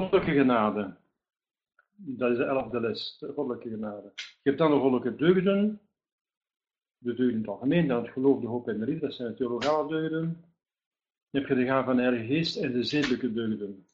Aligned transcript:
goddelijke 0.00 0.32
genade. 0.32 0.96
Dat 1.96 2.30
is 2.30 2.36
de 2.36 2.44
elfde 2.44 2.80
les, 2.80 3.16
de 3.18 3.32
goddelijke 3.32 3.68
genade. 3.68 4.12
Je 4.14 4.22
hebt 4.42 4.58
dan 4.58 4.70
de 4.70 4.78
goddelijke 4.78 5.16
deugden, 5.16 5.80
de 6.98 7.14
deugden 7.14 7.30
in 7.30 7.38
het 7.38 7.48
algemeen, 7.48 7.86
dan 7.86 8.02
het 8.02 8.12
geloof, 8.12 8.40
de 8.40 8.46
hoop 8.46 8.68
en 8.68 8.78
de 8.78 8.84
liefde, 8.84 9.06
dat 9.06 9.14
zijn 9.14 9.28
de 9.28 9.34
theologale 9.34 9.88
deugden. 9.88 10.44
Dan 11.30 11.40
heb 11.40 11.46
je 11.46 11.54
de 11.54 11.64
gaan 11.64 11.84
van 11.84 11.96
de 11.96 12.02
Heilige 12.02 12.26
Geest 12.26 12.56
en 12.56 12.72
de 12.72 12.82
zedelijke 12.82 13.32
deugden. 13.32 13.86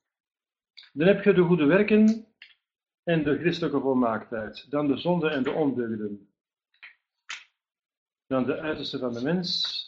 Dan 0.93 1.07
heb 1.07 1.25
je 1.25 1.33
de 1.33 1.43
goede 1.43 1.65
werken 1.65 2.27
en 3.03 3.23
de 3.23 3.39
christelijke 3.39 3.81
volmaaktheid. 3.81 4.71
Dan 4.71 4.87
de 4.87 4.97
zonde 4.97 5.29
en 5.29 5.43
de 5.43 5.51
ondeugden. 5.51 6.29
Dan 8.27 8.45
de 8.45 8.59
uiterste 8.61 8.99
van 8.99 9.13
de 9.13 9.23
mens. 9.23 9.81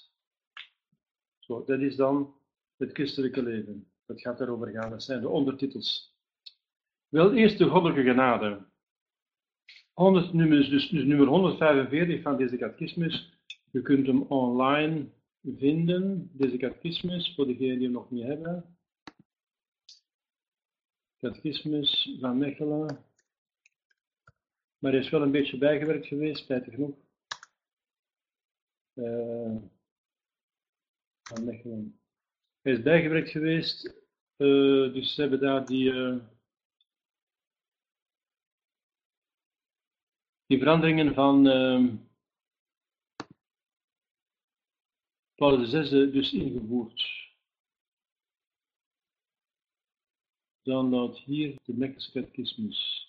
Zo, 1.39 1.65
dat 1.65 1.81
is 1.81 1.97
dan 1.97 2.35
het 2.77 2.93
christelijke 2.93 3.43
leven. 3.43 3.89
Dat 4.07 4.21
gaat 4.21 4.39
daarover 4.39 4.71
gaan. 4.71 4.91
Dat 4.91 5.03
zijn 5.03 5.21
de 5.21 5.29
ondertitels. 5.29 6.14
Wel 7.15 7.35
eerst 7.35 7.59
de 7.59 7.69
goddelijke 7.69 8.11
genade. 8.11 8.67
100, 9.93 10.33
nummer, 10.33 10.71
dus, 10.71 10.89
dus 10.89 11.05
nummer 11.05 11.27
145 11.27 12.23
van 12.23 12.37
deze 12.37 12.57
catechismus. 12.57 13.39
Je 13.71 13.83
kunt 13.83 14.07
hem 14.07 14.23
online 14.23 15.09
vinden, 15.43 16.31
deze 16.33 16.57
catechismus, 16.57 17.35
voor 17.35 17.47
degenen 17.47 17.75
die 17.75 17.85
hem 17.85 17.93
nog 17.93 18.11
niet 18.11 18.25
hebben. 18.25 18.77
Catechismus 21.19 22.17
van 22.21 22.39
Mechelen. 22.39 23.05
Maar 24.79 24.93
hij 24.93 25.01
is 25.01 25.11
wel 25.11 25.23
een 25.23 25.31
beetje 25.31 25.59
bijgewerkt 25.59 26.07
geweest, 26.07 26.43
spijtig 26.43 26.75
genoeg. 26.75 26.97
Uh, 28.95 29.57
van 31.23 31.45
Mechelen. 31.45 32.01
Hij 32.61 32.73
is 32.73 32.83
bijgewerkt 32.83 33.31
geweest, 33.31 33.87
uh, 34.37 34.93
dus 34.93 35.15
ze 35.15 35.21
hebben 35.21 35.41
daar 35.41 35.67
die, 35.67 35.93
uh, 35.93 36.17
die 40.47 40.59
veranderingen 40.59 41.15
van 41.15 41.47
uh, 41.47 41.95
Paulus 45.35 45.71
VI 45.71 46.11
dus 46.11 46.33
ingevoerd. 46.33 47.23
Dan 50.63 50.91
dat 50.91 51.19
hier 51.19 51.59
de 51.65 51.95
catechismus. 52.13 53.09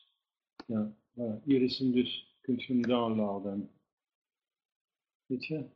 Ja, 0.67 0.95
hier 1.44 1.61
is 1.61 1.78
hem 1.78 1.91
dus, 1.91 2.38
kunt 2.41 2.63
je 2.63 2.73
hem 2.73 2.81
downloaden. 2.81 3.72
Weet 5.25 5.45
je? 5.45 5.69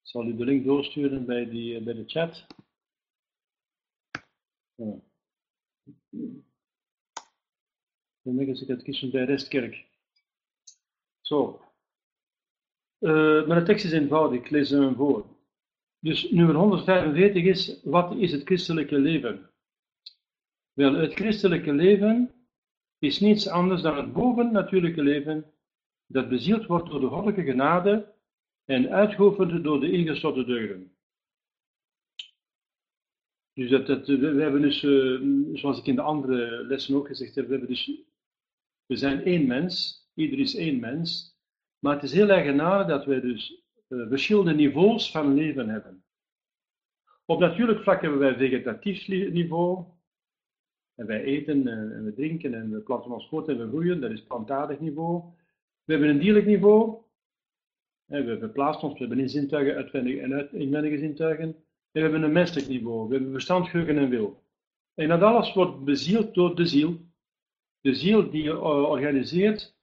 Ik 0.00 0.16
zal 0.16 0.26
u 0.26 0.36
de 0.36 0.44
link 0.44 0.64
doorsturen 0.64 1.26
bij, 1.26 1.48
die, 1.48 1.76
eh, 1.76 1.84
bij 1.84 1.94
de 1.94 2.04
chat. 2.06 2.46
De 8.30 8.36
Mekkerse 8.36 8.66
catechismus 8.66 9.10
bij 9.10 9.24
Restkerk. 9.24 9.86
Zo. 11.20 11.60
Uh, 13.00 13.46
maar 13.46 13.58
de 13.58 13.64
tekst 13.64 13.84
is 13.84 13.92
eenvoudig, 13.92 14.48
lees 14.48 14.70
hem 14.70 14.94
voor. 14.94 15.26
Dus 15.98 16.30
nummer 16.30 16.54
145 16.54 17.44
is, 17.44 17.80
wat 17.82 18.16
is 18.16 18.32
het 18.32 18.42
christelijke 18.42 18.98
leven? 18.98 19.50
Wel, 20.72 20.94
het 20.94 21.12
christelijke 21.12 21.72
leven 21.72 22.30
is 22.98 23.20
niets 23.20 23.48
anders 23.48 23.82
dan 23.82 23.96
het 23.96 24.12
bovennatuurlijke 24.12 25.02
leven 25.02 25.52
dat 26.06 26.28
bezield 26.28 26.66
wordt 26.66 26.90
door 26.90 27.00
de 27.00 27.06
goddelijke 27.06 27.42
genade 27.42 28.14
en 28.64 28.90
uitgeoefend 28.90 29.64
door 29.64 29.80
de 29.80 29.90
ingestorte 29.90 30.44
deugden. 30.44 30.92
Dus 33.52 33.70
dat, 33.70 33.86
dat, 33.86 34.06
we 34.06 34.40
hebben 34.42 34.60
dus, 34.60 34.82
uh, 34.82 35.56
zoals 35.56 35.78
ik 35.78 35.86
in 35.86 35.94
de 35.94 36.02
andere 36.02 36.66
lessen 36.66 36.94
ook 36.94 37.06
gezegd 37.06 37.34
heb, 37.34 37.44
we, 37.44 37.50
hebben 37.50 37.68
dus, 37.68 38.08
we 38.90 38.96
zijn 38.96 39.24
één 39.24 39.46
mens, 39.46 40.04
ieder 40.14 40.38
is 40.38 40.54
één 40.54 40.80
mens, 40.80 41.38
maar 41.78 41.94
het 41.94 42.02
is 42.02 42.12
heel 42.12 42.28
eigenaardig 42.28 42.86
dat 42.86 43.04
wij 43.04 43.20
dus 43.20 43.64
uh, 43.88 44.08
verschillende 44.08 44.54
niveaus 44.54 45.10
van 45.10 45.34
leven 45.34 45.68
hebben. 45.68 46.04
Op 47.24 47.40
natuurlijk 47.40 47.82
vlak 47.82 48.00
hebben 48.00 48.18
wij 48.18 48.36
vegetatief 48.36 49.08
niveau, 49.08 49.84
en 50.94 51.06
wij 51.06 51.22
eten 51.22 51.66
en 51.66 52.04
we 52.04 52.14
drinken 52.14 52.54
en 52.54 52.70
we 52.70 52.78
planten 52.78 53.10
ons 53.10 53.28
voort 53.28 53.48
en 53.48 53.58
we 53.58 53.68
groeien, 53.68 54.00
dat 54.00 54.10
is 54.10 54.24
plantaardig 54.24 54.80
niveau. 54.80 55.22
We 55.84 55.92
hebben 55.92 56.10
een 56.10 56.20
dierlijk 56.20 56.46
niveau, 56.46 57.02
we 58.06 58.36
verplaatsen 58.38 58.88
ons, 58.88 58.98
we 58.98 59.06
hebben 59.06 59.28
zintuigen, 59.28 59.74
uitwendige 59.74 60.20
en 60.20 60.52
inwendige 60.52 60.98
zintuigen. 60.98 61.44
En 61.44 61.54
we 61.92 62.00
hebben 62.00 62.22
een 62.22 62.32
menselijk 62.32 62.68
niveau, 62.68 63.08
we 63.08 63.14
hebben 63.14 63.32
verstand, 63.32 63.68
geheugen 63.68 63.98
en 63.98 64.08
wil. 64.08 64.42
En 64.94 65.08
dat 65.08 65.22
alles 65.22 65.52
wordt 65.52 65.84
bezield 65.84 66.34
door 66.34 66.56
de 66.56 66.66
ziel. 66.66 67.08
De 67.80 67.94
ziel 67.94 68.30
die 68.30 68.44
uh, 68.44 68.62
organiseert 68.62 69.78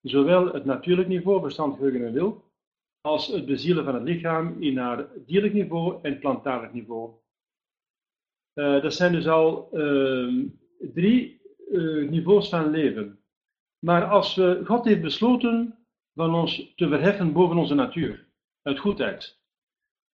zowel 0.00 0.52
het 0.52 0.64
natuurlijk 0.64 1.08
niveau, 1.08 1.40
verstand, 1.40 1.76
geheugen 1.76 2.06
en 2.06 2.12
wil, 2.12 2.44
als 3.00 3.26
het 3.26 3.46
bezielen 3.46 3.84
van 3.84 3.94
het 3.94 4.02
lichaam 4.02 4.62
in 4.62 4.74
naar 4.74 5.08
dierlijk 5.26 5.52
niveau 5.52 5.98
en 6.02 6.18
plantaardig 6.18 6.72
niveau. 6.72 7.14
Uh, 8.54 8.82
dat 8.82 8.94
zijn 8.94 9.12
dus 9.12 9.26
al 9.26 9.68
uh, 9.72 10.44
drie 10.78 11.40
uh, 11.70 12.08
niveaus 12.10 12.48
van 12.48 12.70
leven. 12.70 13.20
Maar 13.78 14.04
als 14.04 14.40
God 14.64 14.84
heeft 14.84 15.02
besloten 15.02 15.86
van 16.14 16.34
ons 16.34 16.72
te 16.76 16.88
verheffen 16.88 17.32
boven 17.32 17.56
onze 17.56 17.74
natuur, 17.74 18.28
uit 18.62 18.78
goedheid. 18.78 19.35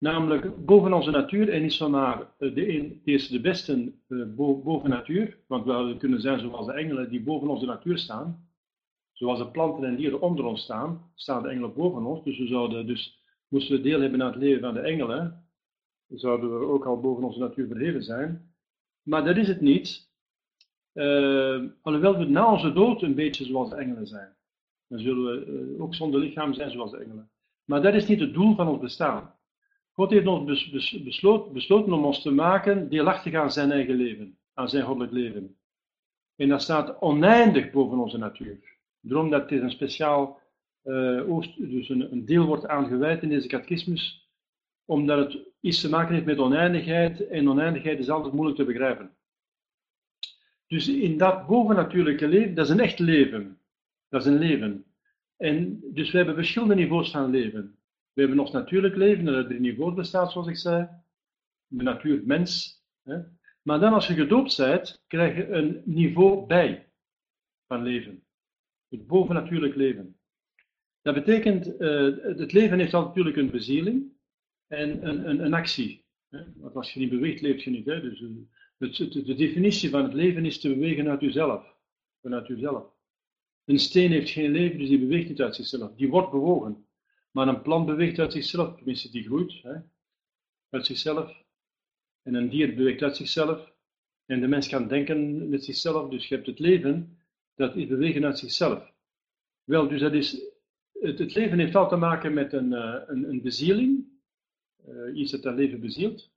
Namelijk 0.02 0.66
boven 0.66 0.94
onze 0.94 1.12
natuur 1.12 1.50
en 1.50 1.62
niet 1.62 1.74
zomaar 1.74 2.28
de, 2.38 2.78
een, 2.78 3.02
de 3.04 3.40
beste 3.42 3.94
boven 4.36 4.90
natuur, 4.90 5.38
want 5.48 5.66
we 5.66 5.96
kunnen 5.98 6.22
zijn 6.22 6.40
zoals 6.40 6.66
de 6.66 6.74
engelen 6.74 7.10
die 7.10 7.24
boven 7.24 7.48
onze 7.48 7.66
natuur 7.66 7.98
staan. 7.98 8.50
Zoals 9.12 9.40
de 9.40 9.48
planten 9.48 9.84
en 9.84 9.96
dieren 9.96 10.22
onder 10.22 10.46
ons 10.46 10.62
staan, 10.62 11.12
staan 11.16 11.44
de 11.44 11.50
engelen 11.50 11.74
boven 11.74 12.06
ons. 12.06 12.24
Dus 12.24 12.38
we 12.38 12.48
zouden 12.48 12.88
dus, 12.88 13.24
moesten 13.48 13.76
we 13.76 13.82
deel 13.82 14.02
hebben 14.02 14.22
aan 14.22 14.32
het 14.32 14.42
leven 14.42 14.62
van 14.62 14.74
de 14.74 14.80
engelen, 14.80 15.46
zouden 16.08 16.60
we 16.60 16.66
ook 16.66 16.86
al 16.86 17.00
boven 17.00 17.24
onze 17.24 17.40
natuur 17.40 17.68
verheven 17.68 18.04
zijn. 18.04 18.54
Maar 19.04 19.26
dat 19.26 19.38
is 19.38 19.48
het 19.48 19.62
niet. 19.62 20.10
Uh, 20.94 21.64
alhoewel 21.82 22.18
we 22.18 22.26
na 22.26 22.52
onze 22.52 22.74
dood 22.74 23.02
een 23.02 23.16
beetje 23.16 23.46
zoals 23.46 23.70
de 23.70 23.76
engelen 23.76 24.08
zijn. 24.08 24.36
Dan 24.88 25.00
zullen 25.00 25.24
we 25.24 25.76
ook 25.80 25.96
zonder 25.96 26.20
lichaam 26.20 26.54
zijn 26.54 26.72
zoals 26.72 26.92
de 26.92 26.98
engelen. 26.98 27.30
Maar 27.66 27.82
dat 27.82 27.94
is 27.94 28.08
niet 28.08 28.20
het 28.20 28.34
doel 28.34 28.56
van 28.56 28.68
ons 28.68 28.80
bestaan. 28.80 29.40
God 29.94 30.10
heeft 30.10 30.28
ons 30.28 30.46
bes, 30.46 30.70
bes, 30.70 31.02
besloten, 31.52 31.94
om 31.94 32.06
ons 32.06 32.22
te 32.22 32.32
maken 32.32 32.90
deelachtig 32.90 33.34
aan 33.34 33.52
zijn 33.52 33.72
eigen 33.72 33.96
leven, 33.96 34.38
aan 34.54 34.70
zijn 34.70 34.84
goddelijk 34.84 35.14
leven. 35.14 35.56
En 36.36 36.50
dat 36.50 36.62
staat 36.62 37.02
oneindig 37.02 37.72
boven 37.72 38.00
onze 38.00 38.18
natuur. 38.18 38.78
Daarom 39.00 39.30
dat 39.30 39.50
dit 39.50 39.62
een 39.62 39.72
speciaal 39.72 40.40
oost, 41.28 41.58
dus 41.58 41.90
een, 41.90 42.12
een, 42.12 42.26
deel 42.26 42.46
wordt 42.46 42.68
aangeweid 42.68 43.24
in 43.24 43.30
deze 43.30 43.48
catechismus, 43.48 44.30
omdat 44.86 45.18
het 45.18 45.44
iets 45.60 45.82
te 45.82 45.90
maken 45.90 46.14
heeft 46.14 46.26
met 46.26 46.40
oneindigheid 46.40 47.28
en 47.28 47.50
oneindigheid 47.50 48.00
is 48.00 48.10
altijd 48.10 48.34
moeilijk 48.34 48.58
te 48.58 48.66
begrijpen. 48.66 49.16
Dus 50.68 50.88
in 50.88 51.18
dat 51.18 51.48
bovennatuurlijke 51.48 52.28
leven, 52.28 52.56
dat 52.56 52.66
is 52.66 52.72
een 52.72 52.80
echt 52.80 53.00
leven. 53.00 53.60
Dat 54.10 54.22
is 54.22 54.28
een 54.28 54.38
leven. 54.38 54.86
En 55.38 55.82
dus 55.94 56.12
we 56.12 56.18
hebben 56.18 56.36
verschillende 56.36 56.76
niveaus 56.76 57.12
van 57.12 57.30
leven. 57.30 57.76
We 58.14 58.22
hebben 58.22 58.40
ons 58.40 58.52
natuurlijk 58.52 58.96
leven, 58.96 59.26
dat 59.26 59.36
er 59.36 59.46
drie 59.46 59.60
niveaus 59.60 59.94
bestaat, 59.94 60.32
zoals 60.32 60.48
ik 60.48 60.58
zei. 60.58 60.90
De 61.68 61.84
natuur, 61.84 62.22
mens. 62.26 62.84
Hè. 63.04 63.20
Maar 63.62 63.80
dan 63.80 63.94
als 63.94 64.08
je 64.08 64.14
gedoopt 64.14 64.58
bent, 64.58 65.04
krijg 65.08 65.36
je 65.36 65.48
een 65.48 65.82
niveau 65.86 66.46
bij 66.46 66.92
van 67.68 67.84
leven. 67.84 68.24
Het 68.90 69.08
bovennatuurlijk 69.08 69.76
leven. 69.76 70.20
Dat 71.02 71.14
betekent, 71.14 71.82
uh, 71.82 72.18
het 72.38 72.52
leven 72.52 72.80
heeft 72.80 72.92
natuurlijk 72.92 73.38
een 73.38 73.52
bezieling 73.52 74.12
en 74.68 75.08
een, 75.08 75.30
een, 75.30 75.46
een 75.46 75.54
actie. 75.54 76.06
Hè? 76.30 76.44
Want 76.56 76.76
als 76.76 76.94
je 76.94 77.00
niet 77.00 77.10
beweegt, 77.10 77.42
leeft 77.42 77.64
je 77.64 77.70
niet. 77.70 77.86
Hè? 77.86 78.02
Dus 78.02 78.20
het, 78.78 79.14
de 79.14 79.36
definitie 79.36 79.90
van 79.90 80.04
het 80.04 80.14
leven 80.14 80.46
is 80.46 80.60
te 80.60 80.70
bewegen 80.70 81.10
uit 81.10 81.22
jezelf. 81.22 81.76
Vanuit 82.22 82.48
jezelf. 82.48 82.94
Een 83.66 83.80
steen 83.80 84.12
heeft 84.12 84.30
geen 84.30 84.52
leven, 84.52 84.80
dus 84.80 84.90
die 84.90 85.00
beweegt 85.00 85.30
niet 85.30 85.42
uit 85.42 85.56
zichzelf. 85.56 85.96
Die 85.96 86.10
wordt 86.10 86.32
bewogen. 86.32 86.86
Maar 87.32 87.48
een 87.48 87.62
plant 87.62 87.86
beweegt 87.86 88.20
uit 88.20 88.32
zichzelf, 88.32 88.76
tenminste 88.76 89.10
die 89.10 89.24
groeit, 89.24 89.62
hè? 89.62 89.76
uit 90.70 90.86
zichzelf. 90.86 91.44
En 92.22 92.34
een 92.34 92.50
dier 92.50 92.76
beweegt 92.76 93.02
uit 93.02 93.16
zichzelf. 93.16 93.74
En 94.26 94.42
de 94.42 94.48
mens 94.48 94.68
kan 94.68 94.88
denken 94.88 95.50
met 95.50 95.64
zichzelf, 95.64 96.10
dus 96.10 96.28
je 96.28 96.36
hebt 96.36 96.48
het 96.48 96.60
leven 96.60 97.20
dat 97.56 97.76
is 97.76 97.88
bewegen 97.88 98.26
uit 98.26 98.40
zichzelf. 98.40 98.94
Wel, 99.64 99.88
dus 99.88 100.02
dat 100.02 100.14
is, 100.14 100.42
het, 101.00 101.20
het 101.20 101.36
leven 101.36 101.60
heeft 101.60 101.76
al 101.76 101.90
te 101.90 101.96
maken 101.96 102.34
met 102.34 102.54
een, 102.54 102.72
uh, 102.72 103.02
een, 103.08 103.30
een 103.30 103.42
bezieling, 103.42 104.06
uh, 104.88 105.20
iets 105.20 105.32
dat 105.32 105.44
het 105.44 105.56
leven 105.56 105.80
bezielt, 105.80 106.32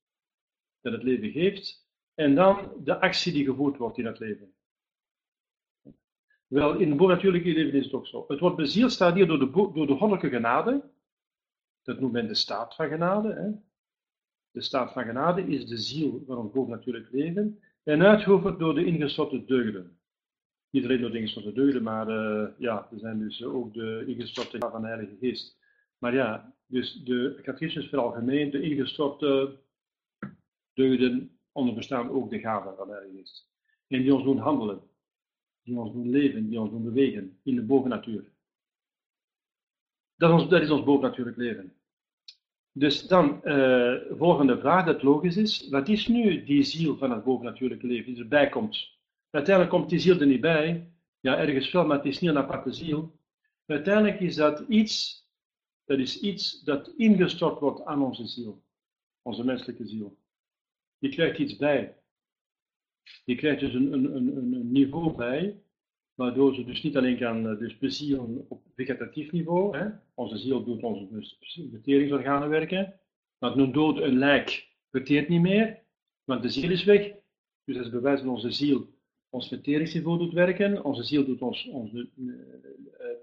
dat 0.81 0.93
het 0.93 1.03
leven 1.03 1.31
geeft, 1.31 1.89
en 2.15 2.35
dan 2.35 2.73
de 2.85 3.01
actie 3.01 3.33
die 3.33 3.45
gevoerd 3.45 3.77
wordt 3.77 3.99
in 3.99 4.07
het 4.07 4.19
leven. 4.19 4.55
Wel, 6.55 6.79
in 6.79 6.89
het 6.89 6.97
bovennatuurlijke 6.97 7.53
leven 7.53 7.79
is 7.79 7.85
het 7.85 7.95
ook 7.95 8.07
zo. 8.07 8.25
Het 8.29 8.41
wordt 8.41 8.57
bezield, 8.57 8.93
staat 8.93 9.15
hier 9.15 9.27
door 9.27 9.39
de, 9.39 9.51
door 9.51 9.87
de 9.87 9.97
goddelijke 9.97 10.29
genade, 10.29 10.91
dat 11.83 12.01
noemt 12.01 12.13
men 12.13 12.29
de 12.29 12.35
staat 12.35 12.75
van 12.75 12.89
genade, 12.89 13.33
hè? 13.33 13.51
De 14.51 14.61
staat 14.61 14.93
van 14.93 15.05
genade 15.05 15.43
is 15.43 15.67
de 15.67 15.77
ziel 15.77 16.23
van 16.27 16.37
ons 16.37 16.53
bovennatuurlijk 16.53 17.13
leven 17.13 17.61
en 17.83 18.03
uitgeoefend 18.03 18.59
door 18.59 18.75
de 18.75 18.85
ingestorte 18.85 19.45
deugden. 19.45 19.99
Niet 20.71 20.85
alleen 20.85 21.01
door 21.01 21.11
de 21.11 21.19
ingestorte 21.19 21.53
deugden, 21.53 21.83
maar 21.83 22.09
uh, 22.09 22.49
ja, 22.59 22.89
er 22.91 22.99
zijn 22.99 23.19
dus 23.19 23.45
ook 23.45 23.75
de 23.75 24.05
ingestorte 24.07 24.59
van 24.59 24.81
de 24.81 24.87
Heilige 24.87 25.17
Geest. 25.21 25.59
Maar 25.99 26.15
ja, 26.15 26.55
dus 26.67 27.03
de 27.05 27.41
catechismus 27.43 27.89
veralgemeen, 27.89 28.51
de 28.51 28.61
ingestorte 28.63 29.59
deugden 30.73 31.39
onderbestaan 31.53 32.11
ook 32.11 32.31
de 32.31 32.39
gaven 32.39 32.77
van 32.77 32.87
de 32.87 32.93
Heilige 32.93 33.17
Geest. 33.17 33.51
En 33.87 34.03
die 34.03 34.15
ons 34.15 34.25
doen 34.25 34.39
handelen, 34.39 34.83
die 35.65 35.79
ons 35.79 35.93
doen 35.93 36.11
leven, 36.11 36.49
die 36.49 36.61
ons 36.61 36.71
doen 36.71 36.83
bewegen 36.83 37.39
in 37.43 37.55
de 37.55 37.63
bovennatuur. 37.63 38.25
Dat 40.17 40.31
is 40.31 40.41
ons, 40.41 40.51
dat 40.51 40.63
is 40.63 40.71
ons 40.71 40.85
bovennatuurlijk 40.85 41.37
leven. 41.37 41.73
Dus 42.73 43.07
dan, 43.07 43.41
uh, 43.45 43.95
volgende 44.11 44.59
vraag, 44.59 44.87
dat 44.87 45.03
logisch 45.03 45.37
is, 45.37 45.69
wat 45.69 45.89
is 45.89 46.07
nu 46.09 46.45
die 46.45 46.63
ziel 46.63 46.97
van 46.97 47.11
het 47.11 47.25
bovennatuurlijke 47.25 47.87
leven 47.87 48.15
die 48.15 48.23
erbij 48.23 48.49
komt? 48.49 48.93
Uiteindelijk 49.31 49.75
komt 49.75 49.91
die 49.91 49.99
ziel 49.99 50.21
er 50.21 50.27
niet 50.27 50.41
bij, 50.41 50.93
ja, 51.21 51.39
ergens 51.39 51.73
wel, 51.73 51.87
maar 51.87 51.97
het 51.97 52.07
is 52.07 52.21
niet 52.21 52.31
een 52.31 52.39
aparte 52.39 52.73
ziel. 52.73 53.19
Uiteindelijk 53.67 54.21
is 54.21 54.35
dat 54.35 54.65
iets, 54.69 55.27
dat 55.85 55.99
is 55.99 56.21
iets 56.21 56.63
dat 56.63 56.89
ingestort 56.97 57.61
wordt 57.61 57.85
aan 57.85 58.03
onze 58.03 58.27
ziel, 58.27 58.63
onze 59.23 59.45
menselijke 59.45 59.87
ziel. 59.87 60.19
Je 60.99 61.09
krijgt 61.09 61.39
iets 61.39 61.57
bij. 61.57 61.97
Je 63.25 63.35
krijgt 63.35 63.61
dus 63.61 63.75
een, 63.75 63.93
een, 63.93 64.37
een, 64.37 64.73
niveau 64.73 65.17
bij, 65.17 65.63
waardoor 66.15 66.55
ze 66.55 66.65
dus 66.65 66.83
niet 66.83 66.97
alleen 66.97 67.19
kan 67.19 67.49
eh, 67.49 67.59
dus 67.59 67.79
bezielen 67.79 68.47
op 68.49 68.63
vegetatief 68.75 69.33
niveau. 69.33 69.77
Hè. 69.77 69.89
Onze 70.15 70.37
ziel 70.37 70.65
doet 70.65 70.83
onze 70.83 71.09
dus 71.11 71.39
verteringsorganen 71.71 72.49
werken. 72.49 72.95
Want 73.39 73.57
een 73.57 73.73
dood, 73.73 73.99
een 73.99 74.19
lijk, 74.19 74.69
verteert 74.91 75.29
niet 75.29 75.41
meer, 75.41 75.83
want 76.25 76.43
de 76.43 76.49
ziel 76.49 76.71
is 76.71 76.85
weg. 76.85 77.13
Dus 77.65 77.77
dat 77.77 77.85
is 77.85 77.91
bewijs 77.91 78.21
dat 78.21 78.29
onze 78.29 78.51
ziel 78.51 78.93
ons 79.31 79.49
verteringsniveau 79.49 80.19
doet 80.19 80.33
werken. 80.33 80.85
Onze 80.85 81.03
ziel 81.03 81.25
doet 81.25 81.43
ons, 81.43 81.67
ons 81.67 81.93
uh, 81.93 82.35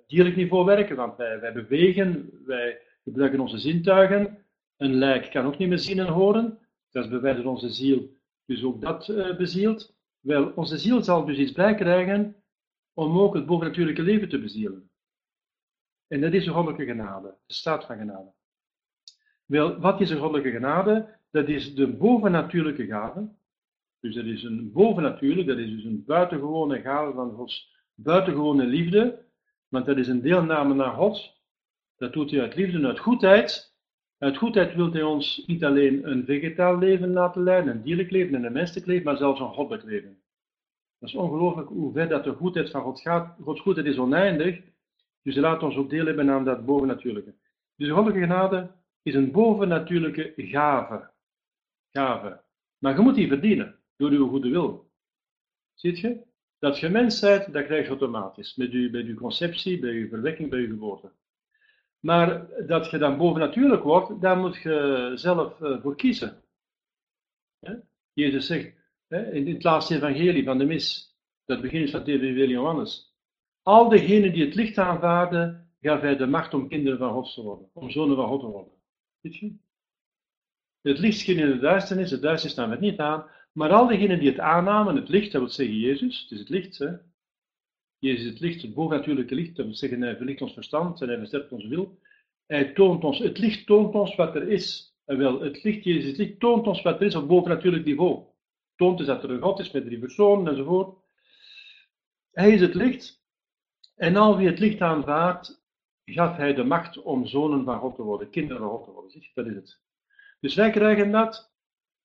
dierlijk 0.08 0.36
niveau 0.36 0.66
werken, 0.66 0.96
want 0.96 1.18
wij, 1.18 1.40
wij 1.40 1.54
bewegen, 1.54 2.30
wij 2.46 2.80
gebruiken 3.04 3.40
onze 3.40 3.58
zintuigen. 3.58 4.38
Een 4.78 4.94
lijk 4.94 5.32
kan 5.32 5.46
ook 5.46 5.58
niet 5.58 5.70
meer 5.70 5.80
zien 5.80 6.00
en 6.00 6.08
horen. 6.08 6.60
Dat 6.92 7.04
is 7.04 7.10
bewijs 7.10 7.36
dat 7.36 7.46
onze 7.46 7.70
ziel 7.70 8.10
dus 8.52 8.64
ook 8.64 8.82
dat 8.82 9.08
uh, 9.08 9.38
bezielt. 9.38 9.96
Wel, 10.20 10.52
onze 10.56 10.78
ziel 10.78 11.04
zal 11.04 11.26
dus 11.26 11.38
iets 11.38 11.52
bijkrijgen 11.52 12.36
om 12.94 13.20
ook 13.20 13.34
het 13.34 13.46
bovennatuurlijke 13.46 14.02
leven 14.02 14.30
te 14.30 14.40
bezielen. 14.40 14.90
En 16.08 16.22
dat 16.22 16.34
is 16.34 16.46
een 16.46 16.54
goddelijke 16.54 16.86
genade, 16.86 17.36
de 17.46 17.54
staat 17.54 17.86
van 17.86 17.98
genade. 17.98 18.32
Wel, 19.46 19.80
wat 19.80 20.02
is 20.02 20.10
een 20.10 20.20
goddelijke 20.20 20.52
genade? 20.52 21.18
Dat 21.32 21.48
is 21.48 21.76
de 21.76 21.88
bovennatuurlijke 21.88 22.86
gave. 22.86 23.30
Dus 24.00 24.16
dat 24.16 24.26
is 24.26 24.44
een 24.44 24.72
bovennatuurlijk, 24.72 25.48
dat 25.48 25.58
is 25.58 25.70
dus 25.70 25.84
een 25.84 26.04
buitengewone 26.06 26.82
gave 26.82 27.14
van 27.14 27.32
Gods 27.32 27.76
buitengewone 27.94 28.66
liefde. 28.66 29.26
Want 29.68 29.86
dat 29.86 29.98
is 29.98 30.08
een 30.08 30.22
deelname 30.22 30.74
naar 30.74 30.94
God. 30.94 31.40
Dat 31.96 32.14
doet 32.14 32.32
hij 32.32 32.42
uit 32.42 32.56
liefde, 32.56 32.88
uit 32.88 33.00
goedheid. 33.00 33.71
Uit 34.22 34.38
goedheid 34.38 34.76
wil 34.76 34.92
hij 34.92 35.04
ons 35.04 35.44
niet 35.46 35.64
alleen 35.64 36.10
een 36.10 36.26
vegetaal 36.26 36.78
leven 36.78 37.12
laten 37.12 37.44
leiden, 37.44 37.76
een 37.76 37.82
dierlijk 37.82 38.12
leven 38.12 38.36
en 38.36 38.44
een 38.44 38.54
menselijk 38.54 38.86
leven, 38.86 39.04
maar 39.04 39.18
zelfs 39.18 39.40
een 39.40 39.54
goddelijk 39.54 39.86
leven. 39.86 40.22
Dat 41.00 41.10
is 41.10 41.16
ongelooflijk 41.16 41.68
hoe 41.70 41.94
ver 41.94 42.10
dat 42.10 42.24
de 42.24 42.34
goedheid 42.34 42.70
van 42.70 42.82
God 42.82 43.02
gaat. 43.02 43.36
Gods 43.42 43.62
goedheid 43.62 43.88
is 43.88 43.98
oneindig, 43.98 44.62
dus 45.22 45.34
hij 45.34 45.44
laat 45.44 45.64
ons 45.64 45.76
ook 45.76 45.90
deel 45.90 46.06
hebben 46.06 46.30
aan 46.30 46.46
dat 46.46 46.66
bovennatuurlijke. 46.66 47.36
Dus 47.76 47.88
de 47.88 47.94
goddelijke 47.94 48.28
genade 48.28 48.72
is 49.02 49.16
een 49.16 49.32
bovennatuurlijke 49.32 50.34
gave. 50.36 51.10
Gave. 51.92 52.42
Maar 52.78 52.96
je 52.96 53.02
moet 53.02 53.16
die 53.16 53.28
verdienen, 53.28 53.80
door 53.96 54.10
uw 54.10 54.28
goede 54.28 54.50
wil. 54.50 54.92
Ziet 55.74 56.00
je? 56.00 56.22
Dat 56.60 56.80
je 56.80 56.90
mens 56.90 57.20
bent, 57.20 57.54
dat 57.54 57.66
krijg 57.66 57.84
je 57.84 57.90
automatisch. 57.90 58.56
Met 58.56 58.72
je, 58.72 58.90
bij 58.90 59.04
je 59.04 59.14
conceptie, 59.14 59.80
bij 59.80 59.94
je 59.94 60.08
verwekking, 60.08 60.50
bij 60.50 60.60
je 60.60 60.68
geboorte. 60.68 61.12
Maar 62.02 62.48
dat 62.68 62.90
je 62.90 62.98
dan 62.98 63.18
bovennatuurlijk 63.18 63.84
wordt, 63.84 64.22
daar 64.22 64.38
moet 64.38 64.56
je 64.56 65.12
zelf 65.16 65.60
uh, 65.60 65.82
voor 65.82 65.96
kiezen. 65.96 66.44
Jezus 68.14 68.46
zegt 68.46 68.74
in 69.08 69.48
het 69.48 69.64
laatste 69.64 69.96
evangelie 69.96 70.44
van 70.44 70.58
de 70.58 70.66
mis, 70.66 71.16
dat 71.46 71.62
begint 71.62 71.90
van 71.90 72.00
het 72.00 72.10
evangelie 72.10 72.48
Johannes. 72.48 73.16
Al 73.62 73.90
degenen 73.90 74.34
die 74.34 74.46
het 74.46 74.56
licht 74.56 74.78
aanvaarden, 74.78 75.74
gaf 75.82 76.02
hij 76.02 76.16
de 76.16 76.26
macht 76.26 76.54
om 76.54 76.68
kinderen 76.68 76.98
van 76.98 77.14
God 77.14 77.34
te 77.34 77.42
worden, 77.42 77.70
om 77.74 77.90
zonen 77.90 78.16
van 78.16 78.28
God 78.28 78.40
te 78.40 78.46
worden. 78.48 78.74
Ziet 79.22 79.36
je? 79.36 79.56
Het 80.82 81.00
licht 81.00 81.18
scheen 81.18 81.38
in 81.38 81.52
de 81.52 81.60
duisternis, 81.60 82.10
de 82.10 82.20
duisternis 82.20 82.58
nam 82.58 82.72
het 82.72 82.80
niet 82.80 83.00
aan, 83.00 83.26
maar 83.52 83.70
al 83.70 83.88
diegenen 83.88 84.20
die 84.20 84.30
het 84.30 84.40
aannamen, 84.40 84.96
het 84.96 85.10
licht, 85.10 85.32
dat 85.32 85.42
wil 85.42 85.50
zeggen 85.50 85.78
Jezus, 85.78 86.22
het 86.22 86.32
is 86.32 86.40
het 86.40 86.50
licht, 86.50 86.78
hè? 86.78 86.96
Jezus 88.02 88.26
is 88.26 88.30
het 88.30 88.40
licht, 88.40 88.62
het 88.62 88.74
bovennatuurlijke 88.74 89.36
licht, 89.36 89.56
dat 89.56 89.78
zeggen 89.78 90.02
hij 90.02 90.16
verlicht 90.16 90.42
ons 90.42 90.54
verstand 90.54 91.02
en 91.02 91.08
hij 91.08 91.18
versterkt 91.18 91.52
onze 91.52 91.68
wil. 91.68 92.00
Hij 92.46 92.74
toont 92.74 93.04
ons, 93.04 93.20
het 93.20 93.38
licht 93.38 93.66
toont 93.66 93.94
ons 93.94 94.16
wat 94.16 94.36
er 94.36 94.48
is. 94.48 94.96
En 95.06 95.18
wel, 95.18 95.42
het 95.42 95.64
licht, 95.64 95.84
Jezus, 95.84 96.06
het 96.06 96.18
licht 96.18 96.40
toont 96.40 96.68
ons 96.68 96.82
wat 96.82 97.00
er 97.00 97.06
is 97.06 97.16
op 97.16 97.28
bovennatuurlijk 97.28 97.86
niveau. 97.86 98.26
Toont 98.76 98.98
dus 98.98 99.08
dat 99.08 99.24
er 99.24 99.30
een 99.30 99.42
God 99.42 99.60
is 99.60 99.72
met 99.72 99.86
drie 99.86 100.00
personen 100.00 100.48
enzovoort. 100.48 100.98
Hij 102.32 102.52
is 102.52 102.62
het 102.62 102.74
licht. 102.74 103.24
En 103.96 104.16
al 104.16 104.38
wie 104.38 104.48
het 104.48 104.60
licht 104.60 104.82
aanvaardt, 104.82 105.64
gaf 106.06 106.38
hij 106.38 106.54
de 106.54 106.64
macht 106.64 107.02
om 107.02 107.26
zonen 107.26 107.64
van 107.64 107.80
God 107.80 107.96
te 107.96 108.02
worden, 108.02 108.30
kinderen 108.30 108.62
van 108.62 108.70
God 108.70 108.84
te 108.84 108.92
worden. 108.92 109.12
Dat 109.34 109.46
is 109.46 109.56
het. 109.56 109.82
Dus 110.40 110.56
wij 110.56 110.70
krijgen 110.72 111.12
dat 111.12 111.54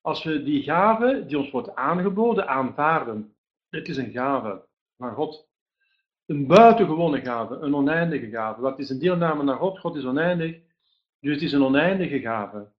als 0.00 0.24
we 0.24 0.42
die 0.42 0.62
gave 0.62 1.24
die 1.26 1.38
ons 1.38 1.50
wordt 1.50 1.74
aangeboden 1.74 2.48
aanvaarden. 2.48 3.36
Het 3.68 3.88
is 3.88 3.96
een 3.96 4.10
gave 4.10 4.66
van 4.96 5.14
God. 5.14 5.54
Een 6.26 6.46
buitengewone 6.46 7.20
gave, 7.20 7.54
een 7.54 7.74
oneindige 7.74 8.28
gave. 8.28 8.60
Wat 8.60 8.78
is 8.78 8.90
een 8.90 8.98
deelname 8.98 9.42
naar 9.42 9.56
God? 9.56 9.78
God 9.78 9.96
is 9.96 10.04
oneindig, 10.04 10.60
dus 11.20 11.34
het 11.34 11.42
is 11.42 11.52
een 11.52 11.62
oneindige 11.62 12.20
gave. 12.20 12.72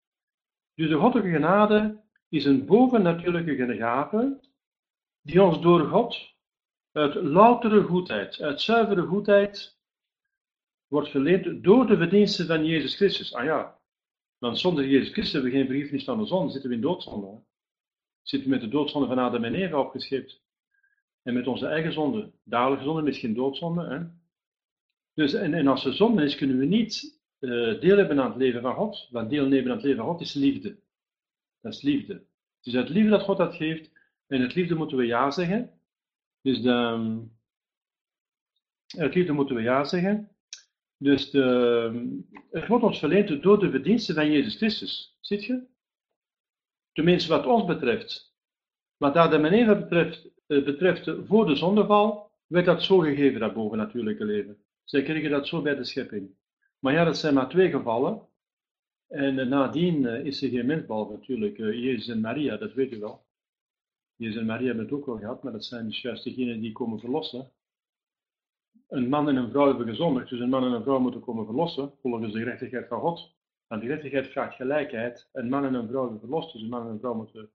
Dus 0.73 0.89
de 0.89 0.95
goddelijke 0.95 1.33
genade 1.33 2.01
is 2.29 2.45
een 2.45 2.65
bovennatuurlijke 2.65 3.75
gave 3.75 4.39
die 5.21 5.43
ons 5.43 5.61
door 5.61 5.87
God 5.87 6.35
uit 6.91 7.15
loutere 7.15 7.83
goedheid, 7.83 8.41
uit 8.41 8.61
zuivere 8.61 9.01
goedheid, 9.01 9.77
wordt 10.87 11.09
verleend 11.09 11.63
door 11.63 11.87
de 11.87 11.97
verdiensten 11.97 12.47
van 12.47 12.65
Jezus 12.65 12.95
Christus. 12.95 13.33
Ah 13.33 13.43
ja, 13.43 13.79
want 14.37 14.59
zonder 14.59 14.87
Jezus 14.87 15.11
Christus 15.11 15.33
hebben 15.33 15.51
we 15.51 15.57
geen 15.57 15.67
vergiffenis 15.67 16.03
van 16.03 16.17
de 16.17 16.25
zon, 16.25 16.51
zitten 16.51 16.69
we 16.69 16.75
in 16.75 16.81
doodzonde. 16.81 17.43
Zitten 18.21 18.49
we 18.49 18.55
met 18.55 18.63
de 18.63 18.69
doodzonde 18.69 19.07
van 19.07 19.19
Adam 19.19 19.43
en 19.43 19.55
Eva 19.55 19.79
opgescheept. 19.79 20.41
En 21.27 21.33
met 21.33 21.47
onze 21.47 21.67
eigen 21.67 21.93
zonde, 21.93 22.31
dagelijkse 22.43 22.85
zonde, 22.85 23.01
misschien 23.01 23.33
doodzonde. 23.33 23.85
Hè? 23.85 24.05
Dus, 25.13 25.33
en, 25.33 25.53
en 25.53 25.67
als 25.67 25.85
er 25.85 25.93
zonde 25.93 26.23
is, 26.23 26.35
kunnen 26.35 26.57
we 26.57 26.65
niet 26.65 27.21
uh, 27.39 27.79
deel 27.79 27.97
hebben 27.97 28.19
aan 28.19 28.29
het 28.29 28.37
leven 28.37 28.61
van 28.61 28.75
God. 28.75 29.07
Want 29.11 29.29
deelnemen 29.29 29.69
aan 29.69 29.75
het 29.77 29.85
leven 29.85 30.03
van 30.03 30.07
God 30.07 30.21
is 30.21 30.33
liefde. 30.33 30.79
Dat 31.61 31.73
is 31.73 31.81
liefde. 31.81 32.13
Het 32.13 32.65
is 32.65 32.75
uit 32.75 32.89
liefde 32.89 33.09
dat 33.09 33.21
God 33.21 33.37
dat 33.37 33.55
geeft. 33.55 33.91
En 34.27 34.41
uit 34.41 34.55
liefde 34.55 34.75
moeten 34.75 34.97
we 34.97 35.05
ja 35.05 35.31
zeggen. 35.31 35.79
Dus 36.41 36.61
de, 36.61 37.23
uit 38.97 39.15
liefde 39.15 39.31
moeten 39.33 39.55
we 39.55 39.61
ja 39.61 39.83
zeggen. 39.83 40.31
Dus 40.97 41.29
de, 41.29 42.21
het 42.51 42.67
wordt 42.67 42.83
ons 42.83 42.99
verleend 42.99 43.43
door 43.43 43.59
de 43.59 43.69
verdiensten 43.69 44.15
van 44.15 44.31
Jezus 44.31 44.55
Christus. 44.55 45.17
Ziet 45.19 45.43
je? 45.43 45.67
Tenminste, 46.93 47.29
wat 47.29 47.45
ons 47.45 47.65
betreft. 47.65 48.35
Wat 48.97 49.15
Adam 49.15 49.45
en 49.45 49.53
Eva 49.53 49.75
betreft, 49.75 50.35
betreft 50.47 51.11
voor 51.25 51.45
de 51.45 51.55
zondeval, 51.55 52.31
werd 52.47 52.65
dat 52.65 52.83
zo 52.83 52.97
gegeven, 52.97 53.39
dat 53.39 53.53
bovennatuurlijke 53.53 54.25
leven. 54.25 54.57
Zij 54.83 55.03
kregen 55.03 55.29
dat 55.29 55.47
zo 55.47 55.61
bij 55.61 55.75
de 55.75 55.83
schepping. 55.83 56.35
Maar 56.79 56.93
ja, 56.93 57.03
dat 57.03 57.17
zijn 57.17 57.33
maar 57.33 57.49
twee 57.49 57.69
gevallen. 57.69 58.27
En 59.07 59.37
uh, 59.37 59.45
nadien 59.45 60.05
is 60.05 60.41
er 60.41 60.49
geen 60.49 60.65
mens, 60.65 60.85
behalve 60.85 61.11
natuurlijk 61.11 61.57
Jezus 61.57 62.07
en 62.07 62.21
Maria, 62.21 62.57
dat 62.57 62.73
weet 62.73 62.91
u 62.91 62.99
wel. 62.99 63.25
Jezus 64.15 64.37
en 64.37 64.45
Maria 64.45 64.65
hebben 64.65 64.85
het 64.85 64.93
ook 64.93 65.05
wel 65.05 65.17
gehad, 65.17 65.43
maar 65.43 65.51
dat 65.51 65.65
zijn 65.65 65.85
dus 65.85 66.01
juist 66.01 66.23
degenen 66.23 66.59
die 66.59 66.71
komen 66.71 66.99
verlossen. 66.99 67.51
Een 68.87 69.09
man 69.09 69.29
en 69.29 69.35
een 69.35 69.49
vrouw 69.49 69.67
hebben 69.67 69.87
gezondigd, 69.87 70.29
dus 70.29 70.39
een 70.39 70.49
man 70.49 70.63
en 70.63 70.71
een 70.71 70.83
vrouw 70.83 70.99
moeten 70.99 71.21
komen 71.21 71.45
verlossen, 71.45 71.91
volgens 72.01 72.33
de 72.33 72.39
gerechtigheid 72.39 72.87
van 72.87 72.99
God. 72.99 73.35
Want 73.67 73.81
de 73.81 73.87
gerechtigheid 73.87 74.27
vraagt 74.27 74.55
gelijkheid. 74.55 75.29
Een 75.33 75.49
man 75.49 75.65
en 75.65 75.73
een 75.73 75.87
vrouw 75.87 76.01
hebben 76.01 76.19
verlost, 76.19 76.53
dus 76.53 76.61
een 76.61 76.69
man 76.69 76.85
en 76.85 76.91
een 76.91 76.99
vrouw 76.99 77.13
moeten... 77.13 77.49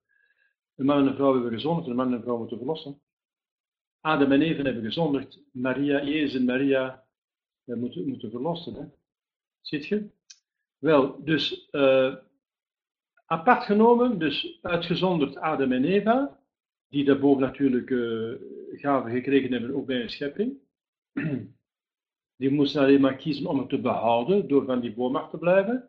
Een 0.82 0.88
man 0.88 0.98
en 0.98 1.06
een 1.06 1.14
vrouw 1.14 1.32
hebben 1.32 1.52
gezondigd, 1.52 1.88
een 1.88 1.96
man 1.96 2.06
en 2.06 2.12
een 2.12 2.22
vrouw 2.22 2.38
moeten 2.38 2.56
verlossen. 2.56 3.00
Adam 4.00 4.32
en 4.32 4.42
Eva 4.42 4.62
hebben 4.62 4.82
gezondigd, 4.82 5.42
Maria, 5.52 6.04
Jezus 6.04 6.34
en 6.34 6.44
Maria 6.44 7.04
moeten, 7.64 8.08
moeten 8.08 8.30
verlossen. 8.30 8.74
Hè? 8.74 8.84
Ziet 9.60 9.86
je? 9.86 10.10
Wel, 10.78 11.24
dus 11.24 11.68
uh, 11.72 12.14
apart 13.26 13.64
genomen, 13.64 14.18
dus 14.18 14.58
uitgezonderd 14.62 15.36
Adam 15.36 15.72
en 15.72 15.84
Eva, 15.84 16.38
die 16.88 17.04
de 17.04 17.18
bovennatuurlijke 17.18 18.38
uh, 18.40 18.80
gaven 18.80 19.10
gekregen 19.10 19.52
hebben, 19.52 19.74
ook 19.74 19.86
bij 19.86 20.02
een 20.02 20.10
schepping. 20.10 20.58
Die 22.36 22.50
moesten 22.50 22.82
alleen 22.82 23.00
maar 23.00 23.16
kiezen 23.16 23.46
om 23.46 23.58
het 23.58 23.68
te 23.68 23.80
behouden, 23.80 24.48
door 24.48 24.64
van 24.64 24.80
die 24.80 24.94
boom 24.94 25.16
af 25.16 25.30
te 25.30 25.38
blijven. 25.38 25.88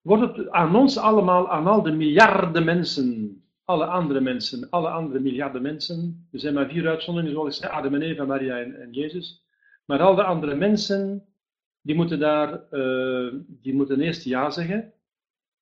wordt 0.00 0.36
het 0.36 0.50
aan 0.50 0.76
ons 0.76 0.96
allemaal, 0.96 1.50
aan 1.50 1.66
al 1.66 1.82
de 1.82 1.92
miljarden 1.92 2.64
mensen, 2.64 3.42
alle 3.68 3.86
andere 3.86 4.20
mensen, 4.20 4.70
alle 4.70 4.88
andere 4.88 5.20
miljarden 5.20 5.62
mensen, 5.62 6.28
er 6.32 6.40
zijn 6.40 6.54
maar 6.54 6.68
vier 6.68 6.88
uitzonderingen 6.88 7.34
zoals 7.34 7.62
Adam 7.62 7.94
en 7.94 8.02
Eva, 8.02 8.24
Maria 8.24 8.60
en, 8.60 8.80
en 8.80 8.92
Jezus, 8.92 9.46
maar 9.84 10.00
al 10.00 10.14
de 10.14 10.22
andere 10.22 10.54
mensen, 10.54 11.26
die 11.80 11.94
moeten 11.94 12.18
daar, 12.18 12.62
uh, 12.70 13.34
die 13.46 13.74
moeten 13.74 14.00
eerst 14.00 14.24
ja 14.24 14.50
zeggen, 14.50 14.92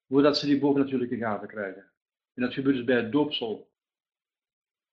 voordat 0.08 0.38
ze 0.38 0.46
die 0.46 0.58
bovennatuurlijke 0.58 1.16
gaven 1.16 1.48
krijgen. 1.48 1.90
En 2.34 2.42
dat 2.42 2.54
gebeurt 2.54 2.76
dus 2.76 2.84
bij 2.84 2.96
het 2.96 3.12
doopsel. 3.12 3.70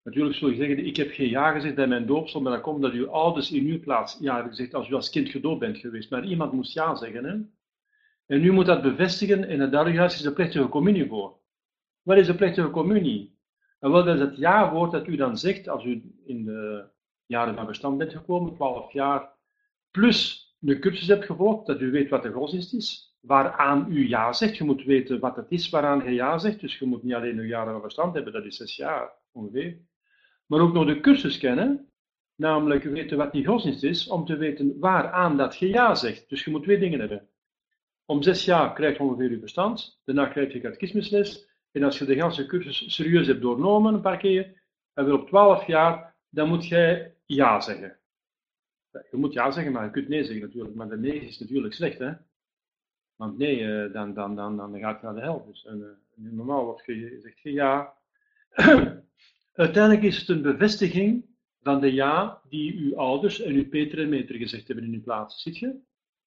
Natuurlijk 0.04 0.36
zul 0.36 0.50
je 0.50 0.56
zeggen, 0.56 0.86
ik 0.86 0.96
heb 0.96 1.12
geen 1.12 1.30
ja 1.30 1.52
gezegd 1.52 1.76
bij 1.76 1.88
mijn 1.88 2.06
doopsel, 2.06 2.42
maar 2.42 2.52
dat 2.54 2.62
komt 2.62 2.82
dat 2.82 2.92
uw 2.92 3.08
ouders 3.08 3.52
in 3.52 3.66
uw 3.66 3.80
plaats 3.80 4.18
ja 4.20 4.48
gezegd 4.48 4.74
als 4.74 4.90
u 4.90 4.94
als 4.94 5.10
kind 5.10 5.30
gedoopt 5.30 5.60
bent 5.60 5.78
geweest. 5.78 6.10
Maar 6.10 6.26
iemand 6.26 6.52
moest 6.52 6.74
ja 6.74 6.96
zeggen. 6.96 7.26
Hè? 7.26 7.36
En 8.26 8.44
u 8.44 8.52
moet 8.52 8.66
dat 8.66 8.82
bevestigen 8.82 9.48
en 9.48 9.72
daar 9.72 9.94
juist 9.94 10.16
is 10.16 10.22
de 10.22 10.34
plechtige 10.34 10.70
communie 10.70 11.08
voor. 11.08 11.42
Wat 12.04 12.18
is 12.18 12.28
de 12.28 12.36
plechtige 12.36 12.70
communie? 12.70 13.38
En 13.80 13.92
wel, 13.92 14.04
dat 14.04 14.16
is 14.16 14.22
het 14.22 14.38
ja-woord 14.38 14.92
dat 14.92 15.08
u 15.08 15.16
dan 15.16 15.38
zegt 15.38 15.68
als 15.68 15.86
u 15.86 16.04
in 16.26 16.46
de 16.46 16.86
jaren 17.26 17.56
van 17.56 17.66
bestand 17.66 17.98
bent 17.98 18.12
gekomen, 18.12 18.56
12 18.56 18.94
jaar, 18.94 19.32
plus 19.92 20.52
de 20.60 20.80
cursus 20.80 21.08
hebt 21.08 21.26
gevolgd, 21.26 21.66
dat 21.66 21.82
u 21.82 21.92
weet 21.92 22.10
wat 22.10 22.24
de 22.24 22.32
godsdienst 22.32 22.74
is, 22.74 23.18
waaraan 23.22 23.86
u 23.90 24.08
ja 24.08 24.34
zegt. 24.34 24.58
Je 24.58 24.64
moet 24.64 24.84
weten 24.84 25.20
wat 25.20 25.36
het 25.36 25.46
is 25.50 25.70
waaraan 25.70 26.04
je 26.04 26.12
ja 26.12 26.38
zegt, 26.38 26.60
dus 26.60 26.78
je 26.78 26.86
moet 26.86 27.04
niet 27.04 27.14
alleen 27.14 27.38
uw 27.38 27.46
jaren 27.46 27.72
van 27.72 27.82
verstand 27.82 28.14
hebben, 28.14 28.34
dat 28.34 28.46
is 28.46 28.56
zes 28.56 28.76
jaar 28.76 29.12
ongeveer, 29.32 29.78
maar 30.46 30.60
ook 30.60 30.74
nog 30.74 30.86
de 30.86 31.00
cursus 31.00 31.38
kennen, 31.38 31.92
namelijk 32.36 32.84
weten 32.84 33.18
wat 33.18 33.32
die 33.32 33.46
godsdienst 33.46 33.84
is, 33.84 34.08
om 34.08 34.26
te 34.26 34.38
weten 34.38 34.80
waaraan 34.80 35.38
dat 35.38 35.58
je 35.58 35.68
ja 35.68 35.96
zegt. 35.96 36.30
Dus 36.30 36.44
je 36.44 36.52
moet 36.52 36.64
twee 36.64 36.80
dingen 36.80 37.00
hebben. 37.00 37.30
Om 38.06 38.22
zes 38.22 38.46
jaar 38.46 38.74
krijg 38.74 38.98
je 38.98 39.04
ongeveer 39.04 39.32
je 39.32 39.40
verstand, 39.40 40.02
daarna 40.06 40.26
krijg 40.26 40.54
je 40.54 40.60
catechismusles, 40.60 41.53
en 41.74 41.84
als 41.84 41.98
je 41.98 42.06
de 42.06 42.14
hele 42.14 42.46
cursus 42.46 42.94
serieus 42.94 43.28
hebt 43.28 43.42
doornomen 43.42 43.94
een 43.94 44.02
paar 44.02 44.18
keer, 44.18 44.62
en 44.94 45.06
weer 45.06 45.14
op 45.14 45.28
twaalf 45.28 45.68
jaar, 45.68 46.16
dan 46.30 46.48
moet 46.48 46.68
jij 46.68 47.16
ja 47.26 47.62
zeggen. 47.62 47.98
Je 48.92 49.18
moet 49.18 49.34
ja 49.34 49.52
zeggen, 49.52 49.72
maar 49.72 49.86
je 49.86 49.92
kunt 49.92 50.08
nee 50.08 50.24
zeggen 50.24 50.42
natuurlijk, 50.46 50.76
maar 50.76 50.90
de 50.90 50.98
nee 50.98 51.20
is 51.20 51.40
natuurlijk 51.40 51.74
slecht, 51.74 52.00
hè. 52.00 52.14
Want 53.16 53.38
nee, 53.38 53.66
eh, 53.66 53.94
dan, 53.94 54.14
dan, 54.14 54.36
dan, 54.36 54.58
dan 54.58 54.80
gaat 54.80 55.00
je 55.00 55.06
naar 55.06 55.16
de 55.16 55.22
hel. 55.22 55.46
Dus 55.46 55.66
en, 55.66 56.00
uh, 56.16 56.32
normaal 56.32 56.66
wordt 56.66 56.86
je, 56.86 57.20
zegt 57.22 57.40
je 57.40 57.52
ja. 57.52 57.94
Uiteindelijk 59.54 60.04
is 60.04 60.18
het 60.18 60.30
een 60.30 60.42
bevestiging 60.42 61.26
van 61.62 61.82
de 61.82 61.94
ja 61.94 62.42
die 62.50 62.78
uw 62.78 62.98
ouders 62.98 63.42
en 63.42 63.54
uw 63.54 63.70
Peter 63.70 64.00
en 64.00 64.10
Meter 64.10 64.36
gezegd 64.36 64.68
hebben 64.68 64.86
in 64.86 64.94
uw 64.94 65.02
plaats. 65.02 65.42
Ziet 65.42 65.58
je? 65.58 65.76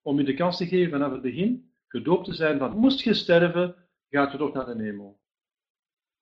Om 0.02 0.18
u 0.18 0.24
de 0.24 0.34
kans 0.34 0.56
te 0.56 0.66
geven 0.66 0.90
vanaf 0.90 1.12
het 1.12 1.22
begin 1.22 1.70
gedoopt 1.88 2.24
te 2.24 2.34
zijn 2.34 2.58
van 2.58 2.76
moest 2.76 3.00
je 3.00 3.14
sterven, 3.14 3.74
gaat 4.10 4.32
je 4.32 4.38
toch 4.38 4.52
naar 4.52 4.66
de 4.66 4.82
hemel. 4.82 5.20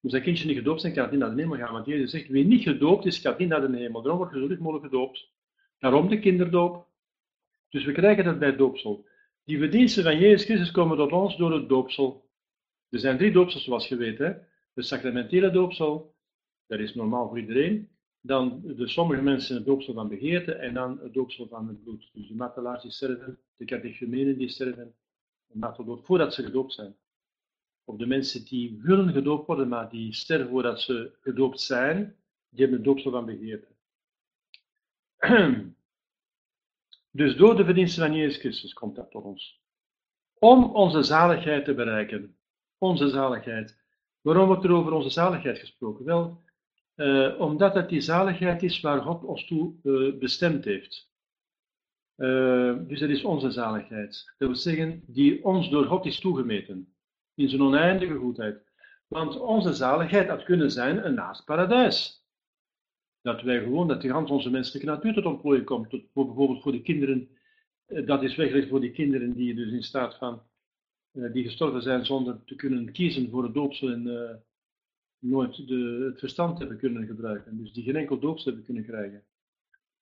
Moest 0.04 0.16
dat 0.16 0.24
kindje 0.24 0.46
niet 0.46 0.56
gedoopt 0.56 0.80
zijn, 0.80 0.92
kan 0.92 1.02
het 1.02 1.10
niet 1.10 1.20
naar 1.20 1.34
de 1.34 1.42
hemel 1.42 1.56
gaan. 1.56 1.72
Want 1.72 1.86
Jezus 1.86 2.10
zegt, 2.10 2.28
wie 2.28 2.44
niet 2.44 2.62
gedoopt 2.62 3.06
is, 3.06 3.18
gaat 3.18 3.38
niet 3.38 3.48
naar 3.48 3.70
de 3.70 3.76
hemel. 3.76 4.02
Daarom 4.02 4.20
wordt 4.20 4.34
licht 4.34 4.60
mogelijk 4.60 4.84
gedoopt. 4.84 5.30
Daarom 5.78 6.08
de 6.08 6.18
kinderdoop. 6.18 6.86
Dus 7.68 7.84
we 7.84 7.92
krijgen 7.92 8.24
dat 8.24 8.38
bij 8.38 8.56
doopsel. 8.56 9.06
Die 9.44 9.58
verdiensten 9.58 10.02
van 10.02 10.18
Jezus 10.18 10.44
Christus 10.44 10.70
komen 10.70 10.96
tot 10.96 11.12
ons 11.12 11.36
door 11.36 11.52
het 11.52 11.68
doopsel. 11.68 12.28
Er 12.88 12.98
zijn 12.98 13.18
drie 13.18 13.32
doopsels, 13.32 13.64
zoals 13.64 13.88
je 13.88 13.96
weet. 13.96 14.18
Hè? 14.18 14.32
De 14.72 14.82
sacramentele 14.82 15.50
doopsel, 15.50 16.14
dat 16.66 16.78
is 16.78 16.94
normaal 16.94 17.28
voor 17.28 17.38
iedereen. 17.38 17.88
Dan 18.20 18.62
de 18.64 18.88
sommige 18.88 19.22
mensen 19.22 19.56
het 19.56 19.64
doopsel 19.64 19.94
van 19.94 20.08
begeerte 20.08 20.52
en 20.52 20.74
dan 20.74 20.98
het 21.02 21.14
doopsel 21.14 21.48
van 21.48 21.68
het 21.68 21.82
bloed. 21.84 22.10
Dus 22.12 22.28
de 22.28 22.34
martelaars 22.34 22.82
die 22.82 22.90
sterven, 22.90 23.38
de 23.56 23.64
catechumenen 23.64 24.38
die 24.38 24.48
sterven, 24.48 24.94
marteldood, 25.52 26.04
voordat 26.04 26.34
ze 26.34 26.42
gedoopt 26.42 26.72
zijn. 26.72 26.96
Of 27.84 27.96
de 27.96 28.06
mensen 28.06 28.44
die 28.44 28.80
willen 28.82 29.12
gedoopt 29.12 29.46
worden, 29.46 29.68
maar 29.68 29.90
die 29.90 30.12
sterven 30.12 30.48
voordat 30.48 30.80
ze 30.80 31.16
gedoopt 31.20 31.60
zijn, 31.60 32.16
die 32.48 32.60
hebben 32.60 32.76
het 32.76 32.84
doopsel 32.84 33.10
van 33.10 33.24
begeerte. 33.24 33.68
Dus 37.10 37.36
door 37.36 37.56
de 37.56 37.64
verdiensten 37.64 38.06
van 38.06 38.14
Jezus 38.14 38.38
Christus 38.38 38.72
komt 38.72 38.96
dat 38.96 39.10
tot 39.10 39.24
ons. 39.24 39.62
Om 40.38 40.64
onze 40.64 41.02
zaligheid 41.02 41.64
te 41.64 41.74
bereiken. 41.74 42.36
Onze 42.78 43.08
zaligheid. 43.08 43.82
Waarom 44.20 44.46
wordt 44.46 44.64
er 44.64 44.72
over 44.72 44.92
onze 44.92 45.10
zaligheid 45.10 45.58
gesproken? 45.58 46.04
Wel, 46.04 46.42
uh, 46.96 47.40
omdat 47.40 47.74
het 47.74 47.88
die 47.88 48.00
zaligheid 48.00 48.62
is 48.62 48.80
waar 48.80 49.02
God 49.02 49.24
ons 49.24 49.46
toe 49.46 49.74
uh, 49.82 50.18
bestemd 50.18 50.64
heeft. 50.64 51.10
Uh, 52.16 52.78
dus 52.86 53.00
dat 53.00 53.08
is 53.08 53.24
onze 53.24 53.50
zaligheid. 53.50 54.34
Dat 54.38 54.48
wil 54.48 54.56
zeggen, 54.56 55.02
die 55.06 55.44
ons 55.44 55.70
door 55.70 55.84
God 55.84 56.06
is 56.06 56.20
toegemeten. 56.20 56.93
In 57.34 57.48
zijn 57.48 57.62
oneindige 57.62 58.14
goedheid. 58.14 58.62
Want 59.08 59.38
onze 59.38 59.72
zaligheid 59.72 60.28
had 60.28 60.44
kunnen 60.44 60.70
zijn 60.70 61.06
een 61.06 61.14
naast 61.14 61.44
paradijs 61.44 62.24
dat 63.24 63.42
wij 63.42 63.62
gewoon, 63.62 63.88
dat 63.88 64.02
de 64.02 64.08
gans 64.08 64.30
onze 64.30 64.50
menselijke 64.50 64.86
natuur 64.86 65.14
tot 65.14 65.24
ontplooiing 65.24 65.66
komt. 65.66 65.90
Tot, 65.90 66.12
bijvoorbeeld 66.12 66.62
voor 66.62 66.72
de 66.72 66.82
kinderen, 66.82 67.28
eh, 67.86 68.06
dat 68.06 68.22
is 68.22 68.36
weggelegd 68.36 68.68
voor 68.68 68.80
die 68.80 68.90
kinderen 68.90 69.32
die 69.32 69.54
dus 69.54 69.72
in 69.72 69.82
staat 69.82 70.14
van, 70.14 70.42
uh, 71.12 71.32
die 71.32 71.44
gestorven 71.44 71.82
zijn 71.82 72.06
zonder 72.06 72.44
te 72.44 72.54
kunnen 72.54 72.92
kiezen 72.92 73.30
voor 73.30 73.42
het 73.42 73.54
doopsel 73.54 73.88
en 73.88 74.06
uh, 74.06 74.30
nooit 75.18 75.68
de, 75.68 76.08
het 76.10 76.18
verstand 76.18 76.58
hebben 76.58 76.78
kunnen 76.78 77.06
gebruiken. 77.06 77.56
Dus 77.56 77.72
die 77.72 77.84
geen 77.84 77.96
enkel 77.96 78.18
doopsel 78.18 78.46
hebben 78.46 78.64
kunnen 78.64 78.84
krijgen. 78.84 79.24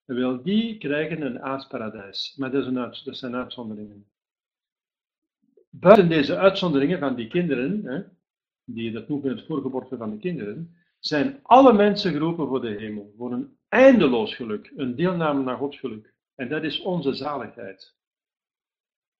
En 0.04 0.14
wel, 0.14 0.42
die 0.42 0.78
krijgen 0.78 1.22
een 1.22 1.40
aasparadijs. 1.40 2.36
Maar 2.36 2.50
dat, 2.50 2.60
is 2.60 2.66
een 2.66 2.74
dat 3.04 3.16
zijn 3.16 3.34
uitzonderingen. 3.34 4.06
Buiten 5.74 6.08
deze 6.08 6.36
uitzonderingen 6.36 6.98
van 6.98 7.14
die 7.14 7.28
kinderen, 7.28 7.84
hè, 7.84 8.02
die 8.64 8.92
dat 8.92 9.08
noemen 9.08 9.30
het 9.30 9.46
voorgeboorte 9.46 9.96
van 9.96 10.10
de 10.10 10.16
kinderen, 10.16 10.76
zijn 10.98 11.40
alle 11.42 11.72
mensen 11.72 12.12
geroepen 12.12 12.46
voor 12.46 12.60
de 12.60 12.68
hemel, 12.68 13.12
voor 13.16 13.32
een 13.32 13.56
eindeloos 13.68 14.34
geluk, 14.34 14.72
een 14.76 14.96
deelname 14.96 15.42
naar 15.42 15.56
Gods 15.56 15.78
geluk. 15.78 16.14
En 16.34 16.48
dat 16.48 16.62
is 16.62 16.80
onze 16.80 17.14
zaligheid. 17.14 17.96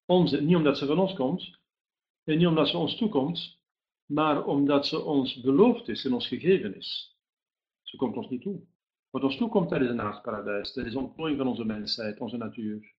Onze, 0.06 0.42
niet 0.42 0.56
omdat 0.56 0.78
ze 0.78 0.87
van 0.87 0.99
ons 0.99 1.14
komt, 1.14 1.59
en 2.25 2.38
niet 2.38 2.47
omdat 2.47 2.68
ze 2.68 2.78
ons 2.78 2.97
toekomt, 2.97 3.61
maar 4.06 4.44
omdat 4.44 4.87
ze 4.87 5.00
ons 5.00 5.40
beloofd 5.40 5.88
is 5.88 6.04
en 6.04 6.12
ons 6.12 6.28
gegeven 6.28 6.76
is. 6.76 7.16
Ze 7.82 7.97
komt 7.97 8.16
ons 8.16 8.28
niet 8.28 8.42
toe. 8.42 8.61
Wat 9.11 9.23
ons 9.23 9.37
toekomt, 9.37 9.71
dat 9.71 9.80
is 9.80 9.88
een 9.88 10.00
aardparadijs. 10.00 10.73
Dat 10.73 10.87
is 10.87 10.94
ontplooiing 10.94 11.38
van 11.38 11.49
onze 11.49 11.64
mensheid, 11.64 12.21
onze 12.21 12.37
natuur. 12.37 12.94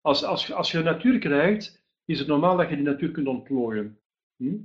Als, 0.00 0.24
als, 0.24 0.52
als 0.52 0.70
je 0.70 0.82
natuur 0.82 1.18
krijgt, 1.18 1.83
is 2.04 2.18
het 2.18 2.28
normaal 2.28 2.56
dat 2.56 2.68
je 2.68 2.76
die 2.76 2.84
natuur 2.84 3.10
kunt 3.10 3.26
ontplooien. 3.26 3.98
Hm? 4.36 4.56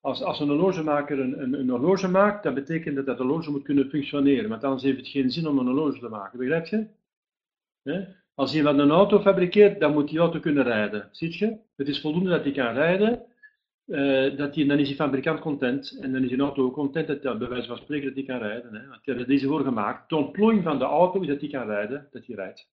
Als, 0.00 0.22
als 0.22 0.40
een 0.40 0.48
horlogemaker 0.48 1.20
een, 1.20 1.42
een, 1.42 1.52
een, 1.52 1.68
horloge 1.68 2.08
maakt, 2.08 2.42
dat 2.42 2.54
betekent 2.54 2.96
dat 2.96 3.06
dat 3.06 3.18
horloge 3.18 3.50
moet 3.50 3.62
kunnen 3.62 3.88
functioneren. 3.88 4.48
Want 4.48 4.64
anders 4.64 4.82
heeft 4.82 4.96
het 4.96 5.08
geen 5.08 5.30
zin 5.30 5.46
om 5.46 5.58
een 5.58 5.66
horloge 5.66 5.98
te 5.98 6.08
maken. 6.08 6.38
Begrijp 6.38 6.66
je? 6.66 6.86
Als 8.34 8.54
iemand 8.54 8.78
een 8.78 8.90
auto 8.90 9.20
fabriceert, 9.20 9.80
dan 9.80 9.92
moet 9.92 10.08
die 10.08 10.18
auto 10.18 10.40
kunnen 10.40 10.64
rijden. 10.64 11.08
Ziet 11.12 11.34
je? 11.34 11.56
Het 11.76 11.88
is 11.88 12.00
voldoende 12.00 12.30
dat 12.30 12.42
hij 12.42 12.52
kan 12.52 12.74
rijden. 12.74 13.22
Uh, 13.86 14.36
dat 14.36 14.54
die, 14.54 14.66
dan 14.66 14.78
is 14.78 14.86
die 14.86 14.96
fabrikant 14.96 15.40
content. 15.40 15.98
En 16.00 16.12
dan 16.12 16.22
is 16.22 16.28
die 16.28 16.40
auto 16.40 16.64
ook 16.64 16.74
content 16.74 17.06
dat 17.06 17.22
hij 17.22 17.36
bij 17.36 17.62
van 17.62 17.76
spreken 17.76 18.06
dat 18.06 18.14
hij 18.14 18.24
kan 18.24 18.48
rijden. 18.48 18.74
Hè? 18.74 18.88
Want 18.88 19.00
hij 19.04 19.14
heeft 19.14 19.28
deze 19.28 19.46
voor 19.46 19.64
gemaakt. 19.64 20.08
De 20.08 20.16
ontplooiing 20.16 20.62
van 20.62 20.78
de 20.78 20.84
auto 20.84 21.20
is 21.20 21.26
dat 21.26 21.40
hij 21.40 21.48
kan 21.48 21.66
rijden, 21.66 22.08
dat 22.10 22.26
hij 22.26 22.36
rijdt. 22.36 22.68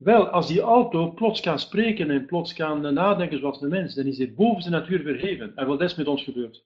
Wel, 0.00 0.28
als 0.28 0.48
die 0.48 0.60
auto 0.60 1.12
plots 1.12 1.40
kan 1.40 1.58
spreken 1.58 2.10
en 2.10 2.26
plots 2.26 2.52
kan 2.52 2.94
nadenken 2.94 3.38
zoals 3.38 3.60
de 3.60 3.68
mens, 3.68 3.94
dan 3.94 4.06
is 4.06 4.18
hij 4.18 4.34
boven 4.34 4.62
zijn 4.62 4.74
natuur 4.74 5.00
verheven. 5.00 5.56
En 5.56 5.66
wat 5.66 5.80
is 5.80 5.94
met 5.94 6.06
ons 6.06 6.22
gebeurd? 6.24 6.64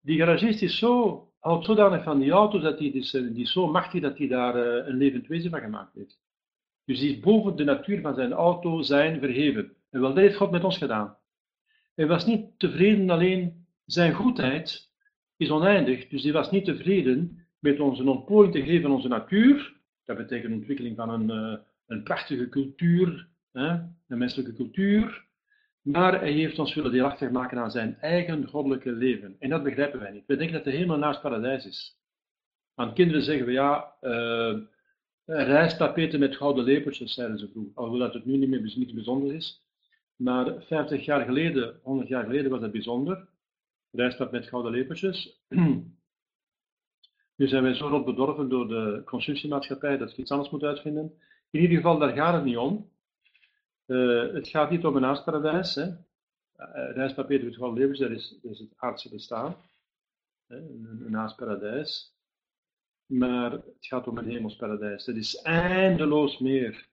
Die 0.00 0.18
garagist 0.18 0.62
is 0.62 0.78
zo, 0.78 1.24
houdt 1.38 1.64
zodanig 1.64 2.02
van 2.02 2.18
die 2.18 2.30
auto 2.30 2.58
dat 2.58 2.78
hij 2.78 2.90
dus, 2.90 3.10
die 3.10 3.40
is 3.40 3.52
zo 3.52 3.66
machtig 3.66 4.00
dat 4.00 4.18
hij 4.18 4.28
daar 4.28 4.56
uh, 4.56 4.86
een 4.88 4.96
levend 4.96 5.26
wezen 5.26 5.50
van 5.50 5.60
gemaakt 5.60 5.94
heeft. 5.94 6.20
Dus 6.84 6.98
die 6.98 7.10
is 7.10 7.20
boven 7.20 7.56
de 7.56 7.64
natuur 7.64 8.00
van 8.00 8.14
zijn 8.14 8.32
auto 8.32 8.82
zijn 8.82 9.20
verheven. 9.20 9.76
En 9.90 10.00
wel, 10.00 10.14
dat 10.14 10.22
heeft 10.22 10.36
God 10.36 10.50
met 10.50 10.64
ons 10.64 10.78
gedaan. 10.78 11.16
Hij 11.94 12.06
was 12.06 12.26
niet 12.26 12.58
tevreden 12.58 13.10
alleen, 13.10 13.66
zijn 13.84 14.12
goedheid 14.12 14.90
is 15.36 15.50
oneindig, 15.50 16.08
dus 16.08 16.22
hij 16.22 16.32
was 16.32 16.50
niet 16.50 16.64
tevreden 16.64 17.46
met 17.58 17.80
onze 17.80 18.10
ontplooiing 18.10 18.54
te 18.54 18.62
geven 18.62 18.82
van 18.82 18.92
onze 18.92 19.08
natuur. 19.08 19.76
Dat 20.04 20.16
betekent 20.16 20.54
ontwikkeling 20.54 20.96
van 20.96 21.10
een... 21.10 21.68
Een 21.90 22.02
prachtige 22.02 22.48
cultuur, 22.48 23.28
hè, 23.52 23.68
een 24.08 24.18
menselijke 24.18 24.54
cultuur, 24.54 25.24
maar 25.82 26.20
hij 26.20 26.32
heeft 26.32 26.58
ons 26.58 26.74
willen 26.74 26.92
deelachtig 26.92 27.30
maken 27.30 27.58
aan 27.58 27.70
zijn 27.70 27.96
eigen 28.00 28.46
goddelijke 28.46 28.92
leven. 28.92 29.36
En 29.38 29.48
dat 29.48 29.62
begrijpen 29.62 30.00
wij 30.00 30.10
niet. 30.10 30.26
We 30.26 30.36
denken 30.36 30.56
dat 30.56 30.64
de 30.64 30.70
hemel 30.70 30.98
naast 30.98 31.20
paradijs 31.20 31.66
is. 31.66 31.98
Aan 32.74 32.94
kinderen 32.94 33.22
zeggen 33.22 33.46
we 33.46 33.52
ja, 33.52 33.94
uh, 34.00 34.58
met 36.18 36.36
gouden 36.36 36.64
lepeltjes, 36.64 37.14
zeiden 37.14 37.38
ze 37.38 37.48
vroeger. 37.48 37.72
Alhoewel 37.74 38.06
dat 38.06 38.14
het 38.14 38.24
nu 38.24 38.36
niet 38.36 38.48
meer 38.48 38.72
niet 38.76 38.94
bijzonder 38.94 39.34
is. 39.34 39.64
Maar 40.16 40.62
50 40.62 41.04
jaar 41.04 41.24
geleden, 41.24 41.80
100 41.82 42.08
jaar 42.08 42.24
geleden 42.24 42.50
was 42.50 42.60
dat 42.60 42.72
bijzonder. 42.72 43.28
Rijstap 43.90 44.30
met 44.30 44.48
gouden 44.48 44.72
lepeltjes. 44.72 45.40
nu 47.36 47.48
zijn 47.48 47.62
wij 47.62 47.74
zo 47.74 47.88
rot 47.88 48.04
bedorven 48.04 48.48
door 48.48 48.68
de 48.68 49.02
consumptiemaatschappij 49.04 49.96
dat 49.96 50.16
je 50.16 50.22
iets 50.22 50.30
anders 50.30 50.50
moet 50.50 50.62
uitvinden. 50.62 51.12
In 51.50 51.60
ieder 51.60 51.76
geval, 51.76 51.98
daar 51.98 52.12
gaat 52.12 52.34
het 52.34 52.44
niet 52.44 52.56
om. 52.56 52.90
Uh, 53.86 54.32
het 54.32 54.48
gaat 54.48 54.70
niet 54.70 54.84
om 54.84 54.96
een 54.96 55.04
aardparadijs. 55.04 55.74
Hè. 55.74 55.86
uh, 55.86 55.96
reispapier 56.94 57.40
doet 57.40 57.54
gewoon 57.54 57.78
levens, 57.78 57.98
dat 57.98 58.10
is, 58.10 58.38
dat 58.42 58.52
is 58.52 58.58
het 58.58 58.72
aardse 58.76 59.08
bestaan. 59.08 59.56
Hè, 60.46 60.56
een, 60.56 61.12
een. 61.12 61.86
Maar 63.06 63.50
het 63.50 63.86
gaat 63.86 64.06
om 64.06 64.18
een 64.18 64.28
hemelsparadijs. 64.28 65.04
Dat 65.04 65.16
is 65.16 65.42
eindeloos 65.42 66.38
meer. 66.38 66.88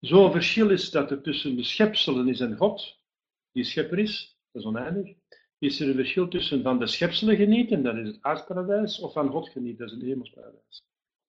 Zo'n 0.00 0.32
verschil 0.32 0.70
is 0.70 0.90
dat 0.90 1.10
er 1.10 1.22
tussen 1.22 1.56
de 1.56 1.62
schepselen 1.62 2.28
is 2.28 2.40
en 2.40 2.56
God, 2.56 2.98
die 3.52 3.64
schepper 3.64 3.98
is, 3.98 4.38
dat 4.52 4.62
is 4.62 4.68
oneindig. 4.68 5.16
Is 5.58 5.80
er 5.80 5.88
een 5.88 5.94
verschil 5.94 6.28
tussen 6.28 6.62
van 6.62 6.78
de 6.78 6.86
schepselen 6.86 7.36
genieten, 7.36 7.82
dat 7.82 7.96
is 7.96 8.06
het 8.06 8.22
aardsparadijs, 8.22 9.00
of 9.00 9.12
van 9.12 9.28
God 9.28 9.48
genieten, 9.48 9.86
dat 9.86 9.94
is 9.94 10.02
een 10.02 10.08
hemelsparadijs. 10.08 10.84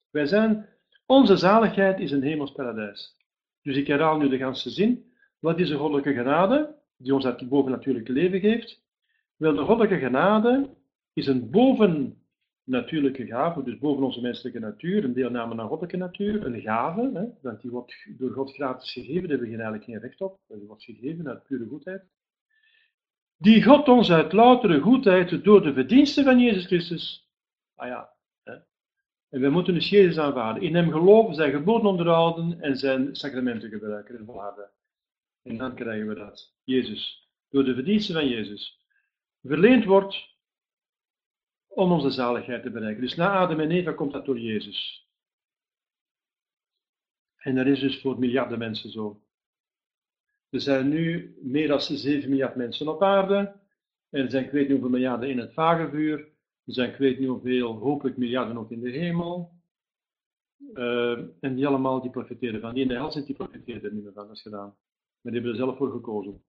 Wij 0.10 0.26
zijn, 0.26 0.70
onze 1.06 1.38
zaligheid 1.38 2.00
is 2.00 2.12
een 2.12 2.24
hemelsparadijs. 2.24 3.16
Dus 3.62 3.76
ik 3.76 3.88
herhaal 3.88 4.18
nu 4.18 4.30
de 4.30 4.38
ganse 4.38 4.70
zin. 4.70 5.14
Wat 5.40 5.60
is 5.60 5.70
de 5.70 5.76
goddelijke 5.76 6.14
genade, 6.14 6.76
die 6.98 7.14
ons 7.14 7.24
het 7.24 7.50
bovennatuurlijke 7.50 8.12
leven 8.12 8.40
geeft? 8.40 8.84
Wel, 9.36 9.56
de 9.56 9.64
goddelijke 9.64 9.98
genade 9.98 10.70
is 11.14 11.28
een 11.28 11.50
bovennatuurlijke 11.50 13.26
gave, 13.26 13.64
dus 13.64 13.78
boven 13.78 14.04
onze 14.04 14.22
menselijke 14.22 14.60
natuur, 14.60 15.04
een 15.04 15.14
deelname 15.14 15.62
aan 15.62 15.68
goddelijke 15.68 15.98
natuur, 15.98 16.46
een 16.46 16.62
gave, 16.62 17.12
hè, 17.14 17.26
want 17.42 17.62
die 17.62 17.72
wordt 17.72 18.08
door 18.18 18.32
God 18.32 18.54
gratis 18.54 18.92
gegeven, 18.92 19.22
daar 19.22 19.30
hebben 19.30 19.48
we 19.48 19.54
eigenlijk 19.54 19.84
geen 19.84 20.00
recht 20.00 20.22
op, 20.22 20.40
die 20.48 20.68
wordt 20.68 20.84
gegeven 20.84 21.28
uit 21.28 21.44
pure 21.44 21.68
goedheid. 21.68 22.04
Die 23.38 23.64
God 23.64 23.88
ons 23.88 24.12
uit 24.12 24.34
loutere 24.34 24.80
goedheid 24.80 25.44
door 25.44 25.64
de 25.64 25.74
verdiensten 25.74 26.24
van 26.24 26.40
Jezus 26.40 26.66
Christus, 26.66 27.30
ah 27.76 27.88
ja, 27.88 28.15
en 29.30 29.42
wij 29.42 29.50
moeten 29.50 29.74
dus 29.74 29.90
Jezus 29.90 30.18
aanvaarden. 30.18 30.64
In 30.64 30.76
hem 30.76 30.92
geloven, 30.92 31.36
zijn 31.36 31.52
geboden 31.52 31.90
onderhouden 31.90 32.62
en 32.62 32.78
zijn 32.78 33.16
sacramenten 33.16 33.70
gebruiken 33.70 34.18
en 34.18 34.26
volharden. 34.26 34.70
En 35.44 35.58
dan 35.58 35.76
krijgen 35.76 36.08
we 36.08 36.16
dat. 36.16 36.54
Jezus, 36.64 37.30
door 37.50 37.64
de 37.64 37.74
verdiensten 37.74 38.16
van 38.16 38.28
Jezus, 38.28 38.80
verleend 39.42 39.86
wordt 39.86 40.36
om 41.68 41.92
onze 41.92 42.10
zaligheid 42.10 42.64
te 42.64 42.70
bereiken. 42.70 43.02
Dus 43.02 43.16
na 43.16 43.38
Adam 43.38 43.60
en 43.60 43.72
Eva 43.72 43.92
komt 43.92 44.12
dat 44.12 44.26
door 44.26 44.40
Jezus. 44.40 45.10
En 47.36 47.56
dat 47.56 47.66
is 47.66 47.80
dus 47.80 48.02
voor 48.02 48.20
miljarden 48.20 48.60
mensen 48.60 48.90
zo. 48.90 49.22
Er 50.50 50.62
zijn 50.62 50.90
nu 50.90 51.38
meer 51.42 51.68
dan 51.68 51.82
7 51.82 52.30
miljard 52.30 52.56
mensen 52.56 52.88
op 52.88 53.04
aarde. 53.04 53.38
En 54.10 54.22
er 54.22 54.30
zijn 54.30 54.46
ik 54.46 54.52
weet 54.52 54.62
niet 54.62 54.72
hoeveel 54.72 54.90
miljarden 54.90 55.30
in 55.30 55.38
het 55.38 55.54
vagevuur. 55.54 56.34
Er 56.66 56.74
zijn 56.74 56.90
ik 56.90 56.98
weet 56.98 57.20
niet 57.20 57.28
hoeveel, 57.28 57.74
hopelijk 57.74 58.18
miljarden 58.18 58.58
ook 58.58 58.72
in 58.72 58.82
de 58.82 58.90
hemel. 58.90 59.54
Uh, 60.74 61.20
en 61.40 61.56
die 61.56 61.68
allemaal 61.68 62.02
die 62.02 62.12
profiteren 62.12 62.62
van. 62.62 62.74
Die 62.74 62.82
in 62.82 62.88
de 62.88 62.94
hel 62.94 63.12
zijn, 63.12 63.26
die 63.26 63.36
profiteren 63.36 63.84
er 63.84 63.94
niet 63.94 64.04
meer 64.04 64.14
van, 64.14 64.28
dat 64.28 64.36
is 64.36 64.42
gedaan. 64.42 64.76
Maar 65.22 65.34
die 65.34 65.42
hebben 65.42 65.52
er 65.52 65.66
zelf 65.66 65.78
voor 65.78 65.92
gekozen. 65.92 66.44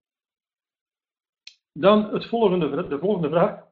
Dan 1.73 2.15
het 2.15 2.27
volgende, 2.27 2.89
de 2.89 2.99
volgende 2.99 3.29
vraag. 3.29 3.65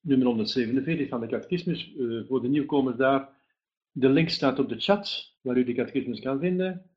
Nummer 0.00 0.26
147 0.26 1.08
van 1.08 1.20
de 1.20 1.26
catechismus. 1.26 1.94
Uh, 1.94 2.26
voor 2.28 2.42
de 2.42 2.48
nieuwkomers 2.48 2.96
daar. 2.96 3.42
De 3.90 4.08
link 4.08 4.28
staat 4.28 4.58
op 4.58 4.68
de 4.68 4.80
chat, 4.80 5.34
waar 5.40 5.56
u 5.56 5.64
de 5.64 5.74
catechismus 5.74 6.20
kan 6.20 6.38
vinden. 6.38 6.90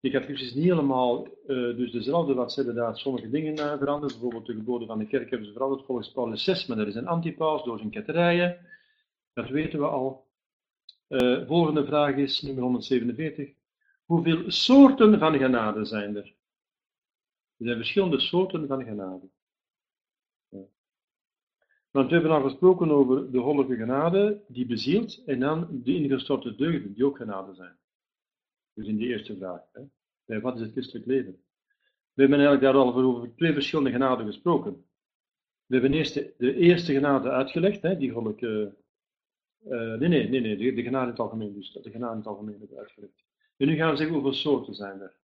De 0.00 0.10
catechismus 0.10 0.48
is 0.48 0.54
niet 0.54 0.64
helemaal 0.64 1.26
uh, 1.46 1.76
dus 1.76 1.92
dezelfde, 1.92 2.34
wat 2.34 2.52
ze 2.52 2.62
hebben 2.62 2.82
daar 2.82 2.98
sommige 2.98 3.30
dingen 3.30 3.58
uh, 3.58 3.78
veranderd. 3.78 4.12
Bijvoorbeeld 4.12 4.46
de 4.46 4.54
geboden 4.54 4.86
van 4.86 4.98
de 4.98 5.06
kerk 5.06 5.30
hebben 5.30 5.46
ze 5.46 5.52
veranderd 5.52 5.84
volgens 5.84 6.12
Paulus 6.12 6.44
6, 6.44 6.66
maar 6.66 6.76
dat 6.76 6.86
is 6.86 6.94
een 6.94 7.06
antipaus 7.06 7.64
door 7.64 7.78
zijn 7.78 7.90
ketterijen. 7.90 8.66
Dat 9.32 9.48
weten 9.48 9.78
we 9.78 9.86
al. 9.86 10.26
Uh, 11.08 11.46
volgende 11.46 11.84
vraag 11.84 12.16
is, 12.16 12.42
nummer 12.42 12.62
147. 12.62 13.52
Hoeveel 14.04 14.50
soorten 14.50 15.18
van 15.18 15.38
genade 15.38 15.84
zijn 15.84 16.16
er? 16.16 16.24
Er 17.56 17.66
zijn 17.66 17.76
verschillende 17.76 18.20
soorten 18.20 18.66
van 18.66 18.84
genade. 18.84 19.28
Want 21.90 22.08
we 22.08 22.14
hebben 22.14 22.32
al 22.32 22.42
gesproken 22.42 22.90
over 22.90 23.30
de 23.30 23.38
goddelijke 23.38 23.76
genade 23.76 24.44
die 24.48 24.66
bezielt 24.66 25.22
en 25.26 25.40
dan 25.40 25.68
de 25.70 25.94
ingestorte 25.94 26.54
deugden 26.54 26.94
die 26.94 27.04
ook 27.04 27.16
genade 27.16 27.54
zijn. 27.54 27.76
Dus 28.78 28.86
in 28.86 28.96
die 28.96 29.08
eerste 29.08 29.36
vraag. 29.36 29.60
Hè. 29.72 29.80
Bij 30.24 30.40
wat 30.40 30.54
is 30.54 30.60
het 30.60 30.72
christelijk 30.72 31.06
leven? 31.06 31.32
We 32.12 32.20
hebben 32.20 32.38
eigenlijk 32.38 32.72
daar 32.72 32.82
al 32.82 32.94
over 32.94 33.34
twee 33.34 33.52
verschillende 33.52 33.90
genaden 33.90 34.26
gesproken. 34.26 34.84
We 35.66 35.74
hebben 35.74 35.94
eerst 35.94 36.14
de, 36.14 36.34
de 36.38 36.54
eerste 36.54 36.92
genade 36.92 37.30
uitgelegd, 37.30 37.82
hè, 37.82 37.96
die 37.96 38.10
goddelijke. 38.10 38.74
Uh, 39.66 39.94
nee, 39.94 40.08
nee, 40.08 40.28
nee, 40.28 40.40
nee, 40.40 40.56
de, 40.56 40.72
de 40.72 40.82
genade 40.82 41.04
in 41.04 41.10
het 41.10 41.20
algemeen, 41.20 41.54
dus 41.54 41.72
de 41.72 41.90
genade 41.90 42.12
in 42.12 42.18
het 42.18 42.26
algemeen 42.26 42.58
hebben 42.58 42.78
uitgelegd. 42.78 43.24
En 43.56 43.66
nu 43.66 43.76
gaan 43.76 43.90
we 43.90 43.96
zeggen 43.96 44.14
hoeveel 44.14 44.32
soorten 44.32 44.74
zijn 44.74 45.00
er. 45.00 45.16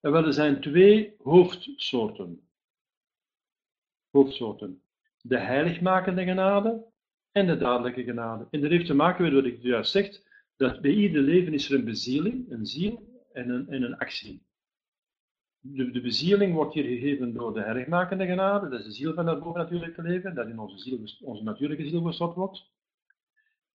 En 0.00 0.12
wel, 0.12 0.24
er 0.24 0.32
zijn 0.32 0.60
twee 0.60 1.14
hoofdsoorten. 1.18 2.48
Hoofdsoorten. 4.10 4.82
De 5.20 5.38
heiligmakende 5.38 6.24
genade 6.24 6.84
en 7.32 7.46
de 7.46 7.56
dadelijke 7.56 8.04
genade. 8.04 8.46
En 8.50 8.60
dat 8.60 8.70
heeft 8.70 8.86
te 8.86 8.94
maken 8.94 9.24
met 9.24 9.32
wat 9.32 9.44
ik 9.44 9.62
juist 9.62 9.90
zeg, 9.90 10.20
dat 10.56 10.80
bij 10.80 10.90
ieder 10.90 11.22
leven 11.22 11.52
is 11.52 11.70
er 11.70 11.78
een 11.78 11.84
bezieling, 11.84 12.50
een 12.50 12.66
ziel 12.66 13.22
en 13.32 13.48
een, 13.48 13.68
en 13.68 13.82
een 13.82 13.96
actie. 13.96 14.44
De, 15.60 15.90
de 15.90 16.00
bezieling 16.00 16.54
wordt 16.54 16.74
hier 16.74 16.84
gegeven 16.84 17.32
door 17.32 17.54
de 17.54 17.60
heiligmakende 17.60 18.26
genade, 18.26 18.68
dat 18.68 18.78
is 18.78 18.84
de 18.84 18.92
ziel 18.92 19.14
van 19.14 19.26
het 19.26 19.38
bovennatuurlijke 19.38 20.02
leven, 20.02 20.34
dat 20.34 20.48
in 20.48 20.58
onze, 20.58 20.78
ziel, 20.78 20.98
onze 21.20 21.42
natuurlijke 21.42 21.88
ziel 21.88 22.02
gestort 22.02 22.34
wordt. 22.34 22.74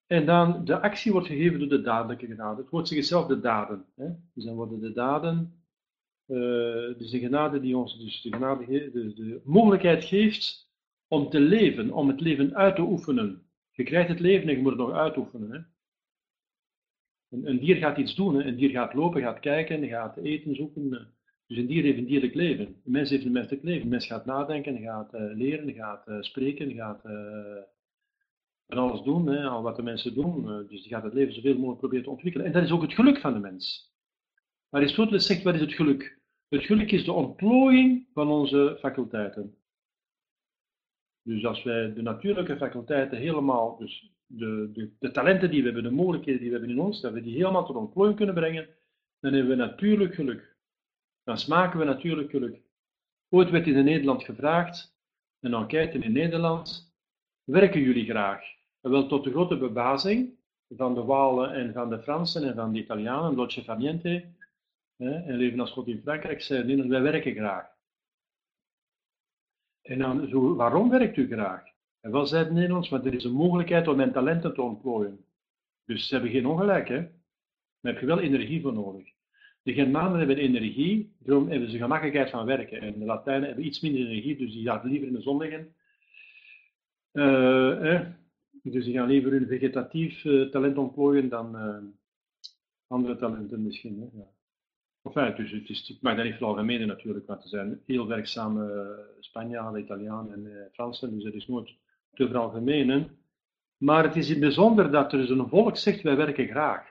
En 0.08 0.26
dan 0.26 0.66
de 0.66 0.82
actie 0.82 1.12
wordt 1.12 1.28
gegeven 1.28 1.60
door 1.60 1.70
de 1.70 1.82
dadelijke 1.82 2.26
genade. 2.26 2.62
Het 2.62 2.70
woord 2.70 2.88
zichzelf 2.88 3.28
de 3.28 3.40
daden. 3.40 3.86
Hè? 3.96 4.08
Dus 4.34 4.44
dan 4.44 4.56
worden 4.56 4.80
de 4.80 4.94
daden, 4.94 5.64
uh, 6.28 6.98
dus 6.98 7.10
de 7.10 7.20
genade 7.20 7.60
die 7.60 7.78
ons 7.78 8.00
dus 8.00 8.22
de, 8.22 8.32
genade 8.32 8.66
de, 8.66 9.14
de 9.14 9.42
mogelijkheid 9.44 10.04
geeft 10.04 10.70
om 11.08 11.30
te 11.30 11.40
leven, 11.40 11.92
om 11.92 12.08
het 12.08 12.22
leven 12.22 12.56
uit 12.56 12.76
te 12.76 12.82
oefenen. 12.82 13.42
Je 13.72 13.84
krijgt 13.84 14.10
het 14.10 14.20
leven 14.20 14.50
en 14.50 14.56
je 14.56 14.62
moet 14.62 14.72
het 14.72 14.80
nog 14.80 14.92
uitoefenen. 14.92 15.52
Hè? 15.52 15.60
Een, 17.32 17.50
een, 17.50 17.60
dier 17.60 17.76
gaat 17.76 17.98
iets 17.98 18.16
doen, 18.16 18.36
hè. 18.36 18.44
een 18.44 18.56
dier 18.56 18.70
gaat 18.70 18.94
lopen, 18.94 19.22
gaat 19.22 19.40
kijken, 19.40 19.88
gaat 19.88 20.18
eten 20.18 20.56
zoeken. 20.56 20.90
Dus 21.48 21.58
een 21.58 21.68
dier 21.68 21.84
heeft 21.84 21.98
een 21.98 22.06
dierlijk 22.06 22.34
leven. 22.34 22.66
Een 22.66 22.92
mens 22.92 23.10
heeft 23.10 23.26
een 23.26 23.32
menselijk 23.32 23.64
leven. 23.64 23.82
Een 23.82 23.90
mens 23.90 24.06
gaat 24.06 24.26
nadenken, 24.26 24.82
gaat 24.82 25.14
uh, 25.14 25.22
leren, 25.36 25.74
gaat 25.74 26.08
uh, 26.08 26.22
spreken, 26.22 26.74
gaat 26.74 27.06
uh, 27.06 27.58
van 28.68 28.78
alles 28.78 29.02
doen, 29.02 29.28
hè, 29.28 29.44
al 29.44 29.62
wat 29.62 29.76
de 29.76 29.84
mensen 29.84 30.14
doen. 30.14 30.66
dus 30.68 30.82
die 30.82 30.92
gaat 30.92 31.04
het 31.04 31.14
leven 31.14 31.34
zoveel 31.34 31.56
mogelijk 31.56 31.80
proberen 31.80 32.04
te 32.04 32.10
ontwikkelen. 32.10 32.48
En 32.48 32.54
dat 32.54 32.64
is 32.64 32.72
ook 32.72 32.82
het 32.82 32.94
geluk 32.94 33.20
van 33.20 33.34
de 33.34 33.40
mens. 33.40 33.92
Aristoteles 34.70 35.26
zegt, 35.26 35.44
wat 35.44 35.56
is 35.56 35.62
het 35.62 35.74
geluk? 35.74 36.20
Het 36.50 36.64
geluk 36.64 36.92
is 36.92 37.06
de 37.06 37.12
ontplooiing 37.12 38.08
van 38.14 38.28
onze 38.28 38.78
faculteiten. 38.80 39.56
Dus 41.24 41.46
als 41.46 41.64
wij 41.64 41.94
de 41.94 42.02
natuurlijke 42.02 42.58
faculteiten 42.58 43.18
helemaal, 43.18 43.78
dus 43.78 44.12
de, 44.38 44.70
de, 44.74 44.92
de, 45.00 45.12
talenten 45.12 45.50
die 45.52 45.60
we 45.60 45.66
hebben, 45.66 45.84
de 45.84 45.92
mogelijkheden 45.92 46.42
die 46.42 46.50
we 46.50 46.58
hebben 46.58 46.76
in 46.76 46.82
ons, 46.82 47.02
dat 47.02 47.14
we 47.14 47.22
die 47.22 47.36
helemaal 47.36 47.66
tot 47.66 47.76
ontplooiing 47.76 48.18
kunnen 48.18 48.36
brengen, 48.36 48.68
dan 49.20 49.34
hebben 49.34 49.58
we 49.58 49.64
natuurlijk 49.64 50.14
geluk. 50.14 50.56
Dan 51.24 51.38
smaken 51.38 51.80
we 51.80 51.86
natuurlijk 51.86 52.30
geluk. 52.30 52.62
Ooit 53.30 53.50
werd 53.50 53.68
in 53.68 53.84
Nederland 53.84 54.24
gevraagd, 54.24 54.96
een 55.40 55.54
enquête 55.54 55.98
in 55.98 56.12
Nederland, 56.12 56.94
werken 57.44 57.82
jullie 57.82 58.06
graag? 58.06 58.44
Wel 58.80 59.08
tot 59.08 59.24
de 59.24 59.32
grote 59.32 59.58
verbazing 59.58 60.40
van 60.70 60.94
de 60.94 61.04
Walen 61.04 61.54
en 61.54 61.74
van 61.74 61.90
de 61.90 62.02
Fransen 62.02 62.44
en 62.44 62.56
van 62.56 62.72
de 62.72 62.80
Italianen, 62.80 63.36
Dolce 63.36 63.64
far 63.64 63.78
niente, 63.78 64.26
en 64.98 65.36
leven 65.36 65.60
als 65.60 65.72
God 65.72 65.88
in 65.88 66.02
Frankrijk, 66.02 66.42
zeiden 66.42 66.90
wij 66.90 67.02
werken 67.02 67.34
graag. 67.34 67.70
En 69.82 70.00
dan, 70.00 70.28
zo, 70.28 70.56
waarom 70.56 70.90
werkt 70.90 71.18
u 71.18 71.28
graag? 71.28 71.71
En 72.02 72.12
wel 72.12 72.26
zei 72.26 72.44
het 72.44 72.54
Nederlands, 72.54 72.90
maar 72.90 73.06
er 73.06 73.14
is 73.14 73.24
een 73.24 73.32
mogelijkheid 73.32 73.88
om 73.88 73.96
mijn 73.96 74.12
talenten 74.12 74.54
te 74.54 74.62
ontplooien. 74.62 75.26
Dus 75.86 76.08
ze 76.08 76.14
hebben 76.14 76.32
geen 76.32 76.46
ongelijk, 76.46 76.88
hè. 76.88 77.00
Maar 77.80 77.92
heb 77.92 78.00
je 78.00 78.06
wel 78.06 78.20
energie 78.20 78.62
voor 78.62 78.74
nodig. 78.74 79.08
De 79.64 79.74
Germanen 79.74 80.18
hebben 80.18 80.38
energie, 80.38 81.16
daarom 81.20 81.50
hebben 81.50 81.70
ze 81.70 81.78
gemakkelijkheid 81.78 82.30
van 82.30 82.46
werken. 82.46 82.82
En 82.82 83.00
de 83.00 83.06
Latijnen 83.06 83.48
hebben 83.48 83.66
iets 83.66 83.80
minder 83.80 84.02
energie, 84.02 84.38
dus 84.38 84.52
die 84.52 84.66
gaan 84.66 84.90
liever 84.90 85.08
in 85.08 85.14
de 85.14 85.22
zon 85.22 85.38
liggen. 85.38 85.76
Eh, 87.12 88.02
dus 88.64 88.86
die 88.86 88.94
gaan 88.94 89.08
liever 89.08 89.32
hun 89.32 89.48
vegetatief 89.48 90.24
uh, 90.24 90.50
talent 90.50 90.78
ontplooien 90.78 91.30
dan 91.30 91.56
uh, 91.56 91.78
andere 92.88 93.16
talenten 93.16 93.64
misschien. 93.64 94.00
Hè? 94.00 94.18
Ja. 94.18 95.32
Dus 95.32 95.52
het 95.52 95.70
is, 95.70 95.90
ik 95.90 96.02
mag 96.02 96.16
dat 96.16 96.26
niet 96.26 96.36
veralgemenen 96.36 96.88
natuurlijk, 96.88 97.28
want 97.28 97.44
er 97.44 97.50
zijn 97.50 97.82
heel 97.86 98.08
werkzame 98.08 99.16
Spanjaarden, 99.20 99.82
Italianen 99.82 100.46
en 100.46 100.70
Fransen, 100.72 101.14
dus 101.14 101.24
dat 101.24 101.34
is 101.34 101.48
nooit 101.48 101.74
te 102.14 102.28
veralgemenen. 102.28 103.20
Maar 103.78 104.04
het 104.04 104.16
is 104.16 104.40
bijzonder 104.40 104.92
dat 104.92 105.12
er 105.12 105.20
dus 105.20 105.30
een 105.30 105.50
volk 105.50 105.78
zegt, 105.78 106.02
wij 106.02 106.16
werken 106.16 106.48
graag. 106.48 106.86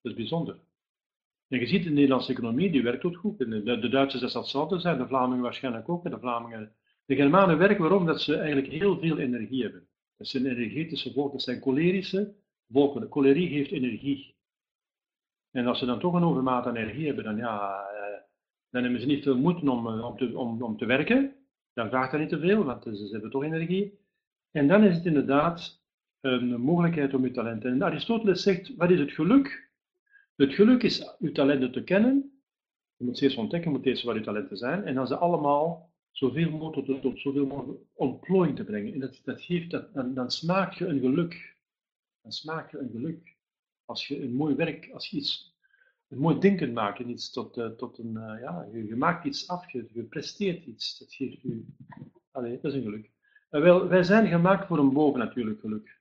Dat 0.00 0.12
is 0.12 0.14
bijzonder. 0.14 0.58
En 1.48 1.58
je 1.58 1.66
ziet 1.66 1.84
de 1.84 1.90
Nederlandse 1.90 2.32
economie, 2.32 2.70
die 2.70 2.82
werkt 2.82 3.04
ook 3.04 3.16
goed. 3.16 3.38
De, 3.38 3.78
de 3.80 3.88
Duitsers 3.88 4.22
dat 4.22 4.30
zal 4.30 4.40
hetzelfde 4.40 4.78
zijn, 4.78 4.98
de 4.98 5.06
Vlamingen 5.06 5.42
waarschijnlijk 5.42 5.88
ook. 5.88 6.10
de 6.10 6.18
Vlamingen... 6.18 6.74
De 7.06 7.14
Germanen 7.14 7.58
werken 7.58 7.80
waarom? 7.80 8.06
Dat 8.06 8.20
ze 8.20 8.36
eigenlijk 8.36 8.72
heel 8.72 8.98
veel 8.98 9.18
energie 9.18 9.62
hebben. 9.62 9.88
Dat 10.16 10.26
zijn 10.26 10.46
energetische 10.46 11.12
volken, 11.12 11.32
dat 11.32 11.42
zijn 11.42 11.60
cholerische 11.60 12.34
volken. 12.70 13.10
Cholerie 13.10 13.48
geeft 13.48 13.70
energie. 13.70 14.34
En 15.50 15.66
als 15.66 15.78
ze 15.78 15.86
dan 15.86 16.00
toch 16.00 16.14
een 16.14 16.24
overmaat 16.24 16.66
aan 16.66 16.76
energie 16.76 17.06
hebben, 17.06 17.24
dan 17.24 17.36
ja, 17.36 17.86
Dan 18.70 18.82
hebben 18.82 19.00
ze 19.00 19.06
niet 19.06 19.22
veel 19.22 19.42
om, 19.42 19.86
eh, 19.86 20.04
om, 20.04 20.16
te, 20.16 20.38
om, 20.38 20.62
om 20.62 20.76
te 20.76 20.86
werken. 20.86 21.43
Dan 21.74 21.88
vraagt 21.88 22.10
dat 22.10 22.20
niet 22.20 22.28
te 22.28 22.38
veel, 22.38 22.64
want 22.64 22.82
ze 22.82 23.08
hebben 23.10 23.30
toch 23.30 23.44
energie. 23.44 23.98
En 24.50 24.68
dan 24.68 24.84
is 24.84 24.94
het 24.94 25.06
inderdaad 25.06 25.82
een 26.20 26.60
mogelijkheid 26.60 27.14
om 27.14 27.24
uw 27.24 27.30
talenten. 27.30 27.70
En 27.70 27.82
Aristoteles 27.82 28.42
zegt, 28.42 28.76
wat 28.76 28.90
is 28.90 28.98
het 28.98 29.12
geluk? 29.12 29.70
Het 30.36 30.52
geluk 30.52 30.82
is 30.82 31.16
uw 31.18 31.32
talenten 31.32 31.72
te 31.72 31.84
kennen. 31.84 32.42
Je 32.96 33.04
moet 33.04 33.18
ze 33.18 33.24
eerst 33.24 33.36
ontdekken, 33.36 33.70
je 33.70 33.76
moet 33.76 33.86
eerst 33.86 34.02
wat 34.02 34.16
uw 34.16 34.22
talenten 34.22 34.56
zijn. 34.56 34.84
En 34.84 34.94
dan 34.94 35.06
ze 35.06 35.16
allemaal 35.16 35.92
zoveel 36.10 36.50
mogelijk 36.50 37.02
tot, 37.02 37.20
zoveel 37.20 37.46
mogelijk 37.46 37.80
ontplooiing 37.92 38.56
te 38.56 38.64
brengen. 38.64 38.92
En 38.92 39.00
dat, 39.00 39.20
dat 39.24 39.42
geeft, 39.42 39.70
dan, 39.70 40.14
dan 40.14 40.30
smaak 40.30 40.72
je 40.72 40.86
een 40.86 41.00
geluk. 41.00 41.56
Dan 42.22 42.32
smaak 42.32 42.70
je 42.70 42.78
een 42.78 42.90
geluk. 42.90 43.36
Als 43.84 44.06
je 44.08 44.22
een 44.22 44.34
mooi 44.34 44.54
werk, 44.54 44.90
als 44.92 45.08
je 45.10 45.16
iets, 45.16 45.53
mooi 46.16 46.38
denken 46.38 46.72
maakt 46.72 46.98
en 46.98 47.10
iets 47.10 47.30
tot, 47.30 47.56
uh, 47.56 47.66
tot 47.66 47.98
een, 47.98 48.14
uh, 48.14 48.40
ja, 48.40 48.68
je, 48.72 48.86
je, 48.86 48.96
maakt 48.96 49.24
iets 49.24 49.48
af, 49.48 49.70
je, 49.72 49.86
je 49.92 50.02
presteert 50.02 50.64
iets. 50.64 50.98
Dat 50.98 51.12
geeft 51.12 51.44
u, 51.44 51.66
allee, 52.30 52.60
dat 52.60 52.72
is 52.72 52.78
een 52.78 52.84
geluk. 52.84 53.10
Uh, 53.50 53.88
wij 53.88 54.02
zijn 54.02 54.26
gemaakt 54.26 54.66
voor 54.66 54.78
een 54.78 54.92
bovennatuurlijk 54.92 55.60
geluk. 55.60 55.98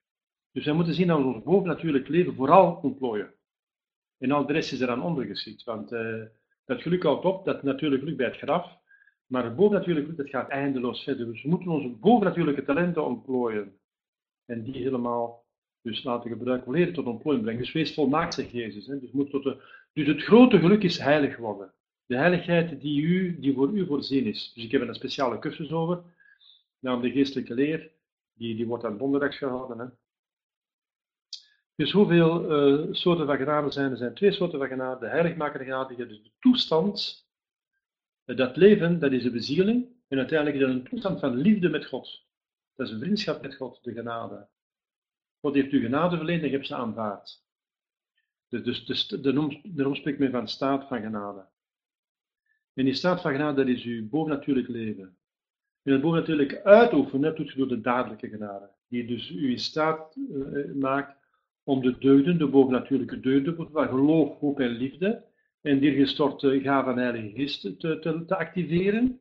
Dus 0.51 0.65
wij 0.65 0.73
moeten 0.73 0.93
zien 0.93 1.07
dat 1.07 1.17
we 1.17 1.23
ons 1.23 1.43
bovennatuurlijk 1.43 2.07
leven 2.07 2.35
vooral 2.35 2.79
ontplooien. 2.81 3.33
En 4.17 4.31
al 4.31 4.45
de 4.45 4.53
rest 4.53 4.71
is 4.71 4.79
eraan 4.79 5.03
ondergeschikt. 5.03 5.63
Want 5.63 5.89
dat 6.65 6.81
geluk 6.81 7.03
houdt 7.03 7.25
op, 7.25 7.45
dat 7.45 7.63
natuurlijk 7.63 8.01
geluk 8.01 8.17
bij 8.17 8.25
het 8.25 8.37
graf. 8.37 8.77
Maar 9.25 9.43
het 9.43 9.55
bovennatuurlijke 9.55 10.09
geluk, 10.09 10.31
dat 10.31 10.41
gaat 10.41 10.49
eindeloos 10.49 11.03
verder. 11.03 11.25
Dus 11.25 11.43
we 11.43 11.49
moeten 11.49 11.71
onze 11.71 11.89
bovennatuurlijke 11.89 12.63
talenten 12.63 13.05
ontplooien. 13.05 13.79
En 14.45 14.63
die 14.63 14.83
helemaal 14.83 15.43
dus 15.83 16.03
laten 16.03 16.29
gebruiken, 16.29 16.71
leren 16.71 16.93
tot 16.93 17.05
ontplooiing 17.05 17.45
brengen. 17.45 17.63
Dus 17.63 17.73
wees 17.73 17.93
volmaakt, 17.93 18.33
zegt 18.33 18.51
Jezus. 18.51 18.87
Hè. 18.87 18.99
Dus, 18.99 19.11
moet 19.11 19.29
tot 19.29 19.43
de, 19.43 19.61
dus 19.93 20.07
het 20.07 20.21
grote 20.21 20.59
geluk 20.59 20.83
is 20.83 20.97
heilig 20.97 21.37
worden. 21.37 21.73
De 22.05 22.15
heiligheid 22.15 22.81
die, 22.81 23.01
u, 23.01 23.39
die 23.39 23.53
voor 23.53 23.69
u 23.69 23.85
voorzien 23.85 24.25
is. 24.25 24.51
Dus 24.53 24.63
ik 24.63 24.71
heb 24.71 24.81
een 24.81 24.95
speciale 24.95 25.39
cursus 25.39 25.71
over, 25.71 26.03
namelijk 26.79 27.13
de 27.13 27.19
geestelijke 27.19 27.53
leer. 27.53 27.91
Die, 28.33 28.55
die 28.55 28.67
wordt 28.67 28.83
aan 28.83 28.97
donderdags 28.97 29.37
gehouden. 29.37 29.79
Hè. 29.79 29.85
Dus 31.75 31.91
hoeveel 31.91 32.51
uh, 32.51 32.93
soorten 32.93 33.25
van 33.25 33.37
genade 33.37 33.71
zijn 33.71 33.91
er? 33.91 33.97
Zijn 33.97 34.13
twee 34.13 34.31
soorten 34.31 34.59
van 34.59 34.67
genade. 34.67 34.99
De 34.99 35.11
heiligmakende 35.11 35.65
genade, 35.65 35.95
dus 35.95 36.23
de 36.23 36.31
toestand 36.39 37.27
dat 38.25 38.55
leven, 38.55 38.99
dat 38.99 39.11
is 39.11 39.23
de 39.23 39.31
bezieling. 39.31 39.87
En 40.07 40.17
uiteindelijk 40.17 40.59
is 40.59 40.65
dat 40.65 40.75
een 40.75 40.89
toestand 40.89 41.19
van 41.19 41.35
liefde 41.35 41.69
met 41.69 41.85
God. 41.85 42.25
Dat 42.75 42.87
is 42.87 42.93
een 42.93 42.99
vriendschap 42.99 43.41
met 43.41 43.55
God, 43.55 43.83
de 43.83 43.93
genade. 43.93 44.47
God 45.39 45.53
heeft 45.53 45.71
u 45.71 45.81
genade 45.81 46.15
verleend 46.17 46.43
en 46.43 46.49
hebt 46.49 46.67
ze 46.67 46.75
aanvaard. 46.75 47.43
Dus, 48.61 48.85
dus 48.85 49.07
de, 49.07 49.59
daarom 49.63 49.95
spreekt 49.95 50.19
men 50.19 50.31
van 50.31 50.47
staat 50.47 50.87
van 50.87 51.01
genade. 51.01 51.45
En 52.73 52.85
die 52.85 52.93
staat 52.93 53.21
van 53.21 53.31
genade, 53.31 53.63
dat 53.63 53.75
is 53.75 53.83
uw 53.83 54.09
bovennatuurlijk 54.09 54.67
leven. 54.67 55.17
En 55.83 55.91
het 55.91 56.01
bovennatuurlijk 56.01 56.61
uitoefenen, 56.63 57.35
doet 57.35 57.51
je 57.51 57.57
door 57.57 57.67
de 57.67 57.81
dadelijke 57.81 58.29
genade. 58.29 58.69
Die 58.87 59.05
dus 59.05 59.31
u 59.31 59.49
in 59.49 59.59
staat 59.59 60.15
uh, 60.15 60.73
maakt 60.73 61.17
om 61.63 61.81
de 61.81 61.97
deugden, 61.97 62.37
de 62.37 62.47
bovennatuurlijke 62.47 63.19
deugden, 63.19 63.69
van 63.71 63.87
geloof, 63.87 64.39
hoop 64.39 64.59
en 64.59 64.69
liefde, 64.69 65.23
en 65.61 65.79
die 65.79 65.93
gestorte 65.93 66.59
gave 66.61 66.85
van 66.85 66.97
Heilige 66.97 67.29
Geest 67.29 67.61
te, 67.61 67.77
te, 67.77 68.23
te, 68.27 68.37
activeren. 68.37 69.19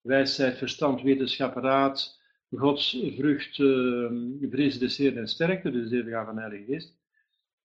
Wijsheid, 0.00 0.58
verstand, 0.58 1.02
wetenschap, 1.02 1.56
raad, 1.56 2.20
Gods 2.50 3.02
vrucht, 3.16 3.58
uh, 3.58 4.10
vrees 4.50 4.78
des 4.78 4.96
Heer 4.96 5.16
en 5.16 5.28
sterkte, 5.28 5.70
dus 5.70 5.82
de 5.82 5.88
zeven 5.88 6.10
gaven 6.10 6.34
van 6.34 6.42
Heilige 6.42 6.72
Geest. 6.72 6.99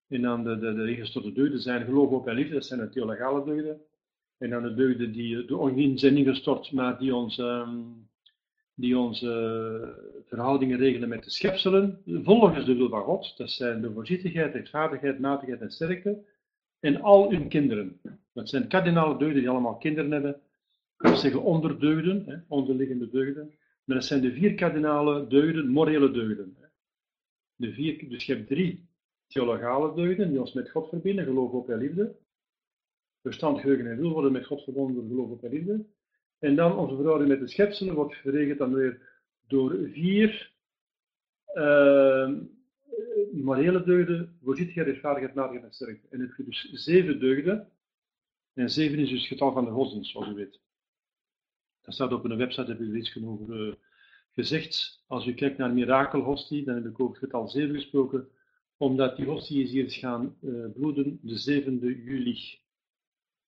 En 0.08 0.22
dan 0.22 0.44
de, 0.44 0.60
de, 0.60 0.74
de 0.74 1.32
deugden 1.34 1.60
zijn 1.60 1.86
geloof, 1.86 2.10
op 2.10 2.28
en 2.28 2.36
liefde, 2.36 2.54
dat 2.54 2.66
zijn 2.66 2.80
de 2.80 2.90
theologale 2.90 3.44
deugden. 3.44 3.82
En 4.38 4.50
dan 4.50 4.64
de 4.64 4.74
deugden 4.74 5.12
die 5.12 5.46
de 5.46 5.72
niet 5.76 6.00
zijn 6.00 6.18
ingestort, 6.18 6.72
maar 6.72 6.98
die 7.00 7.16
onze, 7.16 7.44
um, 7.44 8.10
die 8.74 8.98
onze 8.98 10.22
verhoudingen 10.26 10.78
regelen 10.78 11.10
met 11.10 11.24
de 11.24 11.30
schepselen, 11.30 12.02
volgens 12.06 12.66
de 12.66 12.76
wil 12.76 12.90
van 12.90 13.04
God. 13.04 13.38
Dat 13.38 13.52
zijn 13.52 13.82
de 13.82 13.92
voorzichtigheid, 13.92 14.54
rechtvaardigheid, 14.54 15.20
matigheid 15.20 15.62
en 15.62 15.72
sterkte 15.72 16.24
en 16.80 17.02
al 17.02 17.32
hun 17.32 17.48
kinderen. 17.48 18.00
Dat 18.34 18.50
zijn 18.50 18.68
kardinale 18.68 19.18
deugden 19.18 19.40
die 19.40 19.50
allemaal 19.50 19.78
kinderen 19.78 20.12
hebben. 20.12 20.42
Dat 20.98 21.20
zeggen 21.20 21.44
onderdeugden, 21.44 22.24
hè, 22.26 22.36
onderliggende 22.48 23.10
deugden. 23.10 23.54
Maar 23.84 23.96
dat 23.96 24.06
zijn 24.06 24.22
de 24.22 24.32
vier 24.32 24.56
kardinale 24.56 25.28
deugden, 25.28 25.68
morele 25.68 26.12
deugden. 26.12 26.58
De 27.56 27.74
vier, 27.74 28.10
dus 28.10 28.26
je 28.26 28.34
hebt 28.34 28.48
drie 28.48 28.85
theologale 29.28 29.94
deugden 29.96 30.30
die 30.30 30.40
ons 30.40 30.54
met 30.54 30.72
God 30.72 30.90
verbinden, 30.90 31.26
geloof, 31.26 31.52
op 31.52 31.70
en 31.70 31.78
liefde. 31.78 32.16
Verstand, 33.22 33.60
geheugen 33.60 33.92
en 33.92 33.98
wil 33.98 34.12
worden 34.12 34.32
met 34.32 34.46
God 34.46 34.64
verbonden 34.64 34.96
door 34.96 35.08
geloof, 35.08 35.30
op 35.30 35.44
en 35.44 35.50
liefde. 35.50 35.86
En 36.40 36.56
dan 36.56 36.78
onze 36.78 36.96
verhouding 36.96 37.30
met 37.30 37.40
de 37.40 37.48
schepselen 37.48 37.96
wordt 37.96 38.16
geregeld 38.16 38.58
dan 38.58 38.74
weer 38.74 39.02
door 39.48 39.78
vier 39.92 40.54
uh, 41.54 42.30
morele 43.32 43.84
deugden, 43.84 44.38
voorzichtigheid, 44.44 44.88
rechtvaardigheid, 44.88 45.36
nadigheid 45.36 45.64
en 45.66 45.74
sterkte. 45.74 46.08
En 46.10 46.20
het 46.20 46.46
dus 46.46 46.70
zeven 46.72 47.20
deugden. 47.20 47.70
En 48.54 48.70
zeven 48.70 49.00
is 49.00 49.10
dus 49.10 49.20
het 49.20 49.28
getal 49.28 49.54
van 49.54 49.66
de 49.66 49.72
godsdienst, 49.72 50.12
zoals 50.12 50.28
u 50.28 50.34
weet. 50.34 50.60
Dat 51.82 51.94
staat 51.94 52.14
op 52.14 52.24
een 52.24 52.38
website, 52.38 52.72
heb 52.72 52.82
ik 52.82 52.94
iets 52.94 53.12
genoeg 53.12 53.50
uh, 53.50 53.74
gezegd. 54.32 55.04
Als 55.08 55.26
u 55.26 55.34
kijkt 55.34 55.58
naar 55.58 55.74
mirakelhostie, 55.74 56.64
dan 56.64 56.76
heb 56.76 56.86
ik 56.86 57.00
over 57.00 57.16
het 57.16 57.24
getal 57.24 57.48
zeven 57.48 57.76
gesproken, 57.76 58.30
omdat 58.78 59.18
die 59.18 59.64
is 59.64 59.72
hier 59.72 59.92
gaan 59.92 60.38
uh, 60.42 60.72
bloeden 60.74 61.20
de 61.22 61.64
7e 61.64 62.06
juli. 62.06 62.64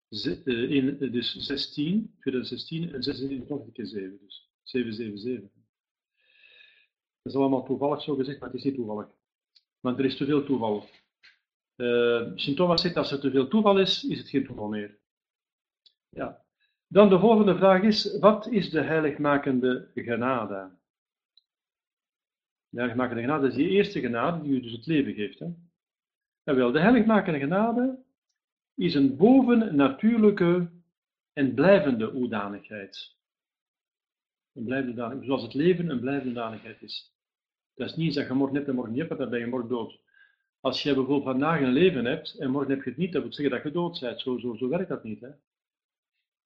Z 0.09 0.25
uh, 0.25 0.71
in, 0.71 0.97
dus 1.11 1.35
16, 1.35 2.15
2016 2.19 2.93
en 2.93 3.03
16 3.03 3.45
nog 3.47 3.65
een 3.65 3.71
keer 3.71 3.85
7, 3.85 4.19
dus 4.21 4.51
777. 4.63 5.49
Dat 7.21 7.33
is 7.33 7.39
allemaal 7.39 7.65
toevallig 7.65 8.01
zo 8.01 8.15
gezegd, 8.15 8.39
maar 8.39 8.49
het 8.49 8.57
is 8.57 8.63
niet 8.63 8.75
toevallig. 8.75 9.07
Want 9.79 9.99
er 9.99 10.05
is 10.05 10.17
te 10.17 10.25
veel 10.25 10.43
toeval. 10.43 10.85
Uh, 11.75 12.31
Sint 12.35 12.57
Thomas 12.57 12.81
zegt 12.81 12.97
als 12.97 13.11
er 13.11 13.19
te 13.19 13.31
veel 13.31 13.47
toeval 13.47 13.79
is, 13.79 14.03
is 14.03 14.17
het 14.17 14.29
geen 14.29 14.45
toeval 14.45 14.67
meer. 14.67 14.99
Ja. 16.09 16.45
Dan 16.87 17.09
de 17.09 17.19
volgende 17.19 17.55
vraag 17.55 17.83
is, 17.83 18.19
wat 18.19 18.47
is 18.47 18.69
de 18.69 18.81
heiligmakende 18.81 19.91
genade? 19.93 20.76
De 22.77 22.83
heiligmakende 22.83 23.21
genade 23.21 23.47
is 23.47 23.55
die 23.55 23.69
eerste 23.69 23.99
genade 23.99 24.41
die 24.41 24.51
u 24.51 24.61
dus 24.61 24.71
het 24.71 24.85
leven 24.85 25.13
geeft. 25.13 25.39
Hè? 25.39 26.53
wel, 26.53 26.71
de 26.71 26.79
heiligmakende 26.79 27.39
genade 27.39 27.99
is 28.75 28.95
een 28.95 29.15
bovennatuurlijke 29.15 30.69
en 31.33 31.53
blijvende 31.53 32.05
hoedanigheid. 32.05 33.15
Een 34.53 34.63
blijvende 34.63 35.19
zoals 35.21 35.41
het 35.41 35.53
leven 35.53 35.89
een 35.89 35.99
blijvende 35.99 36.33
hoedanigheid 36.33 36.81
is. 36.81 37.13
Dat 37.75 37.89
is 37.89 37.95
niet 37.95 38.13
dat 38.13 38.27
je 38.27 38.33
morgen 38.33 38.55
hebt 38.55 38.67
en 38.67 38.75
morgen 38.75 38.93
niet 38.93 39.07
hebt, 39.07 39.17
dan 39.17 39.29
ben 39.29 39.39
je 39.39 39.47
morgen 39.47 39.69
dood. 39.69 39.99
Als 40.59 40.83
je 40.83 40.93
bijvoorbeeld 40.93 41.23
vandaag 41.23 41.61
een 41.61 41.71
leven 41.71 42.05
hebt 42.05 42.37
en 42.37 42.51
morgen 42.51 42.71
heb 42.71 42.83
je 42.83 42.89
het 42.89 42.99
niet, 42.99 43.13
dat 43.13 43.21
wil 43.21 43.33
zeggen 43.33 43.55
dat 43.55 43.63
je 43.63 43.71
dood 43.71 43.99
bent. 43.99 44.21
Zo, 44.21 44.37
zo, 44.37 44.55
zo 44.55 44.67
werkt 44.67 44.89
dat 44.89 45.03
niet. 45.03 45.21
Hè? 45.21 45.29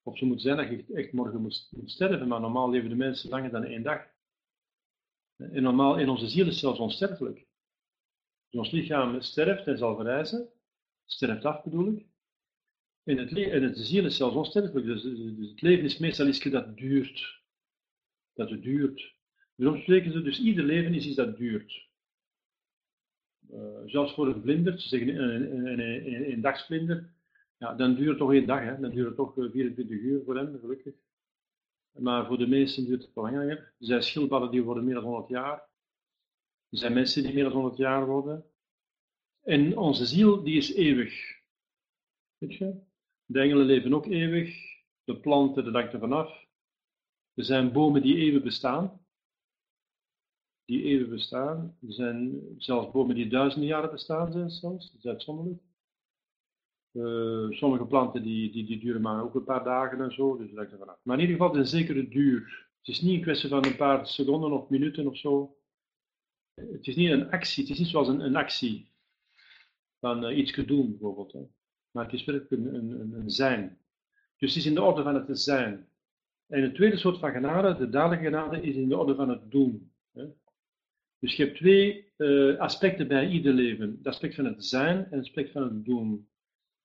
Of 0.03 0.17
zo 0.17 0.25
moet 0.25 0.41
zijn 0.41 0.57
dat 0.57 0.69
je 0.69 0.85
echt 0.93 1.13
morgen 1.13 1.41
moet, 1.41 1.67
moet 1.71 1.91
sterven, 1.91 2.27
maar 2.27 2.39
normaal 2.39 2.69
leven 2.69 2.89
de 2.89 2.95
mensen 2.95 3.29
langer 3.29 3.51
dan 3.51 3.63
één 3.63 3.83
dag. 3.83 4.07
En 5.41 5.63
normaal, 5.63 5.99
in 5.99 6.09
onze 6.09 6.27
ziel 6.27 6.47
is 6.47 6.59
zelfs 6.59 6.79
onsterfelijk. 6.79 7.47
Dus 8.49 8.59
ons 8.59 8.71
lichaam 8.71 9.21
sterft 9.21 9.67
en 9.67 9.77
zal 9.77 9.95
verrijzen, 9.95 10.49
sterft 11.05 11.45
af 11.45 11.63
bedoel 11.63 11.87
ik. 11.87 12.05
En 13.03 13.17
het, 13.17 13.29
het 13.29 13.77
ziel 13.77 14.05
is 14.05 14.17
zelfs 14.17 14.35
onsterfelijk, 14.35 14.85
dus, 14.85 15.01
dus 15.01 15.49
het 15.49 15.61
leven 15.61 15.85
is 15.85 15.97
meestal 15.97 16.27
iets 16.27 16.43
dat 16.43 16.77
duurt. 16.77 17.41
Dat 18.33 18.49
het 18.49 18.61
duurt. 18.61 19.15
Daarom 19.55 19.81
spreken 19.81 20.11
ze 20.11 20.21
dus 20.21 20.39
ieder 20.39 20.63
leven 20.63 20.93
is 20.93 21.05
iets 21.05 21.15
dat 21.15 21.37
duurt. 21.37 21.89
Uh, 23.51 23.81
zelfs 23.85 24.13
voor 24.13 24.27
een 24.27 24.41
vlinder, 24.41 24.79
ze 24.79 24.87
zeggen 24.87 25.15
een, 25.15 26.41
een, 26.69 27.09
ja, 27.57 27.73
dan 27.73 27.95
duurt 27.95 28.09
het 28.09 28.17
toch 28.17 28.33
één 28.33 28.47
dag, 28.47 28.59
hè? 28.59 28.79
dan 28.79 28.91
duurt 28.91 29.07
het 29.07 29.15
toch 29.15 29.33
24 29.33 29.97
eh, 29.97 30.03
uur 30.03 30.23
voor 30.23 30.37
hem, 30.37 30.59
gelukkig. 30.59 30.93
Maar 31.91 32.25
voor 32.25 32.37
de 32.37 32.47
meesten 32.47 32.85
duurt 32.85 33.01
het 33.01 33.15
langer. 33.15 33.49
Er 33.49 33.73
zijn 33.79 34.03
schildpadden 34.03 34.51
die 34.51 34.63
worden 34.63 34.83
meer 34.83 34.93
dan 34.93 35.03
100 35.03 35.27
jaar. 35.27 35.69
Er 36.69 36.77
zijn 36.77 36.93
mensen 36.93 37.23
die 37.23 37.33
meer 37.33 37.43
dan 37.43 37.53
100 37.53 37.77
jaar 37.77 38.05
worden. 38.05 38.45
En 39.41 39.77
onze 39.77 40.05
ziel, 40.05 40.43
die 40.43 40.57
is 40.57 40.73
eeuwig. 40.73 41.41
Weet 42.37 42.53
je? 42.53 42.79
De 43.25 43.39
engelen 43.39 43.65
leven 43.65 43.93
ook 43.93 44.05
eeuwig. 44.05 44.55
De 45.03 45.19
planten, 45.19 45.63
dat 45.63 45.73
hangt 45.73 45.93
er 45.93 45.99
vanaf. 45.99 46.45
Er 47.33 47.43
zijn 47.43 47.71
bomen 47.71 48.01
die 48.01 48.15
eeuwig 48.15 48.43
bestaan 48.43 49.01
die 50.71 50.83
eeuwen 50.83 51.09
bestaan. 51.09 51.77
Er 51.87 51.93
zijn 51.93 52.41
zelfs 52.57 52.91
bomen 52.91 53.15
die 53.15 53.29
duizenden 53.29 53.69
jaren 53.69 53.91
bestaan 53.91 54.31
zijn 54.31 54.49
zelfs, 54.49 54.91
dat 54.91 54.99
is 54.99 55.05
uitzonderlijk. 55.05 55.61
Uh, 56.93 57.51
sommige 57.51 57.85
planten 57.85 58.23
die, 58.23 58.51
die, 58.51 58.65
die 58.65 58.79
duren 58.79 59.01
maar 59.01 59.23
ook 59.23 59.35
een 59.35 59.43
paar 59.43 59.63
dagen 59.63 60.01
en 60.01 60.11
zo, 60.13 60.37
dus 60.37 60.47
dat 60.47 60.57
hangt 60.57 60.71
er 60.71 60.77
vanaf. 60.77 60.99
Maar 61.03 61.15
in 61.15 61.21
ieder 61.21 61.37
geval, 61.37 61.53
het 61.53 61.65
is 61.65 61.71
een 61.71 61.79
zekere 61.79 62.07
duur. 62.07 62.69
Het 62.77 62.87
is 62.87 63.01
niet 63.01 63.15
een 63.15 63.21
kwestie 63.21 63.49
van 63.49 63.65
een 63.65 63.75
paar 63.75 64.07
seconden 64.07 64.51
of 64.51 64.69
minuten 64.69 65.07
of 65.07 65.17
zo. 65.17 65.55
Het 66.53 66.87
is 66.87 66.95
niet 66.95 67.09
een 67.09 67.31
actie, 67.31 67.63
het 67.63 67.71
is 67.71 67.79
niet 67.79 67.87
zoals 67.87 68.07
een, 68.07 68.19
een 68.19 68.35
actie 68.35 68.91
van 69.99 70.29
uh, 70.29 70.37
iets 70.37 70.51
te 70.51 70.65
doen 70.65 70.89
bijvoorbeeld. 70.89 71.31
Hè. 71.31 71.41
Maar 71.91 72.03
het 72.03 72.13
is 72.13 72.25
werkelijk 72.25 72.51
een, 72.51 72.75
een, 72.75 73.13
een 73.13 73.29
zijn. 73.29 73.79
Dus 74.37 74.49
het 74.49 74.63
is 74.63 74.65
in 74.65 74.73
de 74.73 74.81
orde 74.81 75.03
van 75.03 75.15
het 75.15 75.39
zijn. 75.39 75.87
En 76.47 76.61
het 76.61 76.75
tweede 76.75 76.97
soort 76.97 77.19
van 77.19 77.31
genade, 77.31 77.77
de 77.77 77.89
dadige 77.89 78.23
genade, 78.23 78.61
is 78.61 78.75
in 78.75 78.89
de 78.89 78.97
orde 78.97 79.15
van 79.15 79.29
het 79.29 79.51
doen. 79.51 79.91
Dus 81.19 81.35
je 81.35 81.43
hebt 81.43 81.57
twee 81.57 82.11
uh, 82.17 82.59
aspecten 82.59 83.07
bij 83.07 83.27
ieder 83.27 83.53
leven. 83.53 83.95
Het 83.97 84.07
aspect 84.07 84.35
van 84.35 84.45
het 84.45 84.65
zijn 84.65 84.97
en 84.97 85.17
het 85.17 85.19
aspect 85.19 85.51
van 85.51 85.63
het 85.63 85.85
doen. 85.85 86.27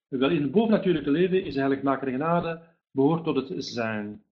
Wel, 0.09 0.31
in 0.31 0.42
het 0.42 0.51
bovennatuurlijke 0.51 1.11
leven 1.11 1.38
is 1.38 1.55
eigenlijk 1.55 1.83
maken 1.83 2.11
genade 2.11 2.62
behoort 2.90 3.25
tot 3.25 3.49
het 3.49 3.64
zijn. 3.64 4.25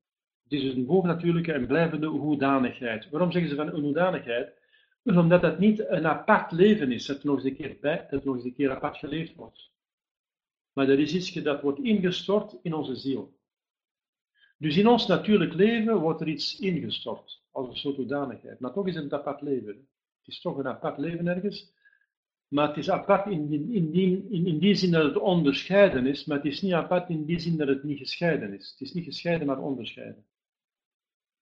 Het 0.42 0.52
is 0.52 0.62
dus 0.62 0.74
een 0.74 0.87
bovennatuurlijke 0.87 1.52
en 1.52 1.66
blijvende 1.66 2.06
hoedanigheid. 2.06 3.10
Waarom 3.10 3.32
zeggen 3.32 3.50
ze 3.50 3.56
van 3.56 3.68
een 3.68 3.82
hoedanigheid? 3.82 4.52
Dus 5.02 5.16
omdat 5.16 5.40
dat 5.40 5.58
niet 5.58 5.88
een 5.88 6.06
apart 6.06 6.52
leven 6.52 6.92
is, 6.92 7.06
dat 7.06 7.24
nog 7.24 7.37
eens 7.37 7.44
een 7.44 7.56
keer, 7.56 7.76
bij, 7.80 8.06
dat 8.10 8.24
nog 8.24 8.34
eens 8.34 8.44
een 8.44 8.54
keer 8.54 8.70
apart 8.70 8.96
geleefd 8.96 9.34
wordt. 9.34 9.70
Maar 10.72 10.87
dat 10.87 10.98
is 10.98 11.14
iets 11.14 11.32
dat 11.32 11.62
wordt 11.62 11.78
ingestort 11.78 12.56
in 12.62 12.74
onze 12.74 12.96
ziel. 12.96 13.37
Dus 14.58 14.76
in 14.76 14.87
ons 14.87 15.06
natuurlijk 15.06 15.54
leven 15.54 15.96
wordt 15.96 16.20
er 16.20 16.28
iets 16.28 16.60
ingestort, 16.60 17.42
als 17.50 17.68
een 17.68 17.76
soort 17.76 17.96
hoedanigheid. 17.96 18.60
Maar 18.60 18.72
toch 18.72 18.87
is 18.87 18.94
het 18.94 19.04
een 19.04 19.12
apart 19.12 19.40
leven. 19.40 19.88
Het 20.18 20.34
is 20.34 20.40
toch 20.40 20.56
een 20.56 20.66
apart 20.66 20.98
leven 20.98 21.26
ergens. 21.26 21.72
Maar 22.54 22.68
het 22.68 22.76
is 22.76 22.90
apart 22.90 23.26
in 23.26 23.46
die, 23.46 23.72
in, 23.72 23.90
die, 23.90 24.26
in, 24.30 24.46
in 24.46 24.58
die 24.58 24.74
zin 24.74 24.90
dat 24.90 25.04
het 25.04 25.16
onderscheiden 25.16 26.06
is, 26.06 26.24
maar 26.24 26.36
het 26.36 26.46
is 26.46 26.62
niet 26.62 26.72
apart 26.72 27.08
in 27.08 27.24
die 27.24 27.38
zin 27.38 27.56
dat 27.56 27.68
het 27.68 27.82
niet 27.82 27.98
gescheiden 27.98 28.52
is. 28.52 28.70
Het 28.70 28.80
is 28.80 28.92
niet 28.92 29.04
gescheiden, 29.04 29.46
maar 29.46 29.58
onderscheiden. 29.58 30.24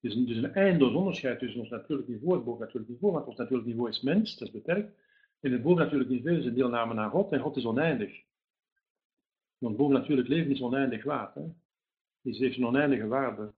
Het 0.00 0.10
is 0.10 0.16
een, 0.16 0.26
dus 0.26 0.36
een 0.36 0.52
eindeloos 0.52 0.94
onderscheid 0.94 1.38
tussen 1.38 1.60
ons 1.60 1.68
natuurlijk 1.68 2.08
niveau 2.08 2.30
en 2.30 2.36
het 2.36 2.44
bovennatuurlijk 2.44 2.90
niveau, 2.90 3.14
want 3.14 3.26
ons 3.26 3.36
natuurlijk 3.36 3.66
niveau 3.66 3.88
is 3.88 4.00
mens, 4.00 4.36
dat 4.38 4.48
is 4.48 4.54
beperkt. 4.54 4.92
En 5.40 5.52
het 5.52 5.62
bovennatuurlijk 5.62 6.10
niveau 6.10 6.38
is 6.38 6.44
een 6.44 6.54
deelname 6.54 7.00
aan 7.00 7.10
God 7.10 7.32
en 7.32 7.40
God 7.40 7.56
is 7.56 7.64
oneindig. 7.64 8.22
Want 9.58 9.76
bovennatuurlijk 9.76 10.28
leven 10.28 10.50
is 10.50 10.62
oneindig 10.62 11.04
waard. 11.04 11.34
Hè? 11.34 11.42
Heeft 12.22 12.56
een 12.56 12.66
oneindige 12.66 13.06
waarde. 13.06 13.52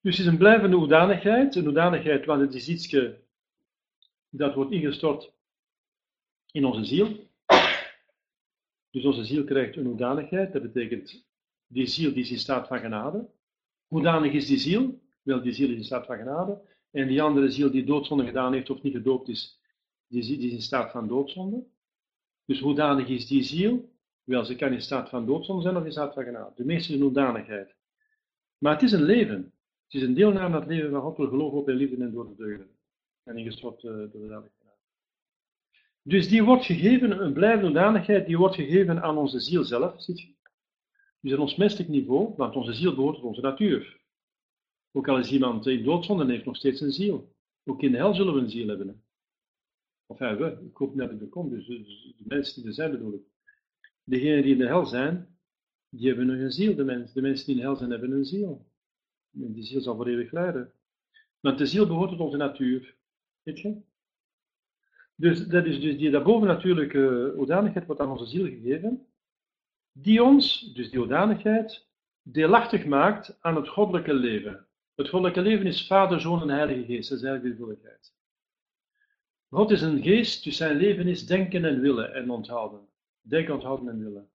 Dus 0.00 0.16
het 0.16 0.26
is 0.26 0.32
een 0.32 0.38
blijvende 0.38 0.76
hoedanigheid, 0.76 1.54
een 1.54 1.64
hoedanigheid, 1.64 2.24
want 2.24 2.40
het 2.40 2.54
is 2.54 2.68
iets 2.68 2.96
dat 4.30 4.54
wordt 4.54 4.70
ingestort 4.70 5.36
in 6.52 6.64
onze 6.64 6.84
ziel. 6.84 7.26
Dus 8.90 9.04
onze 9.04 9.24
ziel 9.24 9.44
krijgt 9.44 9.76
een 9.76 9.86
hoedanigheid, 9.86 10.52
dat 10.52 10.62
betekent 10.62 11.26
die 11.66 11.86
ziel 11.86 12.12
die 12.12 12.22
is 12.22 12.30
in 12.30 12.38
staat 12.38 12.66
van 12.66 12.78
genade. 12.78 13.28
Hoedanig 13.86 14.32
is 14.32 14.46
die 14.46 14.58
ziel? 14.58 15.00
Wel, 15.22 15.42
die 15.42 15.52
ziel 15.52 15.70
is 15.70 15.76
in 15.76 15.84
staat 15.84 16.06
van 16.06 16.16
genade. 16.16 16.60
En 16.90 17.08
die 17.08 17.22
andere 17.22 17.50
ziel 17.50 17.70
die 17.70 17.84
doodzonde 17.84 18.24
gedaan 18.24 18.52
heeft 18.52 18.70
of 18.70 18.82
niet 18.82 18.92
gedoopt 18.92 19.28
is, 19.28 19.60
die, 20.06 20.38
is 20.38 20.52
in 20.52 20.62
staat 20.62 20.90
van 20.90 21.08
doodzonde. 21.08 21.66
Dus 22.44 22.60
hoedanig 22.60 23.08
is 23.08 23.26
die 23.26 23.42
ziel? 23.42 23.92
Wel, 24.24 24.44
ze 24.44 24.56
kan 24.56 24.72
in 24.72 24.82
staat 24.82 25.08
van 25.08 25.26
doodzonde 25.26 25.62
zijn 25.62 25.76
of 25.76 25.84
in 25.84 25.92
staat 25.92 26.14
van 26.14 26.24
genade. 26.24 26.52
De 26.54 26.64
meeste 26.64 26.92
is 26.92 26.98
een 26.98 27.04
hoedanigheid. 27.04 27.74
Maar 28.58 28.72
het 28.72 28.82
is 28.82 28.92
een 28.92 29.02
leven. 29.02 29.52
Het 29.84 29.94
is 29.94 30.02
een 30.02 30.14
deelname 30.14 30.54
aan 30.54 30.60
het 30.60 30.66
leven 30.66 30.90
van 30.90 31.00
God 31.00 31.16
door 31.16 31.28
geloof 31.28 31.52
op 31.52 31.68
en 31.68 31.74
liefde 31.74 32.04
en 32.04 32.12
door 32.12 32.28
de 32.28 32.34
deugden. 32.36 32.68
En 33.22 33.36
ingestort 33.36 33.82
uh, 33.82 33.90
door 33.90 34.08
de 34.10 34.18
genade. 34.18 34.50
Dus 36.08 36.28
die 36.28 36.44
wordt 36.44 36.64
gegeven, 36.64 37.22
een 37.24 37.32
blijvende 37.32 37.66
hoedanigheid, 37.66 38.26
die 38.26 38.38
wordt 38.38 38.54
gegeven 38.54 39.02
aan 39.02 39.16
onze 39.16 39.40
ziel 39.40 39.64
zelf, 39.64 40.02
ziet 40.02 40.20
je. 40.20 40.34
Dus 41.20 41.32
aan 41.32 41.38
ons 41.38 41.56
menselijk 41.56 41.88
niveau, 41.88 42.34
want 42.36 42.56
onze 42.56 42.72
ziel 42.72 42.94
behoort 42.94 43.14
tot 43.14 43.24
onze 43.24 43.40
natuur. 43.40 44.00
Ook 44.92 45.08
al 45.08 45.18
is 45.18 45.32
iemand 45.32 45.66
in 45.66 45.84
doodzonde, 45.84 46.32
heeft 46.32 46.44
nog 46.44 46.56
steeds 46.56 46.80
een 46.80 46.92
ziel. 46.92 47.34
Ook 47.64 47.82
in 47.82 47.90
de 47.90 47.96
hel 47.96 48.14
zullen 48.14 48.34
we 48.34 48.40
een 48.40 48.50
ziel 48.50 48.68
hebben. 48.68 49.04
Of 50.06 50.18
ja, 50.18 50.36
we, 50.36 50.66
ik 50.70 50.76
hoop 50.76 50.96
dat 50.96 51.10
er 51.10 51.28
komt, 51.28 51.50
dus, 51.50 51.66
de 51.66 52.24
mensen 52.26 52.54
die 52.54 52.66
er 52.66 52.74
zijn 52.74 52.90
bedoel 52.90 53.14
ik. 53.14 53.22
Degenen 54.04 54.42
die 54.42 54.52
in 54.52 54.58
de 54.58 54.66
hel 54.66 54.86
zijn, 54.86 55.38
die 55.88 56.08
hebben 56.08 56.26
nog 56.26 56.36
een 56.36 56.52
ziel, 56.52 56.74
de 56.74 56.84
mensen. 56.84 57.14
De 57.14 57.20
mensen 57.20 57.46
die 57.46 57.54
in 57.54 57.60
de 57.60 57.66
hel 57.66 57.76
zijn, 57.76 57.90
hebben 57.90 58.12
een 58.12 58.24
ziel. 58.24 58.66
En 59.32 59.52
die 59.52 59.64
ziel 59.64 59.80
zal 59.80 59.96
voor 59.96 60.06
eeuwig 60.06 60.32
leiden. 60.32 60.72
Want 61.40 61.58
de 61.58 61.66
ziel 61.66 61.86
behoort 61.86 62.10
tot 62.10 62.20
onze 62.20 62.36
natuur. 62.36 62.96
Weet 63.42 63.60
je? 63.60 63.86
Dus 65.20 65.46
dat 65.46 65.64
is 65.64 65.80
dus 65.80 65.98
die 65.98 66.10
daarboven 66.10 66.46
natuurlijke 66.46 67.32
hoedanigheid 67.36 67.86
wordt 67.86 68.00
aan 68.00 68.10
onze 68.10 68.26
ziel 68.26 68.44
gegeven, 68.44 69.06
die 69.92 70.22
ons, 70.22 70.72
dus 70.74 70.90
die 70.90 70.98
hoedanigheid, 70.98 71.86
deelachtig 72.22 72.84
maakt 72.84 73.38
aan 73.40 73.56
het 73.56 73.68
goddelijke 73.68 74.14
leven. 74.14 74.66
Het 74.94 75.08
goddelijke 75.08 75.40
leven 75.40 75.66
is 75.66 75.86
Vader, 75.86 76.20
Zoon 76.20 76.42
en 76.42 76.48
Heilige 76.48 76.84
Geest, 76.84 77.08
dat 77.08 77.18
is 77.18 77.24
eigenlijk 77.24 77.58
de 77.58 77.98
God 79.48 79.70
is 79.70 79.82
een 79.82 80.02
geest, 80.02 80.44
dus 80.44 80.56
zijn 80.56 80.76
leven 80.76 81.06
is 81.06 81.26
denken 81.26 81.64
en 81.64 81.80
willen 81.80 82.14
en 82.14 82.30
onthouden. 82.30 82.88
Denken, 83.20 83.54
onthouden 83.54 83.88
en 83.88 83.98
willen. 84.04 84.28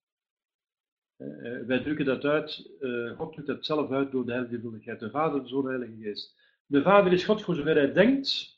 Uh, 1.18 1.66
wij 1.66 1.80
drukken 1.80 2.06
dat 2.06 2.24
uit, 2.24 2.70
uh, 2.82 3.18
God 3.18 3.34
drukt 3.34 3.48
dat 3.48 3.66
zelf 3.66 3.92
uit 3.92 4.12
door 4.12 4.26
de 4.26 4.32
heilige. 4.32 4.96
De 4.98 5.10
Vader, 5.10 5.42
de 5.42 5.48
Zoon 5.48 5.70
en 5.70 5.80
de 5.80 5.86
Heilige 5.86 6.10
Geest. 6.10 6.36
De 6.66 6.82
Vader 6.82 7.12
is 7.12 7.24
God 7.24 7.42
voor 7.42 7.56
zover 7.56 7.76
hij 7.76 7.94
denkt 7.94 8.53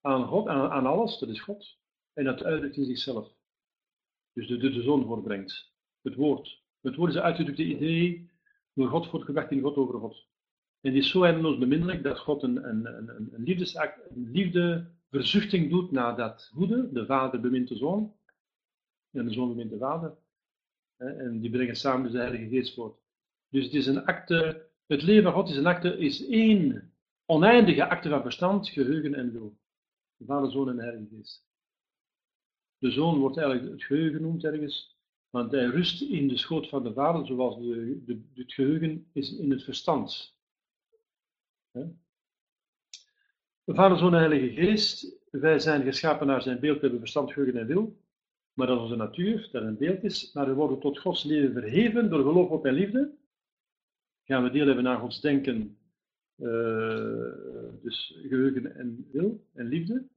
aan 0.00 0.26
God, 0.26 0.48
aan, 0.48 0.70
aan 0.70 0.86
alles, 0.86 1.18
dat 1.18 1.28
is 1.28 1.40
God. 1.40 1.78
En 2.12 2.24
dat 2.24 2.42
uitdrukt 2.42 2.76
in 2.76 2.84
zichzelf. 2.84 3.32
Dus 4.32 4.48
de, 4.48 4.56
de, 4.56 4.70
de 4.70 4.82
Zoon 4.82 5.06
voorbrengt. 5.06 5.72
Het 6.02 6.14
woord. 6.14 6.62
Het 6.80 6.96
woord 6.96 7.10
is 7.10 7.16
een 7.16 7.22
uitgedrukte 7.22 7.64
idee 7.64 8.30
door 8.74 8.88
God 8.88 9.06
voortgebracht 9.06 9.50
in 9.50 9.60
God 9.60 9.76
over 9.76 9.98
God. 9.98 10.28
En 10.80 10.92
die 10.92 11.00
is 11.00 11.10
zo 11.10 11.22
eindeloos 11.22 11.58
beminnelijk 11.58 12.02
dat 12.02 12.18
God 12.18 12.42
een, 12.42 12.68
een, 12.68 12.86
een, 12.86 13.28
een 13.32 13.42
liefdesact, 13.42 14.10
een 14.10 14.30
liefdeverzuchting 14.30 15.70
doet 15.70 15.90
naar 15.90 16.16
dat 16.16 16.50
goede. 16.54 16.92
De 16.92 17.06
vader 17.06 17.40
bemint 17.40 17.68
de 17.68 17.76
zoon. 17.76 18.14
En 19.10 19.24
de 19.24 19.32
zoon 19.32 19.48
bemint 19.48 19.70
de 19.70 19.78
vader. 19.78 20.16
En 20.96 21.40
die 21.40 21.50
brengen 21.50 21.76
samen 21.76 22.02
dus 22.02 22.12
de 22.12 22.18
Heilige 22.18 22.48
Geest 22.48 22.74
voort. 22.74 22.98
Dus 23.48 23.64
het 23.64 23.74
is 23.74 23.86
een 23.86 24.04
acte, 24.04 24.66
het 24.86 25.02
leven 25.02 25.22
van 25.22 25.32
God 25.32 25.48
is 25.48 25.56
een 25.56 25.66
acte, 25.66 25.98
is 25.98 26.26
één 26.26 26.92
oneindige 27.26 27.88
acte 27.88 28.08
van 28.08 28.22
verstand, 28.22 28.68
geheugen 28.68 29.14
en 29.14 29.32
wil. 29.32 29.58
De 30.20 30.26
Vader, 30.26 30.50
Zoon 30.50 30.68
en 30.68 30.78
Heilige 30.78 31.06
Geest. 31.14 31.46
De 32.78 32.90
Zoon 32.90 33.18
wordt 33.18 33.36
eigenlijk 33.36 33.72
het 33.72 33.84
geheugen 33.84 34.16
genoemd 34.16 34.44
ergens, 34.44 34.96
want 35.30 35.50
hij 35.50 35.64
rust 35.64 36.02
in 36.02 36.28
de 36.28 36.36
schoot 36.36 36.68
van 36.68 36.82
de 36.82 36.92
Vader, 36.92 37.26
zoals 37.26 37.56
de, 37.56 38.02
de, 38.04 38.22
het 38.34 38.52
geheugen 38.52 39.10
is 39.12 39.36
in 39.36 39.50
het 39.50 39.62
verstand. 39.62 40.34
De 43.64 43.74
Vader, 43.74 43.98
Zoon 43.98 44.14
en 44.14 44.18
Heilige 44.18 44.54
Geest, 44.54 45.16
wij 45.30 45.58
zijn 45.58 45.82
geschapen 45.82 46.26
naar 46.26 46.42
zijn 46.42 46.60
beeld, 46.60 46.80
hebben 46.80 46.98
verstand, 46.98 47.32
geheugen 47.32 47.60
en 47.60 47.66
wil. 47.66 47.98
Maar 48.52 48.66
dat 48.66 48.76
is 48.76 48.82
onze 48.82 48.96
natuur, 48.96 49.48
dat 49.52 49.62
een 49.62 49.78
beeld 49.78 50.02
is, 50.02 50.32
maar 50.32 50.46
we 50.46 50.54
worden 50.54 50.80
tot 50.80 50.98
Gods 50.98 51.24
leven 51.24 51.52
verheven 51.52 52.10
door 52.10 52.22
geloof 52.22 52.48
op 52.48 52.66
en 52.66 52.74
liefde. 52.74 53.14
Gaan 54.24 54.42
we 54.42 54.50
deel 54.50 54.66
hebben 54.66 54.86
aan 54.86 55.00
Gods 55.00 55.20
denken, 55.20 55.78
dus 57.82 58.18
geheugen 58.22 58.74
en 58.74 59.08
wil 59.12 59.46
en 59.54 59.66
liefde. 59.66 60.08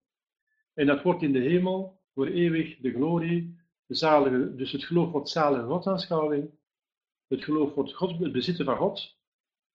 En 0.74 0.88
dat 0.88 1.02
wordt 1.02 1.22
in 1.22 1.34
de 1.34 1.40
hemel 1.40 2.02
voor 2.14 2.28
eeuwig 2.28 2.78
de 2.78 2.92
glorie, 2.92 3.58
de 3.86 3.96
zalige, 3.96 4.56
dus 4.56 4.72
het 4.72 4.84
geloof 4.84 5.12
wordt 5.12 5.30
zalige 5.30 5.66
godsaanschouwing, 5.66 6.52
het 7.28 7.44
geloof 7.44 7.74
wordt 7.74 7.98
het 8.00 8.32
bezitten 8.32 8.66
van 8.66 8.78
God, 8.78 9.18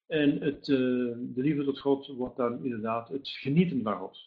en 0.09 0.41
het, 0.41 0.69
uh, 0.69 0.79
de 1.19 1.43
liefde 1.43 1.65
tot 1.65 1.81
God 1.81 2.07
wordt 2.07 2.37
dan 2.37 2.65
inderdaad 2.65 3.09
het 3.09 3.29
genieten 3.29 3.83
van 3.83 3.99
God. 3.99 4.19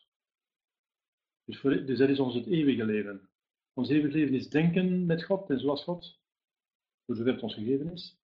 Dus, 1.45 1.61
dus 1.61 1.97
dat 1.97 2.09
is 2.09 2.19
ons 2.19 2.35
het 2.35 2.45
eeuwige 2.45 2.85
leven. 2.85 3.29
Ons 3.73 3.89
eeuwige 3.89 4.17
leven 4.17 4.33
is 4.33 4.49
denken 4.49 5.05
met 5.05 5.23
God 5.23 5.49
en 5.49 5.59
zoals 5.59 5.83
God, 5.83 6.19
voor 7.05 7.15
zover 7.15 7.33
het 7.33 7.41
ons 7.41 7.53
gegeven 7.53 7.91
is. 7.91 8.19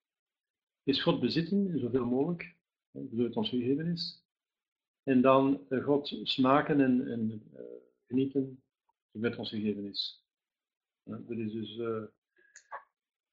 Is 0.82 1.02
God 1.02 1.20
bezitten, 1.20 1.78
zoveel 1.78 2.06
mogelijk, 2.06 2.56
het 2.92 3.36
ons 3.36 3.48
gegeven 3.48 3.86
is. 3.86 4.26
En 5.02 5.20
dan 5.20 5.60
uh, 5.68 5.84
God 5.84 6.20
smaken 6.22 6.80
en, 6.80 7.08
en 7.08 7.42
uh, 7.54 7.60
genieten, 8.06 8.62
zover 9.12 9.28
het 9.28 9.38
ons 9.38 9.50
gegeven 9.50 9.84
is. 9.84 10.26
Dat 11.04 11.38
is 11.38 11.52
dus, 11.52 11.76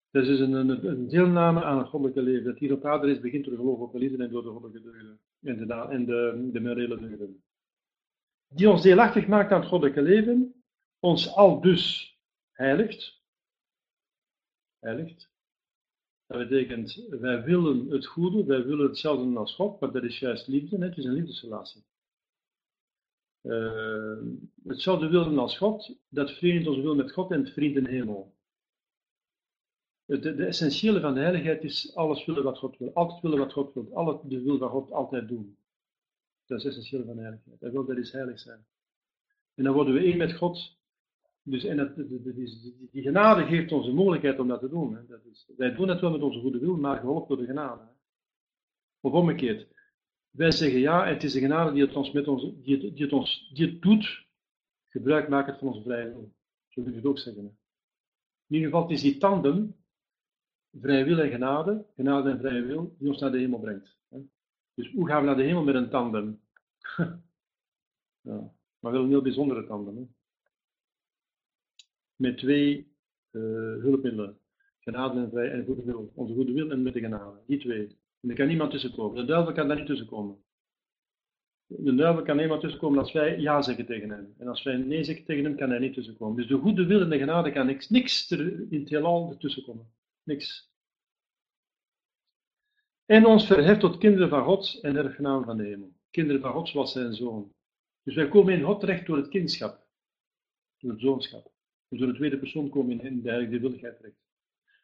dat 0.09 0.27
is 0.27 0.39
een, 0.39 0.53
een, 0.53 1.07
deelname 1.07 1.63
aan 1.63 1.77
het 1.77 1.87
goddelijke 1.87 2.21
leven. 2.21 2.43
Dat 2.43 2.59
hier 2.59 2.73
op 2.73 2.85
aarde 2.85 3.11
is, 3.11 3.19
begint 3.19 3.45
door 3.45 3.55
geloof 3.55 3.79
op 3.79 3.91
de 3.91 3.97
liefde 3.97 4.23
en 4.23 4.29
door 4.29 4.43
de 4.43 4.49
goddelijke 4.49 4.81
deugden. 4.81 5.19
En 5.41 5.67
de, 6.05 6.27
en 6.29 6.51
de 6.51 6.59
morele 6.59 6.99
deugden. 6.99 7.43
Die 8.47 8.69
ons 8.69 8.81
deelachtig 8.81 9.27
maakt 9.27 9.51
aan 9.51 9.59
het 9.59 9.69
goddelijke 9.69 10.01
leven, 10.01 10.63
ons 10.99 11.35
al 11.35 11.61
dus 11.61 12.15
heiligt. 12.51 13.21
Heiligt. 14.79 15.34
Dat 16.27 16.37
betekent, 16.37 17.05
wij 17.09 17.43
willen 17.43 17.89
het 17.89 18.05
goede, 18.05 18.45
wij 18.45 18.65
willen 18.65 18.87
hetzelfde 18.87 19.37
als 19.37 19.55
God, 19.55 19.79
maar 19.79 19.91
dat 19.91 20.03
is 20.03 20.19
juist 20.19 20.47
liefde, 20.47 20.77
het 20.77 20.97
is 20.97 21.05
een 21.05 21.13
liefdesrelatie. 21.13 21.83
Uh, 23.41 24.17
hetzelfde 24.63 25.07
willen 25.07 25.37
als 25.37 25.57
God, 25.57 25.97
dat 26.09 26.31
verenigt 26.31 26.67
ons 26.67 26.77
wil 26.77 26.95
met 26.95 27.11
God 27.11 27.31
en 27.31 27.43
het 27.43 27.57
in 27.57 27.85
hemel. 27.85 28.35
De, 30.05 30.19
de, 30.19 30.45
essentiële 30.45 30.99
van 30.99 31.13
de 31.13 31.19
heiligheid 31.19 31.63
is 31.63 31.95
alles 31.95 32.25
willen 32.25 32.43
wat 32.43 32.57
God 32.57 32.77
wil, 32.77 32.93
altijd 32.93 33.21
willen 33.21 33.37
wat 33.37 33.53
God 33.53 33.73
wil, 33.73 33.89
alle 33.93 34.19
de 34.23 34.41
wil 34.41 34.57
van 34.57 34.69
God 34.69 34.91
altijd 34.91 35.27
doen. 35.27 35.57
Dat 36.45 36.59
is 36.59 36.65
essentieel 36.65 37.05
van 37.05 37.17
heiligheid. 37.17 37.59
Hij 37.59 37.71
wil 37.71 37.85
dat 37.85 37.97
is 37.97 38.11
heilig 38.11 38.39
zijn. 38.39 38.65
En 39.53 39.63
dan 39.63 39.73
worden 39.73 39.93
we 39.93 39.99
één 39.99 40.17
met 40.17 40.33
God 40.33 40.77
Dus 41.47 41.63
en 41.63 41.77
dat, 41.77 41.95
die, 42.91 43.01
genade 43.01 43.45
geeft 43.45 43.71
ons 43.71 43.85
de 43.85 43.93
mogelijkheid 43.93 44.39
om 44.39 44.47
dat 44.47 44.59
te 44.59 44.69
doen. 44.69 44.95
Hè. 44.95 45.05
Dat 45.05 45.25
is, 45.25 45.51
wij 45.57 45.75
doen 45.75 45.87
het 45.87 45.99
wel 45.99 46.11
met 46.11 46.21
onze 46.21 46.39
goede 46.39 46.59
wil, 46.59 46.77
maar 46.77 46.99
geholpen 46.99 47.27
door 47.27 47.45
de 47.45 47.51
genade. 47.51 47.87
Of 48.99 49.11
omgekeerd. 49.11 49.67
Wij 50.29 50.51
zeggen 50.51 50.79
ja, 50.79 51.05
het 51.05 51.23
is 51.23 51.33
de 51.33 51.39
genade 51.39 51.71
die 51.71 51.81
het 51.81 51.95
ons, 51.95 52.11
met 52.11 52.27
ons, 52.27 52.53
die 52.55 52.77
het, 52.77 52.95
die 52.95 53.03
het 53.03 53.13
ons 53.13 53.51
die 53.53 53.67
het 53.67 53.81
doet, 53.81 54.27
gebruik 54.87 55.29
maken 55.29 55.57
van 55.57 55.67
onze 55.67 55.81
vrije 55.81 56.09
wil. 56.09 56.33
Zo 56.67 56.83
wil 56.83 56.91
je 56.91 56.97
het 56.97 57.07
ook 57.07 57.19
zeggen. 57.19 57.43
Hè. 57.43 57.49
In 58.47 58.55
ieder 58.55 58.69
geval, 58.69 58.81
het 58.81 58.91
is 58.91 59.01
die 59.01 59.17
tandem, 59.17 59.75
vrije 60.79 61.03
wil 61.03 61.19
en 61.19 61.29
genade, 61.29 61.85
genade 61.95 62.29
en 62.29 62.39
vrije 62.39 62.61
wil, 62.61 62.95
die 62.99 63.09
ons 63.09 63.19
naar 63.19 63.31
de 63.31 63.37
hemel 63.37 63.59
brengt. 63.59 63.97
Hè. 64.09 64.19
Dus 64.73 64.91
hoe 64.91 65.07
gaan 65.07 65.19
we 65.19 65.25
naar 65.25 65.37
de 65.37 65.43
hemel 65.43 65.63
met 65.63 65.75
een 65.75 65.89
tandem? 65.89 66.41
maar 68.79 68.91
wel 68.91 69.03
een 69.03 69.09
heel 69.09 69.21
bijzondere 69.21 69.65
tandem. 69.65 69.97
Hè 69.97 70.14
met 72.15 72.37
twee 72.37 72.93
uh, 73.31 73.41
hulpmiddelen. 73.81 74.37
Genade 74.79 75.19
en 75.19 75.29
vrij 75.29 75.51
en 75.51 75.65
goede 75.65 75.83
wil. 75.83 76.11
Onze 76.15 76.33
goede 76.33 76.53
wil 76.53 76.71
en 76.71 76.83
met 76.83 76.93
de 76.93 76.99
genade. 76.99 77.39
Die 77.47 77.59
twee. 77.59 77.97
En 78.21 78.29
er 78.29 78.35
kan 78.35 78.47
niemand 78.47 78.71
tussenkomen. 78.71 79.15
De 79.15 79.25
duivel 79.25 79.53
kan 79.53 79.67
daar 79.67 79.77
niet 79.77 79.85
tussenkomen. 79.85 80.43
De 81.67 81.95
duivel 81.95 82.23
kan 82.23 82.37
niemand 82.37 82.61
tussenkomen 82.61 82.99
als 82.99 83.11
wij 83.11 83.39
ja 83.39 83.61
zeggen 83.61 83.85
tegen 83.85 84.09
hem. 84.09 84.33
En 84.37 84.47
als 84.47 84.63
wij 84.63 84.77
nee 84.77 85.03
zeggen 85.03 85.25
tegen 85.25 85.43
hem, 85.43 85.55
kan 85.55 85.69
hij 85.69 85.79
niet 85.79 85.93
tussenkomen. 85.93 86.35
Dus 86.35 86.47
de 86.47 86.57
goede 86.57 86.85
wil 86.85 87.01
en 87.01 87.09
de 87.09 87.17
genade 87.17 87.51
kan 87.51 87.65
niks, 87.65 87.89
niks 87.89 88.31
in 88.31 88.79
het 88.79 88.89
heelal 88.89 89.31
ertussenkomen. 89.31 89.93
Niks. 90.23 90.73
En 93.05 93.25
ons 93.25 93.45
verheft 93.45 93.79
tot 93.79 93.97
kinderen 93.97 94.29
van 94.29 94.43
God 94.43 94.79
en 94.81 94.95
erfgenamen 94.95 95.45
van 95.45 95.57
de 95.57 95.63
hemel. 95.63 95.93
Kinderen 96.09 96.41
van 96.41 96.51
God 96.51 96.69
zoals 96.69 96.91
zijn 96.91 97.13
zoon. 97.13 97.53
Dus 98.03 98.15
wij 98.15 98.27
komen 98.27 98.53
in 98.53 98.63
God 98.63 98.79
terecht 98.79 99.05
door 99.05 99.17
het 99.17 99.27
kindschap. 99.27 99.87
Door 100.77 100.91
het 100.91 101.01
zoonschap. 101.01 101.54
Door 101.97 102.07
de 102.07 102.13
tweede 102.13 102.37
persoon 102.37 102.69
komen 102.69 102.97
we 102.97 103.03
in 103.03 103.21
de 103.21 103.59
willigheid 103.59 103.97
terecht. 103.97 104.15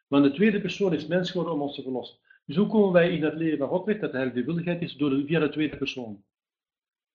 Maar 0.08 0.22
de 0.22 0.32
tweede 0.32 0.60
persoon 0.60 0.92
is 0.92 1.06
mens 1.06 1.30
geworden 1.30 1.54
om 1.54 1.62
ons 1.62 1.74
te 1.74 1.82
verlossen. 1.82 2.18
Dus 2.46 2.56
hoe 2.56 2.66
komen 2.66 2.92
wij 2.92 3.16
in 3.16 3.22
het 3.22 3.34
leven 3.34 3.58
van 3.58 3.68
God 3.68 3.84
terecht, 3.84 4.00
dat 4.00 4.34
de 4.34 4.44
willigheid 4.44 4.82
is? 4.82 4.96
Door 4.96 5.22
via 5.26 5.40
de 5.40 5.48
tweede 5.48 5.76
persoon. 5.76 6.24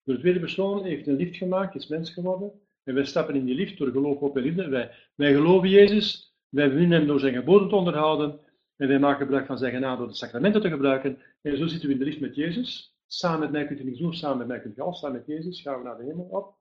Door 0.04 0.16
de 0.16 0.22
tweede 0.22 0.40
persoon 0.40 0.84
heeft 0.84 1.08
een 1.08 1.16
liefde 1.16 1.38
gemaakt, 1.38 1.76
is 1.76 1.88
mens 1.88 2.14
geworden. 2.14 2.52
En 2.84 2.94
wij 2.94 3.06
stappen 3.06 3.36
in 3.36 3.46
die 3.46 3.56
liefde 3.56 3.76
door 3.76 3.92
geloof 3.92 4.20
op 4.20 4.38
en 4.38 4.44
liefde. 4.44 4.68
Wij, 4.70 4.92
wij 5.16 5.34
geloven 5.34 5.70
Jezus, 5.70 6.36
wij 6.50 6.70
winnen 6.70 6.98
hem 6.98 7.08
door 7.08 7.20
zijn 7.20 7.34
geboden 7.34 7.70
te 7.70 7.76
onderhouden. 7.76 8.40
En 8.76 8.88
wij 8.88 9.00
maken 9.00 9.22
gebruik 9.22 9.46
van 9.46 9.58
zijn 9.58 9.74
genade 9.74 9.98
door 9.98 10.08
de 10.08 10.14
sacramenten 10.14 10.62
te 10.62 10.70
gebruiken. 10.70 11.18
En 11.42 11.58
zo 11.58 11.68
zitten 11.68 11.88
we 11.88 11.94
in 11.94 12.00
de 12.00 12.06
liefde 12.06 12.22
met 12.22 12.36
Jezus. 12.36 12.96
Samen 13.08 13.40
met 13.40 13.52
mij 13.52 13.66
kunt 13.68 13.80
u 13.80 13.84
niets 13.84 14.00
doen, 14.00 14.14
samen 14.14 14.38
met 14.38 14.48
mij 14.48 14.60
kunt 14.60 14.78
u 14.78 14.82
alles. 14.82 15.00
Samen 15.00 15.18
met 15.18 15.28
Jezus 15.28 15.62
gaan 15.62 15.78
we 15.78 15.84
naar 15.84 15.98
de 15.98 16.04
hemel 16.04 16.26
op. 16.26 16.56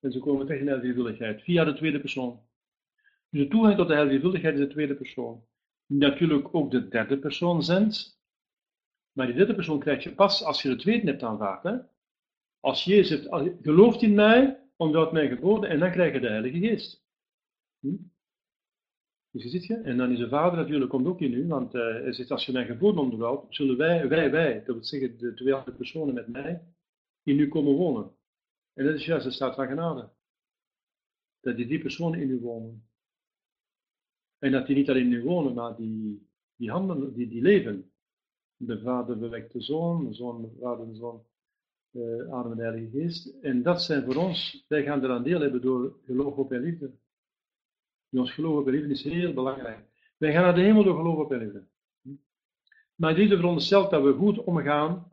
En 0.00 0.12
zo 0.12 0.20
komen 0.20 0.40
we 0.40 0.46
terecht 0.46 0.66
in 0.66 0.80
de 0.80 0.94
willigheid, 0.94 1.42
via 1.42 1.64
de 1.64 1.74
tweede 1.74 2.00
persoon. 2.00 2.40
Dus 3.30 3.42
de 3.42 3.48
toegang 3.48 3.76
tot 3.76 3.88
de 3.88 3.94
heilige 3.94 4.52
is 4.52 4.58
de 4.58 4.66
tweede 4.66 4.94
persoon. 4.94 5.44
Natuurlijk 5.86 6.54
ook 6.54 6.70
de 6.70 6.88
derde 6.88 7.18
persoon 7.18 7.62
zendt, 7.62 8.20
maar 9.12 9.26
die 9.26 9.36
derde 9.36 9.54
persoon 9.54 9.78
krijg 9.78 10.02
je 10.02 10.14
pas 10.14 10.44
als 10.44 10.62
je 10.62 10.68
de 10.68 10.76
tweede 10.76 11.06
hebt 11.06 11.22
aanvaard. 11.22 11.62
Hè? 11.62 11.78
Als 12.60 12.84
Jezus 12.84 13.26
gelooft 13.62 14.02
in 14.02 14.14
mij, 14.14 14.68
omdat 14.76 15.12
mij 15.12 15.28
geboden, 15.28 15.70
en 15.70 15.78
dan 15.78 15.90
krijg 15.90 16.12
je 16.12 16.20
de 16.20 16.28
Heilige 16.28 16.58
Geest. 16.58 17.06
Hm? 17.80 17.96
Dus 19.30 19.42
je 19.42 19.48
ziet 19.48 19.66
je, 19.66 19.76
en 19.76 19.96
dan 19.96 20.12
is 20.12 20.18
de 20.18 20.28
Vader 20.28 20.58
natuurlijk 20.58 20.90
komt 20.90 21.06
ook 21.06 21.20
in 21.20 21.32
u, 21.32 21.46
want 21.46 21.74
uh, 21.74 21.82
hij 21.82 22.12
zegt, 22.12 22.30
als 22.30 22.46
je 22.46 22.52
mijn 22.52 22.66
geboden 22.66 23.02
onderhoudt, 23.02 23.54
zullen 23.54 23.76
wij, 23.76 24.08
wij, 24.08 24.30
wij, 24.30 24.54
dat 24.54 24.74
wil 24.74 24.84
zeggen 24.84 25.18
de 25.18 25.34
twee 25.34 25.54
andere 25.54 25.76
personen 25.76 26.14
met 26.14 26.28
mij, 26.28 26.62
in 27.22 27.38
u 27.38 27.48
komen 27.48 27.74
wonen. 27.74 28.16
En 28.74 28.84
dat 28.84 28.94
is 28.94 29.04
juist 29.04 29.24
de 29.24 29.30
staat 29.30 29.54
van 29.54 29.66
genade. 29.66 30.10
Dat 31.40 31.56
die 31.56 31.66
drie 31.66 31.80
personen 31.80 32.20
in 32.20 32.30
u 32.30 32.40
wonen. 32.40 32.87
En 34.38 34.52
dat 34.52 34.66
die 34.66 34.76
niet 34.76 34.88
alleen 34.90 35.08
nu 35.08 35.22
wonen, 35.22 35.54
maar 35.54 35.76
die, 35.76 36.28
die 36.56 36.70
handelen, 36.70 37.14
die, 37.14 37.28
die 37.28 37.42
leven. 37.42 37.90
De 38.56 38.80
vader 38.80 39.18
bewekt 39.18 39.52
de 39.52 39.60
zoon, 39.60 40.04
de 40.04 40.14
zoon 40.14 40.42
de 40.42 40.48
vader 40.60 40.86
de 40.86 40.94
zoon 40.94 41.22
uh, 41.92 42.32
adem 42.32 42.56
de 42.56 42.62
Heilige 42.62 42.98
Geest. 42.98 43.34
En 43.40 43.62
dat 43.62 43.82
zijn 43.82 44.04
voor 44.04 44.16
ons, 44.16 44.64
wij 44.68 44.82
gaan 44.82 45.04
eraan 45.04 45.22
deel 45.22 45.40
hebben 45.40 45.60
door 45.60 45.98
geloof 46.04 46.36
op 46.36 46.52
en 46.52 46.60
liefde. 46.60 46.90
Ons 48.10 48.32
geloof 48.32 48.60
op 48.60 48.66
en 48.66 48.72
liefde 48.72 48.90
is 48.90 49.02
heel 49.02 49.32
belangrijk. 49.32 49.84
Wij 50.16 50.32
gaan 50.32 50.42
naar 50.42 50.54
de 50.54 50.60
hemel 50.60 50.84
door 50.84 50.96
geloof 50.96 51.18
op 51.18 51.32
en 51.32 51.38
liefde. 51.38 51.66
Maar 52.94 53.14
liefde 53.14 53.36
veronderstelt 53.36 53.90
dat 53.90 54.02
we 54.02 54.12
goed 54.12 54.38
omgaan 54.38 55.12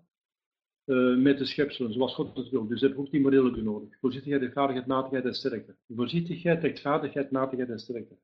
uh, 0.85 1.17
met 1.17 1.37
de 1.37 1.45
schepselen, 1.45 1.93
zoals 1.93 2.13
God 2.13 2.37
het 2.37 2.49
wil. 2.49 2.67
Dus 2.67 2.79
je 2.79 2.85
hebt 2.87 2.99
ook 2.99 3.11
die 3.11 3.21
morele 3.21 3.61
nodig. 3.61 3.99
Voorzichtigheid, 3.99 4.41
rechtvaardigheid, 4.41 4.87
matigheid 4.87 5.25
en 5.25 5.33
sterkte. 5.33 5.75
Voorzichtigheid, 5.87 6.61
rechtvaardigheid, 6.61 7.31
matigheid 7.31 7.69
en 7.69 7.79
sterkte. 7.79 8.15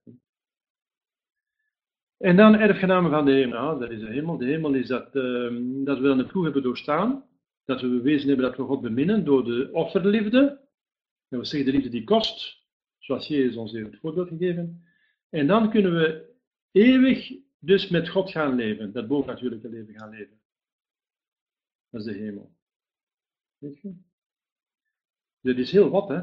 En 2.21 2.35
dan 2.35 2.55
erfgenamen 2.55 3.11
van 3.11 3.25
de 3.25 3.31
hemel. 3.31 3.79
dat 3.79 3.91
is 3.91 3.99
de 3.99 4.11
hemel. 4.11 4.37
De 4.37 4.45
hemel 4.45 4.73
is 4.73 4.87
dat, 4.87 5.15
uh, 5.15 5.85
dat 5.85 5.99
we 5.99 6.07
dan 6.07 6.17
de 6.17 6.25
proef 6.25 6.43
hebben 6.43 6.63
doorstaan. 6.63 7.25
Dat 7.65 7.81
we 7.81 7.87
bewezen 7.87 8.27
hebben 8.27 8.45
dat 8.45 8.57
we 8.57 8.63
God 8.63 8.81
beminnen 8.81 9.25
door 9.25 9.43
de 9.43 9.69
offerliefde. 9.71 10.59
En 11.29 11.39
we 11.39 11.45
zeggen 11.45 11.71
de 11.71 11.77
liefde 11.77 11.91
die 11.91 12.03
kost. 12.03 12.65
Zoals 12.97 13.27
Jezus 13.27 13.55
ons 13.55 13.71
heeft 13.71 13.91
het 13.91 13.99
voorbeeld 13.99 14.27
gegeven. 14.27 14.83
En 15.29 15.47
dan 15.47 15.69
kunnen 15.69 15.93
we 15.93 16.29
eeuwig 16.71 17.33
dus 17.59 17.89
met 17.89 18.09
God 18.09 18.31
gaan 18.31 18.55
leven. 18.55 18.91
Dat 18.91 19.07
bovennatuurlijke 19.07 19.69
leven 19.69 19.93
gaan 19.93 20.09
leven. 20.09 20.39
Dat 21.89 22.05
is 22.05 22.13
de 22.13 22.19
hemel. 22.19 22.51
Weet 23.57 23.81
je? 23.81 23.93
Dat 25.41 25.57
is 25.57 25.71
heel 25.71 25.89
wat, 25.89 26.09
hè? 26.09 26.21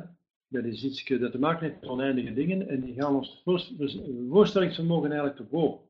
Dat 0.49 0.65
is 0.65 0.85
iets 0.85 1.05
dat 1.05 1.33
te 1.33 1.39
maken 1.39 1.69
heeft 1.69 1.81
met 1.81 1.91
oneindige 1.91 2.33
dingen 2.33 2.69
en 2.69 2.81
die 2.81 2.95
gaan 2.95 3.15
ons 3.15 3.43
voorstellingsvermogen 4.29 5.11
eigenlijk 5.11 5.37
te 5.37 5.57
boven 5.57 5.88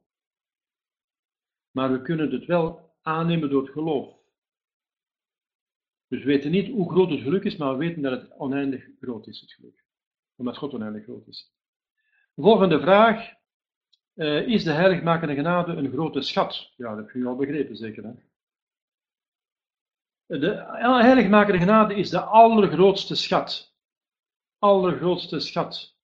maar 1.71 1.93
we 1.93 2.03
kunnen 2.03 2.31
het 2.31 2.45
wel 2.45 2.97
aannemen 3.03 3.51
door 3.51 3.63
het 3.63 3.73
geloof. 3.73 4.17
Dus 6.09 6.19
we 6.19 6.27
weten 6.27 6.51
niet 6.51 6.71
hoe 6.71 6.91
groot 6.91 7.11
het 7.11 7.21
geluk 7.21 7.45
is, 7.45 7.57
maar 7.57 7.73
we 7.73 7.79
weten 7.79 8.03
dat 8.03 8.21
het 8.21 8.33
oneindig 8.39 8.89
groot 9.01 9.27
is, 9.27 9.41
het 9.41 9.53
geluk. 9.53 9.85
Omdat 10.37 10.57
God 10.57 10.75
oneindig 10.75 11.05
groot 11.05 11.27
is. 11.27 11.53
De 12.35 12.43
volgende 12.43 12.81
vraag. 12.81 13.37
Uh, 14.15 14.49
is 14.49 14.65
de 14.65 14.73
heiligmakende 14.73 15.35
genade 15.35 15.73
een 15.73 15.91
grote 15.91 16.21
schat? 16.21 16.73
Ja, 16.77 16.95
dat 16.95 17.07
heb 17.07 17.15
je 17.15 17.27
al 17.27 17.37
begrepen, 17.37 17.77
zeker. 17.77 18.05
Hè? 18.05 18.13
De 20.39 20.55
heiligmakende 21.03 21.59
genade 21.59 21.95
is 21.95 22.11
de 22.11 22.21
allergrootste 22.21 23.15
schat. 23.15 23.75
Allergrootste 24.59 25.41
schat. 25.41 25.97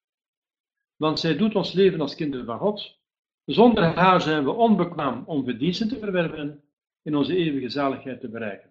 Want 0.97 1.21
zij 1.21 1.37
doet 1.37 1.55
ons 1.55 1.73
leven 1.73 2.01
als 2.01 2.15
kinderen 2.15 2.47
van 2.47 2.59
God. 2.59 2.99
Zonder 3.45 3.85
haar 3.85 4.21
zijn 4.21 4.45
we 4.45 4.51
onbekwaam 4.51 5.25
om 5.27 5.45
verdiensten 5.45 5.89
te 5.89 5.99
verwerven 5.99 6.65
en 7.03 7.17
onze 7.17 7.37
eeuwige 7.37 7.69
zaligheid 7.69 8.21
te 8.21 8.29
bereiken. 8.29 8.71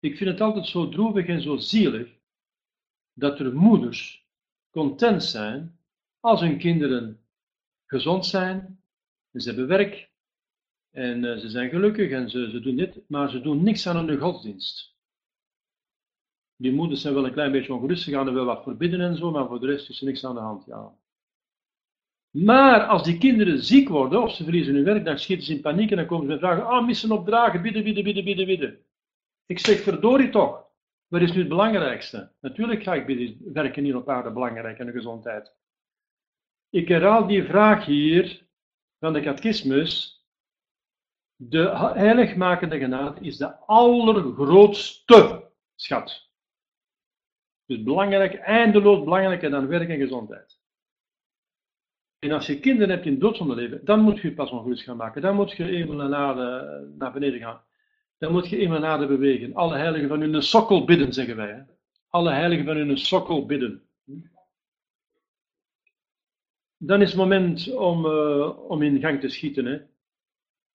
Ik 0.00 0.16
vind 0.16 0.30
het 0.30 0.40
altijd 0.40 0.66
zo 0.66 0.88
droevig 0.88 1.26
en 1.26 1.42
zo 1.42 1.56
zielig 1.56 2.08
dat 3.12 3.38
er 3.38 3.54
moeders 3.54 4.26
content 4.70 5.24
zijn 5.24 5.78
als 6.20 6.40
hun 6.40 6.58
kinderen 6.58 7.20
gezond 7.86 8.26
zijn, 8.26 8.82
ze 9.32 9.48
hebben 9.48 9.66
werk 9.66 10.10
en 10.90 11.24
eh, 11.24 11.38
ze 11.38 11.48
zijn 11.48 11.70
gelukkig 11.70 12.10
en 12.10 12.30
ze, 12.30 12.50
ze 12.50 12.60
doen 12.60 12.76
dit, 12.76 13.08
maar 13.08 13.30
ze 13.30 13.40
doen 13.40 13.62
niks 13.62 13.86
aan 13.86 14.08
hun 14.08 14.18
godsdienst. 14.18 14.96
Die 16.56 16.72
moeders 16.72 17.00
zijn 17.00 17.14
wel 17.14 17.26
een 17.26 17.32
klein 17.32 17.52
beetje 17.52 17.74
ongerust, 17.74 18.02
ze 18.02 18.10
gaan 18.10 18.26
er 18.26 18.34
wel 18.34 18.44
wat 18.44 18.62
verbidden 18.62 19.00
en 19.00 19.16
zo, 19.16 19.30
maar 19.30 19.46
voor 19.46 19.60
de 19.60 19.66
rest 19.66 19.88
is 19.88 20.00
er 20.00 20.06
niks 20.06 20.24
aan 20.24 20.34
de 20.34 20.40
hand. 20.40 20.64
Ja, 20.66 20.94
maar 22.32 22.84
als 22.84 23.02
die 23.02 23.18
kinderen 23.18 23.62
ziek 23.62 23.88
worden 23.88 24.22
of 24.22 24.34
ze 24.34 24.42
verliezen 24.42 24.74
hun 24.74 24.84
werk, 24.84 25.04
dan 25.04 25.18
schieten 25.18 25.46
ze 25.46 25.52
in 25.52 25.60
paniek 25.60 25.90
en 25.90 25.96
dan 25.96 26.06
komen 26.06 26.26
ze 26.26 26.30
met 26.30 26.40
vragen: 26.40 26.66
Ah, 26.66 26.86
missen 26.86 27.10
opdragen, 27.10 27.62
bidden, 27.62 27.84
bidden, 27.84 28.04
bidden, 28.04 28.24
bidden, 28.24 28.46
bidden. 28.46 28.78
Ik 29.46 29.58
zeg: 29.58 29.80
Verdorie 29.80 30.30
toch, 30.30 30.66
wat 31.08 31.20
is 31.20 31.32
nu 31.32 31.38
het 31.38 31.48
belangrijkste? 31.48 32.32
Natuurlijk 32.40 32.82
ga 32.82 32.94
ik 32.94 33.06
bidden, 33.06 33.52
werken 33.52 33.84
hier 33.84 33.96
op 33.96 34.08
aarde 34.08 34.30
belangrijk 34.30 34.78
en 34.78 34.86
de 34.86 34.92
gezondheid. 34.92 35.52
Ik 36.70 36.88
herhaal 36.88 37.26
die 37.26 37.44
vraag 37.44 37.84
hier 37.84 38.46
van 38.98 39.12
de 39.12 39.20
catechismus. 39.20 40.20
De 41.36 41.68
heiligmakende 41.94 42.78
genade 42.78 43.20
is 43.20 43.36
de 43.36 43.56
allergrootste 43.56 45.50
schat. 45.74 46.30
Dus 47.66 47.82
belangrijk, 47.82 48.34
eindeloos 48.34 49.04
belangrijker 49.04 49.50
dan 49.50 49.66
werk 49.66 49.88
en 49.88 49.98
gezondheid. 49.98 50.61
En 52.22 52.32
als 52.32 52.46
je 52.46 52.60
kinderen 52.60 52.90
hebt 52.90 53.06
in 53.06 53.18
doodzonde 53.18 53.54
leven, 53.54 53.84
dan 53.84 54.00
moet 54.00 54.20
je 54.20 54.34
pas 54.34 54.50
ongerust 54.50 54.82
gaan 54.82 54.96
maken. 54.96 55.22
Dan 55.22 55.34
moet 55.34 55.52
je 55.52 55.68
even 55.68 55.96
naar, 55.96 56.36
naar 56.98 57.12
beneden 57.12 57.40
gaan. 57.40 57.60
Dan 58.18 58.32
moet 58.32 58.48
je 58.48 58.56
even 58.56 58.80
naar 58.80 58.98
de 58.98 59.06
bewegen. 59.06 59.54
Alle 59.54 59.76
heiligen 59.76 60.08
van 60.08 60.20
hun 60.20 60.42
sokkel 60.42 60.84
bidden, 60.84 61.12
zeggen 61.12 61.36
wij. 61.36 61.48
Hè? 61.48 61.62
Alle 62.08 62.30
heiligen 62.30 62.64
van 62.64 62.76
hun 62.76 62.98
sokkel 62.98 63.46
bidden. 63.46 63.82
Dan 66.76 67.00
is 67.00 67.08
het 67.08 67.18
moment 67.18 67.74
om, 67.74 68.06
uh, 68.06 68.70
om 68.70 68.82
in 68.82 69.00
gang 69.00 69.20
te 69.20 69.28
schieten. 69.28 69.64
Hè? 69.64 69.78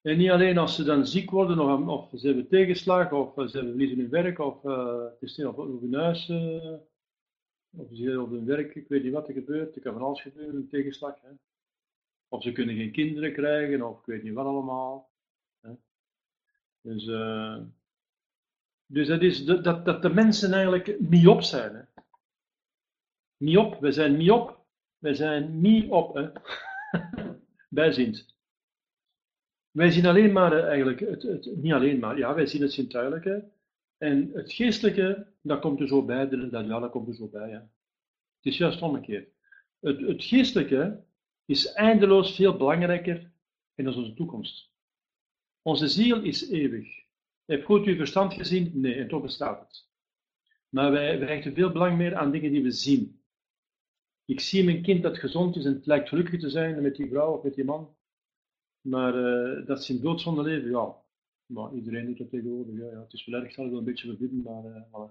En 0.02 0.18
niet 0.18 0.30
alleen 0.30 0.58
als 0.58 0.76
ze 0.76 0.84
dan 0.84 1.06
ziek 1.06 1.30
worden, 1.30 1.60
of, 1.60 1.88
of 1.88 2.20
ze 2.20 2.28
hebben 2.28 2.48
tegenslag, 2.48 3.12
of 3.12 3.34
ze 3.36 3.58
hebben 3.58 3.70
verliezen 3.70 3.98
hun 3.98 4.10
werk, 4.10 4.40
of 4.40 4.64
uh, 4.64 5.04
het 5.20 5.22
is 5.30 5.46
op 5.46 5.58
hun 5.58 5.94
huis. 5.94 6.30
Uh, 6.30 6.74
of 7.72 7.88
ze 7.90 7.96
zitten 7.96 8.22
op 8.22 8.30
hun 8.30 8.46
werk, 8.46 8.76
ik 8.76 8.88
weet 8.88 9.04
niet 9.04 9.14
wat 9.14 9.28
er 9.28 9.34
gebeurt, 9.34 9.76
er 9.76 9.82
kan 9.82 9.94
van 9.94 10.02
alles 10.02 10.22
gebeuren, 10.22 10.56
een 10.56 10.68
tegenslag. 10.68 11.22
Hè? 11.22 11.30
Of 12.28 12.44
ze 12.44 12.52
kunnen 12.52 12.76
geen 12.76 12.92
kinderen 12.92 13.34
krijgen, 13.34 13.82
of 13.82 14.00
ik 14.00 14.06
weet 14.06 14.24
niet 14.24 14.34
wat 14.34 14.46
allemaal. 14.46 15.10
Hè? 15.60 15.72
Dus, 16.82 17.06
uh, 17.06 17.62
dus 18.86 19.08
dat 19.08 19.22
is 19.22 19.46
dat, 19.46 19.86
dat 19.86 20.02
de 20.02 20.10
mensen 20.10 20.54
eigenlijk 20.54 21.00
miop 21.00 21.42
zijn. 21.42 21.76
Hè? 21.76 22.02
Miop, 23.38 23.80
we 23.80 23.92
zijn 23.92 24.18
miop, 24.18 24.66
we 24.98 25.14
zijn 25.14 25.62
miop, 25.62 26.16
hè? 26.16 26.32
bijziend. 27.70 28.36
Wij 29.72 29.92
zien 29.92 30.06
alleen 30.06 30.32
maar 30.32 30.54
eh, 30.58 30.66
eigenlijk, 30.66 31.00
het, 31.00 31.24
het, 31.24 31.56
niet 31.56 31.74
alleen 31.74 32.00
maar, 32.00 32.18
ja, 32.18 32.34
wij 32.34 32.46
zien 32.46 32.62
het 32.62 32.74
zintuigelijke. 32.74 33.50
En 33.98 34.32
het 34.34 34.54
geestelijke, 34.54 35.27
dat 35.48 35.60
komt 35.60 35.80
er 35.80 35.88
zo 35.88 36.06
bij, 36.06 36.30
dat, 36.30 36.66
ja, 36.66 36.80
dat 36.80 36.92
komt 36.92 37.08
er 37.08 37.16
zo 37.16 37.28
bij. 37.28 37.50
Ja. 37.50 37.70
Het 38.36 38.46
is 38.54 38.58
juist 38.58 38.82
omgekeerd. 38.82 39.30
Het, 39.80 40.00
het 40.00 40.24
geestelijke 40.24 41.04
is 41.46 41.74
eindeloos 41.74 42.36
veel 42.36 42.58
belangrijker 42.58 43.32
in 43.76 43.88
onze 43.88 44.14
toekomst. 44.14 44.72
Onze 45.62 45.88
ziel 45.88 46.22
is 46.22 46.50
eeuwig. 46.50 47.06
Heb 47.46 47.66
goed 47.66 47.86
uw 47.86 47.96
verstand 47.96 48.34
gezien? 48.34 48.72
Nee, 48.74 48.96
en 48.96 49.08
toch 49.08 49.22
bestaat 49.22 49.60
het. 49.60 49.90
Maar 50.70 50.92
wij, 50.92 51.20
wij 51.20 51.28
hechten 51.28 51.54
veel 51.54 51.72
belang 51.72 51.98
meer 51.98 52.16
aan 52.16 52.32
dingen 52.32 52.52
die 52.52 52.64
we 52.64 52.72
zien. 52.72 53.22
Ik 54.26 54.40
zie 54.40 54.64
mijn 54.64 54.82
kind 54.82 55.04
dat 55.04 55.18
gezond 55.18 55.56
is 55.56 55.66
en 55.66 55.74
het 55.74 55.86
lijkt 55.86 56.10
gelukkig 56.10 56.40
te 56.40 56.50
zijn 56.50 56.82
met 56.82 56.96
die 56.96 57.10
vrouw 57.10 57.34
of 57.38 57.44
met 57.44 57.56
die 57.56 57.64
man. 57.64 57.96
Maar 58.82 59.16
uh, 59.16 59.66
dat 59.66 59.84
zijn 59.84 60.02
doodzonde 60.02 60.42
leven, 60.42 60.70
ja. 60.70 60.96
Maar 61.46 61.74
iedereen 61.74 62.06
doet 62.06 62.18
dat 62.18 62.30
tegenwoordig. 62.30 62.76
Ja, 62.76 62.92
ja. 62.92 63.02
Het 63.02 63.14
is 63.14 63.26
wel 63.26 63.42
erg, 63.42 63.54
zal 63.54 63.70
wel 63.70 63.78
een 63.78 63.84
beetje 63.84 64.08
verbieden, 64.08 64.42
maar 64.42 64.64
uh. 64.66 65.10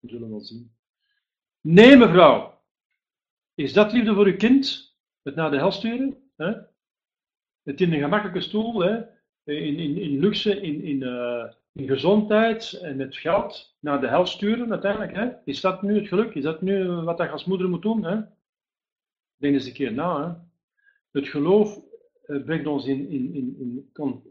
We 0.00 0.08
zullen 0.08 0.30
wel 0.30 0.40
zien. 0.40 0.72
Nee, 1.60 1.96
mevrouw. 1.96 2.60
Is 3.54 3.72
dat 3.72 3.92
liefde 3.92 4.14
voor 4.14 4.26
uw 4.26 4.36
kind? 4.36 4.94
Het 5.22 5.34
naar 5.34 5.50
de 5.50 5.56
hel 5.56 5.72
sturen? 5.72 6.30
Hè? 6.36 6.52
Het 7.62 7.80
in 7.80 7.92
een 7.92 8.00
gemakkelijke 8.00 8.40
stoel, 8.40 8.80
hè? 8.80 9.02
In, 9.44 9.76
in, 9.76 9.96
in 9.96 10.18
luxe, 10.18 10.60
in, 10.60 10.82
in, 10.82 11.00
uh, 11.00 11.52
in 11.72 11.86
gezondheid 11.86 12.72
en 12.72 12.96
met 12.96 13.16
geld 13.16 13.76
naar 13.80 14.00
de 14.00 14.08
hel 14.08 14.26
sturen 14.26 14.70
uiteindelijk. 14.70 15.14
Hè? 15.14 15.30
Is 15.44 15.60
dat 15.60 15.82
nu 15.82 15.94
het 15.94 16.08
geluk? 16.08 16.34
Is 16.34 16.42
dat 16.42 16.62
nu 16.62 16.86
wat 16.86 17.18
je 17.18 17.28
als 17.28 17.44
moeder 17.44 17.68
moet 17.68 17.82
doen? 17.82 18.04
Hè? 18.04 18.20
Denk 19.36 19.54
eens 19.54 19.66
een 19.66 19.72
keer 19.72 19.92
na. 19.92 20.26
Hè? 20.26 20.34
Het 21.20 21.28
geloof 21.28 21.80
uh, 22.26 22.44
brengt 22.44 22.66
ons 22.66 22.86
in, 22.86 23.08
in, 23.08 23.34
in, 23.34 23.90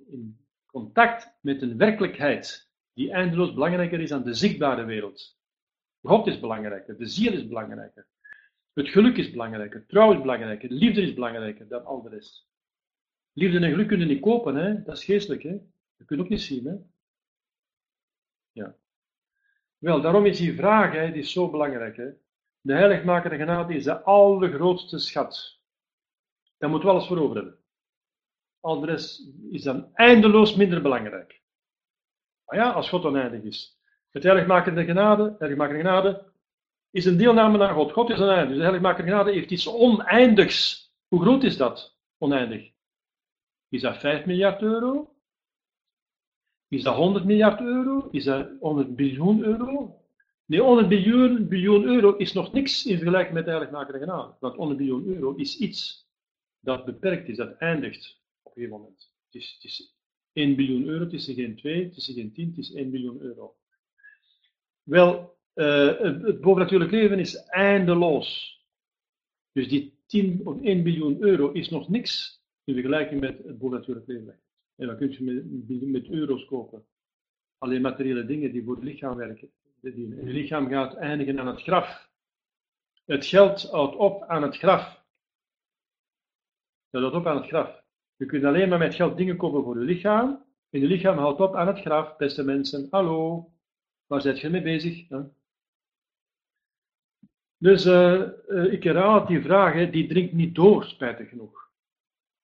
in 0.10 0.38
contact 0.66 1.38
met 1.42 1.62
een 1.62 1.78
werkelijkheid 1.78 2.72
die 2.94 3.12
eindeloos 3.12 3.54
belangrijker 3.54 4.00
is 4.00 4.10
dan 4.10 4.24
de 4.24 4.34
zichtbare 4.34 4.84
wereld. 4.84 5.39
God 6.02 6.28
is 6.28 6.40
belangrijker, 6.40 6.98
de 6.98 7.06
ziel 7.06 7.34
is 7.34 7.48
belangrijker, 7.48 8.08
het 8.74 8.90
geluk 8.90 9.18
is 9.18 9.32
belangrijker, 9.32 9.86
trouw 9.86 10.12
is 10.12 10.22
belangrijker, 10.22 10.72
liefde 10.72 11.02
is 11.02 11.14
belangrijker 11.14 11.68
dan 11.68 11.86
al 11.86 12.02
de 12.02 12.10
rest. 12.10 12.48
Liefde 13.34 13.60
en 13.60 13.72
geluk 13.72 13.88
kunnen 13.88 14.08
niet 14.08 14.22
kopen, 14.22 14.56
hè? 14.56 14.84
dat 14.84 14.98
is 14.98 15.06
geestelijk. 15.06 15.44
Hè? 15.44 15.58
Dat 15.98 16.08
kun 16.08 16.18
je 16.18 16.24
ook 16.24 16.30
niet 16.30 16.42
zien. 16.42 16.66
Hè? 16.66 16.76
Ja. 18.52 18.76
Wel, 19.78 20.02
daarom 20.02 20.26
is 20.26 20.38
die 20.38 20.56
vraag 20.56 20.92
hè, 20.92 21.12
die 21.12 21.22
is 21.22 21.32
zo 21.32 21.50
belangrijk. 21.50 21.98
Hè? 21.98 22.10
De 22.62 22.74
heiligmakende 22.74 23.38
genade 23.38 23.74
is 23.74 23.84
de 23.84 24.02
allergrootste 24.02 25.00
schat. 25.00 25.60
Daar 26.58 26.70
moeten 26.70 26.90
we 26.90 26.94
alles 26.94 27.08
voor 27.08 27.18
over 27.18 27.36
hebben. 27.36 27.58
Al 28.60 28.80
de 28.80 28.86
rest 28.86 29.32
is 29.50 29.64
dan 29.64 29.90
eindeloos 29.94 30.56
minder 30.56 30.82
belangrijk. 30.82 31.42
Maar 32.46 32.58
ja, 32.58 32.72
als 32.72 32.90
God 32.90 33.06
oneindig 33.06 33.44
is. 33.44 33.79
Het 34.12 34.24
heiligmakende 34.24 34.86
genade, 34.86 35.36
heiligmakende 35.38 35.82
genade 35.82 36.24
is 36.92 37.06
een 37.06 37.18
deelname 37.18 37.68
aan 37.68 37.74
God. 37.74 37.92
God 37.92 38.10
is 38.10 38.20
oneindig. 38.20 38.48
Dus 38.48 38.58
de 38.58 38.64
heiligmakende 38.64 39.12
genade 39.12 39.32
heeft 39.32 39.52
iets 39.52 39.68
oneindigs. 39.68 40.88
Hoe 41.08 41.22
groot 41.22 41.44
is 41.44 41.58
dat? 41.58 41.98
Oneindig. 42.18 42.72
Is 43.70 43.82
dat 43.82 43.98
5 43.98 44.26
miljard 44.26 44.62
euro? 44.62 45.14
Is 46.68 46.84
dat 46.84 46.96
100 46.96 47.26
miljard 47.26 47.60
euro? 47.60 48.08
Is 48.12 48.24
dat 48.24 48.50
100 48.60 48.96
biljoen 48.96 49.44
euro? 49.44 50.00
Nee, 50.46 50.62
100 50.62 50.88
biljoen, 50.88 51.48
biljoen 51.48 51.84
euro 51.84 52.16
is 52.16 52.34
nog 52.34 52.52
niks 52.52 52.86
in 52.86 52.98
vergelijking 52.98 53.34
met 53.34 53.46
de 53.46 53.52
heiligmakende 53.52 54.00
genade. 54.00 54.34
Want 54.40 54.56
100 54.56 54.78
biljoen 54.78 55.06
euro 55.06 55.36
is 55.36 55.58
iets 55.58 56.08
dat 56.60 56.86
beperkt 56.86 57.28
is, 57.28 57.38
dat 57.38 57.58
eindigt 57.58 58.22
op 58.42 58.58
een 58.58 58.70
moment. 58.70 59.12
Het 59.26 59.42
is, 59.42 59.52
het 59.54 59.64
is 59.64 59.96
1 60.34 60.56
biljoen 60.56 60.86
euro, 60.86 61.04
het 61.04 61.14
is 61.14 61.26
geen 61.26 61.56
2, 61.56 61.84
het 61.84 61.98
is 61.98 62.12
geen 62.14 62.34
10, 62.34 62.48
het 62.48 62.58
is 62.58 62.74
1 62.74 62.90
biljoen 62.92 63.22
euro. 63.22 63.59
Wel, 64.90 65.38
uh, 65.56 66.00
het, 66.00 66.42
bovennatuurlijk 66.42 66.92
leven 66.92 67.20
is 67.20 67.36
eindeloos. 67.46 68.60
Dus 69.52 69.68
die 69.68 70.04
10 70.06 70.42
of 70.48 70.62
1 70.62 70.84
biljoen 70.84 71.22
euro 71.22 71.52
is 71.52 71.70
nog 71.70 71.90
niks 71.90 72.42
in 72.64 72.74
vergelijking 72.74 73.22
met 73.22 73.38
het 73.38 73.58
bovennatuurlijk 73.58 74.08
leven. 74.08 74.40
En 74.76 74.88
dan 74.88 74.98
kun 74.98 75.12
je 75.12 75.24
met, 75.24 75.88
met 75.88 76.10
euro's 76.10 76.46
kopen. 76.46 76.86
Alleen 77.58 77.82
materiële 77.82 78.26
dingen 78.26 78.52
die 78.52 78.64
voor 78.64 78.76
het 78.76 78.84
lichaam 78.84 79.16
werken. 79.16 79.52
Het 79.82 79.96
lichaam 80.24 80.70
gaat 80.70 80.96
eindigen 80.96 81.40
aan 81.40 81.48
het 81.48 81.62
graf. 81.62 82.10
Het 83.06 83.26
geld 83.26 83.62
houdt 83.62 83.96
op 83.96 84.24
aan 84.24 84.44
het 84.44 84.58
graf. 84.58 85.06
Dat 86.90 87.02
houdt 87.02 87.16
op 87.16 87.28
aan 87.28 87.38
het 87.38 87.48
graf. 87.48 87.84
Je 88.16 88.26
kunt 88.26 88.44
alleen 88.44 88.70
maar 88.70 88.80
met 88.80 88.96
geld 88.96 89.18
dingen 89.18 89.38
kopen 89.38 89.64
voor 89.64 89.80
je 89.80 89.86
lichaam. 89.86 90.46
En 90.70 90.80
je 90.80 90.88
lichaam 90.88 91.18
houdt 91.18 91.40
op 91.40 91.56
aan 91.56 91.68
het 91.68 91.80
graf, 91.80 92.18
beste 92.18 92.44
mensen. 92.44 92.88
Hallo, 92.90 93.52
waar 94.10 94.22
zit 94.22 94.40
je 94.40 94.50
mee 94.50 94.62
bezig? 94.62 95.08
Dus 97.58 97.86
uh, 97.86 98.30
uh, 98.48 98.74
ik 98.74 98.84
herhaal 98.84 99.26
die 99.26 99.42
vraag, 99.42 99.74
hè, 99.74 99.90
die 99.90 100.08
dringt 100.08 100.34
niet 100.34 100.56
door, 100.56 100.84
spijtig 100.84 101.30
genoeg. 101.30 101.70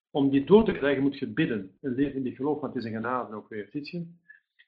Om 0.10 0.30
die 0.30 0.44
door 0.44 0.66
te 0.66 0.72
krijgen 0.72 1.04
moet 1.04 1.20
je 1.20 1.28
bidden. 1.28 1.78
Een 1.82 1.96
leven 1.96 2.16
in 2.16 2.24
die 2.24 2.36
geloof, 2.36 2.60
want 2.62 2.74
het 2.74 2.84
is 2.84 2.90
een 2.90 2.98
genade 2.98 3.36
ook 3.36 3.50
weer. 3.50 3.68
Ziet? 3.72 4.08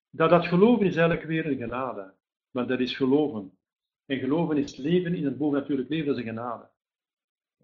Dat, 0.09 0.29
dat 0.29 0.45
geloven 0.45 0.85
is 0.85 0.95
eigenlijk 0.95 1.27
weer 1.27 1.45
een 1.45 1.57
genade. 1.57 2.13
Maar 2.51 2.67
dat 2.67 2.79
is 2.79 2.95
geloven. 2.95 3.57
En 4.05 4.19
geloven 4.19 4.57
is 4.57 4.75
leven 4.75 5.15
in 5.15 5.25
het 5.25 5.37
bovennatuurlijk 5.37 5.89
leven, 5.89 6.05
dat 6.05 6.17
is 6.17 6.21
een 6.21 6.29
genade. 6.29 6.69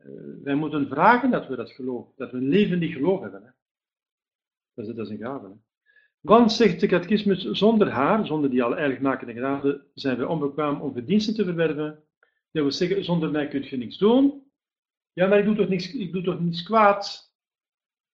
Uh, 0.06 0.44
wij 0.44 0.56
moeten 0.56 0.88
vragen 0.88 1.32
dat 1.32 1.48
we 1.48 1.56
dat 1.56 1.72
geloof, 1.72 2.16
dat 2.16 2.32
we 2.32 2.38
een 2.38 2.50
leven 2.50 2.80
die 2.80 2.94
geloof 2.94 3.22
hebben. 3.22 3.44
Hè. 3.44 3.50
Dat, 4.74 4.88
is, 4.88 4.96
dat 4.96 5.06
is 5.06 5.12
een 5.12 5.26
gave. 5.26 5.46
Hè. 5.46 5.54
Want, 6.24 6.52
zegt 6.52 6.80
de 6.80 6.88
catechismus, 6.88 7.52
zonder 7.52 7.90
haar, 7.90 8.26
zonder 8.26 8.50
die 8.50 8.64
al 8.64 9.00
makende 9.00 9.34
genade, 9.34 9.86
zijn 9.94 10.18
we 10.18 10.28
onbekwaam 10.28 10.82
om 10.82 10.94
verdiensten 10.94 11.36
te 11.36 11.44
verwerven. 11.44 12.04
Dat 12.52 12.64
wil 12.64 12.72
zeggen, 12.72 13.04
zonder 13.04 13.32
mij 13.32 13.48
kun 13.48 13.64
je 13.64 13.78
niks 13.78 13.98
doen. 13.98 14.52
Ja, 15.14 15.28
maar 15.28 15.40
ik 15.40 15.46
doe 15.46 15.56
toch 15.56 15.68
niks, 15.68 15.94
ik 15.94 16.12
doe 16.12 16.24
toch 16.24 16.40
niets 16.40 16.64
kwaad? 16.64 17.34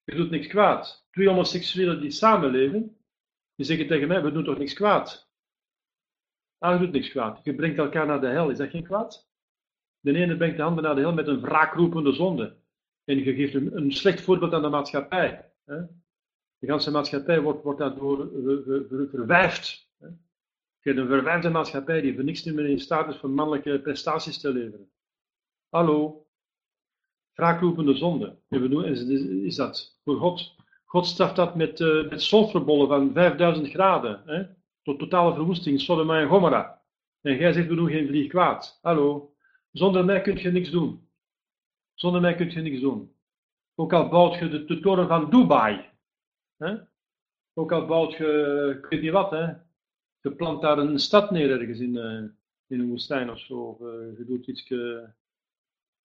Je 0.03 0.15
doet 0.15 0.29
niks 0.29 0.47
kwaad. 0.47 1.07
Twee 1.11 1.27
homoseksuelen 1.27 2.01
die 2.01 2.11
samenleven, 2.11 2.97
die 3.55 3.65
zeggen 3.65 3.87
tegen 3.87 4.07
mij, 4.07 4.23
we 4.23 4.31
doen 4.31 4.43
toch 4.43 4.57
niks 4.57 4.73
kwaad? 4.73 5.31
Ah, 6.57 6.79
je 6.79 6.85
doet 6.85 6.93
niks 6.93 7.09
kwaad. 7.09 7.39
Je 7.43 7.55
brengt 7.55 7.77
elkaar 7.77 8.05
naar 8.05 8.21
de 8.21 8.27
hel, 8.27 8.49
is 8.49 8.57
dat 8.57 8.69
geen 8.69 8.83
kwaad? 8.83 9.31
De 9.99 10.15
ene 10.15 10.37
brengt 10.37 10.57
de 10.57 10.63
handen 10.63 10.83
naar 10.83 10.95
de 10.95 11.01
hel 11.01 11.13
met 11.13 11.27
een 11.27 11.41
wraakroepende 11.41 12.13
zonde. 12.13 12.57
En 13.03 13.17
je 13.17 13.33
geeft 13.33 13.53
een, 13.53 13.77
een 13.77 13.91
slecht 13.91 14.21
voorbeeld 14.21 14.53
aan 14.53 14.61
de 14.61 14.69
maatschappij. 14.69 15.51
Hè? 15.65 15.81
De 16.59 16.73
hele 16.73 16.91
maatschappij 16.91 17.41
wordt, 17.41 17.63
wordt 17.63 17.79
daardoor 17.79 18.29
verwijfd. 19.09 19.87
Je 20.81 20.89
hebt 20.89 20.97
een 20.97 21.07
verwijfde 21.07 21.49
maatschappij 21.49 22.01
die 22.01 22.15
voor 22.15 22.23
niks 22.23 22.43
meer 22.43 22.65
in 22.65 22.79
staat 22.79 23.13
is 23.13 23.19
voor 23.19 23.29
mannelijke 23.29 23.79
prestaties 23.79 24.39
te 24.39 24.53
leveren. 24.53 24.89
Hallo, 25.69 26.25
wraakroepende 27.33 27.95
zonde. 27.95 28.37
Is 29.43 29.55
dat 29.55 29.99
voor 30.03 30.17
God? 30.17 30.55
God 30.85 31.05
straft 31.05 31.35
dat 31.35 31.55
met, 31.55 31.79
uh, 31.79 32.09
met 32.09 32.27
van 32.27 33.11
5000 33.13 33.69
graden. 33.69 34.21
Hè? 34.25 34.43
Tot 34.83 34.99
totale 34.99 35.33
verwoesting, 35.33 35.81
Sodoma 35.81 36.19
en 36.19 36.27
Gomorra. 36.27 36.81
En 37.21 37.37
jij 37.37 37.53
zegt, 37.53 37.67
we 37.67 37.75
doen 37.75 37.89
geen 37.89 38.07
vlieg 38.07 38.27
kwaad. 38.27 38.79
Hallo. 38.81 39.33
Zonder 39.71 40.05
mij 40.05 40.21
kun 40.21 40.37
je 40.37 40.51
niks 40.51 40.69
doen. 40.69 41.09
Zonder 41.93 42.21
mij 42.21 42.35
kun 42.35 42.51
je 42.51 42.61
niks 42.61 42.79
doen. 42.79 43.15
Ook 43.75 43.93
al 43.93 44.09
bouwt 44.09 44.39
je 44.39 44.65
de 44.65 44.79
toren 44.79 45.07
van 45.07 45.29
Dubai. 45.29 45.89
Hè? 46.59 46.75
Ook 47.53 47.71
al 47.71 47.85
bouwt 47.85 48.13
je, 48.13 48.75
ik 48.77 48.89
weet 48.89 49.01
niet 49.01 49.11
wat, 49.11 49.31
hè? 49.31 49.53
je 50.21 50.31
plant 50.35 50.61
daar 50.61 50.77
een 50.77 50.99
stad 50.99 51.31
neer 51.31 51.51
ergens 51.51 51.79
in, 51.79 51.95
uh, 51.95 52.29
in 52.67 52.79
een 52.79 52.89
woestijn 52.89 53.29
of 53.29 53.39
zo. 53.39 53.59
Of 53.59 53.79
uh, 53.79 54.17
je 54.17 54.25
doet 54.25 54.47
iets, 54.47 54.69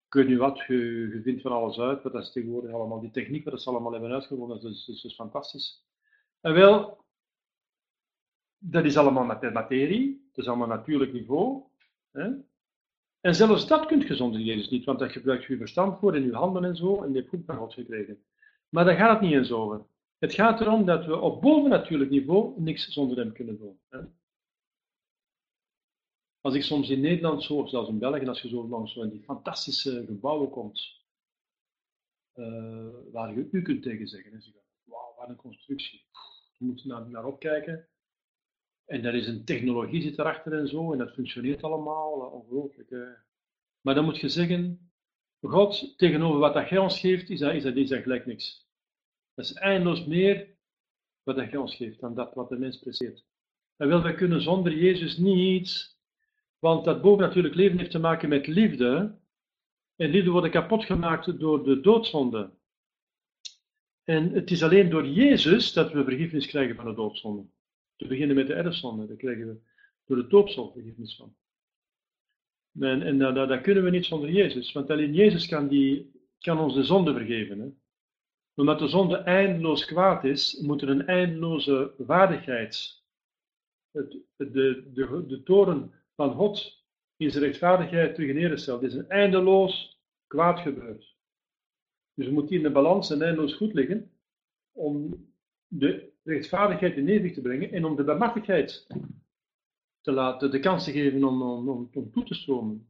ik 0.06 0.14
weet 0.14 0.28
niet 0.28 0.38
wat, 0.38 0.58
je, 0.66 1.20
vindt 1.22 1.42
van 1.42 1.52
alles 1.52 1.78
uit. 1.78 2.02
Dat 2.02 2.14
is 2.14 2.32
tegenwoordig 2.32 2.72
allemaal, 2.72 3.00
die 3.00 3.10
techniek, 3.10 3.44
dat 3.44 3.62
ze 3.62 3.70
allemaal 3.70 3.92
hebben 3.92 4.12
uitgevonden, 4.12 4.60
dat 4.60 4.70
is, 4.70 4.84
dat 4.84 5.04
is 5.04 5.14
fantastisch. 5.14 5.84
En 6.40 6.52
wel, 6.52 7.04
dat 8.58 8.84
is 8.84 8.96
allemaal 8.96 9.24
materie, 9.52 10.28
dat 10.32 10.44
is 10.44 10.50
allemaal 10.50 10.68
natuurlijk 10.68 11.12
niveau. 11.12 11.62
Hè? 12.10 12.30
En 13.20 13.34
zelfs 13.34 13.66
dat 13.66 13.86
kunt 13.86 14.06
je 14.06 14.14
zonder 14.14 14.40
Jezus 14.40 14.70
niet, 14.70 14.84
want 14.84 14.98
daar 14.98 15.10
gebruikt 15.10 15.44
je 15.44 15.56
verstand 15.56 15.98
voor 15.98 16.16
in 16.16 16.24
je 16.24 16.34
handen 16.34 16.64
en 16.64 16.76
zo, 16.76 17.02
en 17.02 17.12
je 17.12 17.18
hebt 17.18 17.28
goed 17.28 17.44
van 17.46 17.56
God 17.56 17.72
gekregen. 17.72 18.24
Maar 18.68 18.84
daar 18.84 18.96
gaat 18.96 19.10
het 19.10 19.20
niet 19.20 19.32
eens 19.32 19.52
over. 19.52 19.84
Het 20.24 20.34
gaat 20.34 20.60
erom 20.60 20.84
dat 20.84 21.06
we 21.06 21.20
op 21.20 21.42
bovennatuurlijk 21.42 22.10
niveau 22.10 22.60
niks 22.60 22.88
zonder 22.88 23.16
hem 23.16 23.32
kunnen 23.32 23.58
doen. 23.58 23.80
Hè? 23.88 23.98
Als 26.40 26.54
ik 26.54 26.62
soms 26.62 26.90
in 26.90 27.00
Nederland 27.00 27.42
zo, 27.42 27.54
of 27.54 27.68
zelfs 27.68 27.88
in 27.88 27.98
België, 27.98 28.26
als 28.26 28.42
je 28.42 28.48
zo 28.48 28.68
langs 28.68 28.92
zo 28.92 29.08
die 29.08 29.22
fantastische 29.22 30.04
gebouwen 30.06 30.50
komt, 30.50 31.02
uh, 32.34 32.88
waar 33.12 33.34
je 33.34 33.48
u 33.50 33.62
kunt 33.62 33.82
tegen 33.82 34.08
zeggen. 34.08 34.32
En 34.32 34.42
zeggen, 34.42 34.62
wauw, 34.84 35.14
wat 35.16 35.28
een 35.28 35.36
constructie. 35.36 36.04
Je 36.58 36.64
moet 36.64 36.84
naar, 36.84 37.08
naar 37.08 37.24
opkijken. 37.24 37.88
En 38.84 39.04
er 39.04 39.14
is 39.14 39.26
een 39.26 39.44
technologie 39.44 40.02
zit 40.02 40.18
erachter 40.18 40.52
en 40.58 40.68
zo, 40.68 40.92
en 40.92 40.98
dat 40.98 41.12
functioneert 41.12 41.62
allemaal, 41.62 42.12
ongelooflijk. 42.12 42.90
Maar 43.80 43.94
dan 43.94 44.04
moet 44.04 44.18
je 44.18 44.28
zeggen, 44.28 44.90
God, 45.40 45.98
tegenover 45.98 46.38
wat 46.38 46.54
dat 46.54 46.68
jij 46.68 46.78
ons 46.78 47.00
geeft, 47.00 47.30
is 47.30 47.38
dat, 47.38 47.54
is 47.54 47.62
dat, 47.62 47.76
is 47.76 47.88
dat 47.88 48.02
gelijk 48.02 48.26
niks. 48.26 48.63
Dat 49.34 49.44
is 49.44 49.52
eindeloos 49.52 50.06
meer 50.06 50.56
wat 51.22 51.36
jij 51.36 51.56
ons 51.56 51.76
geeft 51.76 52.00
dan 52.00 52.14
dat 52.14 52.34
wat 52.34 52.48
de 52.48 52.58
mens 52.58 52.78
presteert. 52.78 53.24
En 53.76 53.88
wel, 53.88 54.02
wij 54.02 54.14
kunnen 54.14 54.42
zonder 54.42 54.76
Jezus 54.76 55.16
niet, 55.16 55.98
want 56.58 56.84
dat 56.84 57.02
bovennatuurlijk 57.02 57.54
leven 57.54 57.78
heeft 57.78 57.90
te 57.90 57.98
maken 57.98 58.28
met 58.28 58.46
liefde. 58.46 59.18
En 59.96 60.10
liefde 60.10 60.30
wordt 60.30 60.50
kapot 60.50 60.84
gemaakt 60.84 61.38
door 61.38 61.64
de 61.64 61.80
doodzonde. 61.80 62.52
En 64.04 64.32
het 64.32 64.50
is 64.50 64.62
alleen 64.62 64.90
door 64.90 65.06
Jezus 65.06 65.72
dat 65.72 65.92
we 65.92 66.04
vergiffenis 66.04 66.46
krijgen 66.46 66.76
van 66.76 66.84
de 66.84 66.94
doodzonde. 66.94 67.46
Te 67.96 68.06
beginnen 68.06 68.36
met 68.36 68.46
de 68.46 68.54
erfzonde, 68.54 69.06
daar 69.06 69.16
krijgen 69.16 69.46
we 69.46 69.60
door 70.04 70.16
de 70.16 70.26
doopsel 70.26 70.72
vergiffenis 70.72 71.16
van. 71.16 71.36
En, 72.80 73.02
en 73.02 73.18
dat, 73.18 73.34
dat, 73.34 73.60
kunnen 73.60 73.84
we 73.84 73.90
niet 73.90 74.04
zonder 74.04 74.30
Jezus, 74.30 74.72
want 74.72 74.90
alleen 74.90 75.14
Jezus 75.14 75.46
kan, 75.46 75.68
die, 75.68 76.10
kan 76.38 76.58
ons 76.58 76.74
de 76.74 76.84
zonde 76.84 77.12
vergeven. 77.12 77.58
Hè? 77.58 77.68
Omdat 78.54 78.78
de 78.78 78.88
zonde 78.88 79.16
eindeloos 79.16 79.84
kwaad 79.84 80.24
is, 80.24 80.60
moet 80.60 80.82
er 80.82 80.88
een 80.88 81.06
eindeloze 81.06 81.94
waardigheid. 81.96 83.02
Het, 83.90 84.18
de, 84.36 84.90
de, 84.92 85.24
de 85.26 85.42
toren 85.42 85.92
van 86.14 86.34
God 86.34 86.84
is 87.16 87.34
rechtvaardigheid 87.34 88.14
terug 88.14 88.34
neergesteld. 88.34 88.82
Het 88.82 88.92
is 88.92 88.98
een 88.98 89.08
eindeloos 89.08 90.00
kwaad 90.26 90.58
gebeurd. 90.58 91.16
Dus 92.14 92.26
we 92.26 92.32
moeten 92.32 92.56
in 92.56 92.62
de 92.62 92.70
balans 92.70 93.10
en 93.10 93.22
eindeloos 93.22 93.54
goed 93.54 93.74
liggen 93.74 94.10
om 94.72 95.26
de 95.66 96.12
rechtvaardigheid 96.22 96.96
in 96.96 97.08
evenwicht 97.08 97.34
te 97.34 97.40
brengen 97.40 97.72
en 97.72 97.84
om 97.84 97.96
de 97.96 98.04
barmhartigheid 98.04 98.86
te 100.00 100.12
laten, 100.12 100.50
de 100.50 100.60
kans 100.60 100.84
te 100.84 100.92
geven 100.92 101.24
om, 101.24 101.42
om, 101.42 101.68
om, 101.68 101.90
om 101.92 102.10
toe 102.10 102.24
te 102.24 102.34
stromen. 102.34 102.88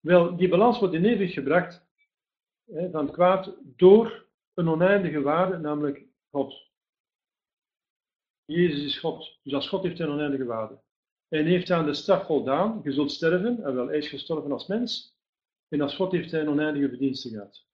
Wel, 0.00 0.36
die 0.36 0.48
balans 0.48 0.78
wordt 0.78 0.94
in 0.94 1.04
evenwicht 1.04 1.32
gebracht 1.32 1.86
van 2.66 3.10
kwaad 3.10 3.56
door 3.62 4.26
een 4.54 4.68
oneindige 4.68 5.20
waarde, 5.20 5.58
namelijk 5.58 6.04
God. 6.30 6.70
Jezus 8.44 8.84
is 8.84 8.98
God, 8.98 9.38
dus 9.42 9.52
als 9.54 9.68
God 9.68 9.82
heeft 9.82 10.00
een 10.00 10.10
oneindige 10.10 10.44
waarde. 10.44 10.80
En 11.28 11.46
heeft 11.46 11.70
aan 11.70 11.86
de 11.86 11.94
straf 11.94 12.26
voldaan, 12.26 12.80
je 12.84 12.92
zult 12.92 13.12
sterven, 13.12 13.64
en 13.64 13.74
wel, 13.74 13.86
hij 13.86 13.98
is 13.98 14.08
gestorven 14.08 14.52
als 14.52 14.66
mens, 14.66 15.16
en 15.68 15.80
als 15.80 15.94
God 15.94 16.12
heeft 16.12 16.30
hij 16.30 16.40
een 16.40 16.48
oneindige 16.48 16.88
verdienste 16.88 17.28
gehad. 17.28 17.66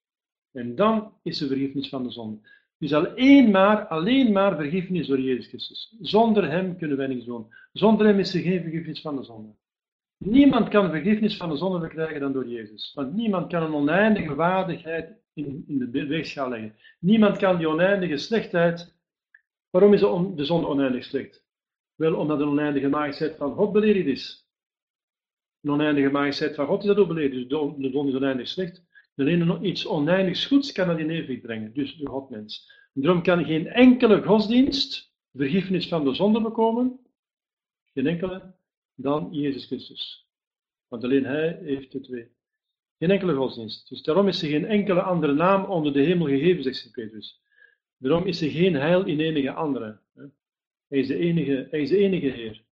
En 0.53 0.75
dan 0.75 1.19
is 1.23 1.41
er 1.41 1.49
vergiffenis 1.49 1.89
van 1.89 2.03
de 2.03 2.11
zonde. 2.11 2.49
Dus 2.79 2.93
alleen 2.93 3.51
maar, 3.51 3.87
alleen 3.87 4.33
maar 4.33 4.57
vergiffenis 4.57 5.07
door 5.07 5.21
Jezus 5.21 5.47
Christus. 5.47 5.97
Zonder 6.01 6.51
Hem 6.51 6.77
kunnen 6.77 6.97
wij 6.97 7.07
niets 7.07 7.25
doen. 7.25 7.55
Zonder 7.73 8.07
Hem 8.07 8.19
is 8.19 8.35
er 8.35 8.41
geen 8.41 8.63
vergiffenis 8.63 9.01
van 9.01 9.17
de 9.17 9.25
zonde. 9.25 9.55
Niemand 10.19 10.69
kan 10.69 10.91
vergiffenis 10.91 11.37
van 11.37 11.49
de 11.49 11.57
zonde 11.57 11.79
verkrijgen 11.79 12.21
dan 12.21 12.33
door 12.33 12.49
Jezus. 12.49 12.93
Want 12.95 13.15
niemand 13.15 13.51
kan 13.51 13.63
een 13.63 13.75
oneindige 13.75 14.35
waardigheid 14.35 15.17
in, 15.35 15.65
in 15.67 15.79
de 15.79 16.07
weegschaal 16.07 16.49
leggen. 16.49 16.77
Niemand 17.01 17.39
kan 17.39 17.57
die 17.57 17.69
oneindige 17.69 18.17
slechtheid. 18.17 18.97
Waarom 19.71 19.95
is 19.95 20.01
de 20.01 20.45
zonde 20.45 20.67
oneindig 20.67 21.05
slecht? 21.05 21.47
Wel 21.95 22.15
omdat 22.15 22.39
de 22.39 22.45
oneindige 22.45 22.89
majesteit 22.89 23.37
van 23.37 23.55
God 23.55 23.73
beledigd 23.73 24.07
is. 24.07 24.49
Een 25.63 25.71
oneindige 25.71 26.11
majesteit 26.11 26.55
van 26.55 26.67
God 26.67 26.81
is 26.81 26.87
dat 26.87 26.99
ook 26.99 27.09
beledigd. 27.09 27.49
Dus 27.49 27.61
de, 27.61 27.75
de 27.79 27.91
zonde 27.91 28.11
is 28.11 28.17
oneindig 28.17 28.49
slecht. 28.49 28.87
Alleen 29.17 29.67
iets 29.67 29.87
oneindigs 29.87 30.47
goeds 30.47 30.73
kan 30.73 30.87
dat 30.87 30.99
in 30.99 31.11
evenwicht 31.11 31.43
brengen, 31.43 31.75
dus 31.75 31.97
de 31.97 32.07
Godmens. 32.07 32.71
En 32.95 33.03
daarom 33.03 33.23
kan 33.23 33.45
geen 33.45 33.67
enkele 33.67 34.23
godsdienst 34.23 35.15
vergiffenis 35.33 35.89
van 35.89 36.05
de 36.05 36.15
zonde 36.15 36.41
bekomen, 36.41 37.01
geen 37.95 38.07
enkele, 38.07 38.55
dan 39.01 39.29
Jezus 39.31 39.67
Christus. 39.67 40.29
Want 40.89 41.05
alleen 41.05 41.25
Hij 41.25 41.59
heeft 41.63 41.93
de 41.93 42.01
twee. 42.01 42.29
Geen 42.99 43.11
enkele 43.11 43.35
godsdienst. 43.35 43.89
Dus 43.89 44.03
daarom 44.03 44.29
is 44.29 44.43
er 44.43 44.49
geen 44.49 44.67
enkele 44.67 45.03
andere 45.03 45.33
naam 45.33 45.65
onder 45.65 45.93
de 45.93 46.01
hemel 46.01 46.27
gegeven, 46.27 46.63
zegt 46.63 46.91
Petrus. 46.91 47.43
Daarom 47.97 48.27
is 48.27 48.41
er 48.41 48.51
geen 48.51 48.75
heil 48.75 49.07
in 49.07 49.21
enige 49.21 49.53
andere. 49.53 50.01
Hij 50.89 50.99
is 50.99 51.07
de 51.07 51.17
enige, 51.17 51.67
hij 51.71 51.81
is 51.81 51.89
de 51.89 51.97
enige 51.97 52.27
Heer. 52.27 52.65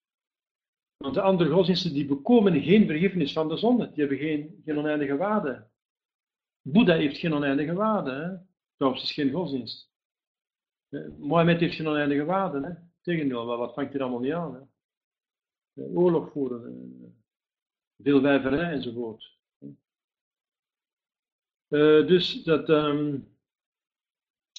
Want 0.98 1.14
de 1.14 1.22
andere 1.22 1.50
godsdiensten 1.50 1.94
die 1.94 2.06
bekomen 2.06 2.62
geen 2.62 2.86
vergiffenis 2.86 3.34
van 3.34 3.48
de 3.48 3.58
zonde. 3.58 3.92
Die 3.92 4.00
hebben 4.00 4.18
geen, 4.18 4.62
geen 4.66 4.78
oneindige 4.78 5.18
waarde. 5.18 5.68
Boeddha 6.62 6.96
heeft 6.96 7.18
geen 7.18 7.34
oneindige 7.34 7.74
waarde. 7.74 8.12
Hè? 8.12 8.38
Trouwens, 8.76 9.04
is 9.04 9.14
geen 9.14 9.32
godsdienst. 9.32 9.92
Mohammed 11.18 11.60
heeft 11.60 11.76
geen 11.76 11.88
oneindige 11.88 12.26
waarde. 12.26 12.68
Hè? 12.68 12.74
Tegendeel, 13.02 13.46
wat 13.46 13.74
vangt 13.74 13.92
hier 13.92 14.02
allemaal 14.02 14.20
niet 14.20 14.34
aan? 14.34 14.54
Hè? 14.54 14.62
Oorlog 15.76 16.32
voeren, 16.32 17.16
veel 17.98 18.22
wijverij 18.22 18.72
enzovoort. 18.72 19.38
Uh, 21.70 22.08
dus 22.08 22.44
dat, 22.44 22.70
um, 22.70 23.28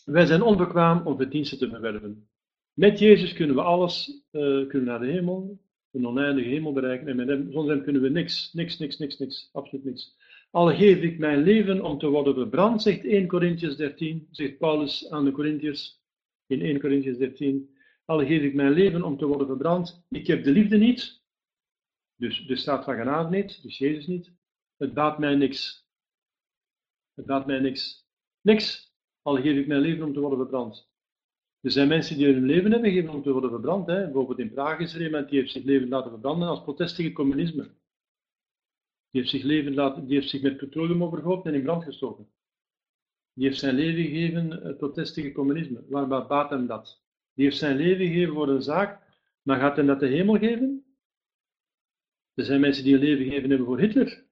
wij 0.04 0.26
zijn 0.26 0.42
onbekwaam 0.42 1.06
om 1.06 1.16
verdiensten 1.16 1.58
te 1.58 1.68
verwerven. 1.68 2.28
Met 2.72 2.98
Jezus 2.98 3.32
kunnen 3.32 3.56
we 3.56 3.62
alles, 3.62 4.22
uh, 4.32 4.68
kunnen 4.68 4.84
naar 4.84 5.00
de 5.00 5.06
hemel, 5.06 5.60
een 5.90 6.06
oneindige 6.06 6.48
hemel 6.48 6.72
bereiken. 6.72 7.08
En 7.08 7.16
met 7.16 7.28
hem, 7.28 7.52
zonder 7.52 7.74
hem 7.74 7.84
kunnen 7.84 8.02
we 8.02 8.08
niks, 8.08 8.52
niks, 8.52 8.78
niks, 8.78 8.98
niks, 8.98 9.18
niks, 9.18 9.48
absoluut 9.52 9.84
niks. 9.84 10.16
Al 10.50 10.74
geef 10.74 11.00
ik 11.02 11.18
mijn 11.18 11.42
leven 11.42 11.84
om 11.84 11.98
te 11.98 12.08
worden 12.08 12.34
verbrand, 12.34 12.82
zegt 12.82 13.04
1 13.04 13.26
Corinthians 13.26 13.76
13, 13.76 14.28
zegt 14.30 14.58
Paulus 14.58 15.10
aan 15.10 15.24
de 15.24 15.32
Corinthiërs 15.32 16.00
in 16.46 16.60
1 16.60 16.80
Corinthians 16.80 17.18
13. 17.18 17.75
Al 18.06 18.26
geef 18.26 18.42
ik 18.42 18.54
mijn 18.54 18.72
leven 18.72 19.02
om 19.02 19.16
te 19.16 19.26
worden 19.26 19.46
verbrand. 19.46 20.04
Ik 20.08 20.26
heb 20.26 20.44
de 20.44 20.50
liefde 20.50 20.76
niet, 20.76 21.22
dus 22.16 22.46
de 22.46 22.56
staat 22.56 22.84
van 22.84 22.96
genade 22.96 23.36
niet, 23.36 23.62
dus 23.62 23.78
Jezus 23.78 24.06
niet. 24.06 24.32
Het 24.76 24.94
baat 24.94 25.18
mij 25.18 25.34
niks. 25.34 25.88
Het 27.14 27.26
baat 27.26 27.46
mij 27.46 27.60
niks. 27.60 28.06
Niks. 28.40 28.94
Al 29.22 29.36
geef 29.36 29.56
ik 29.56 29.66
mijn 29.66 29.80
leven 29.80 30.04
om 30.04 30.12
te 30.12 30.20
worden 30.20 30.38
verbrand. 30.38 30.90
Er 31.60 31.70
zijn 31.70 31.88
mensen 31.88 32.16
die 32.16 32.26
hun 32.26 32.44
leven 32.44 32.72
hebben 32.72 32.90
gegeven 32.90 33.14
om 33.14 33.22
te 33.22 33.32
worden 33.32 33.50
verbrand. 33.50 33.86
Hè. 33.86 34.04
Bijvoorbeeld 34.04 34.38
in 34.38 34.52
Praag 34.52 34.78
is 34.78 34.94
er 34.94 35.02
iemand 35.02 35.28
die 35.28 35.38
heeft 35.38 35.52
zich 35.52 35.64
leven 35.64 35.88
laten 35.88 36.10
verbranden 36.10 36.48
als 36.48 36.62
protest 36.62 36.96
tegen 36.96 37.12
communisme. 37.12 37.62
Die 39.10 39.20
heeft 39.20 39.30
zich, 39.30 39.42
leven 39.42 39.74
laten, 39.74 40.06
die 40.06 40.16
heeft 40.16 40.30
zich 40.30 40.42
met 40.42 40.56
petroleum 40.56 41.02
overgoten 41.02 41.52
en 41.52 41.58
in 41.58 41.64
brand 41.64 41.84
gestoken. 41.84 42.28
Die 43.32 43.46
heeft 43.46 43.58
zijn 43.58 43.74
leven 43.74 44.02
gegeven 44.04 44.66
uh, 44.66 44.76
protest 44.76 45.14
tegen 45.14 45.32
communisme. 45.32 45.84
Waar 45.88 46.26
baat 46.26 46.50
hem 46.50 46.66
dat? 46.66 47.05
Die 47.36 47.44
heeft 47.44 47.56
zijn 47.56 47.76
leven 47.76 48.06
gegeven 48.06 48.34
voor 48.34 48.48
een 48.48 48.62
zaak, 48.62 49.00
maar 49.42 49.58
gaat 49.58 49.76
hem 49.76 49.86
dat 49.86 50.00
de 50.00 50.06
hemel 50.06 50.38
geven? 50.38 50.84
Er 52.34 52.44
zijn 52.44 52.60
mensen 52.60 52.84
die 52.84 52.94
een 52.94 53.00
leven 53.00 53.24
gegeven 53.24 53.48
hebben 53.48 53.66
voor 53.66 53.78
Hitler. 53.78 54.24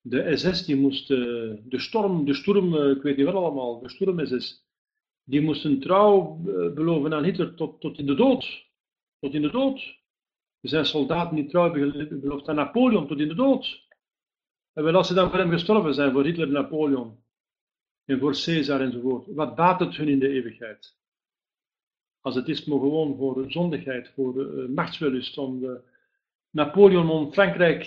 De 0.00 0.36
SS 0.36 0.64
die 0.64 0.76
moest, 0.76 1.10
uh, 1.10 1.18
de 1.64 1.78
storm, 1.78 2.24
de 2.24 2.34
storm, 2.34 2.74
uh, 2.74 2.90
ik 2.90 3.02
weet 3.02 3.16
niet 3.16 3.26
wat 3.26 3.34
allemaal, 3.34 3.80
de 3.80 3.88
storm 3.88 4.26
SS, 4.26 4.66
die 5.24 5.40
moesten 5.40 5.80
trouw 5.80 6.36
beloven 6.74 7.14
aan 7.14 7.24
Hitler 7.24 7.54
tot, 7.54 7.80
tot 7.80 7.98
in 7.98 8.06
de 8.06 8.14
dood. 8.14 8.66
Tot 9.18 9.34
in 9.34 9.42
de 9.42 9.50
dood. 9.50 9.98
Er 10.60 10.68
zijn 10.68 10.86
soldaten 10.86 11.36
die 11.36 11.46
trouw 11.46 11.72
beloofd 12.20 12.48
aan 12.48 12.54
Napoleon 12.54 13.06
tot 13.06 13.20
in 13.20 13.28
de 13.28 13.34
dood. 13.34 13.86
En 14.72 14.84
wel 14.84 14.94
als 14.94 15.06
ze 15.06 15.14
dan 15.14 15.30
voor 15.30 15.38
hem 15.38 15.50
gestorven 15.50 15.94
zijn, 15.94 16.12
voor 16.12 16.24
Hitler, 16.24 16.48
Napoleon 16.48 17.24
en 18.04 18.18
voor 18.18 18.32
Caesar 18.32 18.80
enzovoort, 18.80 19.26
wat 19.26 19.54
baat 19.54 19.80
het 19.80 19.96
hun 19.96 20.08
in 20.08 20.18
de 20.18 20.28
eeuwigheid? 20.28 20.97
Als 22.28 22.36
het 22.36 22.48
is 22.48 22.64
maar 22.64 22.78
gewoon 22.78 23.16
voor 23.16 23.44
zondigheid, 23.50 24.08
voor 24.08 24.36
uh, 24.36 24.68
machtswellust, 24.68 25.38
om 25.38 25.60
de 25.60 25.80
Napoleon 26.50 27.10
om 27.10 27.32
Frankrijk 27.32 27.84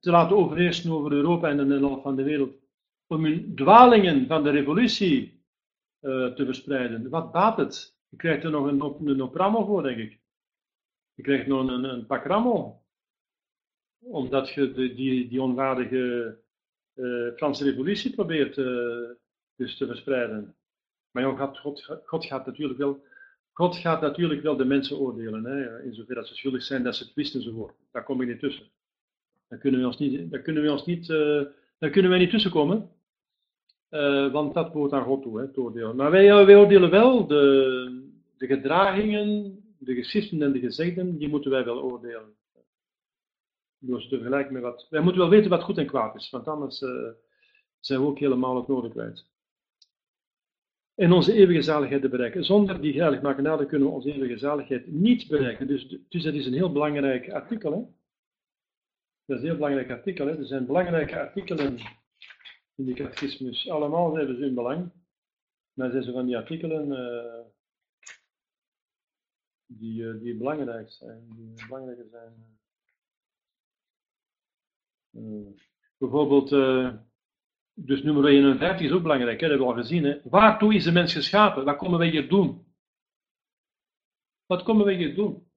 te 0.00 0.10
laten 0.10 0.36
overheersen 0.36 0.92
over 0.92 1.12
Europa 1.12 1.48
en 1.48 1.56
de 1.56 1.64
Nederland 1.64 2.02
van 2.02 2.16
de 2.16 2.22
wereld, 2.22 2.54
om 3.06 3.24
hun 3.24 3.54
dwalingen 3.54 4.26
van 4.26 4.42
de 4.42 4.50
revolutie 4.50 5.42
uh, 6.00 6.26
te 6.26 6.44
verspreiden. 6.44 7.08
Wat 7.08 7.32
baat 7.32 7.56
het? 7.56 7.96
Je 8.08 8.16
krijgt 8.16 8.44
er 8.44 8.50
nog 8.50 8.66
een, 8.66 8.80
een, 8.80 9.20
een 9.20 9.64
voor, 9.66 9.82
denk 9.82 9.98
ik. 9.98 10.18
Je 11.14 11.22
krijgt 11.22 11.46
nog 11.46 11.68
een, 11.68 11.84
een 11.84 12.06
pak 12.06 12.24
rammel. 12.24 12.82
Omdat 13.98 14.50
je 14.50 14.72
de, 14.72 14.94
die, 14.94 15.28
die 15.28 15.42
onwaardige 15.42 16.36
uh, 16.94 17.32
Franse 17.36 17.64
revolutie 17.64 18.14
probeert 18.14 18.54
dus 19.56 19.76
te 19.76 19.86
verspreiden. 19.86 20.54
Maar 21.10 21.36
God, 21.36 21.84
God, 22.04 22.24
gaat 22.24 22.46
natuurlijk 22.46 22.78
wel, 22.78 23.08
God 23.52 23.76
gaat 23.76 24.00
natuurlijk 24.00 24.42
wel 24.42 24.56
de 24.56 24.64
mensen 24.64 24.98
oordelen. 24.98 25.44
Hè, 25.44 25.82
in 25.82 25.94
zover 25.94 26.14
dat 26.14 26.26
ze 26.26 26.34
schuldig 26.34 26.62
zijn, 26.62 26.82
dat 26.82 26.96
ze 26.96 27.04
het 27.04 27.14
wisten 27.14 27.40
enzovoort. 27.40 27.74
Daar 27.92 28.04
kom 28.04 28.20
ik 28.20 28.28
niet 28.28 28.38
tussen. 28.38 28.66
Daar 29.48 29.58
kunnen 29.58 29.80
we 29.80 29.86
ons 29.86 29.98
niet, 29.98 30.30
daar 30.30 30.40
kunnen 30.40 30.62
we 30.62 30.70
ons 30.70 30.84
niet, 30.84 31.08
uh, 31.08 31.42
daar 31.78 31.90
kunnen 31.90 32.10
wij 32.10 32.20
niet 32.20 32.30
tussenkomen. 32.30 32.90
Uh, 33.90 34.32
want 34.32 34.54
dat 34.54 34.72
wordt 34.72 34.92
aan 34.92 35.04
God 35.04 35.22
toe, 35.22 35.38
hè, 35.38 35.46
het 35.46 35.58
oordelen. 35.58 35.96
Maar 35.96 36.10
wij, 36.10 36.44
wij 36.46 36.56
oordelen 36.56 36.90
wel 36.90 37.26
de, 37.26 38.02
de 38.36 38.46
gedragingen 38.46 39.60
de 39.80 39.94
geschriften 39.94 40.42
en 40.42 40.52
de 40.52 40.58
gezegden, 40.58 41.18
die 41.18 41.28
moeten 41.28 41.50
wij 41.50 41.64
wel 41.64 41.82
oordelen. 41.82 42.34
Door 43.78 44.28
met 44.50 44.62
wat. 44.62 44.86
Wij 44.90 45.00
moeten 45.00 45.20
wel 45.20 45.30
weten 45.30 45.50
wat 45.50 45.62
goed 45.62 45.78
en 45.78 45.86
kwaad 45.86 46.14
is, 46.14 46.30
want 46.30 46.48
anders 46.48 46.78
zijn 47.80 48.00
we 48.00 48.06
ook 48.06 48.18
helemaal 48.18 48.56
het 48.56 48.68
nodig 48.68 48.90
kwijt. 48.90 49.26
En 51.00 51.12
onze 51.12 51.32
eeuwige 51.32 51.62
zaligheid 51.62 52.02
te 52.02 52.08
bereiken. 52.08 52.44
Zonder 52.44 52.80
die 52.80 53.00
heiligmakende 53.00 53.66
kunnen 53.66 53.88
we 53.88 53.94
onze 53.94 54.12
eeuwige 54.12 54.38
zaligheid 54.38 54.86
niet 54.86 55.28
bereiken. 55.28 55.66
Dus, 55.66 55.88
dus 56.08 56.22
dat 56.22 56.34
is 56.34 56.46
een 56.46 56.52
heel 56.52 56.72
belangrijk 56.72 57.30
artikel. 57.30 57.72
Hè? 57.72 57.78
Dat 59.24 59.36
is 59.36 59.42
een 59.42 59.48
heel 59.48 59.54
belangrijk 59.54 59.90
artikel. 59.90 60.26
Hè? 60.26 60.38
Er 60.38 60.46
zijn 60.46 60.66
belangrijke 60.66 61.18
artikelen 61.18 61.78
in 62.74 62.84
de 62.84 62.92
catechismus. 62.92 63.68
Allemaal 63.68 64.16
hebben 64.16 64.36
ze 64.36 64.42
hun 64.42 64.54
belang. 64.54 64.90
Maar 65.72 65.90
zijn 65.90 66.02
ze 66.02 66.12
van 66.12 66.26
die 66.26 66.36
artikelen 66.36 66.88
uh, 66.88 67.46
die, 69.66 70.02
uh, 70.02 70.20
die 70.22 70.36
belangrijk 70.36 70.90
zijn. 70.90 71.28
Die 71.36 71.66
belangrijker 71.68 72.08
zijn. 72.10 72.58
Uh, 75.10 75.48
bijvoorbeeld, 75.98 76.50
dus 77.84 78.02
nummer 78.02 78.26
51 78.26 78.86
is 78.86 78.92
ook 78.92 79.02
belangrijk, 79.02 79.40
hè? 79.40 79.48
dat 79.48 79.58
hebben 79.58 79.66
we 79.66 79.72
al 79.74 79.82
gezien. 79.82 80.04
Hè? 80.04 80.20
Waartoe 80.24 80.74
is 80.74 80.84
de 80.84 80.92
mens 80.92 81.12
geschapen? 81.12 81.64
Wat 81.64 81.76
komen 81.76 81.98
wij 81.98 82.08
hier 82.08 82.28
doen? 82.28 82.66
Wat 84.46 84.62
komen 84.62 84.84
wij 84.84 84.94
hier 84.94 85.14
doen? 85.14 85.48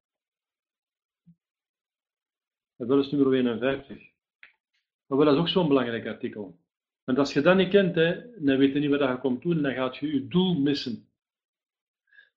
Dat 2.76 3.06
is 3.06 3.12
nummer 3.12 3.34
51. 3.34 3.98
Maar 5.06 5.26
dat 5.26 5.34
is 5.34 5.40
ook 5.40 5.50
zo'n 5.50 5.68
belangrijk 5.68 6.08
artikel. 6.08 6.60
Want 7.04 7.18
als 7.18 7.34
je 7.34 7.42
dat 7.42 7.56
niet 7.56 7.70
kent, 7.70 7.96
hè, 7.96 8.22
dan 8.40 8.58
weet 8.58 8.74
je 8.74 8.80
niet 8.80 8.90
wat 8.90 9.00
je 9.00 9.18
komt 9.20 9.42
doen 9.42 9.58
en 9.58 9.64
dan 9.64 9.74
gaat 9.74 9.98
je 9.98 10.14
je 10.14 10.28
doel 10.28 10.60
missen. 10.60 11.08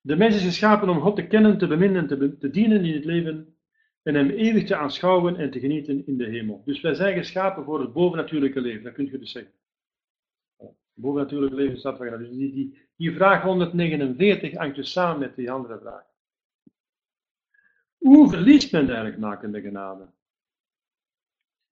De 0.00 0.16
mens 0.16 0.36
is 0.36 0.44
geschapen 0.44 0.88
om 0.88 1.00
God 1.00 1.16
te 1.16 1.26
kennen, 1.26 1.58
te 1.58 1.66
beminnen 1.66 2.02
en 2.02 2.06
te, 2.06 2.36
te 2.38 2.50
dienen 2.50 2.84
in 2.84 2.94
het 2.94 3.04
leven 3.04 3.56
en 4.02 4.14
hem 4.14 4.30
eeuwig 4.30 4.64
te 4.64 4.76
aanschouwen 4.76 5.36
en 5.36 5.50
te 5.50 5.60
genieten 5.60 6.06
in 6.06 6.16
de 6.16 6.26
hemel. 6.26 6.62
Dus 6.64 6.80
wij 6.80 6.94
zijn 6.94 7.16
geschapen 7.16 7.64
voor 7.64 7.80
het 7.80 7.92
bovennatuurlijke 7.92 8.60
leven, 8.60 8.84
dat 8.84 8.92
kun 8.92 9.10
je 9.10 9.18
dus 9.18 9.32
zeggen. 9.32 9.52
Bovennatuurlijke 10.98 11.56
leven 11.56 11.78
staat 11.78 11.96
van 11.96 12.18
Dus 12.18 12.30
die, 12.30 12.78
die, 12.96 13.12
vraag 13.12 13.42
149 13.42 14.54
hangt 14.54 14.76
dus 14.76 14.92
samen 14.92 15.18
met 15.18 15.36
die 15.36 15.50
andere 15.50 15.78
vraag. 15.78 16.04
Hoe 17.96 18.28
verliest 18.28 18.72
men 18.72 18.86
eigenlijk 18.86 19.18
nakende 19.18 19.60
genade? 19.60 20.06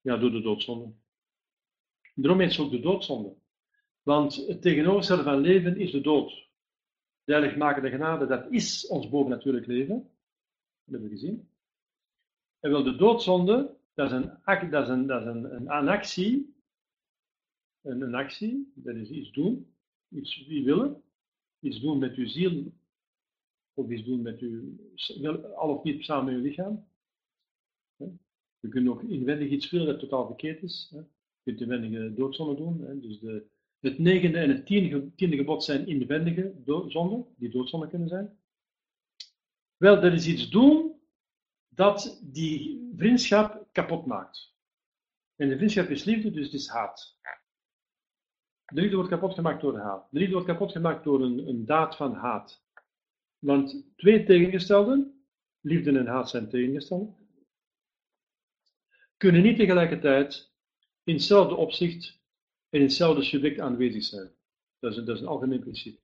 Ja, 0.00 0.16
door 0.16 0.30
de 0.30 0.40
doodzonde. 0.40 0.92
Daarom 2.14 2.50
ze 2.50 2.62
ook 2.62 2.70
de 2.70 2.80
doodzonde. 2.80 3.34
Want 4.02 4.46
het 4.46 4.62
tegenovergestelde 4.62 5.22
van 5.22 5.40
leven 5.40 5.76
is 5.76 5.90
de 5.90 6.00
dood. 6.00 6.48
De 7.24 7.32
genade, 7.90 8.26
dat 8.26 8.50
is 8.50 8.86
ons 8.86 9.08
bovennatuurlijk 9.08 9.66
leven. 9.66 9.96
Dat 9.98 10.92
hebben 10.92 11.08
we 11.08 11.14
gezien. 11.14 11.48
En 12.60 12.70
wel 12.70 12.82
de 12.82 12.96
doodzonde, 12.96 13.76
dat 13.94 14.06
is 14.06 14.12
een, 14.12 14.70
dat 14.70 14.82
is 14.82 14.88
een, 14.88 15.06
dat 15.06 15.20
is 15.20 15.26
een, 15.26 15.54
een 15.54 15.88
actie. 15.88 16.53
Een, 17.84 18.00
een 18.00 18.14
actie, 18.14 18.72
dat 18.74 18.96
is 18.96 19.10
iets 19.10 19.32
doen. 19.32 19.74
Iets 20.08 20.46
willen. 20.46 21.02
Iets 21.60 21.80
doen 21.80 21.98
met 21.98 22.14
uw 22.14 22.26
ziel. 22.26 22.72
Of 23.74 23.90
iets 23.90 24.04
doen 24.04 24.22
met 24.22 24.40
uw, 24.40 24.76
al 25.56 25.76
of 25.76 25.82
niet 25.82 26.04
samen 26.04 26.24
met 26.24 26.34
uw 26.34 26.42
lichaam. 26.42 26.86
We 28.60 28.68
kunnen 28.68 28.92
ook 28.92 29.02
inwendig 29.02 29.50
iets 29.50 29.70
willen 29.70 29.86
dat 29.86 29.98
totaal 29.98 30.26
verkeerd 30.26 30.62
is. 30.62 30.88
Je 30.90 31.06
kunt 31.42 31.60
inwendige 31.60 32.14
doodzonde 32.14 32.54
doen. 32.54 33.00
Dus 33.00 33.18
de, 33.18 33.46
het 33.80 33.98
negende 33.98 34.38
en 34.38 34.48
het 34.48 34.66
tiende, 34.66 35.36
gebod 35.36 35.64
zijn 35.64 35.86
inwendige 35.86 36.54
zonden, 36.88 37.26
die 37.36 37.50
doodzonde 37.50 37.88
kunnen 37.88 38.08
zijn. 38.08 38.38
Wel, 39.76 40.00
dat 40.00 40.12
is 40.12 40.26
iets 40.26 40.50
doen 40.50 41.00
dat 41.68 42.20
die 42.22 42.90
vriendschap 42.96 43.68
kapot 43.72 44.06
maakt. 44.06 44.54
En 45.36 45.48
de 45.48 45.56
vriendschap 45.56 45.88
is 45.88 46.04
liefde, 46.04 46.30
dus 46.30 46.44
het 46.44 46.54
is 46.54 46.68
haat. 46.68 47.18
De 48.66 48.80
liefde 48.80 48.96
wordt 48.96 49.10
kapot 49.10 49.34
gemaakt 49.34 49.60
door 49.60 49.78
haat. 49.78 50.08
De 50.10 50.18
liefde 50.18 50.34
wordt 50.34 50.48
kapot 50.48 50.72
gemaakt 50.72 51.04
door 51.04 51.22
een, 51.22 51.48
een 51.48 51.64
daad 51.64 51.96
van 51.96 52.14
haat. 52.14 52.62
Want 53.38 53.86
twee 53.96 54.24
tegengestelden, 54.24 55.24
liefde 55.60 55.98
en 55.98 56.06
haat 56.06 56.30
zijn 56.30 56.48
tegengestelden, 56.48 57.16
kunnen 59.16 59.42
niet 59.42 59.56
tegelijkertijd 59.56 60.52
in 61.04 61.14
hetzelfde 61.14 61.54
opzicht 61.54 62.20
en 62.68 62.78
in 62.78 62.86
hetzelfde 62.86 63.22
subject 63.22 63.60
aanwezig 63.60 64.04
zijn. 64.04 64.30
Dat 64.78 64.92
is, 64.92 64.98
een, 64.98 65.04
dat 65.04 65.16
is 65.16 65.22
een 65.22 65.28
algemeen 65.28 65.60
principe. 65.60 66.00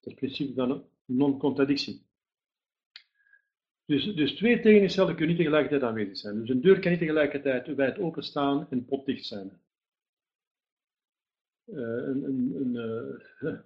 Het 0.00 0.14
principe 0.14 0.54
van 0.54 0.88
non-contradictie. 1.04 2.06
Dus, 3.84 4.14
dus 4.14 4.34
twee 4.34 4.60
tegenstellen 4.60 5.16
kunnen 5.16 5.28
niet 5.28 5.44
tegelijkertijd 5.44 5.82
aanwezig 5.82 6.16
zijn. 6.16 6.40
Dus 6.40 6.48
een 6.48 6.60
deur 6.60 6.78
kan 6.78 6.90
niet 6.90 7.00
tegelijkertijd 7.00 7.74
wijd 7.74 7.98
openstaan 7.98 8.66
en 8.70 8.84
potdicht 8.84 9.26
zijn. 9.26 9.60
Uh, 11.68 11.78
een, 11.78 12.24
een, 12.24 12.54
een, 12.54 12.74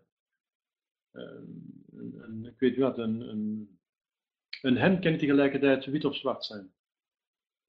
uh, 1.12 1.24
een, 1.92 2.44
ik 2.46 2.58
weet 2.58 2.76
wat, 2.76 2.98
een, 2.98 3.20
een, 3.20 3.78
een 4.62 4.76
hemd 4.76 5.00
kan 5.00 5.18
tegelijkertijd 5.18 5.84
wit 5.84 6.04
of 6.04 6.16
zwart 6.16 6.44
zijn 6.44 6.72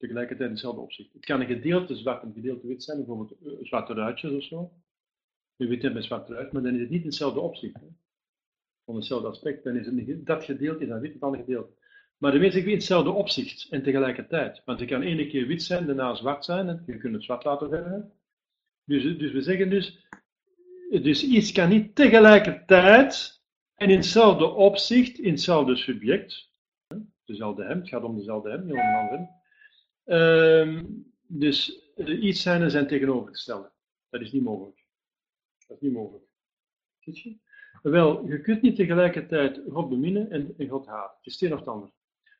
tegelijkertijd 0.04 0.48
in 0.48 0.54
hetzelfde 0.54 0.80
opzicht. 0.80 1.12
Het 1.12 1.24
kan 1.24 1.40
een 1.40 1.46
gedeelte 1.46 1.96
zwart 1.96 2.22
en 2.22 2.28
een 2.28 2.34
gedeelte 2.34 2.66
wit 2.66 2.82
zijn, 2.82 2.96
bijvoorbeeld 2.96 3.32
eh, 3.32 3.52
zwarte 3.62 3.94
ruitjes 3.94 4.32
of 4.32 4.42
zo. 4.42 4.72
Een 5.56 5.68
wit 5.68 5.92
met 5.92 6.04
zwart 6.04 6.28
ruit, 6.28 6.52
maar 6.52 6.62
dan 6.62 6.74
is 6.74 6.80
het 6.80 6.90
niet 6.90 7.00
in 7.00 7.06
hetzelfde 7.06 7.40
opzicht. 7.40 7.78
Van 8.84 8.96
hetzelfde 8.96 9.28
aspect, 9.28 9.64
dan 9.64 9.76
is 9.76 9.86
het 9.86 10.26
dat 10.26 10.44
gedeelte 10.44 10.86
dan 10.86 11.00
wit, 11.00 11.12
het 11.12 11.22
andere 11.22 11.42
gedeelte. 11.42 11.72
Maar 12.18 12.32
de 12.32 12.38
meeste 12.38 12.60
in 12.60 12.70
hetzelfde 12.70 13.10
opzicht 13.10 13.68
en 13.70 13.82
tegelijkertijd. 13.82 14.62
Want 14.64 14.80
het 14.80 14.88
kan 14.88 15.02
ene 15.02 15.26
keer 15.26 15.46
wit 15.46 15.62
zijn, 15.62 15.86
daarna 15.86 16.14
zwart 16.14 16.44
zijn, 16.44 16.68
en 16.68 16.82
je 16.86 16.98
kunt 16.98 17.14
het 17.14 17.24
zwart 17.24 17.44
laten 17.44 17.68
verven. 17.68 18.12
Dus, 18.84 19.02
dus 19.18 19.32
we 19.32 19.42
zeggen 19.42 19.70
dus, 19.70 20.06
dus 21.02 21.24
iets 21.24 21.52
kan 21.52 21.68
niet 21.68 21.94
tegelijkertijd 21.94 23.42
en 23.74 23.90
in 23.90 23.96
hetzelfde 23.96 24.46
opzicht, 24.46 25.18
in 25.18 25.30
hetzelfde 25.30 25.76
subject, 25.76 26.50
dezelfde 27.24 27.64
hem, 27.64 27.78
het 27.78 27.88
gaat 27.88 28.02
om 28.02 28.16
dezelfde 28.16 28.50
hem, 28.50 28.64
niet 28.64 28.72
om 28.72 28.78
een 28.78 28.94
andere 28.94 29.42
Um, 30.06 31.12
dus 31.26 31.82
iets 31.96 32.42
zijn 32.42 32.62
en 32.62 32.70
zijn 32.70 32.86
tegenovergestelde. 32.86 33.72
Dat 34.08 34.20
is 34.20 34.32
niet 34.32 34.42
mogelijk. 34.42 34.84
Dat 35.66 35.76
is 35.76 35.82
niet 35.82 35.92
mogelijk. 35.92 36.24
Ziet 36.98 37.18
je? 37.18 37.36
Wel, 37.82 38.26
je 38.26 38.40
kunt 38.40 38.62
niet 38.62 38.76
tegelijkertijd 38.76 39.60
God 39.68 39.88
beminnen 39.88 40.30
en, 40.30 40.54
en 40.58 40.68
God 40.68 40.86
haten. 40.86 41.16
Het 41.16 41.26
is 41.26 41.32
het 41.32 41.42
een 41.42 41.52
of 41.52 41.58
het 41.58 41.68
ander. 41.68 41.90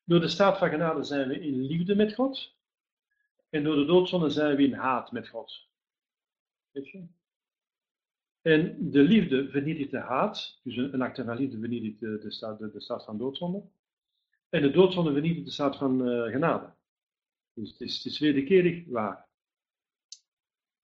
Door 0.05 0.21
de 0.21 0.29
staat 0.29 0.59
van 0.59 0.69
genade 0.69 1.03
zijn 1.05 1.29
we 1.29 1.41
in 1.41 1.61
liefde 1.61 1.95
met 1.95 2.15
God. 2.15 2.57
En 3.51 3.65
door 3.65 3.77
de 3.77 3.85
doodzonde 3.85 4.31
zijn 4.31 4.57
we 4.57 4.63
in 4.63 4.73
haat 4.73 5.13
met 5.13 5.29
God. 5.29 5.69
Weet 6.71 6.89
je? 6.89 7.07
En 8.45 8.91
de 8.91 9.03
liefde 9.03 9.49
vernietigt 9.49 9.91
de 9.91 9.99
haat. 9.99 10.61
Dus 10.63 10.77
een, 10.77 11.03
acte 11.03 11.25
van 11.25 11.37
liefde 11.37 11.59
vernietigt 11.59 12.01
de, 12.01 12.19
de, 12.19 12.31
staat, 12.31 12.59
de, 12.59 12.81
staat 12.81 13.05
van 13.05 13.19
doodzonde. 13.19 13.63
En 14.49 14.63
de 14.63 14.71
doodzonde 14.71 15.13
vernietigt 15.13 15.47
de 15.47 15.53
staat 15.53 15.77
van 15.77 16.09
uh, 16.09 16.31
genade. 16.31 16.73
Dus 17.55 17.71
het 17.71 17.81
is, 17.81 17.97
het 17.97 18.05
is 18.05 18.19
wederkerig 18.19 18.85
waar. 18.87 19.29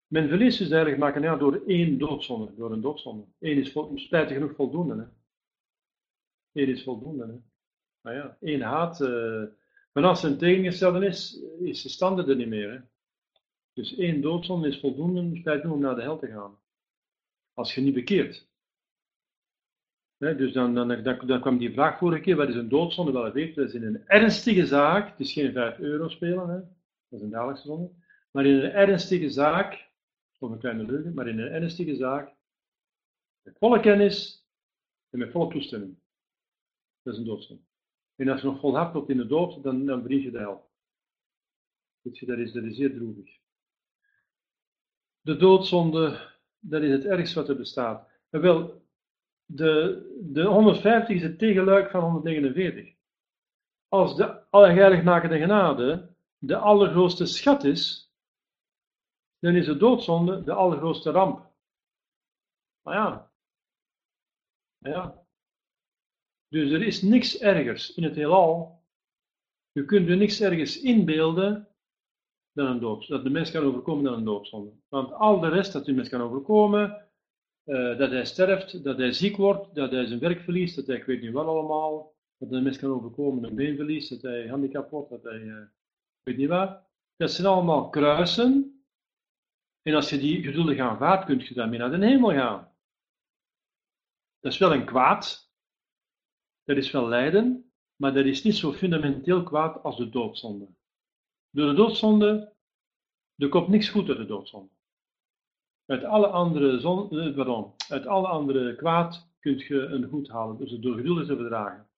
Men 0.06 0.28
verliest 0.28 0.58
dus 0.58 0.70
eigenlijk 0.70 1.02
maken 1.02 1.22
ja, 1.22 1.36
door 1.36 1.62
één 1.66 1.98
doodzonde, 1.98 2.54
door 2.54 2.72
een 2.72 2.80
doodzonde. 2.80 3.24
Eén 3.38 3.58
is 3.58 3.72
vol, 3.72 3.98
spijtig 3.98 4.36
genoeg 4.36 4.54
voldoende. 4.54 4.94
Hè. 4.94 5.06
Eén 6.62 6.68
is 6.68 6.82
voldoende. 6.82 7.26
Hè. 7.26 7.34
Maar 8.00 8.14
ja, 8.14 8.36
één 8.40 8.60
haat. 8.60 9.00
Uh, 9.00 9.44
maar 9.92 10.04
als 10.04 10.22
een 10.22 10.38
tegengestelde 10.38 11.06
is, 11.06 11.42
is 11.60 11.82
de 11.82 11.88
standaard 11.88 12.28
er 12.28 12.36
niet 12.36 12.48
meer. 12.48 12.70
Hè. 12.72 12.80
Dus 13.72 13.96
één 13.96 14.20
doodzonde 14.20 14.68
is 14.68 14.80
voldoende, 14.80 15.36
spijtig 15.36 15.60
genoeg 15.60 15.76
om 15.76 15.82
naar 15.82 15.94
de 15.94 16.02
hel 16.02 16.18
te 16.18 16.26
gaan. 16.26 16.58
Als 17.60 17.74
je 17.74 17.80
niet 17.80 17.94
bekeert. 17.94 18.48
dus 20.18 20.52
dan, 20.52 20.74
dan, 20.74 20.88
dan, 20.88 21.26
dan, 21.26 21.40
kwam 21.40 21.58
die 21.58 21.72
vraag 21.72 21.98
vorige 21.98 22.22
keer, 22.22 22.36
wat 22.36 22.48
is 22.48 22.54
een 22.54 22.68
doodzonde? 22.68 23.12
Wel, 23.12 23.32
weet, 23.32 23.54
dat 23.54 23.68
is 23.68 23.74
in 23.74 23.84
een 23.84 24.06
ernstige 24.06 24.66
zaak, 24.66 25.10
het 25.10 25.20
is 25.20 25.32
geen 25.32 25.52
5 25.52 25.78
euro 25.78 26.08
spelen, 26.08 26.46
dat 27.08 27.18
is 27.18 27.20
een 27.20 27.30
dagelijkse 27.30 27.66
zonde, 27.66 27.90
maar 28.30 28.46
in 28.46 28.54
een 28.54 28.70
ernstige 28.70 29.30
zaak, 29.30 29.90
of 30.38 30.50
een 30.50 30.58
kleine 30.58 30.84
leugen, 30.84 31.14
maar 31.14 31.28
in 31.28 31.38
een 31.38 31.52
ernstige 31.52 31.96
zaak, 31.96 32.34
met 33.42 33.58
volle 33.58 33.80
kennis 33.80 34.46
en 35.10 35.18
met 35.18 35.30
volle 35.30 35.52
toestemming. 35.52 35.98
Dat 37.02 37.12
is 37.12 37.18
een 37.18 37.26
doodzonde. 37.26 37.62
En 38.16 38.28
als 38.28 38.40
je 38.40 38.46
nog 38.46 38.60
volhardt 38.60 38.92
tot 38.92 39.08
in 39.08 39.16
de 39.16 39.26
dood, 39.26 39.62
dan, 39.62 39.86
dan 39.86 40.08
je 40.08 40.30
de 40.30 40.38
hel. 40.38 40.70
dat 42.02 42.38
is, 42.38 42.52
dat 42.52 42.64
is 42.64 42.76
zeer 42.76 42.94
droevig. 42.94 43.38
De 45.20 45.36
doodzonde, 45.36 46.38
dat 46.60 46.82
is 46.82 46.90
het 46.90 47.04
ergste 47.04 47.38
wat 47.38 47.48
er 47.48 47.56
bestaat. 47.56 48.08
Wel, 48.30 48.82
de, 49.44 50.02
de 50.22 50.42
150 50.42 51.16
is 51.16 51.22
het 51.22 51.38
tegenluik 51.38 51.90
van 51.90 52.02
149. 52.02 52.94
Als 53.88 54.16
de 54.16 54.42
heiligmakende 54.50 55.38
genade 55.38 56.14
de 56.38 56.56
allergrootste 56.56 57.26
schat 57.26 57.64
is, 57.64 58.12
dan 59.38 59.54
is 59.54 59.66
de 59.66 59.76
doodzonde 59.76 60.44
de 60.44 60.52
allergrootste 60.52 61.10
ramp. 61.10 61.50
Maar 62.82 62.94
ja. 62.94 63.32
ja. 64.78 65.24
Dus 66.48 66.70
er 66.70 66.82
is 66.82 67.02
niks 67.02 67.38
ergers 67.38 67.94
in 67.94 68.02
het 68.02 68.14
heelal. 68.14 68.82
Je 69.72 69.84
kunt 69.84 70.08
er 70.08 70.16
niks 70.16 70.40
ergers 70.40 70.80
inbeelden 70.80 71.69
dan 72.52 72.80
dat 72.80 73.24
de 73.24 73.30
mens 73.30 73.50
kan 73.50 73.64
overkomen 73.64 74.04
dan 74.04 74.14
een 74.14 74.24
doodzonde. 74.24 74.72
Want 74.88 75.12
al 75.12 75.40
de 75.40 75.48
rest 75.48 75.72
dat 75.72 75.84
de 75.84 75.92
mens 75.92 76.08
kan 76.08 76.20
overkomen, 76.20 77.08
uh, 77.64 77.98
dat 77.98 78.10
hij 78.10 78.24
sterft, 78.24 78.84
dat 78.84 78.98
hij 78.98 79.12
ziek 79.12 79.36
wordt, 79.36 79.74
dat 79.74 79.90
hij 79.90 80.06
zijn 80.06 80.18
werk 80.20 80.40
verliest, 80.40 80.76
dat 80.76 80.86
hij, 80.86 80.96
ik 80.96 81.04
weet 81.04 81.20
niet 81.20 81.32
wat 81.32 81.46
allemaal, 81.46 82.14
dat 82.38 82.50
de 82.50 82.60
mens 82.60 82.78
kan 82.78 82.90
overkomen, 82.90 83.44
een 83.44 83.54
been 83.54 83.76
verliest, 83.76 84.10
dat 84.10 84.22
hij 84.22 84.48
handicap 84.48 84.90
wordt, 84.90 85.10
dat 85.10 85.22
hij, 85.22 85.40
ik 85.40 86.22
weet 86.22 86.36
niet 86.36 86.48
wat. 86.48 86.88
Dat 87.16 87.32
zijn 87.32 87.46
allemaal 87.46 87.88
kruisen. 87.88 88.84
En 89.82 89.94
als 89.94 90.10
je 90.10 90.18
die 90.18 90.42
geduldig 90.42 90.78
aanvaardt, 90.78 91.24
kun 91.24 91.38
je 91.38 91.54
daarmee 91.54 91.78
naar 91.78 91.90
de 91.90 92.06
hemel 92.06 92.30
gaan. 92.30 92.72
Dat 94.40 94.52
is 94.52 94.58
wel 94.58 94.72
een 94.72 94.84
kwaad. 94.84 95.50
Dat 96.64 96.76
is 96.76 96.90
wel 96.90 97.08
lijden, 97.08 97.72
maar 97.96 98.14
dat 98.14 98.24
is 98.24 98.42
niet 98.42 98.56
zo 98.56 98.72
fundamenteel 98.72 99.42
kwaad 99.42 99.82
als 99.82 99.96
de 99.96 100.08
doodzonde. 100.08 100.68
Door 101.50 101.66
de 101.66 101.74
doodzonde, 101.74 102.52
er 103.36 103.48
komt 103.48 103.68
niks 103.68 103.88
goed 103.88 104.08
uit 104.08 104.18
de 104.18 104.26
doodzonde. 104.26 104.72
Uit 105.86 106.04
alle 106.04 106.26
andere, 106.26 106.80
zon, 106.80 107.10
eh, 107.10 107.34
pardon, 107.34 107.72
uit 107.88 108.06
alle 108.06 108.26
andere 108.26 108.74
kwaad 108.76 109.28
kun 109.40 109.58
je 109.58 109.80
een 109.80 110.08
goed 110.08 110.28
halen, 110.28 110.56
dus 110.56 110.78
door 110.78 110.96
geduldig 110.96 111.26
te 111.26 111.36
verdragen. 111.36 111.88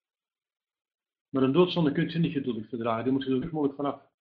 Maar 1.29 1.43
een 1.43 1.51
doodzonde 1.51 1.91
kun 1.91 2.09
je 2.09 2.19
niet 2.19 2.33
geduldig 2.33 2.69
verdragen, 2.69 3.03
daar 3.03 3.13
moet 3.13 3.23
je 3.23 3.29
er 3.29 3.49
mogelijk 3.51 3.75
vanaf. 3.75 4.11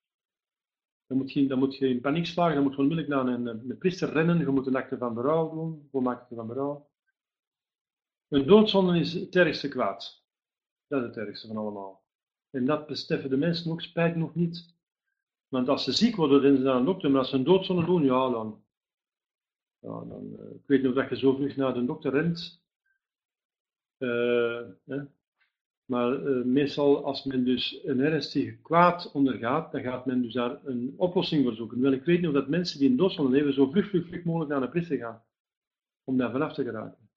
Dan 1.07 1.17
moet, 1.17 1.33
je, 1.33 1.47
dan 1.47 1.59
moet 1.59 1.77
je 1.77 1.89
in 1.89 2.01
paniek 2.01 2.27
slagen, 2.27 2.55
dan 2.55 2.63
moet 2.63 2.73
je 2.73 2.79
onmiddellijk 2.79 3.15
naar 3.15 3.27
een, 3.27 3.47
een 3.47 3.79
priester 3.79 4.13
rennen, 4.13 4.39
je 4.39 4.47
moet 4.47 4.67
een 4.67 4.77
acte 4.77 4.99
van 4.99 5.15
berouw 5.15 5.51
doen, 5.51 5.89
volmaakte 5.91 6.35
van 6.35 6.47
berouw. 6.47 6.91
Een 8.29 8.47
doodzonde 8.47 8.99
is 8.99 9.13
het 9.13 9.37
ergste 9.37 9.69
kwaad. 9.69 10.25
Dat 10.87 11.01
is 11.01 11.07
het 11.07 11.17
ergste 11.17 11.47
van 11.47 11.57
allemaal. 11.57 12.05
En 12.51 12.65
dat 12.65 12.87
beseffen 12.87 13.31
de 13.31 13.37
mensen 13.37 13.73
ook 13.73 13.83
spijt 13.83 14.17
nog 14.17 14.35
niet. 14.35 14.72
Want 15.53 15.69
als 15.69 15.85
ze 15.85 15.93
ziek 15.93 16.17
worden, 16.17 16.43
dan 16.43 16.57
ze 16.57 16.63
naar 16.63 16.77
een 16.77 16.85
dokter, 16.85 17.11
maar 17.11 17.21
als 17.21 17.31
ze 17.31 17.37
een 17.37 17.45
doodzonde 17.45 17.85
doen, 17.85 18.05
ja, 18.05 18.31
dan. 18.31 18.65
Ja, 19.79 20.05
dan 20.05 20.37
uh, 20.41 20.55
ik 20.55 20.67
weet 20.67 20.83
nog 20.83 20.95
dat 20.95 21.09
je 21.09 21.17
zo 21.17 21.35
vlug 21.35 21.57
naar 21.57 21.75
de 21.75 21.85
dokter 21.85 22.13
rent. 22.13 22.63
Uh, 23.99 24.61
maar 25.85 26.23
uh, 26.23 26.45
meestal, 26.45 27.05
als 27.05 27.25
men 27.25 27.45
dus 27.45 27.81
een 27.85 28.01
ernstig 28.01 28.61
kwaad 28.63 29.13
ondergaat, 29.13 29.73
dan 29.73 29.83
gaat 29.83 30.07
men 30.07 30.23
dus 30.23 30.33
daar 30.33 30.67
een 30.67 30.95
oplossing 30.97 31.45
voor 31.45 31.55
zoeken. 31.55 31.81
Wel, 31.81 31.93
ik 31.93 32.05
weet 32.05 32.21
nog 32.21 32.33
dat 32.33 32.49
mensen 32.49 32.79
die 32.79 32.89
in 32.89 32.97
doodzonde 32.97 33.33
leven 33.33 33.53
zo 33.53 33.71
vlug, 33.71 33.89
vlug, 33.89 34.07
vlug 34.07 34.25
mogelijk 34.25 34.51
naar 34.51 34.63
een 34.63 34.71
priester 34.71 34.97
gaan. 34.97 35.23
Om 36.05 36.17
daar 36.17 36.31
vanaf 36.31 36.53
te 36.53 36.65
geraken. 36.65 37.09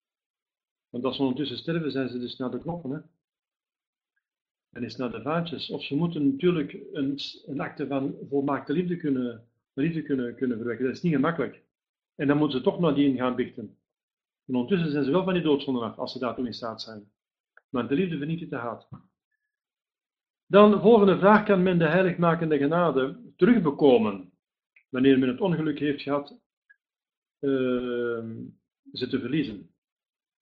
Want 0.90 1.04
als 1.04 1.16
ze 1.16 1.22
ondertussen 1.22 1.58
sterven, 1.58 1.92
zijn 1.92 2.10
ze 2.10 2.20
dus 2.20 2.38
naar 2.38 2.52
de 2.52 2.60
knoppen. 2.60 2.92
Hè? 2.92 3.00
En 4.76 4.84
is 4.84 4.96
naar 4.96 5.12
de 5.12 5.22
vaantjes. 5.22 5.70
Of 5.70 5.84
ze 5.84 5.96
moeten 5.96 6.32
natuurlijk 6.32 6.78
een, 6.92 7.20
een 7.46 7.60
acte 7.60 7.88
van 7.88 8.16
volmaakte 8.30 8.74
liefde 8.74 8.98
kunnen, 8.98 9.48
liefde 9.74 10.02
kunnen, 10.02 10.36
kunnen 10.36 10.58
verwekken. 10.58 10.86
Dat 10.86 10.96
is 10.96 11.02
niet 11.02 11.14
gemakkelijk. 11.14 11.64
En 12.16 12.28
dan 12.28 12.38
moeten 12.38 12.58
ze 12.58 12.64
toch 12.64 12.80
naar 12.80 12.94
die 12.94 13.16
gaan 13.16 13.36
bichten. 13.36 13.78
En 14.46 14.56
ondertussen 14.56 14.92
zijn 14.92 15.04
ze 15.04 15.12
wel 15.12 15.24
van 15.24 15.34
die 15.34 15.44
doodzonde 15.44 15.80
af, 15.80 15.98
als 15.98 16.12
ze 16.12 16.20
daartoe 16.20 16.46
in 16.46 16.54
staat 16.54 16.82
zijn. 16.82 17.12
Maar 17.70 17.88
de 17.88 17.96
liefde 17.96 18.18
vernietigt 18.18 18.50
de 18.50 18.56
haat. 18.56 18.90
Dan 20.46 20.72
de 20.72 20.80
volgende 20.80 21.18
vraag: 21.18 21.46
kan 21.46 21.64
men 21.64 21.78
de 21.78 21.88
heiligmakende 21.88 22.58
genade 22.58 23.20
terugbekomen 23.36 24.32
wanneer 24.90 25.20
men 25.20 25.30
het 25.30 25.42
ongeluk 25.42 25.80
heeft 25.80 26.02
gehad 26.02 26.40
uh, 27.40 28.24
ze 28.92 29.08
te 29.08 29.20
verliezen? 29.20 29.70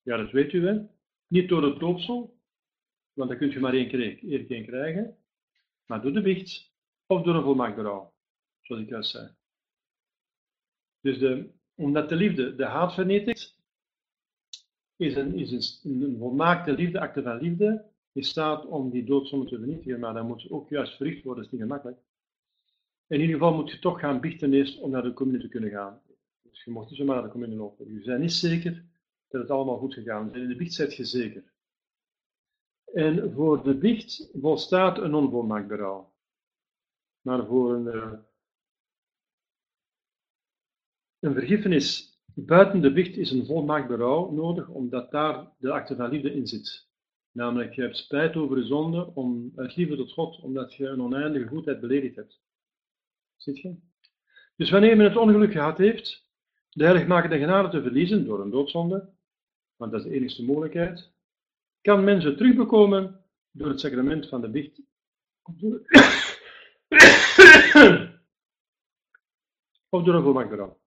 Ja, 0.01 0.17
dat 0.17 0.31
weet 0.31 0.53
u 0.53 0.67
hè. 0.67 0.81
Niet 1.27 1.49
door 1.49 1.63
het 1.63 1.79
doopsel, 1.79 2.32
want 3.13 3.29
dat 3.29 3.37
kun 3.37 3.51
je 3.51 3.59
maar 3.59 3.73
één 3.73 3.87
keer, 3.87 4.29
één 4.29 4.47
keer 4.47 4.63
krijgen, 4.63 5.17
maar 5.85 6.01
door 6.01 6.13
de 6.13 6.21
wicht 6.21 6.71
of 7.05 7.21
door 7.21 7.35
een 7.35 7.43
volmaakt 7.43 7.75
berouw, 7.75 8.13
zoals 8.61 8.81
ik 8.81 8.89
juist 8.89 9.11
zei. 9.11 9.29
Dus 10.99 11.45
omdat 11.75 12.09
de 12.09 12.15
liefde 12.15 12.55
de 12.55 12.65
haat 12.65 12.93
vernietigt, 12.93 13.61
is 14.95 15.15
een, 15.15 15.35
is 15.35 15.81
een, 15.83 16.01
een 16.01 16.17
volmaakte 16.17 16.73
liefde, 16.73 16.99
acte 16.99 17.21
van 17.21 17.37
liefde, 17.37 17.91
in 18.11 18.23
staat 18.23 18.65
om 18.65 18.89
die 18.89 19.03
doodzonde 19.03 19.45
te 19.45 19.57
vernietigen, 19.57 19.99
maar 19.99 20.13
dat 20.13 20.27
moet 20.27 20.49
ook 20.49 20.69
juist 20.69 20.95
verricht 20.95 21.23
worden, 21.23 21.43
dat 21.43 21.53
is 21.53 21.59
niet 21.59 21.67
gemakkelijk. 21.67 22.01
In 23.07 23.19
ieder 23.19 23.35
geval 23.35 23.53
moet 23.53 23.71
je 23.71 23.79
toch 23.79 23.99
gaan 23.99 24.19
biechten 24.19 24.53
eerst 24.53 24.79
om 24.79 24.91
naar 24.91 25.03
de 25.03 25.13
commune 25.13 25.39
te 25.39 25.47
kunnen 25.47 25.69
gaan. 25.69 26.01
Dus 26.41 26.63
je 26.63 26.71
mocht 26.71 26.89
niet 26.89 26.99
zomaar 26.99 27.15
naar 27.15 27.23
de 27.23 27.31
commune 27.31 27.55
lopen. 27.55 27.93
Je 27.93 28.05
bent 28.05 28.21
niet 28.21 28.33
zeker 28.33 28.85
dat 29.27 29.41
het 29.41 29.51
allemaal 29.51 29.77
goed 29.77 29.93
gegaan 29.93 30.29
is. 30.29 30.41
In 30.41 30.47
de 30.47 30.55
biecht 30.55 30.73
zet 30.73 30.95
je 30.95 31.05
zeker. 31.05 31.52
En 32.93 33.33
voor 33.33 33.63
de 33.63 33.77
biecht 33.77 34.29
volstaat 34.33 34.97
een 34.97 35.13
onvolmaakt 35.13 35.67
berouw. 35.67 36.13
Maar 37.21 37.45
voor 37.45 37.73
een, 37.73 37.95
uh, 37.95 38.13
een 41.19 41.33
vergiffenis 41.33 42.17
buiten 42.33 42.81
de 42.81 42.93
biecht 42.93 43.17
is 43.17 43.31
een 43.31 43.45
volmaakt 43.45 43.87
berouw 43.87 44.31
nodig, 44.31 44.67
omdat 44.67 45.11
daar 45.11 45.51
de 45.57 45.71
acte 45.71 45.95
van 45.95 46.09
liefde 46.09 46.33
in 46.33 46.47
zit. 46.47 46.87
Namelijk, 47.31 47.73
je 47.73 47.81
hebt 47.81 47.97
spijt 47.97 48.35
over 48.35 48.55
de 48.55 48.65
zonde 48.65 49.05
om, 49.13 49.51
uit 49.55 49.75
liefde 49.75 49.95
tot 49.95 50.11
God, 50.11 50.41
omdat 50.41 50.73
je 50.73 50.87
een 50.87 51.01
oneindige 51.01 51.47
goedheid 51.47 51.79
beledigd 51.79 52.15
hebt. 52.15 52.41
Ziet 53.35 53.59
je? 53.59 53.75
Dus 54.55 54.69
wanneer 54.69 54.97
men 54.97 55.05
het 55.05 55.17
ongeluk 55.17 55.51
gehad 55.51 55.77
heeft, 55.77 56.29
de 56.69 56.83
heiligmakende 56.83 57.37
genade 57.37 57.69
te 57.69 57.81
verliezen 57.81 58.25
door 58.25 58.41
een 58.41 58.49
doodzonde, 58.49 59.09
want 59.75 59.91
dat 59.91 60.03
is 60.03 60.07
de 60.07 60.15
enige 60.15 60.43
mogelijkheid, 60.43 61.12
kan 61.83 62.03
men 62.03 62.21
ze 62.21 62.35
terugbekomen 62.35 63.25
door 63.51 63.67
het 63.67 63.79
sacrament 63.79 64.27
van 64.27 64.41
de 64.41 64.49
biecht. 64.49 64.81
of 69.89 70.03
door 70.03 70.15
een 70.15 70.23
volmaakt 70.23 70.49
berouw. 70.49 70.81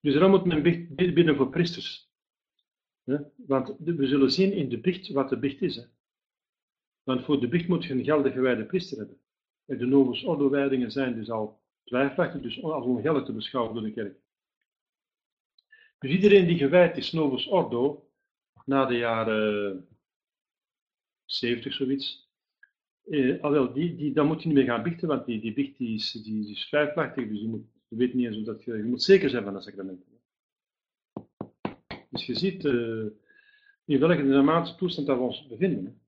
Dus 0.00 0.12
daarom 0.12 0.30
moet 0.30 0.44
men 0.44 0.62
bidden 0.94 1.36
voor 1.36 1.48
priesters. 1.48 2.12
Want 3.36 3.76
we 3.78 4.06
zullen 4.06 4.32
zien 4.32 4.52
in 4.52 4.68
de 4.68 4.80
biecht 4.80 5.08
wat 5.08 5.28
de 5.28 5.38
biecht 5.38 5.62
is. 5.62 5.88
Want 7.02 7.24
voor 7.24 7.40
de 7.40 7.48
biecht 7.48 7.68
moet 7.68 7.84
je 7.84 7.92
een 7.92 8.04
geldige 8.04 8.40
wijde 8.40 8.64
priester 8.64 8.98
hebben. 8.98 9.20
En 9.64 9.78
de 9.78 9.86
novus 9.86 10.24
ordo 10.24 10.50
wijdingen 10.50 10.90
zijn 10.90 11.14
dus 11.14 11.30
al 11.30 11.62
twijfelachtig, 11.84 12.40
dus 12.40 12.62
als 12.62 12.84
ongeldig 12.84 13.24
te 13.24 13.32
beschouwen 13.32 13.74
door 13.74 13.82
de 13.82 13.92
kerk. 13.92 14.18
Dus 15.98 16.10
iedereen 16.10 16.46
die 16.46 16.58
gewijd 16.58 16.96
is 16.96 17.12
novus 17.12 17.46
ordo, 17.46 18.08
na 18.64 18.86
de 18.86 18.96
jaren 18.96 19.88
70 21.24 21.72
zoiets, 21.72 22.24
eh, 23.04 23.42
alwel, 23.42 23.72
die, 23.72 23.96
die, 23.96 24.12
dan 24.12 24.26
moet 24.26 24.42
je 24.42 24.48
niet 24.48 24.56
meer 24.56 24.66
gaan 24.66 24.82
biechten, 24.82 25.08
want 25.08 25.26
die, 25.26 25.40
die 25.40 25.52
biecht 25.52 25.78
die 25.78 25.94
is, 25.94 26.12
die, 26.12 26.40
is 26.50 26.70
dus 26.70 27.40
je, 27.40 27.48
moet, 27.48 27.66
je 27.88 27.96
weet 27.96 28.14
niet 28.14 28.26
eens 28.26 28.44
dat 28.44 28.64
je, 28.64 28.76
je 28.76 28.82
moet 28.82 29.02
zeker 29.02 29.30
zijn 29.30 29.44
van 29.44 29.52
dat 29.52 29.62
sacrament. 29.62 30.04
Dus 32.10 32.26
je 32.26 32.34
ziet 32.34 32.64
uh, 32.64 33.06
in 33.84 33.98
welke 33.98 34.26
dramatische 34.26 34.76
toestand 34.76 35.06
dat 35.06 35.16
we 35.16 35.22
ons 35.22 35.46
bevinden. 35.46 36.00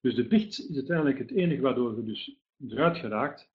Dus 0.00 0.14
de 0.14 0.26
biecht 0.26 0.68
is 0.68 0.74
uiteindelijk 0.74 1.18
het 1.18 1.30
enige 1.30 1.60
waardoor 1.60 1.96
je 1.96 2.04
dus 2.04 2.36
eruit 2.68 2.96
geraakt, 2.96 3.50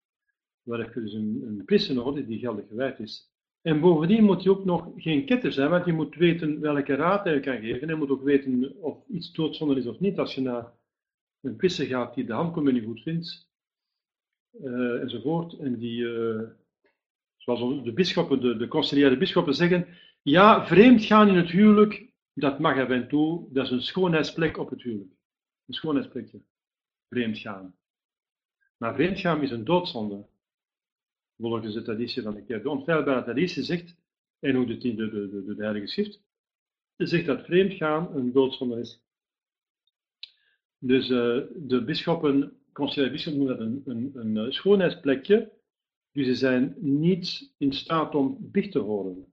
waar 0.62 0.94
je 0.94 1.02
dus 1.02 1.14
een, 1.14 1.66
een 1.68 1.96
nodig 1.96 2.26
die 2.26 2.40
geldig 2.40 2.68
gewijd 2.68 3.00
is. 3.00 3.32
En 3.62 3.80
bovendien 3.80 4.24
moet 4.24 4.44
je 4.44 4.50
ook 4.50 4.66
nog 4.66 4.90
geen 4.96 5.26
ketter 5.26 5.52
zijn, 5.52 5.70
want 5.70 5.86
je 5.86 5.94
moet 5.94 6.16
weten 6.16 6.60
welke 6.60 6.96
raad 6.96 7.24
hij 7.24 7.40
kan 7.40 7.60
geven. 7.60 7.82
En 7.82 7.88
je 7.88 7.96
moet 7.96 8.10
ook 8.10 8.24
weten 8.24 8.76
of 8.82 9.08
iets 9.08 9.32
doodzonde 9.32 9.76
is 9.76 9.86
of 9.86 10.00
niet. 10.00 10.20
Als 10.20 10.36
je 10.36 10.42
naar 10.42 10.72
een 11.42 11.56
priester 11.56 11.86
gaat 11.86 12.16
die 12.16 12.26
de 12.26 12.34
handcommunie 12.34 12.84
goed 12.84 13.02
vindt, 13.02 13.50
uh, 14.64 15.02
enzovoort, 15.02 15.54
en 15.60 15.78
die, 15.78 16.02
uh, 16.02 16.42
zoals 17.38 17.84
de 17.84 17.94
bisschoppen, 17.94 18.42
de, 18.42 18.58
de 18.58 18.68
conciliaire 18.68 19.54
zeggen, 19.54 19.88
ja, 20.22 20.66
vreemd 20.66 21.04
gaan 21.04 21.28
in 21.28 21.36
het 21.36 21.50
huwelijk, 21.50 22.12
dat 22.34 22.60
mag 22.60 22.78
er 22.78 22.92
en 22.92 23.08
toe, 23.08 23.48
dat 23.54 23.66
is 23.66 23.72
een 23.72 23.82
schoonheidsplek 23.82 24.58
op 24.58 24.70
het 24.70 24.82
huwelijk. 24.82 25.12
Een 25.68 25.74
schoonheidsplekje. 25.74 26.42
Vreemd 27.10 27.38
gaan. 27.38 27.76
Maar 28.78 28.96
vreemd 28.96 29.20
gaan 29.20 29.42
is 29.42 29.52
een 29.52 29.64
doodzonde 29.64 30.26
volgens 31.38 31.74
de 31.74 31.82
traditie 31.82 32.24
van 32.24 32.34
de 32.34 32.44
kerk. 32.44 32.66
Onfeilbare 32.66 33.24
traditie 33.24 33.64
zegt, 33.64 33.96
en 34.40 34.56
hoe 34.56 34.66
de, 34.66 34.78
de, 34.78 34.96
de, 34.96 35.44
de, 35.46 35.64
Heilige 35.64 35.88
Schrift, 35.88 36.22
zegt 36.96 37.26
dat 37.26 37.46
vreemdgaan 37.46 38.16
een 38.16 38.32
doodzonde 38.32 38.80
is. 38.80 39.02
Dus 40.78 41.10
uh, 41.10 41.44
de 41.56 41.84
bisschoppen, 41.86 42.62
conciliaire 42.74 43.16
bisschoppen 43.16 43.46
noemen 43.46 43.84
dat 43.84 43.96
een, 43.96 44.14
een, 44.16 44.36
een 44.38 44.54
schoonheidsplekje, 44.54 45.52
dus 46.12 46.26
ze 46.26 46.36
zijn 46.36 46.76
niet 46.80 47.54
in 47.58 47.74
staat 47.74 48.16
om 48.16 48.38
biecht 48.52 48.72
te 48.72 48.80
horen. 48.80 49.26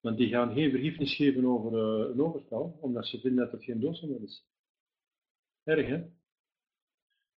Want 0.00 0.16
die 0.16 0.28
gaan 0.28 0.54
geen 0.54 0.70
vergiffenis 0.70 1.14
geven 1.14 1.44
over 1.44 1.72
uh, 1.72 2.10
een 2.10 2.22
overspel, 2.22 2.78
omdat 2.80 3.06
ze 3.06 3.20
vinden 3.20 3.44
dat 3.44 3.52
het 3.52 3.64
geen 3.64 3.80
doodzonde 3.80 4.22
is. 4.22 4.46
Erg, 5.64 5.86
hè? 5.86 6.04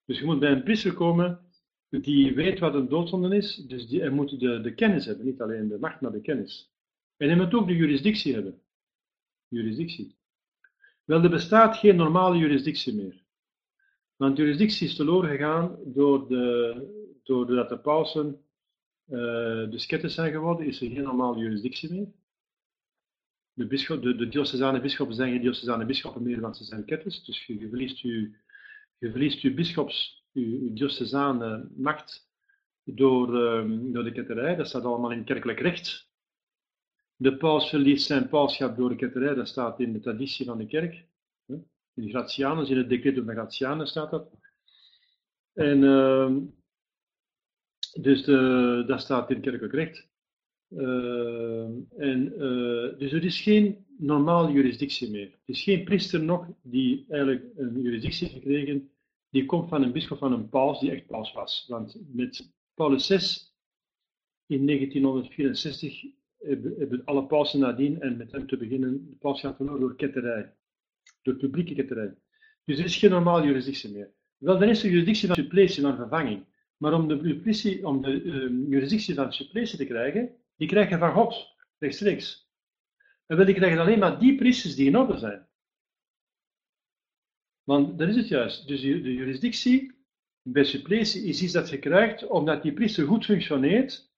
Dus 0.06 0.20
je 0.20 0.26
moet 0.26 0.40
bij 0.40 0.52
een 0.52 0.64
priester 0.64 0.94
komen 0.94 1.51
die 2.00 2.36
weet 2.36 2.60
wat 2.60 2.74
een 2.74 2.90
doodzonde 2.90 3.36
is, 3.36 3.56
dus 3.56 3.88
die, 3.88 4.00
hij 4.00 4.10
moet 4.10 4.40
de, 4.40 4.62
de 4.62 4.74
kennis 4.74 5.06
hebben, 5.06 5.26
niet 5.26 5.42
alleen 5.42 5.68
de 5.68 5.78
macht, 5.80 6.02
maar 6.02 6.12
de 6.12 6.22
kennis. 6.22 6.72
En 7.18 7.28
hij 7.28 7.38
moet 7.38 7.54
ook 7.54 7.68
de 7.68 7.76
juridictie 7.76 8.34
hebben. 8.34 8.62
Juridictie. 9.48 10.16
Wel, 11.04 11.24
er 11.24 11.30
bestaat 11.30 11.78
geen 11.78 11.96
normale 11.96 12.38
juridictie 12.38 12.96
meer. 12.96 13.24
Want 14.16 14.38
juridictie 14.38 14.88
is 14.88 14.96
verloren 14.96 15.30
gegaan 15.30 15.78
door 15.86 16.28
de, 16.28 17.14
de 17.24 17.80
pausen 17.84 18.40
uh, 19.08 19.18
de 19.70 19.80
sketten 19.80 20.12
zijn 20.12 20.32
geworden, 20.32 20.66
is 20.66 20.82
er 20.82 20.90
geen 20.90 21.04
normale 21.04 21.40
juridictie 21.40 21.92
meer. 21.92 22.12
De, 23.54 23.68
bischop, 23.68 24.02
de, 24.02 24.28
diocesane 24.28 24.82
bisschoppen 24.82 25.16
zijn 25.16 25.32
geen 25.32 25.42
diocesane 25.42 25.86
bisschoppen 25.86 26.24
meer, 26.24 26.42
want 26.42 26.58
ze 26.58 26.64
zijn 26.64 26.86
ketters. 26.86 27.24
Dus 27.24 27.46
je, 27.46 27.60
je 27.60 27.70
verliest 27.70 28.00
je, 28.00 28.32
je 28.98 29.12
verliest 29.12 29.42
je 29.42 29.54
bischops, 29.54 30.21
je 30.32 30.74
diocesane 30.74 31.70
macht 31.76 32.30
door, 32.84 33.36
um, 33.36 33.94
door 33.94 34.04
de 34.04 34.12
ketterij. 34.12 34.56
Dat 34.56 34.68
staat 34.68 34.84
allemaal 34.84 35.12
in 35.12 35.24
kerkelijk 35.24 35.60
recht. 35.60 36.10
De 37.16 37.38
paus 37.38 37.70
verliest 37.70 38.06
zijn 38.06 38.30
pauschap 38.30 38.78
door 38.78 38.90
de 38.90 38.96
ketterij, 38.96 39.34
dat 39.34 39.48
staat 39.48 39.80
in 39.80 39.94
de 39.94 40.00
traditie 40.00 40.46
van 40.46 40.58
de 40.58 40.66
kerk. 40.66 41.06
In 41.94 42.10
Gratianus, 42.10 42.70
in 42.70 42.78
het 42.78 42.90
decretum 42.90 43.26
van 43.26 43.34
Gratianus 43.34 43.90
staat 43.90 44.12
dat. 44.12 44.30
En 45.54 45.82
uh, 45.82 46.38
dus 48.02 48.24
de, 48.24 48.84
dat 48.88 49.02
staat 49.02 49.30
in 49.30 49.42
kerkelijk 49.42 49.74
recht. 49.74 50.10
Uh, 50.70 51.64
en, 51.98 52.34
uh, 52.38 52.98
dus 52.98 53.12
er 53.12 53.24
is 53.24 53.42
geen 53.42 53.86
normale 53.98 54.52
juridictie 54.52 55.12
meer. 55.12 55.28
Er 55.28 55.40
is 55.46 55.64
geen 55.64 55.84
priester 55.84 56.24
nog 56.24 56.48
die 56.62 57.06
eigenlijk 57.10 57.46
een 57.56 57.82
juridictie 57.82 58.28
heeft 58.28 58.40
gekregen 58.40 58.92
die 59.32 59.46
komt 59.46 59.70
van 59.70 59.84
een 59.84 59.92
bisschop 59.92 60.18
van 60.18 60.34
een 60.34 60.50
paus 60.50 60.80
die 60.80 60.92
echt 60.92 61.08
paus 61.08 61.34
was. 61.34 61.66
Want 61.68 61.98
met 62.14 62.52
Paulus 62.74 63.08
VI 63.08 63.50
in 64.46 64.66
1964 64.66 66.04
hebben 66.78 67.02
alle 67.06 67.26
pausen 67.26 67.60
nadien 67.60 68.02
en 68.02 68.18
met 68.18 68.32
hem 68.32 68.48
te 68.48 68.58
beginnen 68.58 69.10
de 69.10 69.16
paus 69.16 69.40
gaat 69.40 69.58
door 69.58 69.96
ketterij. 69.96 70.54
Door 71.22 71.36
publieke 71.36 71.76
ketterij. 71.76 72.14
Dus 72.66 72.80
er 72.80 72.86
is 72.86 72.98
geen 72.98 73.10
normale 73.10 73.46
juridictie 73.46 73.92
meer. 73.92 74.12
Wel, 74.38 74.60
dan 74.60 74.70
is 74.70 74.84
er 74.84 74.90
juridictie 74.90 75.28
van 75.28 75.36
suppletie, 75.36 75.82
van 75.82 75.96
vervanging. 75.96 76.46
Maar 76.78 76.94
om 76.94 77.08
de, 77.08 77.80
om 77.84 78.02
de 78.02 78.22
uh, 78.24 78.70
juridictie 78.70 79.16
van 79.16 79.34
suppletie 79.34 79.78
te 79.78 79.86
krijgen, 79.86 80.30
die 80.56 80.68
krijg 80.68 80.90
je 80.90 80.98
van 80.98 81.12
God, 81.12 81.56
rechtstreeks. 81.78 82.50
En 83.26 83.38
wel, 83.38 83.46
die 83.46 83.56
krijgen 83.56 83.80
alleen 83.80 84.00
maar 84.00 84.20
die 84.20 84.36
priesters 84.36 84.76
die 84.76 84.88
in 84.88 84.98
orde 84.98 85.18
zijn. 85.18 85.48
Want 87.64 87.98
dat 87.98 88.10
is 88.10 88.16
het 88.16 88.28
juist. 88.28 88.68
Dus 88.68 88.82
de 88.82 89.14
juridictie 89.14 89.92
bij 90.42 90.64
suppletie 90.64 91.24
is 91.24 91.42
iets 91.42 91.54
dat 91.54 91.70
je 91.70 91.80
krijgt 91.80 92.28
omdat 92.28 92.62
die 92.62 92.74
priester 92.74 93.08
goed 93.08 93.26
functioneert. 93.26 94.10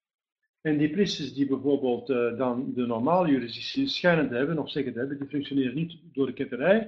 En 0.60 0.78
die 0.78 0.90
priesters 0.90 1.34
die 1.34 1.46
bijvoorbeeld 1.46 2.10
uh, 2.10 2.38
dan 2.38 2.72
de 2.74 2.86
normale 2.86 3.28
juridictie 3.28 3.86
schijnen 3.86 4.28
te 4.28 4.34
hebben, 4.34 4.58
of 4.58 4.70
zeggen 4.70 4.92
te 4.92 4.98
hebben, 4.98 5.18
die 5.18 5.28
functioneren 5.28 5.74
niet 5.74 5.98
door 6.12 6.26
de 6.26 6.32
ketterij. 6.32 6.78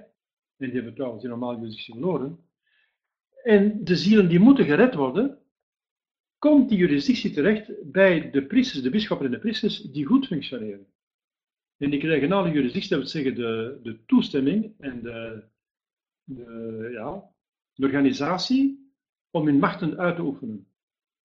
En 0.57 0.67
die 0.67 0.75
hebben 0.75 0.95
trouwens 0.95 1.23
die 1.23 1.31
normale 1.31 1.57
juridictie 1.57 1.95
verloren. 1.95 2.39
En 3.43 3.85
de 3.85 3.97
zielen 3.97 4.29
die 4.29 4.39
moeten 4.39 4.65
gered 4.65 4.95
worden, 4.95 5.39
komt 6.39 6.69
die 6.69 6.79
juridictie 6.79 7.31
terecht 7.31 7.91
bij 7.93 8.31
de 8.31 8.47
priesters, 8.47 8.83
de 8.83 8.91
bisschoppen 8.91 9.27
en 9.27 9.33
de 9.33 9.39
priesters 9.39 9.81
die 9.81 10.05
goed 10.05 10.27
functioneren. 10.27 10.87
En 11.77 11.91
die 11.91 12.01
krijgen 12.01 12.33
alle 12.33 12.51
juridictie, 12.51 12.89
dat 12.89 12.99
wil 12.99 13.09
zeggen 13.09 13.35
de, 13.35 13.79
de 13.83 14.05
toestemming 14.07 14.75
en 14.79 15.03
de, 15.03 15.45
de, 16.27 16.89
ja, 16.93 17.31
de 17.73 17.87
organisatie 17.87 18.93
om 19.31 19.47
hun 19.47 19.59
machten 19.59 19.99
uit 19.99 20.17
te 20.17 20.23
oefenen. 20.23 20.69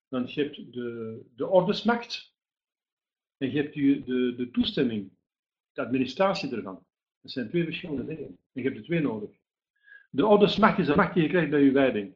Want 0.08 0.34
je 0.34 0.42
hebt 0.42 0.56
de, 0.56 1.22
de 1.36 1.48
ordesmacht 1.48 2.36
en 3.38 3.52
je 3.52 3.62
hebt 3.62 3.74
de, 3.74 4.34
de 4.36 4.50
toestemming, 4.52 5.12
de 5.72 5.82
administratie 5.82 6.56
ervan. 6.56 6.86
Dat 7.22 7.32
zijn 7.32 7.50
twee 7.50 7.64
verschillende 7.64 8.06
dingen. 8.06 8.28
En 8.28 8.38
je 8.52 8.62
hebt 8.62 8.78
er 8.78 8.84
twee 8.84 9.02
nodig. 9.02 9.30
De 10.10 10.26
ordesmacht 10.26 10.80
is 10.80 10.86
de 10.86 10.96
macht 10.96 11.14
die 11.14 11.24
je 11.24 11.30
krijgt 11.30 11.50
bij 11.50 11.64
je 11.64 11.72
wijding. 11.72 12.16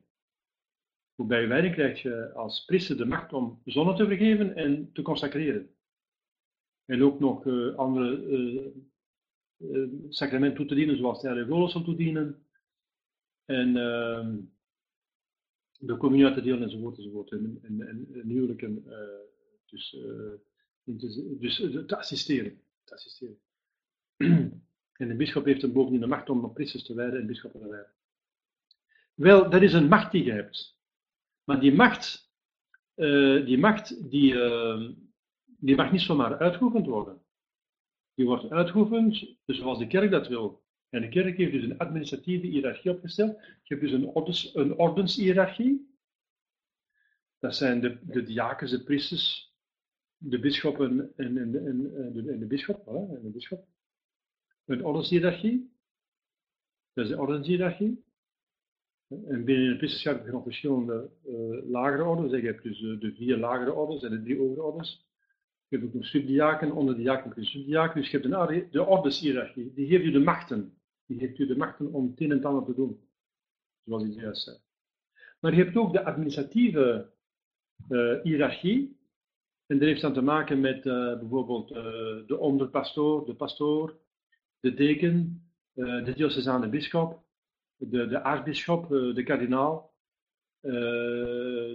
Bij 1.16 1.42
je 1.42 1.48
wijding 1.48 1.74
krijg 1.74 2.02
je 2.02 2.34
als 2.34 2.66
priester 2.66 2.98
de 2.98 3.06
macht 3.06 3.34
om 3.34 3.62
zonne 3.66 3.96
te 3.96 4.08
vergeven 4.08 4.56
en 4.56 4.92
te 4.94 5.02
consacreren. 5.02 5.76
En 6.86 7.04
ook 7.04 7.20
nog 7.20 7.46
uh, 7.46 7.76
andere 7.76 8.22
uh, 8.22 8.66
uh, 9.58 9.90
sacramenten 10.10 10.58
toe 10.58 10.66
te 10.66 10.76
dienen, 10.76 10.98
zoals 10.98 11.22
de 11.22 11.28
heilige 11.28 11.72
toe 11.72 11.84
te 11.84 11.96
dienen. 11.96 12.45
En 13.46 13.78
ehm, 13.78 14.38
de 15.80 15.98
communie 15.98 16.26
uit 16.26 16.34
te 16.36 16.42
delen 16.42 16.62
enzovoort 16.62 16.98
enzovoort. 16.98 17.32
En, 17.32 17.60
en, 17.62 17.88
en, 17.88 18.08
en 18.14 18.30
huwelijken, 18.30 18.84
dus, 19.66 19.98
dus 21.40 21.56
te 21.86 21.98
assisteren. 21.98 22.62
Te 22.84 22.94
assisteren. 22.94 23.40
En 24.96 25.08
de 25.08 25.16
bischop 25.16 25.46
heeft 25.46 25.62
hem 25.62 25.74
bovendien 25.74 26.02
de 26.02 26.08
macht 26.08 26.30
om 26.30 26.54
priesters 26.54 26.84
te 26.84 26.94
wijden 26.94 27.20
en 27.20 27.28
bisschoppen 27.28 27.62
te 27.62 27.68
wijden. 27.68 27.94
Wel, 29.14 29.50
dat 29.50 29.62
is 29.62 29.74
een 29.74 29.88
macht 29.88 30.12
die 30.12 30.24
je 30.24 30.32
hebt. 30.32 30.80
Maar 31.44 31.60
die 31.60 31.74
macht, 31.74 32.32
die, 33.46 33.58
macht 33.58 34.10
die, 34.12 34.34
uh, 34.34 34.90
die 35.46 35.76
mag 35.76 35.92
niet 35.92 36.02
zomaar 36.02 36.38
uitgeoefend 36.38 36.86
worden. 36.86 37.22
Die 38.14 38.26
wordt 38.26 38.50
uitgeoefend 38.50 39.36
zoals 39.46 39.80
de 39.80 39.88
kerk 39.88 40.12
dat 40.12 40.28
wil. 40.28 40.65
En 40.90 41.02
de 41.02 41.10
kerk 41.10 41.38
heeft 41.38 41.52
dus 41.52 41.64
een 41.64 41.78
administratieve 41.78 42.48
hiërarchie 42.48 42.92
opgesteld. 42.92 43.42
Je 43.42 43.76
hebt 43.76 43.82
dus 43.82 43.92
een, 43.92 44.06
ordens, 44.06 44.56
een 44.56 44.78
ordenshierarchie. 44.78 45.94
Dat 47.40 47.56
zijn 47.56 47.82
de, 47.82 48.00
de 48.02 48.24
diakens, 48.24 48.72
de 48.72 48.84
priesters, 48.84 49.54
de 50.18 50.40
bisschoppen 50.40 51.14
en, 51.16 51.38
en, 51.38 51.52
de, 51.52 51.60
en 52.32 52.40
de 52.40 52.46
bisschop. 52.48 52.88
En 52.88 53.22
de 53.22 53.30
bisschop. 53.30 53.68
Een 54.66 54.86
ordenshierarchie. 54.86 55.74
Dat 56.94 57.06
is 57.06 57.12
de 57.12 57.20
ordenshierarchie. 57.20 58.04
En 59.08 59.46
binnen 59.46 59.70
de 59.70 59.78
priesterschap 59.78 60.16
heb 60.16 60.26
je 60.26 60.32
nog 60.32 60.44
verschillende 60.44 61.10
uh, 61.26 61.70
lagere 61.70 62.04
ordens. 62.04 62.32
Je 62.32 62.48
hebt 62.48 62.64
dus 62.64 62.82
uh, 62.82 63.00
de 63.00 63.14
vier 63.14 63.38
lagere 63.38 63.74
ordens 63.74 64.04
en 64.04 64.12
de 64.12 64.22
drie 64.22 64.38
hogere 64.38 64.64
ordens. 64.64 65.06
Je 65.68 65.78
hebt 65.78 65.88
ook 65.88 65.94
nog 65.94 66.06
subdiaken, 66.06 66.72
onder 66.72 66.96
de 66.96 67.02
diaken 67.02 67.30
heb 67.30 67.38
je 67.38 67.46
subdiaken. 67.46 68.02
Dus 68.02 68.12
je 68.12 68.18
hebt 68.18 68.34
een, 68.34 68.68
de 68.72 68.86
ordenshierarchie. 68.86 69.74
Die 69.74 69.88
geeft 69.88 70.04
u 70.04 70.12
de 70.12 70.20
machten. 70.20 70.78
Die 71.06 71.20
geeft 71.20 71.40
u 71.40 71.48
de 71.48 71.58
machten 71.58 71.94
om 71.94 72.10
het 72.10 72.22
een 72.22 72.32
en 72.32 72.44
ander 72.44 72.66
te 72.66 72.74
doen. 72.74 73.00
Zoals 73.84 74.04
ik 74.04 74.14
juist 74.14 74.44
zei. 74.44 74.58
Maar 75.40 75.56
je 75.56 75.64
hebt 75.64 75.78
ook 75.78 75.94
de 75.94 76.04
administratieve 76.04 77.12
uh, 77.90 78.22
hiërarchie. 78.24 79.00
En 79.66 79.78
dat 79.78 79.88
heeft 79.88 80.02
dan 80.02 80.14
te 80.14 80.22
maken 80.22 80.60
met 80.60 80.82
bijvoorbeeld 80.84 81.68
de 82.28 82.38
onderpastoor, 82.40 83.26
de 83.26 83.36
pastoor, 83.36 84.00
de 84.60 84.74
deken, 84.74 85.44
de 85.74 86.14
diocesane 86.16 86.70
bisschop, 86.70 87.26
de, 87.78 88.08
de 88.08 88.24
aartsbisschop, 88.24 88.84
eh, 88.84 89.16
de 89.16 89.24
kardinaal, 89.24 89.94
eh, 89.94 89.95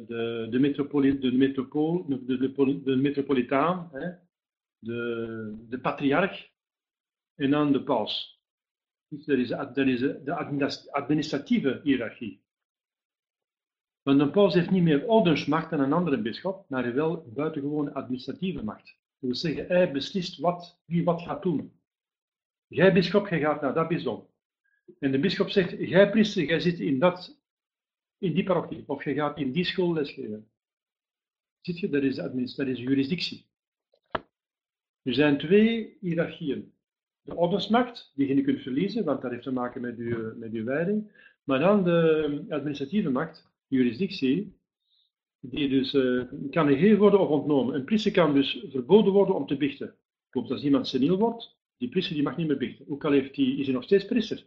de, 0.06 0.46
de, 0.50 0.58
metropoli, 0.58 1.18
de, 1.18 1.32
metropool, 1.32 2.06
de, 2.06 2.24
de, 2.24 2.82
de 2.84 2.96
metropolitaan, 2.96 3.88
hè, 3.92 4.10
de, 4.78 5.64
de 5.68 5.80
patriarch 5.80 6.50
en 7.34 7.50
dan 7.50 7.72
de 7.72 7.82
paus. 7.82 8.40
Dus 9.08 9.24
dat 9.24 9.76
is, 9.76 10.00
is 10.00 10.00
de 10.00 10.88
administratieve 10.90 11.80
hiërarchie. 11.82 12.42
Want 14.02 14.20
een 14.20 14.30
paus 14.30 14.54
heeft 14.54 14.70
niet 14.70 14.82
meer 14.82 15.06
ordensmacht 15.06 15.70
dan 15.70 15.80
een 15.80 15.92
andere 15.92 16.20
bisschop, 16.20 16.64
maar 16.68 16.94
wel 16.94 17.24
buitengewone 17.34 17.92
administratieve 17.92 18.64
macht. 18.64 18.84
Dat 18.84 18.94
wil 19.30 19.34
zeggen, 19.34 19.66
hij 19.66 19.92
beslist 19.92 20.38
wat, 20.38 20.80
wie 20.84 21.04
wat 21.04 21.22
gaat 21.22 21.42
doen. 21.42 21.72
Jij 22.66 22.92
bisschop, 22.92 23.28
jij 23.28 23.40
gaat 23.40 23.60
naar 23.60 23.74
dat 23.74 23.88
bisdom. 23.88 24.28
En 24.98 25.12
de 25.12 25.18
bisschop 25.18 25.48
zegt, 25.48 25.70
jij 25.70 26.10
priester, 26.10 26.44
jij 26.44 26.60
zit 26.60 26.78
in, 26.78 26.98
dat, 26.98 27.39
in 28.20 28.34
die 28.34 28.44
parochie, 28.44 28.84
of 28.86 29.04
jij 29.04 29.14
gaat 29.14 29.38
in 29.38 29.52
die 29.52 29.64
school 29.64 29.92
lesgeven. 29.92 30.48
Ziet 31.60 31.78
je, 31.78 31.88
dat 31.88 32.02
is, 32.02 32.54
dat 32.54 32.66
is 32.66 32.78
juridictie. 32.78 33.46
Er 35.02 35.14
zijn 35.14 35.38
twee 35.38 35.96
hiërarchieën. 36.00 36.72
De 37.22 37.34
ordensmacht, 37.34 38.12
die 38.14 38.34
je 38.34 38.42
kunt 38.42 38.60
verliezen, 38.60 39.04
want 39.04 39.22
dat 39.22 39.30
heeft 39.30 39.42
te 39.42 39.52
maken 39.52 39.80
met 39.80 39.98
uw, 39.98 40.36
met 40.36 40.52
uw 40.52 40.64
wijding. 40.64 41.12
Maar 41.44 41.58
dan 41.58 41.84
de 41.84 42.44
administratieve 42.48 43.10
macht, 43.10 43.48
juridictie, 43.66 44.58
die 45.40 45.68
dus 45.68 45.94
uh, 45.94 46.24
kan 46.50 46.68
gegeven 46.68 46.98
worden 46.98 47.20
of 47.20 47.28
ontnomen. 47.28 47.74
Een 47.74 47.84
priester 47.84 48.12
kan 48.12 48.34
dus 48.34 48.64
verboden 48.70 49.12
worden 49.12 49.34
om 49.34 49.46
te 49.46 49.56
bichten. 49.56 49.94
Bijvoorbeeld 50.22 50.54
als 50.54 50.64
iemand 50.64 50.88
seniel 50.88 51.18
wordt, 51.18 51.56
die 51.76 51.88
priester 51.88 52.14
die 52.14 52.22
mag 52.22 52.36
niet 52.36 52.46
meer 52.46 52.56
bichten. 52.56 52.88
Ook 52.88 53.04
al 53.04 53.12
heeft 53.12 53.34
die, 53.34 53.58
is 53.58 53.64
hij 53.64 53.74
nog 53.74 53.84
steeds 53.84 54.04
priester. 54.04 54.46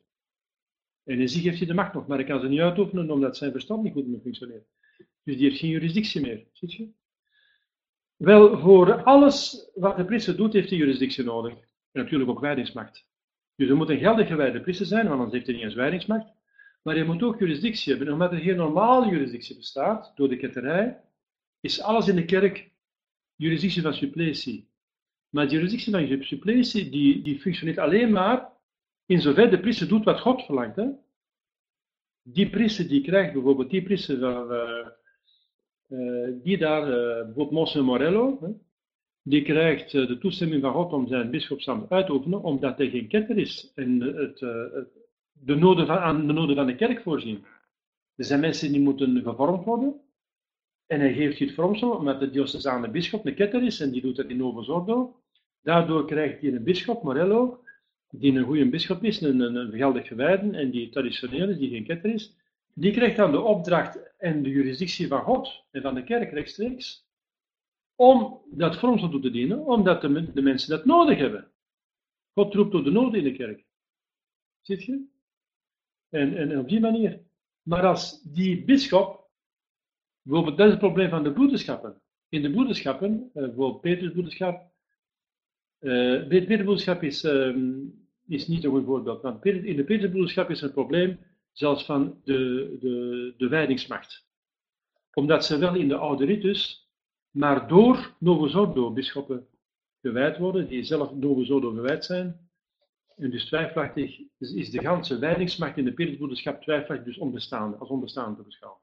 En 1.03 1.19
in 1.19 1.29
zich 1.29 1.43
heeft 1.43 1.57
hij 1.57 1.67
de 1.67 1.73
macht 1.73 1.93
nog, 1.93 2.07
maar 2.07 2.17
hij 2.17 2.27
kan 2.27 2.39
ze 2.39 2.47
niet 2.47 2.59
uitoefenen 2.59 3.11
omdat 3.11 3.37
zijn 3.37 3.51
verstand 3.51 3.83
niet 3.83 3.93
goed 3.93 4.07
meer 4.07 4.19
functioneert. 4.19 4.67
Dus 5.23 5.37
die 5.37 5.47
heeft 5.47 5.59
geen 5.59 5.69
juridictie 5.69 6.21
meer, 6.21 6.47
ziet 6.51 6.73
je? 6.73 6.89
Wel, 8.15 8.59
voor 8.59 9.03
alles 9.03 9.69
wat 9.75 9.97
de 9.97 10.05
priester 10.05 10.35
doet, 10.35 10.53
heeft 10.53 10.69
hij 10.69 10.77
juridictie 10.77 11.23
nodig. 11.23 11.53
En 11.53 12.01
natuurlijk 12.01 12.29
ook 12.29 12.39
wijdingsmacht. 12.39 13.05
Dus 13.55 13.69
er 13.69 13.75
moet 13.75 13.89
een 13.89 13.99
geldig 13.99 14.27
gewijde 14.27 14.61
priester 14.61 14.85
zijn, 14.85 15.07
want 15.07 15.13
anders 15.13 15.33
heeft 15.33 15.45
hij 15.45 15.55
niet 15.55 15.63
eens 15.63 15.73
wijdingsmacht. 15.73 16.31
Maar 16.81 16.95
hij 16.95 17.03
moet 17.03 17.23
ook 17.23 17.39
juridictie 17.39 17.89
hebben. 17.89 18.07
En 18.07 18.13
omdat 18.13 18.31
er 18.31 18.37
geen 18.39 18.55
normale 18.55 19.09
juridictie 19.09 19.55
bestaat, 19.55 20.11
door 20.15 20.29
de 20.29 20.37
ketterij, 20.37 21.01
is 21.59 21.81
alles 21.81 22.07
in 22.07 22.15
de 22.15 22.25
kerk 22.25 22.71
juridictie 23.35 23.81
van 23.81 23.93
suppletie. 23.93 24.69
Maar 25.29 25.47
de 25.47 25.53
juridictie 25.53 25.91
van 25.91 26.23
suppletie, 26.23 26.89
die, 26.89 27.21
die 27.21 27.39
functioneert 27.39 27.77
alleen 27.77 28.11
maar 28.11 28.52
in 29.05 29.21
zover 29.21 29.49
de 29.49 29.59
priester 29.59 29.87
doet 29.87 30.03
wat 30.03 30.19
God 30.19 30.41
verlangt. 30.41 30.75
Hè? 30.75 30.87
Die 32.21 32.49
priester 32.49 32.87
die 32.87 33.01
krijgt 33.01 33.33
bijvoorbeeld, 33.33 33.69
die 33.69 33.83
priester 33.83 34.19
van, 34.19 34.51
uh, 34.51 34.87
uh, 35.87 36.29
die 36.43 36.57
daar, 36.57 36.85
bijvoorbeeld 36.85 37.51
Monsignor 37.51 37.85
Morello, 37.85 38.57
die 39.21 39.41
krijgt 39.41 39.91
de 39.91 40.17
toestemming 40.17 40.61
van 40.61 40.73
God 40.73 40.93
om 40.93 41.07
zijn 41.07 41.29
bischopsambt 41.29 41.91
uit 41.91 42.05
te 42.05 42.13
oefenen, 42.13 42.41
omdat 42.41 42.77
hij 42.77 42.89
geen 42.89 43.07
ketter 43.07 43.37
is 43.37 43.71
en 43.75 44.01
het, 44.01 44.39
de 45.31 45.55
noden 45.55 45.87
van, 45.87 45.97
aan 45.97 46.27
de 46.27 46.33
noden 46.33 46.55
van 46.55 46.65
de 46.65 46.75
kerk 46.75 47.01
voorzien. 47.01 47.45
Er 48.15 48.25
zijn 48.25 48.39
mensen 48.39 48.71
die 48.71 48.81
moeten 48.81 49.21
gevormd 49.21 49.65
worden, 49.65 50.01
en 50.87 50.99
hij 50.99 51.13
geeft 51.13 51.39
het 51.39 51.53
vormsel, 51.53 51.91
omdat 51.91 52.19
de 52.19 52.29
diocesane 52.29 52.89
bischop 52.89 53.25
een 53.25 53.35
ketter 53.35 53.63
is 53.63 53.79
en 53.79 53.91
die 53.91 54.01
doet 54.01 54.15
dat 54.15 54.25
in 54.25 54.37
Novo 54.37 54.61
Sordo. 54.61 55.15
Daardoor 55.61 56.05
krijgt 56.05 56.41
hij 56.41 56.53
een 56.53 56.63
bischop, 56.63 57.03
Morello, 57.03 57.62
die 58.15 58.33
een 58.33 58.43
goede 58.43 58.69
bischop 58.69 59.03
is, 59.03 59.21
een, 59.21 59.39
een, 59.39 59.71
geldig 59.71 60.07
gewijden 60.07 60.55
en 60.55 60.71
die 60.71 60.89
traditioneel 60.89 61.49
is, 61.49 61.57
die 61.57 61.69
geen 61.69 61.85
ketter 61.85 62.13
is. 62.13 62.35
Die 62.73 62.91
krijgt 62.91 63.15
dan 63.15 63.31
de 63.31 63.41
opdracht 63.41 64.17
en 64.17 64.43
de 64.43 64.49
juridictie 64.49 65.07
van 65.07 65.21
God 65.21 65.63
en 65.71 65.81
van 65.81 65.95
de 65.95 66.03
kerk 66.03 66.31
rechtstreeks 66.31 67.07
om 67.95 68.41
dat 68.51 68.79
vormsel 68.79 69.09
toe 69.09 69.21
te 69.21 69.31
dienen, 69.31 69.65
omdat 69.65 70.01
de, 70.01 70.31
de 70.33 70.41
mensen 70.41 70.69
dat 70.69 70.85
nodig 70.85 71.17
hebben. 71.17 71.51
God 72.33 72.53
roept 72.53 72.71
door 72.71 72.83
de 72.83 72.91
noden 72.91 73.19
in 73.19 73.23
de 73.23 73.33
kerk. 73.33 73.65
Ziet 74.61 74.83
je? 74.83 75.05
En, 76.09 76.37
en 76.37 76.59
op 76.59 76.69
die 76.69 76.79
manier. 76.79 77.19
Maar 77.61 77.85
als 77.85 78.21
die 78.21 78.63
bischop 78.63 79.23
Bijvoorbeeld, 80.23 80.57
dat 80.57 80.65
is 80.65 80.71
het 80.71 80.81
probleem 80.81 81.09
van 81.09 81.23
de 81.23 81.33
broederschappen. 81.33 82.01
In 82.29 82.41
de 82.41 82.51
broederschappen, 82.51 83.11
uh, 83.11 83.31
bijvoorbeeld 83.33 83.81
Petersbroederschap, 83.81 84.71
uh, 85.79 86.27
Petersbroederschap 86.27 87.03
is, 87.03 87.23
uh, 87.23 87.55
is 88.27 88.47
niet 88.47 88.63
een 88.63 88.71
goed 88.71 88.85
voorbeeld, 88.85 89.21
want 89.21 89.45
in 89.45 89.75
de 89.75 89.83
Petersbroederschap 89.83 90.49
is 90.49 90.61
er 90.61 90.67
een 90.67 90.73
probleem 90.73 91.19
zelfs 91.51 91.85
van 91.85 92.21
de, 92.23 92.77
de, 92.79 93.33
de 93.37 93.47
wijdingsmacht. 93.47 94.27
Omdat 95.13 95.45
ze 95.45 95.57
wel 95.57 95.75
in 95.75 95.87
de 95.87 95.95
oude 95.95 96.25
ritus, 96.25 96.89
maar 97.31 97.67
door 97.67 98.15
Novo 98.19 98.91
bisschoppen 98.91 99.47
gewijd 100.01 100.37
worden, 100.37 100.67
die 100.67 100.83
zelf 100.83 101.13
Novo 101.13 101.59
gewijd 101.59 102.05
zijn. 102.05 102.49
En 103.15 103.29
dus 103.29 103.45
twijfelachtig 103.45 104.19
is, 104.37 104.53
is 104.53 104.69
de 104.69 104.79
ganse 104.79 105.19
wijdingsmacht 105.19 105.77
in 105.77 105.85
de 105.85 105.93
Petersbroederschap 105.93 106.61
twijfelachtig 106.61 107.05
dus 107.05 107.17
onbestaande, 107.17 107.77
als 107.77 107.89
onbestaande 107.89 108.37
te 108.37 108.43
beschouwen. 108.43 108.81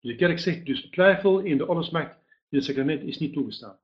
De 0.00 0.14
kerk 0.14 0.38
zegt 0.38 0.66
dus 0.66 0.90
twijfel 0.90 1.38
in 1.38 1.58
de 1.58 1.68
ordensmacht 1.68 2.16
in 2.48 2.58
het 2.58 2.64
sacrament 2.64 3.02
is 3.02 3.18
niet 3.18 3.32
toegestaan. 3.32 3.78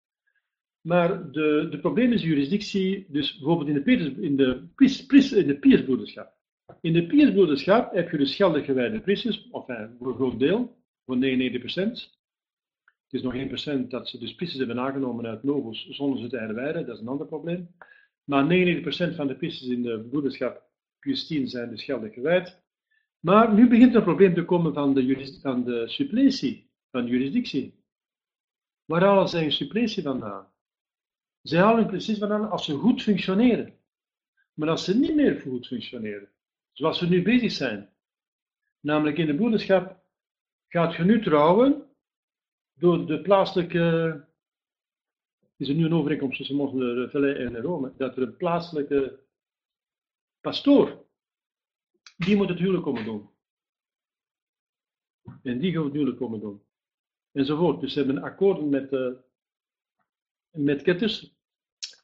Maar 0.82 1.30
de, 1.32 1.68
de 1.70 1.78
probleem 1.78 2.12
is 2.12 2.22
juridictie, 2.22 3.06
dus 3.08 3.38
bijvoorbeeld 3.38 3.68
in 3.68 3.74
de, 3.74 3.82
Peters, 3.82 4.08
in 4.08 4.36
de, 4.36 4.68
pries, 5.06 5.32
in 5.32 5.46
de 5.46 5.58
piersbroederschap. 5.58 6.32
In 6.80 6.92
de 6.92 7.90
heb 7.92 8.10
je 8.10 8.18
dus 8.18 8.36
geldig 8.36 8.64
gewijde 8.64 9.00
priesters, 9.00 9.48
of 9.50 9.64
voor 9.98 10.08
een 10.08 10.14
groot 10.14 10.38
deel, 10.38 10.76
voor 11.04 11.16
99%. 11.16 12.20
Het 13.12 13.20
is 13.20 13.22
nog 13.22 13.34
1% 13.84 13.88
dat 13.88 14.08
ze 14.08 14.18
dus 14.18 14.34
priesters 14.34 14.66
hebben 14.66 14.84
aangenomen 14.84 15.26
uit 15.26 15.42
novels 15.42 15.88
zonder 15.88 16.20
ze 16.20 16.28
te 16.28 16.38
herwijden, 16.38 16.86
dat 16.86 16.94
is 16.94 17.00
een 17.00 17.08
ander 17.08 17.26
probleem. 17.26 17.68
Maar 18.24 18.44
99% 18.44 19.14
van 19.14 19.26
de 19.26 19.36
priesters 19.36 19.70
in 19.70 19.82
de 19.82 20.06
broederschap, 20.10 20.62
10, 21.00 21.48
zijn 21.48 21.70
dus 21.70 21.84
geldig 21.84 22.14
gewijd. 22.14 22.62
Maar 23.20 23.54
nu 23.54 23.68
begint 23.68 23.94
een 23.94 24.02
probleem 24.02 24.34
te 24.34 24.44
komen 24.44 24.74
van 24.74 24.94
de, 24.94 25.38
van 25.40 25.64
de 25.64 25.88
suppletie, 25.88 26.70
van 26.90 27.04
de 27.04 27.10
juridictie. 27.10 27.74
Waar 28.84 29.02
halen 29.02 29.28
zij 29.28 29.44
een 29.44 29.52
suppletie 29.52 30.02
vandaan? 30.02 30.51
Zij 31.42 31.60
halen 31.60 31.86
precies 31.86 32.18
vandaan 32.18 32.50
als 32.50 32.64
ze 32.64 32.74
goed 32.74 33.02
functioneren. 33.02 33.78
Maar 34.54 34.68
als 34.68 34.84
ze 34.84 34.98
niet 34.98 35.14
meer 35.14 35.40
goed 35.40 35.66
functioneren, 35.66 36.30
zoals 36.72 37.00
we 37.00 37.06
nu 37.06 37.22
bezig 37.22 37.52
zijn, 37.52 37.92
namelijk 38.80 39.18
in 39.18 39.26
de 39.26 39.34
broederschap, 39.34 40.04
gaat 40.68 40.94
je 40.94 41.04
nu 41.04 41.22
trouwen 41.22 41.90
door 42.72 43.06
de 43.06 43.20
plaatselijke. 43.20 44.26
Is 45.56 45.68
er 45.68 45.74
nu 45.74 45.84
een 45.84 45.94
overeenkomst 45.94 46.36
tussen 46.36 46.56
Moslim 46.56 47.08
en 47.22 47.60
Rome, 47.60 47.92
dat 47.96 48.16
er 48.16 48.22
een 48.22 48.36
plaatselijke 48.36 49.20
pastoor 50.40 51.02
die 52.16 52.36
moet 52.36 52.48
het 52.48 52.58
huwelijk 52.58 52.84
komen 52.84 53.04
doen. 53.04 53.30
En 55.42 55.58
die 55.58 55.72
gaat 55.72 55.84
het 55.84 55.92
huwelijk 55.92 56.18
komen 56.18 56.40
doen. 56.40 56.62
Enzovoort. 57.32 57.80
Dus 57.80 57.92
ze 57.92 57.98
hebben 57.98 58.22
akkoorden 58.22 58.68
met, 58.68 58.92
uh, 58.92 59.12
met 60.52 60.82
ketters. 60.82 61.34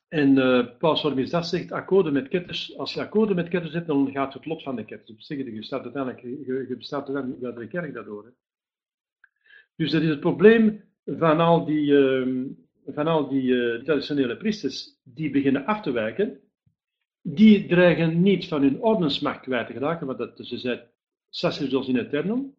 En 0.08 0.36
uh, 0.36 0.66
Paus 0.78 1.02
dat 1.30 1.46
zegt, 1.46 1.72
akkoorden 1.72 2.12
met 2.12 2.28
ketters. 2.28 2.76
Als 2.76 2.94
je 2.94 3.00
akkoorden 3.00 3.36
met 3.36 3.48
ketters 3.48 3.74
hebt, 3.74 3.86
dan 3.86 4.10
gaat 4.10 4.34
het 4.34 4.46
lot 4.46 4.62
van 4.62 4.76
de 4.76 4.84
ketters. 4.84 5.28
Je 5.28 5.62
staat 5.62 5.82
uiteindelijk, 5.82 6.22
je, 6.22 6.74
bestaat 6.76 7.08
uiteindelijk 7.08 7.54
bij 7.54 7.64
de 7.64 7.70
kerk 7.70 7.94
daardoor. 7.94 8.34
Dus 9.76 9.90
dat 9.90 10.02
is 10.02 10.08
het 10.08 10.20
probleem 10.20 10.84
van 11.04 11.40
al 11.40 11.64
die, 11.64 11.90
uh, 11.90 12.46
van 12.86 13.06
al 13.06 13.28
die 13.28 13.42
uh, 13.42 13.84
traditionele 13.84 14.36
priesters 14.36 14.98
die 15.04 15.30
beginnen 15.30 15.66
af 15.66 15.80
te 15.80 15.90
wijken 15.90 16.40
die 17.34 17.66
dreigen 17.66 18.22
niet 18.22 18.48
van 18.48 18.62
hun 18.62 18.82
ordensmacht 18.82 19.40
kwijt 19.40 19.66
te 19.66 19.72
geraken, 19.72 20.06
want 20.06 20.18
dat, 20.18 20.46
ze 20.46 20.58
zijn 20.58 20.80
sacerdos 21.30 21.88
in 21.88 21.96
eternum, 21.96 22.54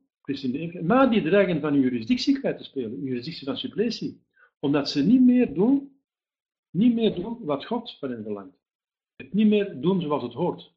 maar 0.81 1.09
die 1.09 1.21
dreigen 1.21 1.61
van 1.61 1.73
hun 1.73 1.81
juridictie 1.81 2.39
kwijt 2.39 2.57
te 2.57 2.63
spelen, 2.63 3.03
juridictie 3.03 3.45
van 3.45 3.57
suppletie, 3.57 4.21
omdat 4.59 4.89
ze 4.89 5.05
niet 5.05 5.21
meer 5.21 5.53
doen, 5.53 6.01
niet 6.69 6.93
meer 6.93 7.15
doen 7.15 7.45
wat 7.45 7.65
God 7.65 7.97
van 7.99 8.11
hen 8.11 8.23
verlangt. 8.23 8.57
Het 9.15 9.33
niet 9.33 9.47
meer 9.47 9.81
doen 9.81 10.01
zoals 10.01 10.23
het 10.23 10.33
hoort. 10.33 10.73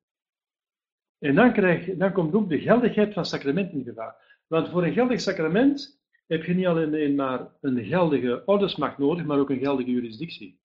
En 1.18 1.34
dan, 1.34 1.52
krijg, 1.52 1.96
dan 1.96 2.12
komt 2.12 2.34
ook 2.34 2.48
de 2.48 2.60
geldigheid 2.60 3.12
van 3.12 3.24
sacramenten 3.24 3.78
in 3.78 3.84
gevaar. 3.84 4.42
Want 4.46 4.68
voor 4.68 4.84
een 4.84 4.92
geldig 4.92 5.20
sacrament 5.20 6.00
heb 6.26 6.44
je 6.44 6.54
niet 6.54 6.66
alleen 6.66 7.14
maar 7.14 7.56
een 7.60 7.84
geldige 7.84 8.42
ordensmacht 8.46 8.98
nodig, 8.98 9.24
maar 9.24 9.38
ook 9.38 9.50
een 9.50 9.58
geldige 9.58 9.90
juridictie. 9.90 10.60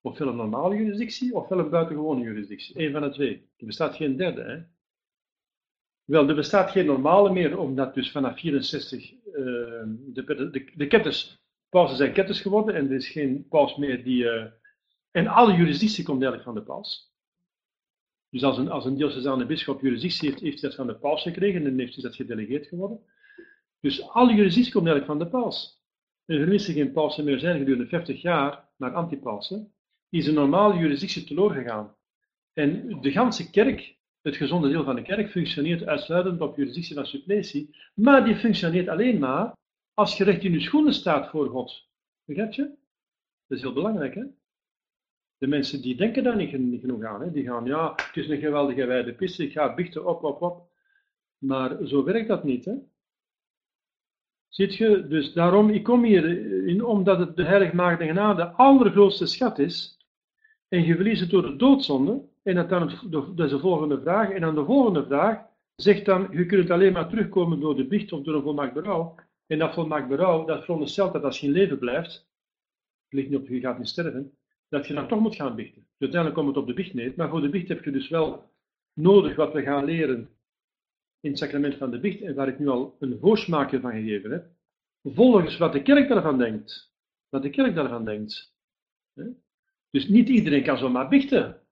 Ofwel 0.00 0.28
een 0.28 0.36
normale 0.36 0.76
juridictie, 0.76 1.34
ofwel 1.34 1.58
een 1.58 1.70
buitengewone 1.70 2.22
juridictie. 2.22 2.80
Eén 2.80 2.92
van 2.92 3.02
de 3.02 3.10
twee. 3.10 3.48
Er 3.56 3.66
bestaat 3.66 3.96
geen 3.96 4.16
derde. 4.16 4.42
Hè? 4.42 4.62
Wel, 6.04 6.28
er 6.28 6.34
bestaat 6.34 6.70
geen 6.70 6.86
normale 6.86 7.32
meer, 7.32 7.58
omdat 7.58 7.94
dus 7.94 8.10
vanaf 8.10 8.38
64 8.38 9.12
uh, 9.12 9.22
de, 9.96 10.50
de, 10.52 10.70
de 10.74 10.86
ketters, 10.86 11.42
pausen 11.70 11.96
zijn 11.96 12.12
ketters 12.12 12.40
geworden 12.40 12.74
en 12.74 12.86
er 12.86 12.96
is 12.96 13.08
geen 13.08 13.46
paus 13.48 13.76
meer 13.76 14.04
die. 14.04 14.28
En 15.10 15.26
alle 15.26 15.54
juridictie 15.54 16.04
komt 16.04 16.22
eigenlijk 16.22 16.44
van 16.44 16.54
de 16.54 16.62
paus. 16.62 17.10
Dus 18.30 18.42
als 18.42 18.58
een, 18.58 18.70
als 18.70 18.84
een 18.84 18.96
diocesane 18.96 19.46
bischop 19.46 19.80
juridictie 19.80 20.28
heeft, 20.28 20.40
heeft 20.40 20.60
hij 20.60 20.68
dat 20.68 20.78
van 20.78 20.86
de 20.86 20.94
paus 20.94 21.22
gekregen 21.22 21.66
en 21.66 21.78
heeft 21.78 21.94
hij 21.94 22.02
dat 22.02 22.14
gedelegeerd 22.14 22.66
geworden. 22.66 23.00
Dus 23.80 24.08
alle 24.08 24.34
juridictie 24.34 24.72
komt 24.72 24.86
eigenlijk 24.86 25.18
van 25.18 25.18
de 25.18 25.38
paus. 25.38 25.82
En 26.26 26.40
er 26.40 26.48
missen 26.48 26.74
geen 26.74 26.92
pausen 26.92 27.24
meer 27.24 27.38
zijn 27.38 27.58
gedurende 27.58 27.86
50 27.86 28.22
jaar 28.22 28.68
naar 28.76 28.94
antipausen 28.94 29.72
is 30.08 30.26
een 30.26 30.34
normale 30.34 30.78
juridictie 30.78 31.24
teloor 31.24 31.52
gegaan. 31.52 31.94
En 32.52 33.00
de 33.00 33.10
ganse 33.10 33.50
kerk, 33.50 33.96
het 34.22 34.36
gezonde 34.36 34.68
deel 34.68 34.84
van 34.84 34.94
de 34.94 35.02
kerk, 35.02 35.30
functioneert 35.30 35.86
uitsluitend 35.86 36.40
op 36.40 36.56
juridictie 36.56 36.94
van 36.94 37.06
suppletie, 37.06 37.76
maar 37.94 38.24
die 38.24 38.36
functioneert 38.36 38.88
alleen 38.88 39.18
maar 39.18 39.56
als 39.94 40.16
je 40.16 40.24
recht 40.24 40.42
in 40.42 40.52
je 40.52 40.60
schoenen 40.60 40.94
staat 40.94 41.30
voor 41.30 41.48
God. 41.48 41.88
Begrijp 42.24 42.52
je? 42.52 42.62
Dat 43.46 43.58
is 43.58 43.62
heel 43.62 43.72
belangrijk, 43.72 44.14
hè? 44.14 44.24
De 45.38 45.46
mensen 45.46 45.82
die 45.82 45.96
denken 45.96 46.22
daar 46.22 46.36
niet, 46.36 46.80
genoeg 46.80 47.04
aan. 47.04 47.20
Hè? 47.20 47.30
Die 47.30 47.44
gaan, 47.44 47.64
ja, 47.64 47.90
het 47.90 48.16
is 48.16 48.28
een 48.28 48.40
geweldige 48.40 48.84
wijde 48.84 49.14
piste, 49.14 49.44
ik 49.44 49.52
ga 49.52 49.74
bichten, 49.74 50.06
op, 50.06 50.24
op, 50.24 50.42
op. 50.42 50.68
Maar 51.38 51.86
zo 51.86 52.04
werkt 52.04 52.28
dat 52.28 52.44
niet, 52.44 52.64
hè? 52.64 52.74
Ziet 54.48 54.74
je? 54.74 55.06
Dus 55.06 55.32
daarom, 55.32 55.70
ik 55.70 55.82
kom 55.82 56.04
hier 56.04 56.24
in, 56.66 56.84
omdat 56.84 57.18
het 57.18 57.36
de 57.36 57.44
heilige 57.44 57.76
maagd 57.76 58.02
genade 58.02 58.42
de 58.42 58.48
allergrootste 58.48 59.26
schat 59.26 59.58
is, 59.58 59.98
en 60.68 60.84
je 60.84 60.94
verliest 60.94 61.20
het 61.20 61.30
door 61.30 61.42
de 61.42 61.56
doodzonde, 61.56 62.22
en 62.42 62.54
dat, 62.54 62.68
dan, 62.68 62.90
is 62.90 63.00
de 63.36 63.58
volgende 63.60 64.00
vraag, 64.00 64.30
en 64.30 64.40
dan 64.40 64.54
de 64.54 64.64
volgende 64.64 65.04
vraag 65.04 65.42
zegt 65.76 66.04
dan, 66.04 66.28
je 66.30 66.46
kunt 66.46 66.70
alleen 66.70 66.92
maar 66.92 67.08
terugkomen 67.08 67.60
door 67.60 67.76
de 67.76 67.86
biecht 67.86 68.12
of 68.12 68.22
door 68.22 68.34
een 68.34 68.42
volmaakt 68.42 68.74
berouw, 68.74 69.14
en 69.50 69.58
dat 69.58 69.74
volmaakt 69.74 70.08
berouw, 70.08 70.44
dat 70.44 70.64
veronderstelt 70.64 71.12
dat 71.12 71.24
als 71.24 71.40
je 71.40 71.46
in 71.46 71.52
leven 71.52 71.78
blijft, 71.78 72.28
ligt 73.08 73.28
niet 73.28 73.38
op, 73.38 73.48
je 73.48 73.60
gaat 73.60 73.78
niet 73.78 73.88
sterven, 73.88 74.38
dat 74.68 74.86
je 74.86 74.94
dan 74.94 75.08
toch 75.08 75.20
moet 75.20 75.34
gaan 75.34 75.54
biechten. 75.54 75.82
Dus 75.82 75.98
uiteindelijk 75.98 76.40
komt 76.40 76.54
het 76.54 76.64
op 76.64 76.66
de 76.66 76.74
biecht 76.74 76.94
neer, 76.94 77.12
maar 77.16 77.28
voor 77.28 77.40
de 77.40 77.48
biecht 77.48 77.68
heb 77.68 77.84
je 77.84 77.90
dus 77.90 78.08
wel 78.08 78.50
nodig 78.92 79.36
wat 79.36 79.52
we 79.52 79.62
gaan 79.62 79.84
leren 79.84 80.30
in 81.20 81.30
het 81.30 81.38
sacrament 81.38 81.74
van 81.74 81.90
de 81.90 82.00
biecht, 82.00 82.20
en 82.20 82.34
waar 82.34 82.48
ik 82.48 82.58
nu 82.58 82.68
al 82.68 82.96
een 83.00 83.18
voorsmaakje 83.18 83.80
van 83.80 83.90
gegeven 83.90 84.30
heb, 84.30 84.46
volgens 85.02 85.56
wat 85.56 85.72
de 85.72 85.82
kerk 85.82 86.08
daarvan 86.08 86.38
denkt. 86.38 86.94
Wat 87.28 87.42
de 87.42 87.50
kerk 87.50 87.74
daarvan 87.74 88.04
denkt. 88.04 88.54
Dus 89.90 90.08
niet 90.08 90.28
iedereen 90.28 90.62
kan 90.62 90.78
zomaar 90.78 91.08
biechten. 91.08 91.62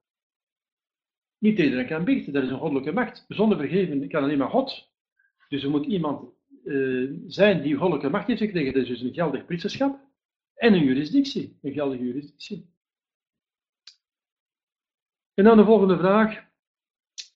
Niet 1.39 1.59
iedereen 1.59 1.87
kan 1.87 2.05
biechten, 2.05 2.33
dat 2.33 2.43
is 2.43 2.51
een 2.51 2.59
goddelijke 2.59 2.93
macht. 2.93 3.25
Zonder 3.29 3.59
vergeven 3.59 4.09
kan 4.09 4.23
alleen 4.23 4.39
maar 4.39 4.51
God. 4.51 4.91
Dus 5.49 5.63
er 5.63 5.71
moet 5.71 5.87
iemand 5.87 6.37
uh, 6.65 7.11
zijn 7.27 7.63
die 7.63 7.75
goddelijke 7.75 8.11
macht 8.11 8.27
heeft 8.27 8.41
gekregen. 8.41 8.73
Dat 8.73 8.83
is 8.83 8.89
dus 8.89 9.01
een 9.01 9.15
geldig 9.15 9.45
priesterschap 9.45 10.01
en 10.55 10.73
een 10.73 10.85
juridictie. 10.85 11.59
Een 11.63 11.73
geldige 11.73 12.05
juridictie. 12.05 12.67
En 15.35 15.45
dan 15.45 15.57
de 15.57 15.65
volgende 15.65 15.99
vraag. 15.99 16.47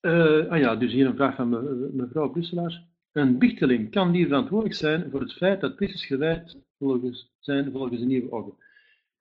Uh, 0.01 0.49
ah 0.49 0.59
ja, 0.59 0.77
dus 0.77 0.93
hier 0.93 1.07
een 1.07 1.17
vraag 1.17 1.35
van 1.35 1.49
me, 1.49 1.91
mevrouw 1.93 2.31
Brusselaar. 2.31 2.85
Een 3.13 3.39
bichteling 3.39 3.91
kan 3.91 4.13
die 4.13 4.27
verantwoordelijk 4.27 4.79
zijn 4.79 5.11
voor 5.11 5.21
het 5.21 5.33
feit 5.33 5.61
dat 5.61 5.77
priesters 5.77 6.07
gewijd 6.07 6.59
volgens, 6.79 7.33
zijn 7.39 7.73
volgens 7.73 8.01
de 8.01 8.07
nieuwe 8.07 8.31
orde? 8.31 8.53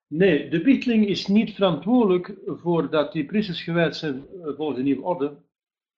Nee, 0.07 0.49
de 0.49 0.61
bichteling 0.61 1.07
is 1.07 1.27
niet 1.27 1.51
verantwoordelijk 1.51 2.33
voor 2.45 2.89
dat 2.89 3.11
die 3.11 3.25
priesters 3.25 3.63
gewijd 3.63 3.95
zijn 3.95 4.25
volgens 4.43 4.77
de 4.77 4.83
nieuwe 4.83 5.03
orde. 5.03 5.37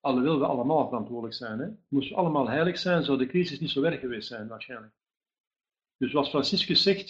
Alhoewel 0.04 0.38
we 0.38 0.46
allemaal 0.46 0.88
verantwoordelijk 0.88 1.34
zijn. 1.34 1.58
Hè? 1.58 1.68
Moesten 1.88 2.14
we 2.14 2.20
allemaal 2.20 2.48
heilig 2.48 2.78
zijn, 2.78 3.04
zou 3.04 3.18
de 3.18 3.26
crisis 3.26 3.60
niet 3.60 3.70
zo 3.70 3.82
erg 3.82 4.00
geweest 4.00 4.28
zijn, 4.28 4.48
waarschijnlijk. 4.48 4.92
Dus 5.96 6.10
zoals 6.10 6.28
Franciscus 6.28 6.82
zegt, 6.82 7.08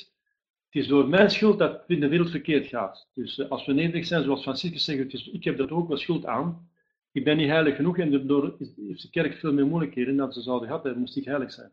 het 0.71 0.83
is 0.83 0.87
door 0.87 1.09
mijn 1.09 1.31
schuld 1.31 1.59
dat 1.59 1.73
het 1.73 1.83
in 1.87 2.01
de 2.01 2.09
wereld 2.09 2.31
verkeerd 2.31 2.67
gaat. 2.67 3.09
Dus 3.15 3.39
eh, 3.39 3.51
als 3.51 3.67
we 3.67 3.73
nederig 3.73 4.07
zijn, 4.07 4.23
zoals 4.23 4.43
Franciscus 4.43 4.85
zegt, 4.85 5.27
ik 5.33 5.45
heb 5.45 5.57
dat 5.57 5.71
ook 5.71 5.89
wel 5.89 5.97
schuld 5.97 6.27
aan. 6.27 6.71
Ik 7.13 7.25
ben 7.25 7.37
niet 7.37 7.49
heilig 7.49 7.77
genoeg 7.77 7.99
en 7.99 8.11
daardoor 8.11 8.57
heeft 8.59 9.03
de 9.03 9.11
kerk 9.11 9.35
veel 9.35 9.53
meer 9.53 9.67
moeilijkheden 9.67 10.17
dan 10.17 10.33
ze 10.33 10.41
zouden 10.41 10.69
gehad 10.69 10.83
hebben, 10.83 11.01
moest 11.01 11.17
ik 11.17 11.25
heilig 11.25 11.53
zijn. 11.53 11.73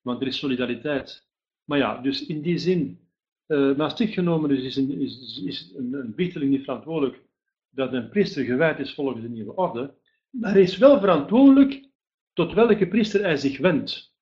Want 0.00 0.20
er 0.20 0.26
is 0.26 0.38
solidariteit. 0.38 1.28
Maar 1.64 1.78
ja, 1.78 2.00
dus 2.00 2.26
in 2.26 2.40
die 2.42 2.58
zin, 2.58 3.00
uh, 3.46 3.76
Maastricht 3.76 4.12
genomen 4.12 4.48
dus 4.48 4.62
is, 4.62 4.76
een, 4.76 5.00
is, 5.00 5.42
is 5.44 5.72
een, 5.76 5.92
een 5.92 6.14
bichteling 6.14 6.50
niet 6.50 6.64
verantwoordelijk 6.64 7.22
dat 7.70 7.92
een 7.92 8.08
priester 8.08 8.44
gewijd 8.44 8.78
is 8.78 8.94
volgens 8.94 9.22
de 9.22 9.28
nieuwe 9.28 9.54
orde, 9.54 9.94
maar 10.30 10.52
hij 10.52 10.62
is 10.62 10.76
wel 10.76 11.00
verantwoordelijk 11.00 11.88
tot 12.32 12.52
welke 12.52 12.88
priester 12.88 13.22
hij 13.22 13.36
zich 13.36 13.58
wendt. 13.58 14.14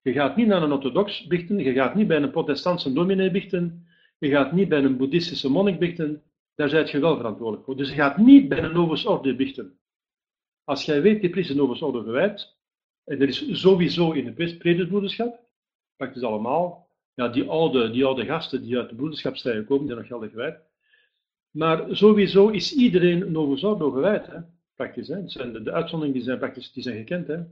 Je 0.00 0.12
gaat 0.12 0.36
niet 0.36 0.46
naar 0.46 0.62
een 0.62 0.72
orthodox 0.72 1.26
bichten, 1.26 1.58
je 1.58 1.72
gaat 1.72 1.94
niet 1.94 2.06
bij 2.06 2.22
een 2.22 2.30
protestantse 2.30 2.92
dominee 2.92 3.30
bichten, 3.30 3.86
je 4.18 4.28
gaat 4.28 4.52
niet 4.52 4.68
bij 4.68 4.84
een 4.84 4.96
boeddhistische 4.96 5.50
monnik 5.50 5.78
bichten, 5.78 6.22
daar 6.54 6.68
zijt 6.68 6.90
je 6.90 6.98
wel 6.98 7.16
verantwoordelijk 7.16 7.64
voor. 7.64 7.76
Dus 7.76 7.88
je 7.88 7.94
gaat 7.94 8.16
niet 8.16 8.48
bij 8.48 8.62
een 8.62 8.72
Novus 8.72 9.36
bichten. 9.36 9.78
Als 10.64 10.84
jij 10.84 11.02
weet, 11.02 11.20
die 11.20 11.30
priester 11.30 11.56
Novus 11.56 11.82
Orde 11.82 12.46
en 13.04 13.20
er 13.20 13.28
is 13.28 13.60
sowieso 13.60 14.12
in 14.12 14.24
de 14.24 14.56
predesbroederschap, 14.58 15.40
praktisch 15.96 16.22
allemaal, 16.22 16.88
ja, 17.14 17.28
die 17.28 17.48
oude, 17.48 17.90
die 17.90 18.04
oude 18.04 18.24
gasten 18.24 18.62
die 18.62 18.78
uit 18.78 18.88
de 18.88 18.94
broederschap 18.94 19.36
zijn 19.36 19.56
gekomen, 19.56 19.86
die 19.86 19.96
nog 19.96 20.06
geldig 20.06 20.30
gewijd, 20.30 20.60
maar 21.54 21.96
sowieso 21.96 22.48
is 22.48 22.74
iedereen 22.74 23.32
Novus 23.32 23.64
Ordo 23.64 23.90
gewijd, 23.90 24.26
hè? 24.26 24.38
Hè? 24.76 25.28
Zijn 25.28 25.52
de, 25.52 25.62
de, 25.62 25.72
uitzonderingen 25.72 26.18
die 26.18 26.22
zijn 26.22 26.38
praktisch 26.38 26.72
die 26.72 26.82
zijn 26.82 26.96
gekend. 26.96 27.26
Hè? 27.26 27.42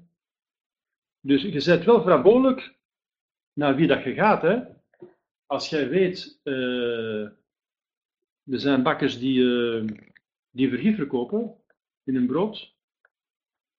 Dus 1.21 1.43
je 1.43 1.65
bent 1.65 1.85
wel 1.85 2.03
verantwoordelijk 2.03 2.75
naar 3.53 3.77
wie 3.77 3.87
dat 3.87 4.03
je 4.05 4.15
gaat. 4.15 4.43
Hè? 4.43 4.61
Als 5.47 5.69
jij 5.69 5.89
weet, 5.89 6.41
uh, 6.45 7.23
er 8.45 8.61
zijn 8.61 8.83
bakkers 8.83 9.19
die, 9.19 9.39
uh, 9.39 9.89
die 10.51 10.69
vergif 10.69 10.97
verkopen 10.97 11.55
in 12.05 12.17
een 12.17 12.27
brood. 12.27 12.75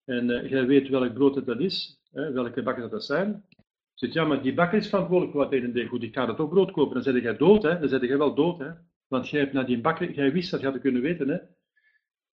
En 0.05 0.29
uh, 0.29 0.49
jij 0.49 0.65
weet 0.65 0.89
welk 0.89 1.13
brood 1.13 1.35
het 1.35 1.45
dat 1.45 1.59
is, 1.59 2.01
hè? 2.11 2.31
welke 2.31 2.63
bakkers 2.63 2.91
dat 2.91 3.05
zijn. 3.05 3.45
Zegt 3.93 4.13
ja, 4.13 4.25
maar 4.25 4.41
die 4.41 4.53
bakker 4.53 4.77
is 4.77 4.89
verantwoordelijk 4.89 5.35
voor 5.35 5.43
wat 5.43 5.51
hij 5.51 5.71
deed. 5.71 5.87
Goed, 5.87 6.03
ik 6.03 6.13
ga 6.13 6.25
dat 6.25 6.39
ook 6.39 6.49
brood 6.49 6.71
kopen. 6.71 6.93
Dan 6.93 7.03
zeg 7.03 7.21
jij 7.21 7.37
dood, 7.37 7.63
hè? 7.63 7.79
Dan 7.79 7.89
zeg 7.89 8.01
je 8.01 8.17
wel 8.17 8.35
dood, 8.35 8.59
hè? 8.59 8.71
Want 9.13 9.29
jij 9.29 9.39
hebt 9.39 9.53
naar 9.53 9.65
die 9.65 9.81
bakker, 9.81 10.11
jij 10.11 10.31
wist 10.31 10.51
dat, 10.51 10.59
je 10.59 10.65
had 10.65 10.79
kunnen 10.79 11.01
weten. 11.01 11.29
Hè? 11.29 11.37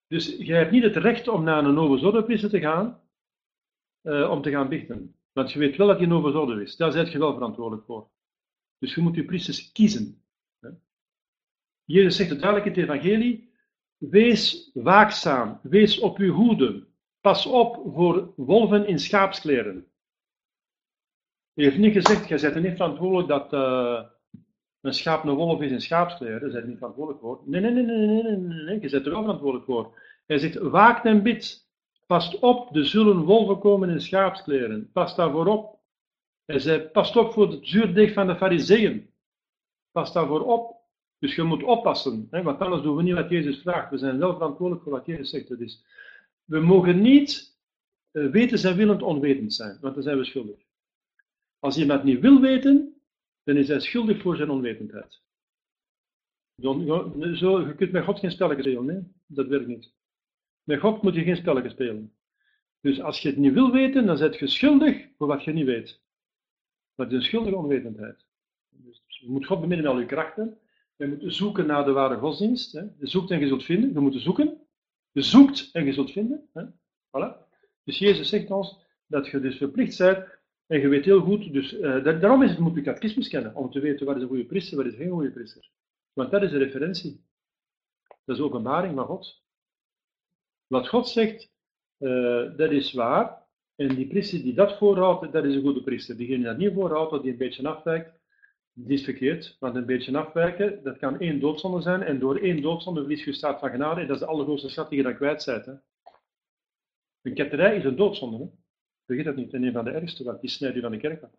Dus 0.06 0.36
jij 0.36 0.58
hebt 0.58 0.70
niet 0.70 0.82
het 0.82 0.96
recht 0.96 1.28
om 1.28 1.44
naar 1.44 1.64
een 1.64 1.74
Novus 1.74 2.40
te 2.40 2.60
gaan, 2.60 3.02
uh, 4.02 4.30
om 4.30 4.42
te 4.42 4.50
gaan 4.50 4.68
bichten. 4.68 5.14
Want 5.32 5.52
je 5.52 5.58
weet 5.58 5.76
wel 5.76 5.86
dat 5.86 6.00
je 6.00 6.06
Novus 6.06 6.60
is. 6.60 6.76
Daar 6.76 6.92
zijt 6.92 7.12
je 7.12 7.18
wel 7.18 7.32
verantwoordelijk 7.32 7.86
voor. 7.86 8.10
Dus 8.78 8.94
je 8.94 9.00
moet 9.00 9.14
je 9.14 9.24
priesters 9.24 9.72
kiezen. 9.72 10.22
Hè? 10.60 10.68
Jezus 11.84 12.16
zegt 12.16 12.30
het 12.30 12.40
duidelijk 12.40 12.76
in 12.76 12.82
het 12.82 12.90
evangelie, 12.90 13.52
wees 13.96 14.70
waakzaam, 14.74 15.60
wees 15.62 15.98
op 15.98 16.18
uw 16.18 16.32
hoede. 16.32 16.88
Pas 17.20 17.46
op 17.46 17.74
voor 17.94 18.32
wolven 18.36 18.86
in 18.86 18.98
schaapskleren. 18.98 19.86
Hij 21.54 21.64
heeft 21.64 21.78
niet 21.78 21.92
gezegd, 21.92 22.28
jij 22.28 22.52
bent 22.52 22.64
niet 22.64 22.76
verantwoordelijk 22.76 23.28
dat... 23.28 23.52
Uh, 23.52 24.18
een 24.80 24.94
schaap 24.94 25.24
een 25.24 25.34
wolf 25.34 25.60
is 25.60 25.70
in 25.70 25.80
schaapskleren, 25.80 26.40
daar 26.40 26.50
zijn 26.50 26.66
niet 26.66 26.78
verantwoordelijk 26.78 27.22
voor. 27.22 27.40
Nee, 27.44 27.60
nee, 27.60 27.70
nee, 27.70 27.84
nee, 27.84 27.96
nee, 27.96 28.22
nee, 28.22 28.36
nee, 28.36 28.64
nee, 28.64 28.80
je 28.80 28.90
bent 28.90 29.06
er 29.06 29.10
wel 29.10 29.22
verantwoordelijk 29.22 29.66
voor. 29.66 29.98
Hij 30.26 30.38
zegt, 30.38 30.58
waakt 30.58 31.04
en 31.04 31.22
bid. 31.22 31.68
Past 32.06 32.38
op, 32.38 32.76
er 32.76 32.86
zullen 32.86 33.24
wolven 33.24 33.58
komen 33.58 33.90
in 33.90 34.00
schaapskleren. 34.00 34.90
Pas 34.92 35.16
daarvoor 35.16 35.46
op. 35.46 35.78
Hij 36.44 36.58
zei, 36.58 36.80
past 36.80 37.16
op 37.16 37.32
voor 37.32 37.50
het 37.50 37.66
zuurdeeg 37.66 38.12
van 38.12 38.26
de 38.26 38.36
fariseeën. 38.36 39.10
Pas 39.92 40.12
daarvoor 40.12 40.44
op. 40.44 40.80
Dus 41.18 41.34
je 41.34 41.42
moet 41.42 41.62
oppassen, 41.62 42.26
hè, 42.30 42.42
want 42.42 42.60
anders 42.60 42.82
doen 42.82 42.96
we 42.96 43.02
niet 43.02 43.14
wat 43.14 43.30
Jezus 43.30 43.58
vraagt. 43.58 43.90
We 43.90 43.98
zijn 43.98 44.18
wel 44.18 44.32
verantwoordelijk 44.32 44.82
voor 44.84 44.92
wat 44.92 45.06
Jezus 45.06 45.30
zegt. 45.30 45.48
Dat 45.48 45.60
is, 45.60 45.84
we 46.44 46.60
mogen 46.60 47.00
niet 47.00 47.58
uh, 48.12 48.30
weten 48.30 48.58
zijn 48.58 48.76
willend 48.76 49.02
onwetend 49.02 49.54
zijn, 49.54 49.78
want 49.80 49.94
dan 49.94 50.02
zijn 50.02 50.18
we 50.18 50.24
schuldig. 50.24 50.56
Als 51.58 51.78
iemand 51.78 52.04
niet 52.04 52.20
wil 52.20 52.40
weten, 52.40 52.99
dan 53.44 53.56
is 53.56 53.68
hij 53.68 53.80
schuldig 53.80 54.20
voor 54.20 54.36
zijn 54.36 54.50
onwetendheid. 54.50 55.22
Zo, 56.60 57.60
je 57.66 57.74
kunt 57.76 57.92
met 57.92 58.04
God 58.04 58.18
geen 58.18 58.30
spelletjes 58.30 58.66
spelen, 58.66 58.84
nee? 58.84 59.02
dat 59.26 59.46
werkt 59.46 59.66
niet. 59.66 59.92
Met 60.62 60.80
God 60.80 61.02
moet 61.02 61.14
je 61.14 61.22
geen 61.22 61.36
spelletjes 61.36 61.72
spelen. 61.72 62.14
Dus 62.80 63.00
als 63.00 63.20
je 63.20 63.28
het 63.28 63.36
niet 63.36 63.52
wil 63.52 63.70
weten, 63.72 64.06
dan 64.06 64.16
zet 64.16 64.38
je 64.38 64.46
schuldig 64.46 65.06
voor 65.16 65.26
wat 65.26 65.44
je 65.44 65.52
niet 65.52 65.66
weet. 65.66 66.00
Dat 66.94 67.08
is 67.08 67.14
een 67.14 67.22
schuldige 67.22 67.56
onwetendheid. 67.56 68.24
Dus 68.68 69.02
je 69.06 69.28
moet 69.28 69.46
God 69.46 69.60
beminnen 69.60 69.86
met 69.86 69.94
al 69.94 70.00
je 70.00 70.06
krachten. 70.06 70.58
Je 70.96 71.06
moet 71.06 71.34
zoeken 71.34 71.66
naar 71.66 71.84
de 71.84 71.92
ware 71.92 72.16
godsdienst. 72.16 72.72
Hè. 72.72 72.80
Je 72.80 73.06
zoekt 73.06 73.30
en 73.30 73.40
je 73.40 73.46
zult 73.46 73.64
vinden. 73.64 73.92
Je 73.92 74.00
moet 74.00 74.20
zoeken. 74.20 74.60
Je 75.12 75.22
zoekt 75.22 75.68
en 75.72 75.84
je 75.84 75.92
zult 75.92 76.10
vinden. 76.10 76.48
Hè. 76.52 76.64
Voilà. 77.06 77.48
Dus 77.84 77.98
Jezus 77.98 78.28
zegt 78.28 78.50
ons 78.50 78.78
dat 79.06 79.26
je 79.26 79.40
dus 79.40 79.56
verplicht 79.56 79.98
bent 79.98 80.39
en 80.70 80.80
je 80.80 80.88
weet 80.88 81.04
heel 81.04 81.20
goed, 81.20 81.52
dus 81.52 81.72
uh, 81.72 82.04
daarom 82.04 82.42
is 82.42 82.50
het 82.50 82.58
moet 82.58 82.74
je 82.74 82.82
catechismus 82.82 83.28
kennen, 83.28 83.54
om 83.54 83.70
te 83.70 83.80
weten 83.80 84.06
wat 84.06 84.16
is 84.16 84.22
een 84.22 84.28
goede 84.28 84.46
priester, 84.46 84.76
wat 84.76 84.86
is 84.86 84.94
geen 84.94 85.10
goede 85.10 85.30
priester. 85.30 85.70
Want 86.12 86.30
dat 86.30 86.42
is 86.42 86.50
de 86.50 86.58
referentie. 86.58 87.24
Dat 88.08 88.18
is 88.24 88.36
de 88.36 88.42
openbaring 88.42 88.94
van 88.94 89.06
God. 89.06 89.42
Wat 90.66 90.88
God 90.88 91.08
zegt, 91.08 91.50
uh, 91.98 92.56
dat 92.56 92.70
is 92.70 92.92
waar. 92.92 93.46
En 93.76 93.94
die 93.94 94.06
priester 94.06 94.42
die 94.42 94.54
dat 94.54 94.78
voorhoudt, 94.78 95.32
dat 95.32 95.44
is 95.44 95.54
een 95.54 95.62
goede 95.62 95.82
priester. 95.82 96.16
Diegene 96.16 96.38
die 96.38 96.46
dat 96.46 96.58
niet 96.58 96.72
voorhoudt, 96.72 97.22
die 97.22 97.32
een 97.32 97.38
beetje 97.38 97.68
afwijkt, 97.68 98.20
die 98.72 98.98
is 98.98 99.04
verkeerd. 99.04 99.56
Want 99.58 99.76
een 99.76 99.86
beetje 99.86 100.18
afwijken, 100.18 100.82
dat 100.82 100.98
kan 100.98 101.20
één 101.20 101.40
doodzonde 101.40 101.80
zijn. 101.80 102.02
En 102.02 102.18
door 102.18 102.36
één 102.36 102.62
doodzonde 102.62 103.00
verlies 103.00 103.24
je 103.24 103.32
staat 103.32 103.60
van 103.60 103.70
genade. 103.70 104.00
En 104.00 104.06
dat 104.06 104.16
is 104.16 104.22
de 104.22 104.28
allergrootste 104.28 104.68
schat 104.68 104.88
die 104.88 104.98
je 104.98 105.04
dan 105.04 105.14
kwijt 105.14 105.44
bent. 105.44 105.66
Hè. 105.66 105.74
Een 107.22 107.34
ketterij 107.34 107.76
is 107.76 107.84
een 107.84 107.96
doodzonde. 107.96 108.38
Hè. 108.38 108.59
Vergeet 109.10 109.28
dat 109.28 109.36
niet, 109.36 109.54
en 109.54 109.62
een 109.62 109.72
van 109.72 109.84
de 109.84 109.90
ergste, 109.90 110.24
want 110.24 110.40
die 110.40 110.50
snijdt 110.50 110.76
u 110.76 110.80
van 110.80 110.90
de 110.90 110.98
kerk 110.98 111.22
af. 111.22 111.30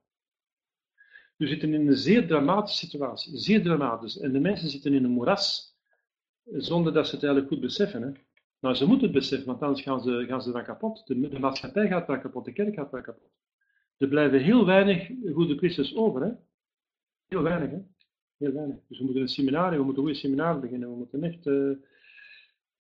We 1.37 1.47
zitten 1.47 1.73
in 1.73 1.87
een 1.87 1.95
zeer 1.95 2.27
dramatische 2.27 2.85
situatie, 2.85 3.37
zeer 3.37 3.63
dramatisch. 3.63 4.19
En 4.19 4.31
de 4.31 4.39
mensen 4.39 4.69
zitten 4.69 4.93
in 4.93 5.03
een 5.03 5.11
moeras, 5.11 5.77
zonder 6.43 6.93
dat 6.93 7.07
ze 7.07 7.15
het 7.15 7.23
eigenlijk 7.23 7.53
goed 7.53 7.61
beseffen. 7.61 8.01
Hè. 8.01 8.11
Maar 8.59 8.75
ze 8.75 8.85
moeten 8.85 9.07
het 9.07 9.15
beseffen, 9.15 9.47
want 9.47 9.61
anders 9.61 9.81
gaan 9.81 10.01
ze, 10.01 10.25
gaan 10.27 10.41
ze 10.41 10.51
dan 10.51 10.63
kapot. 10.63 11.07
De, 11.07 11.39
maatschappij 11.39 11.87
gaat 11.87 12.07
dan 12.07 12.21
kapot, 12.21 12.45
de 12.45 12.53
kerk 12.53 12.75
gaat 12.75 12.91
dan 12.91 13.01
kapot. 13.01 13.31
Er 13.97 14.07
blijven 14.07 14.39
heel 14.39 14.65
weinig 14.65 15.09
goede 15.33 15.55
priesters 15.55 15.95
over. 15.95 16.21
Hè. 16.21 16.31
Heel 17.27 17.41
weinig, 17.41 17.69
hè. 17.69 17.79
Heel 18.37 18.53
weinig. 18.53 18.77
Dus 18.87 18.97
we 18.97 19.03
moeten 19.03 19.21
een 19.21 19.29
seminarie, 19.29 19.77
we 19.77 19.83
moeten 19.83 20.03
een 20.03 20.09
goede 20.09 20.27
seminar 20.27 20.59
beginnen. 20.59 20.89
We 20.89 20.95
moeten 20.95 21.23
echt... 21.23 21.45
Uh... 21.45 21.75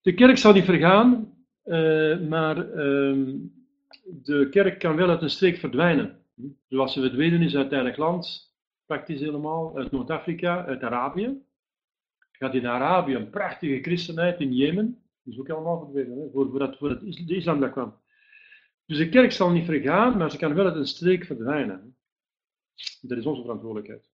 De 0.01 0.13
kerk 0.13 0.37
zal 0.37 0.53
niet 0.53 0.65
vergaan, 0.65 1.37
uh, 1.65 2.19
maar... 2.19 2.75
Uh, 2.75 3.35
de 4.03 4.49
kerk 4.49 4.79
kan 4.79 4.95
wel 4.95 5.09
uit 5.09 5.21
een 5.21 5.29
streek 5.29 5.57
verdwijnen. 5.57 6.25
Zoals 6.67 6.93
ze 6.93 7.01
verdwenen 7.01 7.41
is 7.41 7.55
uit 7.55 7.71
eigen 7.71 8.03
land, 8.03 8.53
praktisch 8.85 9.19
helemaal, 9.19 9.77
uit 9.77 9.91
Noord-Afrika, 9.91 10.65
uit 10.65 10.83
Arabië. 10.83 11.41
Gaat 12.31 12.53
in 12.53 12.67
Arabië 12.67 13.15
een 13.15 13.29
prachtige 13.29 13.81
christenheid 13.81 14.39
in 14.39 14.53
Jemen, 14.53 15.03
dat 15.23 15.33
is 15.33 15.39
ook 15.39 15.49
allemaal 15.49 15.79
verdwenen, 15.79 16.31
voor, 16.31 16.49
voor, 16.49 16.75
voor 16.77 16.89
het, 16.89 17.27
de 17.27 17.35
islam 17.35 17.59
dat 17.59 17.71
kwam. 17.71 17.99
Dus 18.85 18.97
de 18.97 19.09
kerk 19.09 19.31
zal 19.31 19.51
niet 19.51 19.65
vergaan, 19.65 20.17
maar 20.17 20.31
ze 20.31 20.37
kan 20.37 20.53
wel 20.53 20.65
uit 20.65 20.75
een 20.75 20.85
streek 20.85 21.25
verdwijnen. 21.25 21.95
Dat 23.01 23.17
is 23.17 23.25
onze 23.25 23.41
verantwoordelijkheid. 23.41 24.09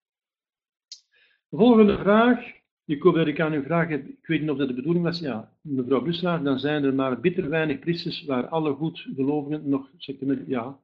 De 1.49 1.57
volgende 1.57 1.97
vraag. 1.97 2.55
Ik 2.87 3.01
hoop 3.01 3.15
dat 3.15 3.27
ik 3.27 3.39
aan 3.39 3.53
uw 3.53 3.63
vraag 3.63 3.89
heb, 3.89 4.07
ik 4.07 4.27
weet 4.27 4.41
niet 4.41 4.49
of 4.49 4.57
dat 4.57 4.67
de 4.67 4.73
bedoeling 4.73 5.03
was, 5.03 5.19
ja, 5.19 5.57
mevrouw 5.61 6.01
Busselaar, 6.01 6.43
dan 6.43 6.59
zijn 6.59 6.83
er 6.83 6.93
maar 6.93 7.19
bitter 7.19 7.49
weinig 7.49 7.79
priesters 7.79 8.25
waar 8.25 8.47
alle 8.47 8.73
goedgelovigen 8.73 9.69
nog 9.69 9.91
secten 9.97 10.47
ja. 10.47 10.79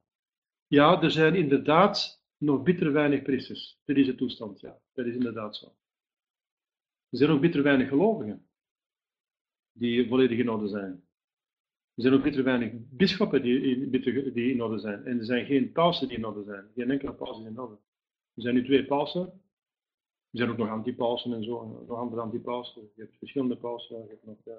Ja, 0.68 1.02
er 1.02 1.12
zijn 1.12 1.36
inderdaad 1.36 2.24
nog 2.38 2.64
bitter 2.64 2.92
weinig 2.92 3.22
priesters. 3.22 3.80
Dat 3.86 3.98
is 3.98 4.06
de 4.06 4.16
toestand, 4.16 4.60
ja. 4.60 4.80
Dat 4.94 5.06
is 5.06 5.14
inderdaad 5.14 5.56
zo. 5.56 5.66
Er 7.10 7.18
zijn 7.18 7.30
ook 7.30 7.42
bitter 7.42 7.64
weinig 7.64 7.88
gelovigen 7.88 8.48
die 9.72 10.08
volledig 10.08 10.38
in 10.38 10.50
orde 10.50 10.68
zijn. 10.68 11.04
Er 11.96 12.02
zijn 12.02 12.14
ook 12.14 12.24
bitter 12.24 12.44
weinig 12.44 12.72
bisschoppen 12.76 13.42
die 13.42 13.90
die 14.34 14.52
in 14.52 14.64
orde 14.64 14.80
zijn. 14.80 15.06
En 15.06 15.20
er 15.20 15.26
zijn 15.26 15.46
geen 15.46 15.72
pausen 15.72 16.08
die 16.08 16.18
in 16.18 16.26
orde 16.26 16.44
zijn. 16.44 16.66
Geen 16.76 16.92
enkele 16.92 17.14
pausen 17.14 17.46
in 17.46 17.60
orde. 17.60 17.76
Er 18.36 18.42
zijn 18.42 18.56
nu 18.56 18.64
twee 18.64 18.86
pausen, 18.86 19.42
er 20.34 20.40
zijn 20.40 20.50
ook 20.50 20.58
nog 20.58 20.70
antipausen 20.70 21.34
en 21.34 21.44
zo, 21.44 21.84
nog 21.88 21.98
andere 21.98 22.22
antipausen. 22.22 22.82
Je 22.96 23.02
hebt 23.02 23.18
verschillende 23.18 23.58
pausen. 23.58 23.98
Je 23.98 24.10
hebt 24.10 24.26
nog, 24.26 24.38
uh, 24.46 24.54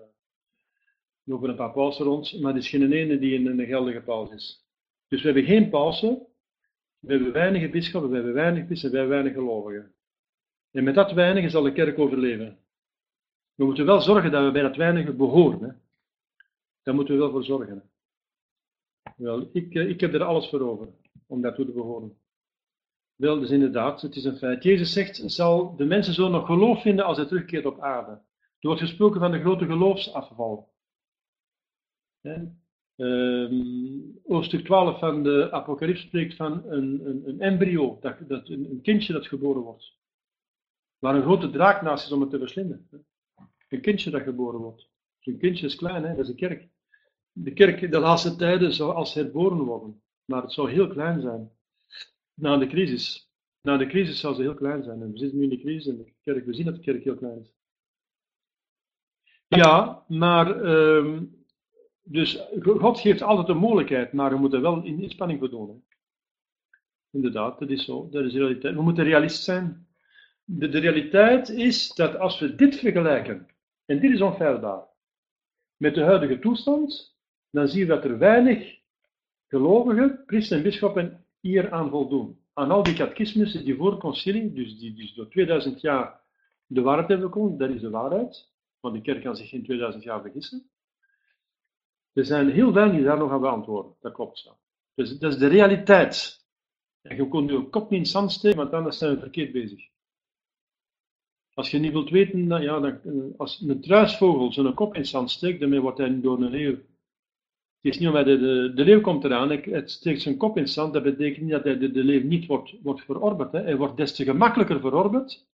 lopen 1.25 1.49
een 1.49 1.57
paar 1.57 1.73
pausen 1.73 2.05
rond, 2.05 2.41
maar 2.41 2.53
er 2.53 2.59
is 2.59 2.69
geen 2.69 2.93
ene 2.93 3.19
die 3.19 3.39
een, 3.39 3.59
een 3.59 3.67
geldige 3.67 4.01
paus 4.01 4.31
is. 4.31 4.67
Dus 5.09 5.21
we 5.21 5.27
hebben 5.27 5.45
geen 5.45 5.71
pausen, 5.71 6.27
we 6.99 7.13
hebben 7.13 7.33
weinig 7.33 7.71
bisschoppen, 7.71 8.11
we 8.11 8.17
hebben 8.17 8.35
weinig 8.35 8.67
bissen, 8.67 8.91
we 8.91 8.97
hebben 8.97 9.15
weinig 9.15 9.35
gelovigen. 9.35 9.95
En 10.71 10.85
met 10.85 10.95
dat 10.95 11.13
weinige 11.13 11.49
zal 11.49 11.63
de 11.63 11.73
kerk 11.73 11.99
overleven. 11.99 12.59
We 13.55 13.65
moeten 13.65 13.87
wel 13.87 14.01
zorgen 14.01 14.31
dat 14.31 14.45
we 14.45 14.51
bij 14.51 14.63
dat 14.63 14.77
weinige 14.77 15.13
behoren. 15.13 15.63
Hè. 15.63 15.73
Daar 16.83 16.95
moeten 16.95 17.15
we 17.15 17.21
wel 17.21 17.31
voor 17.31 17.45
zorgen. 17.45 17.91
Wel, 19.17 19.49
ik, 19.53 19.75
eh, 19.75 19.89
ik 19.89 20.01
heb 20.01 20.15
er 20.15 20.23
alles 20.23 20.49
voor 20.49 20.61
over 20.61 20.89
om 21.27 21.41
daartoe 21.41 21.65
te 21.65 21.73
behoren. 21.73 22.19
Wel, 23.17 23.41
dus 23.41 23.51
inderdaad, 23.51 24.03
het 24.03 24.17
is 24.17 24.25
een 24.25 24.37
feit. 24.37 24.63
Jezus 24.63 24.93
zegt, 24.93 25.23
zal 25.27 25.77
de 25.77 25.85
mensen 25.85 26.15
zo 26.15 26.29
nog 26.29 26.47
geloof 26.47 26.83
vinden 26.83 27.05
als 27.05 27.17
hij 27.17 27.27
terugkeert 27.27 27.67
op 27.67 27.81
aarde? 27.81 28.11
Er 28.11 28.71
wordt 28.71 28.81
gesproken 28.81 29.21
van 29.21 29.31
de 29.31 29.41
grote 29.41 29.67
geloofsafval. 29.67 30.73
Ja. 32.21 32.53
Um, 32.97 34.21
hoofdstuk 34.27 34.65
12 34.65 34.99
van 34.99 35.23
de 35.23 35.53
Apocalypse 35.53 36.07
spreekt 36.07 36.37
van 36.37 36.65
een, 36.67 37.07
een, 37.07 37.29
een 37.29 37.41
embryo, 37.41 37.99
dat, 38.01 38.17
dat, 38.29 38.49
een, 38.49 38.71
een, 38.71 38.81
kindje 38.81 39.13
dat 39.13 39.27
geboren 39.27 39.63
wordt. 39.63 39.99
Waar 40.99 41.15
een 41.15 41.23
grote 41.23 41.51
draak 41.51 41.83
naast 41.83 42.05
is 42.07 42.13
om 42.13 42.21
het 42.21 42.31
te 42.31 42.39
verslinden. 42.39 42.89
Een 43.69 43.81
kindje 43.81 44.11
dat 44.11 44.23
geboren 44.23 44.61
wordt. 44.61 44.89
Dus 45.19 45.35
een 45.35 45.41
kindje 45.41 45.67
is 45.67 45.75
klein, 45.75 46.05
hè? 46.05 46.09
dat 46.09 46.19
is 46.19 46.27
de 46.27 46.35
kerk. 46.35 46.69
De 47.33 47.53
kerk 47.53 47.91
de 47.91 47.99
laatste 47.99 48.37
tijden 48.37 48.73
zou 48.73 48.95
als 48.95 49.15
herboren 49.15 49.65
worden, 49.65 50.03
maar 50.25 50.43
het 50.43 50.53
zou 50.53 50.71
heel 50.71 50.89
klein 50.89 51.21
zijn. 51.21 51.51
Na 52.35 52.57
de 52.57 52.67
crisis. 52.67 53.31
Na 53.61 53.77
de 53.77 53.87
crisis 53.87 54.21
zou 54.21 54.35
ze 54.35 54.43
heel 54.43 54.55
klein 54.55 54.83
zijn. 54.83 55.03
En 55.03 55.13
we 55.13 55.19
zitten 55.19 55.39
nu 55.39 55.45
in 55.45 55.51
de 55.51 55.61
crisis 55.61 55.87
en 55.87 55.97
de 55.97 56.13
kerk, 56.23 56.45
we 56.45 56.55
zien 56.55 56.65
dat 56.65 56.75
de 56.75 56.81
kerk 56.81 57.05
heel 57.05 57.17
klein 57.17 57.41
is. 57.41 57.53
Ja, 59.49 60.05
maar 60.09 60.65
um, 60.65 61.45
dus 62.03 62.49
God 62.61 63.01
geeft 63.01 63.23
altijd 63.23 63.49
een 63.49 63.57
mogelijkheid, 63.57 64.13
maar 64.13 64.31
we 64.31 64.37
moeten 64.37 64.63
wel 64.63 64.83
in 64.83 65.03
inspanning 65.03 65.39
voor 65.39 65.51
doen. 65.51 65.85
Inderdaad, 67.11 67.59
dat 67.59 67.71
is 67.71 67.85
zo. 67.85 68.09
Dat 68.11 68.25
is 68.25 68.33
de 68.33 68.39
realiteit. 68.39 68.75
We 68.75 68.83
moeten 68.83 69.05
realist 69.05 69.43
zijn. 69.43 69.87
De, 70.45 70.67
realiteit 70.67 71.49
is 71.49 71.95
dat 71.95 72.19
als 72.19 72.39
we 72.39 72.55
dit 72.55 72.77
vergelijken, 72.77 73.47
en 73.85 74.01
dit 74.01 74.13
is 74.13 74.21
onfeilbaar, 74.21 74.83
met 75.77 75.95
de 75.95 76.03
huidige 76.03 76.39
toestand, 76.39 77.17
dan 77.51 77.69
zien 77.69 77.81
we 77.81 77.95
dat 77.95 78.05
er 78.05 78.19
weinig 78.19 78.79
gelovigen, 79.49 80.23
priesters 80.27 80.81
en 80.95 81.24
hier 81.45 81.73
aan 81.73 81.91
voldoen. 81.91 82.39
Aan 82.53 82.71
al 82.71 82.83
die 82.83 82.95
catechismussen 82.95 83.65
die 83.65 83.77
voor 83.77 83.99
concilie, 83.99 84.53
dus 84.53 84.79
die 84.79 84.95
dus 84.95 85.15
door 85.15 85.29
2000 85.29 85.81
jaar 85.81 86.21
de 86.67 86.81
waarheid 86.81 87.09
hebben 87.09 87.27
gekomen, 87.27 87.59
dat 87.59 87.71
is 87.71 87.81
de 87.81 87.91
waarheid, 87.91 88.53
want 88.81 88.95
de 88.95 89.01
kerk 89.01 89.23
kan 89.23 89.37
zich 89.37 89.53
in 89.53 89.65
2000 89.65 90.05
jaar 90.05 90.21
vergissen. 90.21 90.71
Er 92.13 92.25
zijn 92.25 92.51
heel 92.51 92.73
weinig 92.73 92.97
die 92.97 93.05
daar 93.05 93.19
nog 93.19 93.31
aan 93.31 93.41
beantwoorden. 93.41 93.95
Dat 94.01 94.13
klopt 94.13 94.39
zo. 94.39 94.57
Dus 94.95 95.19
dat 95.19 95.33
is 95.33 95.39
de 95.39 95.47
realiteit. 95.47 96.45
En 97.03 97.17
je 97.17 97.29
kunt 97.29 97.51
je 97.51 97.69
kop 97.69 97.91
niet 97.91 98.01
in 98.01 98.07
zand 98.07 98.33
steken, 98.33 98.59
want 98.59 98.73
anders 98.73 98.99
zijn 98.99 99.15
we 99.15 99.21
verkeerd 99.21 99.53
bezig. 99.53 99.89
Als 101.55 101.71
je 101.71 101.79
niet 101.79 101.93
wilt 101.93 102.11
weten, 102.11 102.49
dan, 102.49 102.63
ja, 102.63 102.81
dan, 102.81 103.35
als 103.37 103.61
een 103.61 103.81
truisvogel 103.81 104.53
zijn 104.53 104.75
kop 104.75 104.95
in 104.95 105.07
zand 105.07 105.31
steekt, 105.31 105.61
dan 105.61 105.81
wordt 105.81 105.99
hij 105.99 106.21
door 106.21 106.43
een 106.43 106.51
leeuw. 106.51 106.79
Het 107.85 107.93
is 107.93 107.99
niet 107.99 108.09
omdat 108.09 108.25
de, 108.25 108.39
de, 108.39 108.73
de 108.75 108.85
leeuw 108.85 109.01
komt 109.01 109.25
eraan, 109.25 109.51
het 109.51 109.91
steekt 109.91 110.23
zijn 110.23 110.37
kop 110.37 110.57
in 110.57 110.69
zand, 110.69 110.93
dat 110.93 111.03
betekent 111.03 111.43
niet 111.43 111.51
dat 111.51 111.65
hij 111.65 111.79
de, 111.79 111.91
de 111.91 112.05
leeuw 112.05 112.23
niet 112.23 112.47
wordt, 112.47 112.75
wordt 112.83 113.05
verorberd. 113.05 113.53
Hè. 113.53 113.61
Hij 113.63 113.77
wordt 113.77 113.97
des 113.97 114.15
te 114.15 114.25
gemakkelijker 114.25 114.81
verorberd, 114.81 115.47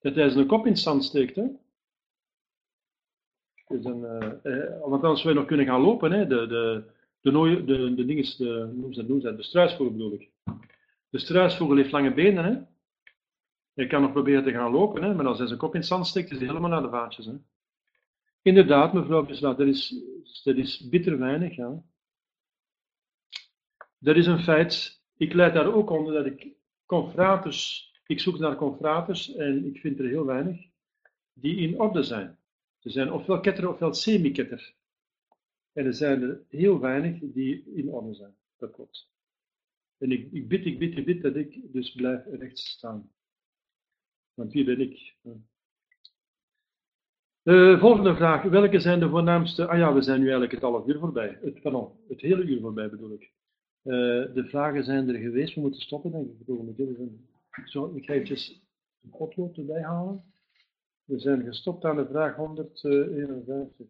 dat 0.00 0.14
hij 0.14 0.28
zijn 0.28 0.46
kop 0.46 0.66
in 0.66 0.76
zand 0.76 1.04
steekt. 1.04 1.36
Hè. 1.36 1.44
Dus 3.68 3.84
een, 3.84 4.00
uh, 4.42 4.80
want 4.80 5.02
anders 5.02 5.20
zou 5.20 5.34
nog 5.34 5.46
kunnen 5.46 5.66
gaan 5.66 5.80
lopen. 5.80 6.12
Hè? 6.12 6.26
De, 6.26 6.46
de, 6.46 6.84
de, 7.20 7.64
de, 7.64 7.94
de, 7.94 8.04
dinges, 8.04 8.36
de, 8.36 8.72
noem 8.74 9.20
ze, 9.20 9.36
struisvogel 9.38 9.92
bedoel 9.92 10.12
ik. 10.12 10.30
De 11.08 11.18
struisvogel 11.18 11.76
heeft 11.76 11.92
lange 11.92 12.14
benen. 12.14 12.44
Hè? 12.44 12.60
Hij 13.74 13.86
kan 13.86 14.02
nog 14.02 14.12
proberen 14.12 14.44
te 14.44 14.52
gaan 14.52 14.72
lopen, 14.72 15.02
hè? 15.02 15.14
maar 15.14 15.26
als 15.26 15.38
hij 15.38 15.46
zijn 15.46 15.58
kop 15.58 15.74
in 15.74 15.80
het 15.80 15.88
zand 15.88 16.06
steekt, 16.06 16.30
is 16.30 16.38
hij 16.38 16.46
helemaal 16.46 16.70
naar 16.70 16.82
de 16.82 16.88
vaatjes. 16.88 17.26
Hè? 17.26 17.32
Inderdaad, 18.46 18.92
mevrouw 18.92 19.26
Beslaat, 19.26 19.58
dat 19.58 19.66
is, 19.66 20.02
dat 20.44 20.56
is 20.56 20.88
bitter 20.88 21.18
weinig. 21.18 21.56
Ja. 21.56 21.82
Dat 23.98 24.16
is 24.16 24.26
een 24.26 24.42
feit. 24.42 25.02
Ik 25.16 25.32
leid 25.32 25.54
daar 25.54 25.74
ook 25.74 25.90
onder 25.90 26.14
dat 26.14 26.26
ik 26.26 26.54
confraters, 26.84 27.92
ik 28.06 28.20
zoek 28.20 28.38
naar 28.38 28.56
confraters 28.56 29.34
en 29.34 29.66
ik 29.66 29.80
vind 29.80 29.98
er 29.98 30.08
heel 30.08 30.24
weinig 30.24 30.66
die 31.32 31.56
in 31.56 31.80
orde 31.80 32.02
zijn. 32.02 32.38
Er 32.80 32.90
zijn 32.90 33.12
ofwel 33.12 33.40
ketter 33.40 33.68
ofwel 33.68 33.94
semi-ketter. 33.94 34.74
En 35.72 35.86
er 35.86 35.94
zijn 35.94 36.22
er 36.22 36.44
heel 36.48 36.80
weinig 36.80 37.18
die 37.20 37.72
in 37.74 37.88
orde 37.88 38.14
zijn. 38.14 38.36
Dat 38.56 38.70
klopt. 38.70 39.10
En 39.98 40.10
ik, 40.10 40.32
ik 40.32 40.48
bid, 40.48 40.66
ik 40.66 40.78
bid, 40.78 40.96
ik 40.96 41.04
bid 41.04 41.22
dat 41.22 41.36
ik 41.36 41.72
dus 41.72 41.92
blijf 41.92 42.24
recht 42.26 42.58
staan. 42.58 43.12
Want 44.34 44.52
wie 44.52 44.64
ben 44.64 44.80
ik? 44.80 45.16
Uh, 47.46 47.80
volgende 47.80 48.14
vraag. 48.14 48.42
Welke 48.42 48.80
zijn 48.80 49.00
de 49.00 49.08
voornaamste... 49.08 49.66
Ah 49.66 49.78
ja, 49.78 49.92
we 49.94 50.02
zijn 50.02 50.16
nu 50.16 50.22
eigenlijk 50.22 50.52
het 50.52 50.62
half 50.62 50.86
uur 50.86 50.98
voorbij. 50.98 51.38
Het, 51.42 51.60
pardon, 51.60 51.92
het 52.08 52.20
hele 52.20 52.42
uur 52.42 52.60
voorbij 52.60 52.90
bedoel 52.90 53.12
ik. 53.12 53.32
Uh, 53.82 53.92
de 54.34 54.44
vragen 54.48 54.84
zijn 54.84 55.08
er 55.08 55.20
geweest. 55.20 55.54
We 55.54 55.60
moeten 55.60 55.80
stoppen, 55.80 56.10
denk 56.10 56.26
ik. 56.26 56.98
Ik, 57.50 57.68
Zo, 57.68 57.92
ik 57.94 58.04
ga 58.04 58.12
eventjes 58.12 58.62
een 59.02 59.10
potlood 59.10 59.56
erbij 59.56 59.82
halen. 59.82 60.24
We 61.04 61.18
zijn 61.18 61.44
gestopt 61.44 61.84
aan 61.84 61.96
de 61.96 62.06
vraag 62.06 62.36
151. 62.36 63.86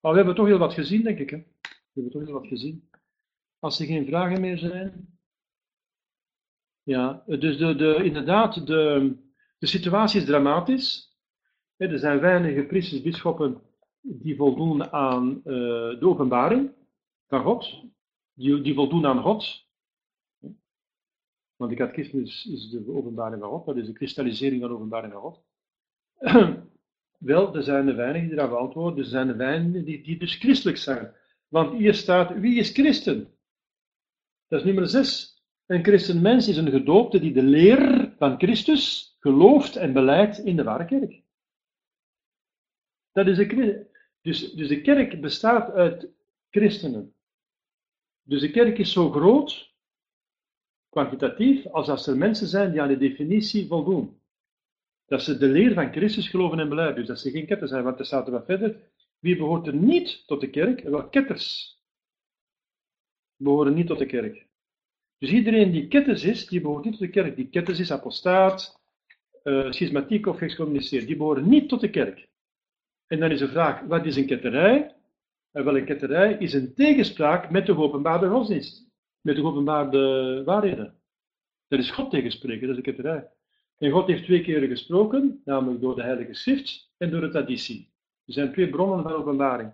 Maar 0.00 0.10
we 0.10 0.16
hebben 0.16 0.34
toch 0.34 0.46
heel 0.46 0.58
wat 0.58 0.74
gezien, 0.74 1.02
denk 1.02 1.18
ik. 1.18 1.30
Hè? 1.30 1.36
We 1.36 1.78
hebben 1.92 2.12
toch 2.12 2.22
heel 2.24 2.40
wat 2.40 2.46
gezien. 2.46 2.88
Als 3.58 3.80
er 3.80 3.86
geen 3.86 4.06
vragen 4.06 4.40
meer 4.40 4.58
zijn. 4.58 5.18
Ja, 6.82 7.22
dus 7.26 7.58
de, 7.58 7.74
de, 7.74 8.04
inderdaad, 8.04 8.66
de, 8.66 9.16
de 9.58 9.66
situatie 9.66 10.20
is 10.20 10.26
dramatisch. 10.26 11.05
Er 11.76 11.98
zijn 11.98 12.20
weinige 12.20 12.62
priesters, 12.62 13.02
bisschoppen 13.02 13.60
die 14.00 14.36
voldoen 14.36 14.92
aan 14.92 15.28
uh, 15.36 15.44
de 15.44 15.98
openbaring 16.00 16.70
van 17.28 17.42
God. 17.42 17.82
Die, 18.32 18.60
die 18.60 18.74
voldoen 18.74 19.06
aan 19.06 19.22
God. 19.22 19.64
Want 21.56 21.70
de 21.70 21.76
catechismus 21.76 22.46
is 22.46 22.70
de 22.70 22.92
openbaring 22.92 23.40
van 23.40 23.50
God, 23.50 23.66
dat 23.66 23.76
is 23.76 23.86
de 23.86 23.92
kristallisering 23.92 24.60
van 24.60 24.70
de 24.70 24.76
openbaring 24.76 25.12
van 25.12 25.22
God. 25.22 25.44
Wel, 27.18 27.54
er 27.54 27.62
zijn 27.62 27.88
er 27.88 27.96
weinigen 27.96 28.28
die 28.28 28.36
daarop 28.36 28.58
antwoorden, 28.58 28.98
er 28.98 29.10
zijn 29.10 29.28
er 29.28 29.36
weinigen 29.36 29.84
die, 29.84 30.02
die 30.02 30.18
dus 30.18 30.34
christelijk 30.34 30.76
zijn. 30.76 31.14
Want 31.48 31.72
hier 31.72 31.94
staat, 31.94 32.38
wie 32.38 32.58
is 32.58 32.70
christen? 32.70 33.28
Dat 34.48 34.60
is 34.60 34.66
nummer 34.66 34.88
6. 34.88 35.42
Een 35.66 35.84
christenmens 35.84 36.48
is 36.48 36.56
een 36.56 36.70
gedoopte 36.70 37.20
die 37.20 37.32
de 37.32 37.42
leer 37.42 38.12
van 38.18 38.38
Christus 38.38 39.16
gelooft 39.20 39.76
en 39.76 39.92
beleidt 39.92 40.38
in 40.38 40.56
de 40.56 40.62
ware 40.62 40.84
kerk. 40.84 41.24
Dat 43.16 43.26
is 43.26 43.36
de, 43.36 43.86
dus, 44.20 44.52
dus 44.52 44.68
de 44.68 44.80
kerk 44.80 45.20
bestaat 45.20 45.70
uit 45.70 46.08
christenen. 46.50 47.14
Dus 48.22 48.40
de 48.40 48.50
kerk 48.50 48.78
is 48.78 48.92
zo 48.92 49.10
groot 49.10 49.74
kwantitatief 50.88 51.66
als 51.66 51.88
als 51.88 52.06
er 52.06 52.16
mensen 52.16 52.46
zijn 52.46 52.70
die 52.70 52.80
aan 52.80 52.88
de 52.88 52.98
definitie 52.98 53.66
voldoen. 53.66 54.20
Dat 55.06 55.22
ze 55.22 55.38
de 55.38 55.46
leer 55.46 55.74
van 55.74 55.92
Christus 55.92 56.28
geloven 56.28 56.58
en 56.58 56.68
beleiden. 56.68 56.96
Dus 56.96 57.06
dat 57.06 57.20
ze 57.20 57.30
geen 57.30 57.46
ketters 57.46 57.70
zijn. 57.70 57.84
Want 57.84 57.98
er 57.98 58.06
staat 58.06 58.26
er 58.26 58.32
wat 58.32 58.44
verder. 58.44 58.80
Wie 59.18 59.36
behoort 59.36 59.66
er 59.66 59.74
niet 59.74 60.26
tot 60.26 60.40
de 60.40 60.50
kerk? 60.50 60.80
Wel, 60.80 61.08
ketters 61.08 61.78
behoren 63.36 63.74
niet 63.74 63.86
tot 63.86 63.98
de 63.98 64.06
kerk. 64.06 64.46
Dus 65.18 65.30
iedereen 65.30 65.72
die 65.72 65.88
ketters 65.88 66.24
is, 66.24 66.46
die 66.46 66.60
behoort 66.60 66.84
niet 66.84 66.92
tot 66.92 67.02
de 67.02 67.10
kerk. 67.10 67.36
Die 67.36 67.48
ketters 67.48 67.78
is 67.78 67.92
apostaat, 67.92 68.80
uh, 69.44 69.70
schismatiek 69.72 70.26
of 70.26 70.40
excommuniceerd. 70.40 71.06
Die 71.06 71.16
behoren 71.16 71.48
niet 71.48 71.68
tot 71.68 71.80
de 71.80 71.90
kerk. 71.90 72.28
En 73.06 73.20
dan 73.20 73.30
is 73.30 73.38
de 73.38 73.48
vraag, 73.48 73.80
wat 73.80 74.06
is 74.06 74.16
een 74.16 74.26
ketterij? 74.26 74.94
En 75.52 75.64
wel, 75.64 75.76
een 75.76 75.84
ketterij 75.84 76.36
is 76.38 76.52
een 76.52 76.74
tegenspraak 76.74 77.50
met 77.50 77.66
de 77.66 77.76
openbare 77.76 78.28
godsdienst 78.28 78.86
met 79.26 79.36
de 79.36 79.44
openbare 79.44 80.44
waarheden. 80.44 80.94
Dat 81.68 81.78
is 81.78 81.90
God 81.90 82.10
tegenspreken, 82.10 82.68
dat 82.68 82.76
is 82.76 82.82
de 82.82 82.90
ketterij. 82.90 83.28
En 83.78 83.90
God 83.90 84.06
heeft 84.06 84.24
twee 84.24 84.42
keren 84.42 84.68
gesproken, 84.68 85.40
namelijk 85.44 85.80
door 85.80 85.94
de 85.94 86.02
Heilige 86.02 86.34
Schrift 86.34 86.90
en 86.96 87.10
door 87.10 87.20
de 87.20 87.28
traditie. 87.28 87.92
Er 88.26 88.32
zijn 88.32 88.52
twee 88.52 88.68
bronnen 88.68 89.02
van 89.02 89.12
openbaring. 89.12 89.72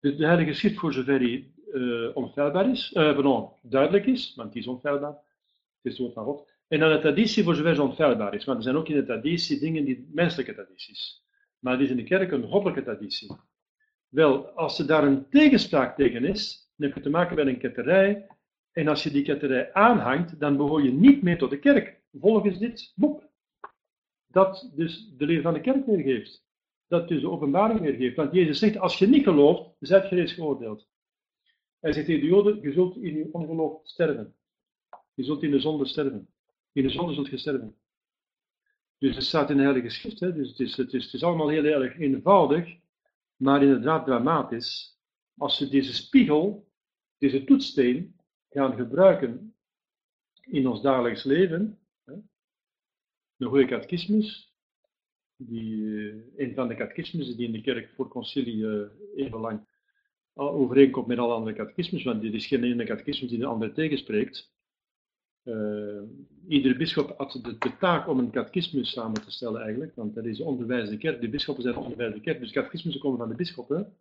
De, 0.00 0.16
de 0.16 0.26
Heilige 0.26 0.52
Schrift, 0.52 0.78
voor 0.78 0.92
zover 0.92 1.18
die 1.18 1.54
uh, 1.72 2.70
is, 2.72 2.90
pardon, 2.92 3.50
duidelijk 3.62 4.06
is, 4.06 4.34
want 4.36 4.52
die 4.52 4.62
is 4.62 4.68
onfeilbaar, 4.68 5.10
het 5.12 5.18
is 5.82 5.90
het 5.90 6.00
woord 6.00 6.12
van 6.12 6.24
God. 6.24 6.48
En 6.68 6.78
dan 6.78 6.92
de 6.92 6.98
traditie, 6.98 7.44
voor 7.44 7.54
zover 7.54 7.74
ze 7.74 7.82
onfeilbaar 7.82 8.34
is. 8.34 8.44
Want 8.44 8.58
er 8.58 8.64
zijn 8.64 8.76
ook 8.76 8.88
in 8.88 8.96
de 8.96 9.04
traditie 9.04 9.58
dingen 9.58 9.84
die 9.84 10.10
menselijke 10.12 10.54
tradities. 10.54 11.23
Maar 11.64 11.72
het 11.72 11.82
is 11.82 11.90
in 11.90 11.96
de 11.96 12.04
kerk 12.04 12.32
een 12.32 12.48
goddelijke 12.48 12.82
traditie. 12.82 13.36
Wel, 14.08 14.48
als 14.48 14.78
er 14.78 14.86
daar 14.86 15.04
een 15.04 15.28
tegenspraak 15.28 15.96
tegen 15.96 16.24
is, 16.24 16.72
dan 16.76 16.86
heb 16.86 16.96
je 16.96 17.02
te 17.02 17.10
maken 17.10 17.36
met 17.36 17.46
een 17.46 17.58
ketterij 17.58 18.26
en 18.72 18.88
als 18.88 19.02
je 19.02 19.10
die 19.10 19.22
ketterij 19.22 19.72
aanhangt, 19.72 20.40
dan 20.40 20.56
behoor 20.56 20.82
je 20.82 20.92
niet 20.92 21.22
meer 21.22 21.38
tot 21.38 21.50
de 21.50 21.58
kerk. 21.58 22.00
Volgens 22.12 22.58
dit 22.58 22.92
boek. 22.94 23.22
Dat 24.26 24.72
dus 24.74 25.12
de 25.16 25.26
leer 25.26 25.42
van 25.42 25.54
de 25.54 25.60
kerk 25.60 25.86
weergeeft. 25.86 26.44
dat 26.86 27.08
dus 27.08 27.20
de 27.20 27.30
openbaring 27.30 27.80
weer 27.80 27.94
geeft. 27.94 28.16
Want 28.16 28.32
Jezus 28.32 28.58
zegt, 28.58 28.78
als 28.78 28.98
je 28.98 29.06
niet 29.06 29.24
gelooft, 29.24 29.70
zijt 29.80 30.08
je 30.08 30.14
reeds 30.14 30.32
geoordeeld. 30.32 30.88
Hij 31.80 31.92
zegt 31.92 32.06
tegen 32.06 32.20
de 32.20 32.26
Joden, 32.26 32.60
je 32.60 32.72
zult 32.72 32.96
in 32.96 33.14
je 33.14 33.28
ongeloof 33.32 33.80
sterven. 33.82 34.34
Je 35.14 35.24
zult 35.24 35.42
in 35.42 35.50
de 35.50 35.60
zonde 35.60 35.86
sterven. 35.86 36.28
In 36.72 36.82
de 36.82 36.90
zonde 36.90 37.14
zult 37.14 37.28
je 37.28 37.36
sterven. 37.36 37.76
Dus 39.04 39.16
het 39.16 39.24
staat 39.24 39.50
in 39.50 39.56
de 39.56 39.62
Heilige 39.62 39.88
Schrift, 39.88 40.20
hè? 40.20 40.32
dus 40.32 40.48
het 40.48 40.60
is, 40.60 40.76
het, 40.76 40.92
is, 40.92 41.04
het 41.04 41.14
is 41.14 41.22
allemaal 41.22 41.48
heel 41.48 41.64
erg 41.64 41.98
eenvoudig, 41.98 42.76
maar 43.36 43.62
inderdaad 43.62 44.04
dramatisch. 44.04 44.98
Als 45.36 45.58
we 45.58 45.68
deze 45.68 45.94
spiegel, 45.94 46.68
deze 47.18 47.44
toetssteen, 47.44 48.16
gaan 48.50 48.76
gebruiken 48.76 49.54
in 50.40 50.66
ons 50.66 50.82
dagelijks 50.82 51.24
leven, 51.24 51.78
hè? 52.04 52.12
een 53.36 53.48
goede 53.48 53.66
catechismus, 53.66 54.54
die, 55.36 55.86
eh, 55.86 56.16
een 56.36 56.54
van 56.54 56.68
de 56.68 56.74
catechismussen 56.74 57.36
die 57.36 57.46
in 57.46 57.52
de 57.52 57.60
kerk 57.60 57.90
voor 57.94 58.08
concilie 58.08 58.56
uh, 58.56 58.86
even 59.14 59.40
lang 59.40 59.66
overeenkomt 60.34 61.06
met 61.06 61.18
alle 61.18 61.34
andere 61.34 61.56
catechismus, 61.56 62.02
want 62.02 62.22
dit 62.22 62.34
is 62.34 62.46
geen 62.46 62.64
ene 62.64 62.84
catechismus 62.84 63.30
die 63.30 63.38
de 63.38 63.46
andere 63.46 63.72
tegenspreekt. 63.72 64.53
Uh, 65.44 66.02
iedere 66.48 66.76
bischop 66.76 67.14
had 67.16 67.32
de, 67.42 67.76
taak 67.78 68.08
om 68.08 68.18
een 68.18 68.30
catechismus 68.30 68.90
samen 68.90 69.22
te 69.22 69.30
stellen 69.30 69.60
eigenlijk, 69.60 69.94
want 69.94 70.14
dat 70.14 70.24
is 70.24 70.38
de 70.38 70.96
kerk. 70.98 71.20
De 71.20 71.28
bisschoppen 71.28 71.64
zijn 71.64 72.12
de 72.12 72.20
kerk, 72.20 72.40
dus 72.40 72.52
catechismussen 72.52 73.02
komen 73.02 73.18
van 73.18 73.28
de 73.28 73.34
bisschoppen, 73.34 73.92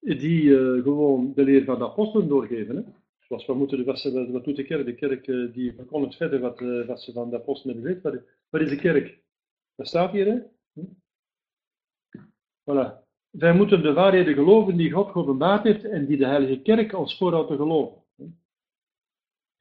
die 0.00 0.42
uh, 0.42 0.82
gewoon 0.82 1.32
de 1.34 1.44
leer 1.44 1.64
van 1.64 1.78
de 1.78 1.84
apostelen 1.84 2.28
doorgeven. 2.28 2.76
Hè. 2.76 2.82
Zoals 3.18 3.46
we 3.46 3.54
moeten, 3.54 3.84
wat, 3.84 4.02
wat, 4.02 4.28
wat 4.28 4.44
doet 4.44 4.56
de 4.56 4.64
kerk? 4.64 4.84
De 4.84 4.94
kerk 4.94 5.26
uh, 5.26 6.10
verder 6.10 6.40
wat, 6.40 6.60
wat 6.86 7.02
ze 7.02 7.12
van 7.12 7.30
de 7.30 7.36
apostelen 7.36 7.82
weten. 7.82 8.24
Wat, 8.50 8.60
is 8.60 8.68
de 8.68 8.76
kerk? 8.76 9.18
Dat 9.76 9.86
staat 9.86 10.12
hier, 10.12 10.26
hè? 10.26 10.38
Hm? 10.72 10.86
Voilà. 12.64 13.02
Wij 13.30 13.54
moeten 13.54 13.82
de 13.82 13.92
waarheden 13.92 14.34
geloven 14.34 14.76
die 14.76 14.90
God 14.90 15.10
geopenbaard 15.10 15.62
heeft 15.62 15.84
en 15.84 16.06
die 16.06 16.16
de 16.16 16.26
Heilige 16.26 16.60
Kerk 16.60 16.90
voorhoudt 16.90 17.48
te 17.48 17.56
geloven. 17.56 18.03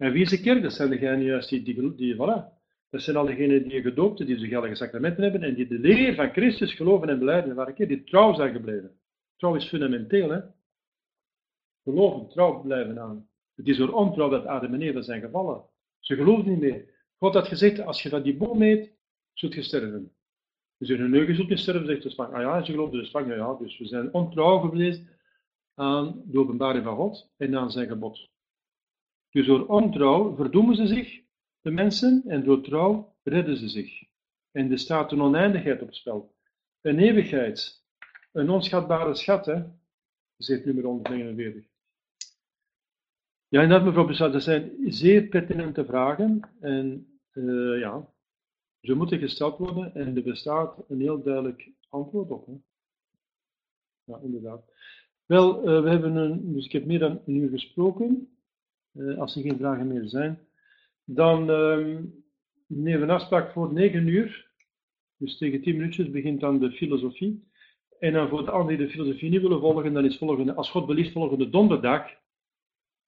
En 0.04 0.12
wie 0.12 0.22
is 0.22 0.30
de 0.30 0.42
kerk? 0.42 0.62
Dat 0.62 0.74
zijn 0.74 0.90
degenen 0.90 1.24
juist 1.24 1.50
die, 1.50 1.64
die, 1.64 1.96
die 1.96 2.16
voilà. 2.16 2.62
Dat 2.90 3.02
zijn 3.02 3.16
al 3.16 3.26
degenen 3.26 3.68
die 3.68 3.82
gedoopten, 3.82 4.26
die 4.26 4.38
de 4.38 4.48
geldige 4.48 4.76
sacramenten 4.76 5.24
hebben 5.24 5.44
en 5.44 5.54
die 5.54 5.68
de 5.68 5.80
leer 5.80 6.16
van 6.16 6.30
Christus 6.30 6.74
geloven 6.74 7.10
en 7.10 7.20
beleiden. 7.20 7.56
Waar 7.56 7.74
keer 7.74 7.88
die 7.88 8.04
trouw 8.04 8.34
zijn 8.34 8.54
gebleven. 8.54 9.00
Trouw 9.36 9.56
is 9.56 9.68
fundamenteel, 9.68 10.30
hè? 10.30 10.40
Geloven, 11.84 12.30
trouw 12.30 12.62
blijven 12.62 13.00
aan. 13.00 13.28
Het 13.56 13.68
is 13.68 13.78
door 13.78 13.92
ontrouw 13.92 14.30
dat 14.30 14.46
Adam 14.46 14.74
en 14.74 14.82
Eva 14.82 15.02
zijn 15.02 15.22
gevallen. 15.22 15.64
Ze 16.00 16.16
geloofden 16.16 16.52
niet 16.52 16.62
meer. 16.62 16.86
God 17.18 17.34
had 17.34 17.48
gezegd, 17.48 17.80
als 17.80 18.04
je 18.04 18.10
van 18.10 18.22
die 18.22 18.38
boom 18.38 18.62
eet, 18.62 18.92
zult 19.34 19.54
je 19.54 19.62
sterven. 19.62 20.12
Dus 20.78 20.90
in 20.90 21.00
hun 21.00 21.10
neugen 21.10 21.36
zult 21.36 21.50
je 21.50 21.58
sterven, 21.58 21.86
zegt 21.86 22.04
de 22.04 22.10
slang. 22.10 22.34
Ah 22.34 22.42
ja, 22.42 22.64
ze 22.64 22.72
geloofden 22.72 23.00
de 23.00 23.06
slang, 23.06 23.36
ja, 23.36 23.54
dus 23.54 23.78
we 23.78 23.86
zijn 23.86 24.14
ontrouw 24.14 24.60
geweest 24.60 25.04
aan 25.74 26.22
de 26.26 26.40
openbaring 26.40 26.84
van 26.84 26.96
God 26.96 27.32
en 27.38 27.58
aan 27.58 27.72
zijn 27.72 27.88
gebod. 27.88 28.32
Dus 29.34 29.46
door 29.46 29.68
ontrouw 29.68 30.36
verdoemen 30.36 30.76
ze 30.76 30.88
zich, 30.88 31.22
de 31.62 31.72
mensen, 31.72 32.24
en 32.28 32.44
door 32.44 32.62
trouw 32.62 33.16
redden 33.24 33.58
ze 33.58 33.70
zich. 33.70 34.04
En 34.52 34.72
er 34.72 34.80
staat 34.80 35.12
een 35.12 35.22
oneindigheid 35.22 35.82
op 35.82 35.94
spel. 35.94 36.36
Een 36.82 37.00
eeuwigheid. 37.00 37.84
Een 38.32 38.50
onschatbare 38.50 39.16
schat, 39.16 39.46
hè? 39.46 39.64
Zegt 40.38 40.66
nummer 40.66 40.84
149. 40.84 41.64
Ja, 43.48 43.62
inderdaad, 43.62 43.86
mevrouw 43.86 44.06
Bessat, 44.06 44.34
dat 44.34 44.44
zijn 44.44 44.72
zeer 44.86 45.24
pertinente 45.24 45.86
vragen. 45.86 46.42
En 46.60 47.20
uh, 47.34 47.80
ja, 47.80 48.10
ze 48.82 48.94
moeten 48.94 49.20
gesteld 49.20 49.58
worden 49.58 49.96
en 49.96 50.16
er 50.16 50.24
bestaat 50.24 50.84
een 50.88 51.00
heel 51.00 51.24
duidelijk 51.24 51.72
antwoord 51.90 52.30
op. 52.30 52.46
Hè? 52.46 52.54
Ja, 54.04 54.20
inderdaad. 54.24 54.64
Wel, 55.26 55.70
uh, 55.70 55.84
we 55.84 55.90
hebben 55.90 56.16
een, 56.16 56.54
dus 56.54 56.66
ik 56.66 56.72
heb 56.72 56.86
meer 56.86 57.00
dan 57.00 57.22
een 57.26 57.36
uur 57.36 57.50
gesproken. 57.50 58.33
Uh, 58.94 59.20
als 59.20 59.36
er 59.36 59.42
geen 59.42 59.58
vragen 59.58 59.88
meer 59.88 60.08
zijn. 60.08 60.40
Dan 61.04 61.50
uh, 61.50 61.98
nemen 62.68 63.00
we 63.00 63.06
een 63.06 63.10
afspraak 63.10 63.52
voor 63.52 63.74
9 63.74 64.08
uur. 64.08 64.52
Dus 65.18 65.38
tegen 65.38 65.62
10 65.62 65.76
minuutjes 65.78 66.10
begint 66.10 66.40
dan 66.40 66.60
de 66.60 66.72
filosofie. 66.72 67.52
En 68.00 68.14
dan 68.14 68.30
voor 68.30 68.46
de 68.46 68.52
anderen 68.52 68.78
die 68.78 68.88
de 68.88 68.94
filosofie 68.94 69.30
niet 69.30 69.42
willen 69.42 69.60
volgen, 69.60 69.94
dan 69.94 70.06
is 70.06 70.18
volgende, 70.18 70.54
als 70.54 70.70
God 70.70 70.86
belieft, 70.86 71.12
volgende 71.12 71.50
donderdag 71.50 72.12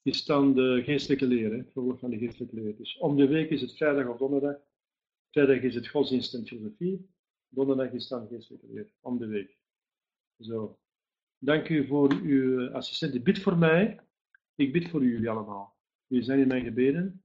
is 0.02 0.26
dan 0.26 0.54
de 0.54 0.82
geestelijke 0.84 1.26
leer, 1.26 1.64
vervolg 1.64 2.00
van 2.00 2.10
de 2.10 2.18
geestelijke 2.18 2.56
leer. 2.56 2.76
Dus 2.78 2.98
om 2.98 3.16
de 3.16 3.28
week 3.28 3.50
is 3.50 3.62
het 3.62 3.76
vrijdag 3.76 4.08
of 4.08 4.18
donderdag. 4.18 4.56
Vrijdag 5.32 5.62
is 5.62 5.76
het 5.76 5.88
godsdienst 5.88 6.34
en 6.34 6.48
filosofie. 6.48 7.10
Donderdag 7.48 7.92
is 7.92 8.08
dan 8.08 8.28
geestelijke 8.28 8.68
leer, 8.68 8.92
om 9.02 9.18
de 9.18 9.28
week. 9.28 9.58
Zo. 10.40 10.78
Dank 11.38 11.70
u 11.70 11.88
voor 11.88 12.14
uw 12.14 12.70
assistent. 12.72 13.24
Bid 13.24 13.40
voor 13.40 13.58
mij. 13.58 14.00
Ik 14.56 14.74
bid 14.74 14.90
voor 14.90 15.04
jullie 15.04 15.30
allemaal. 15.30 15.75
Jullie 16.08 16.26
zijn 16.26 16.40
in 16.40 16.48
mijn 16.48 16.64
gebeden. 16.64 17.22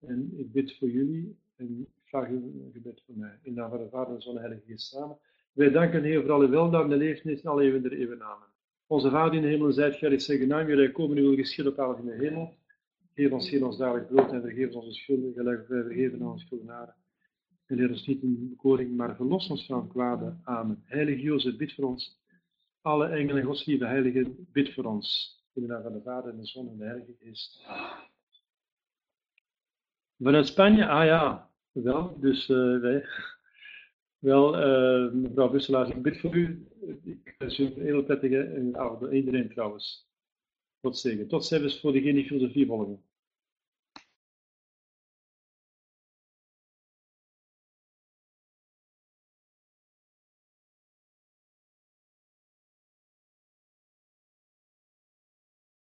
En 0.00 0.32
ik 0.36 0.52
bid 0.52 0.76
voor 0.76 0.90
jullie. 0.90 1.36
En 1.56 1.80
ik 1.80 1.88
vraag 2.04 2.28
u 2.28 2.34
een 2.34 2.70
gebed 2.72 3.02
voor 3.06 3.16
mij. 3.18 3.38
In 3.42 3.54
naam 3.54 3.70
van 3.70 3.78
de 3.78 3.88
Vader 3.88 4.14
en 4.14 4.22
Zoon 4.22 4.34
en 4.34 4.40
Heilige 4.40 4.66
Geest 4.66 4.86
samen. 4.86 5.18
Wij 5.52 5.70
danken 5.70 6.02
Heer 6.02 6.20
voor 6.22 6.32
alle 6.32 6.48
weldaad 6.48 6.90
en 6.90 6.96
leefnis 6.96 7.40
in 7.42 7.48
alle 7.48 7.62
eeuwen 7.62 7.82
der 7.82 7.92
eeuwen. 7.92 8.22
Amen. 8.22 8.48
Onze 8.86 9.10
Vader 9.10 9.34
in 9.34 9.42
de 9.42 9.48
hemel, 9.48 9.72
zijt 9.72 9.94
gij 9.94 10.18
zeggen 10.18 10.48
naam, 10.48 10.68
jullie 10.68 10.92
komen, 10.92 11.16
uw 11.16 11.34
geschieden 11.34 11.72
op 11.72 11.78
aarde 11.78 12.00
in 12.02 12.06
de 12.06 12.24
hemel. 12.24 12.54
Geef 13.14 13.30
ons 13.30 13.48
geen 13.48 13.64
ons 13.64 13.76
dagelijk 13.76 14.08
brood 14.08 14.32
en 14.32 14.40
vergeef 14.40 14.66
ons 14.66 14.76
onze 14.76 15.00
schulden, 15.00 15.32
gelijk 15.32 15.68
wij 15.68 15.82
vergeven 15.82 16.20
aan 16.20 16.26
onze 16.26 16.46
schuldenaren. 16.46 16.94
En 17.66 17.76
leer 17.76 17.90
ons 17.90 18.06
niet 18.06 18.22
in 18.22 18.48
bekoring, 18.48 18.96
maar 18.96 19.16
verlos 19.16 19.48
ons 19.48 19.66
van 19.66 19.88
kwade. 19.88 20.36
Amen. 20.42 20.82
Heilige 20.84 21.20
Jozef, 21.20 21.56
bid 21.56 21.74
voor 21.74 21.84
ons. 21.84 22.20
Alle 22.80 23.06
engelen 23.06 23.40
en 23.40 23.46
godslieve 23.46 23.86
heiligen, 23.86 24.46
bid 24.52 24.74
voor 24.74 24.84
ons. 24.84 25.36
In 25.56 25.62
de 25.62 25.68
naam 25.68 25.82
van 25.82 25.92
de 25.92 26.02
Vader 26.02 26.30
en 26.30 26.40
de 26.40 26.46
Zoon 26.46 26.68
en 26.68 26.78
de 26.78 26.84
Heilige 26.84 27.14
Geest. 27.18 27.66
Vanuit 30.18 30.46
Spanje? 30.46 30.86
Ah 30.86 31.04
ja, 31.04 31.50
wel. 31.72 32.20
Dus 32.20 32.48
uh, 32.48 32.80
wij. 32.80 33.04
Wel, 34.18 34.54
uh, 34.54 35.12
mevrouw 35.12 35.50
Busselaars, 35.50 35.88
ik 35.88 36.02
bid 36.02 36.20
voor 36.20 36.34
u. 36.34 36.66
Ik 37.04 37.34
wens 37.38 37.58
u 37.58 37.64
een 37.64 37.82
hele 37.82 38.04
prettige 38.04 38.70
avond. 38.72 39.12
Iedereen 39.12 39.48
trouwens. 39.48 40.08
Tot 40.80 40.98
zegen. 40.98 41.28
Tot 41.28 41.44
ziens 41.44 41.80
voor 41.80 41.92
degenen 41.92 42.14
die 42.14 42.26
filosofie 42.26 42.66
volgen. 42.66 43.02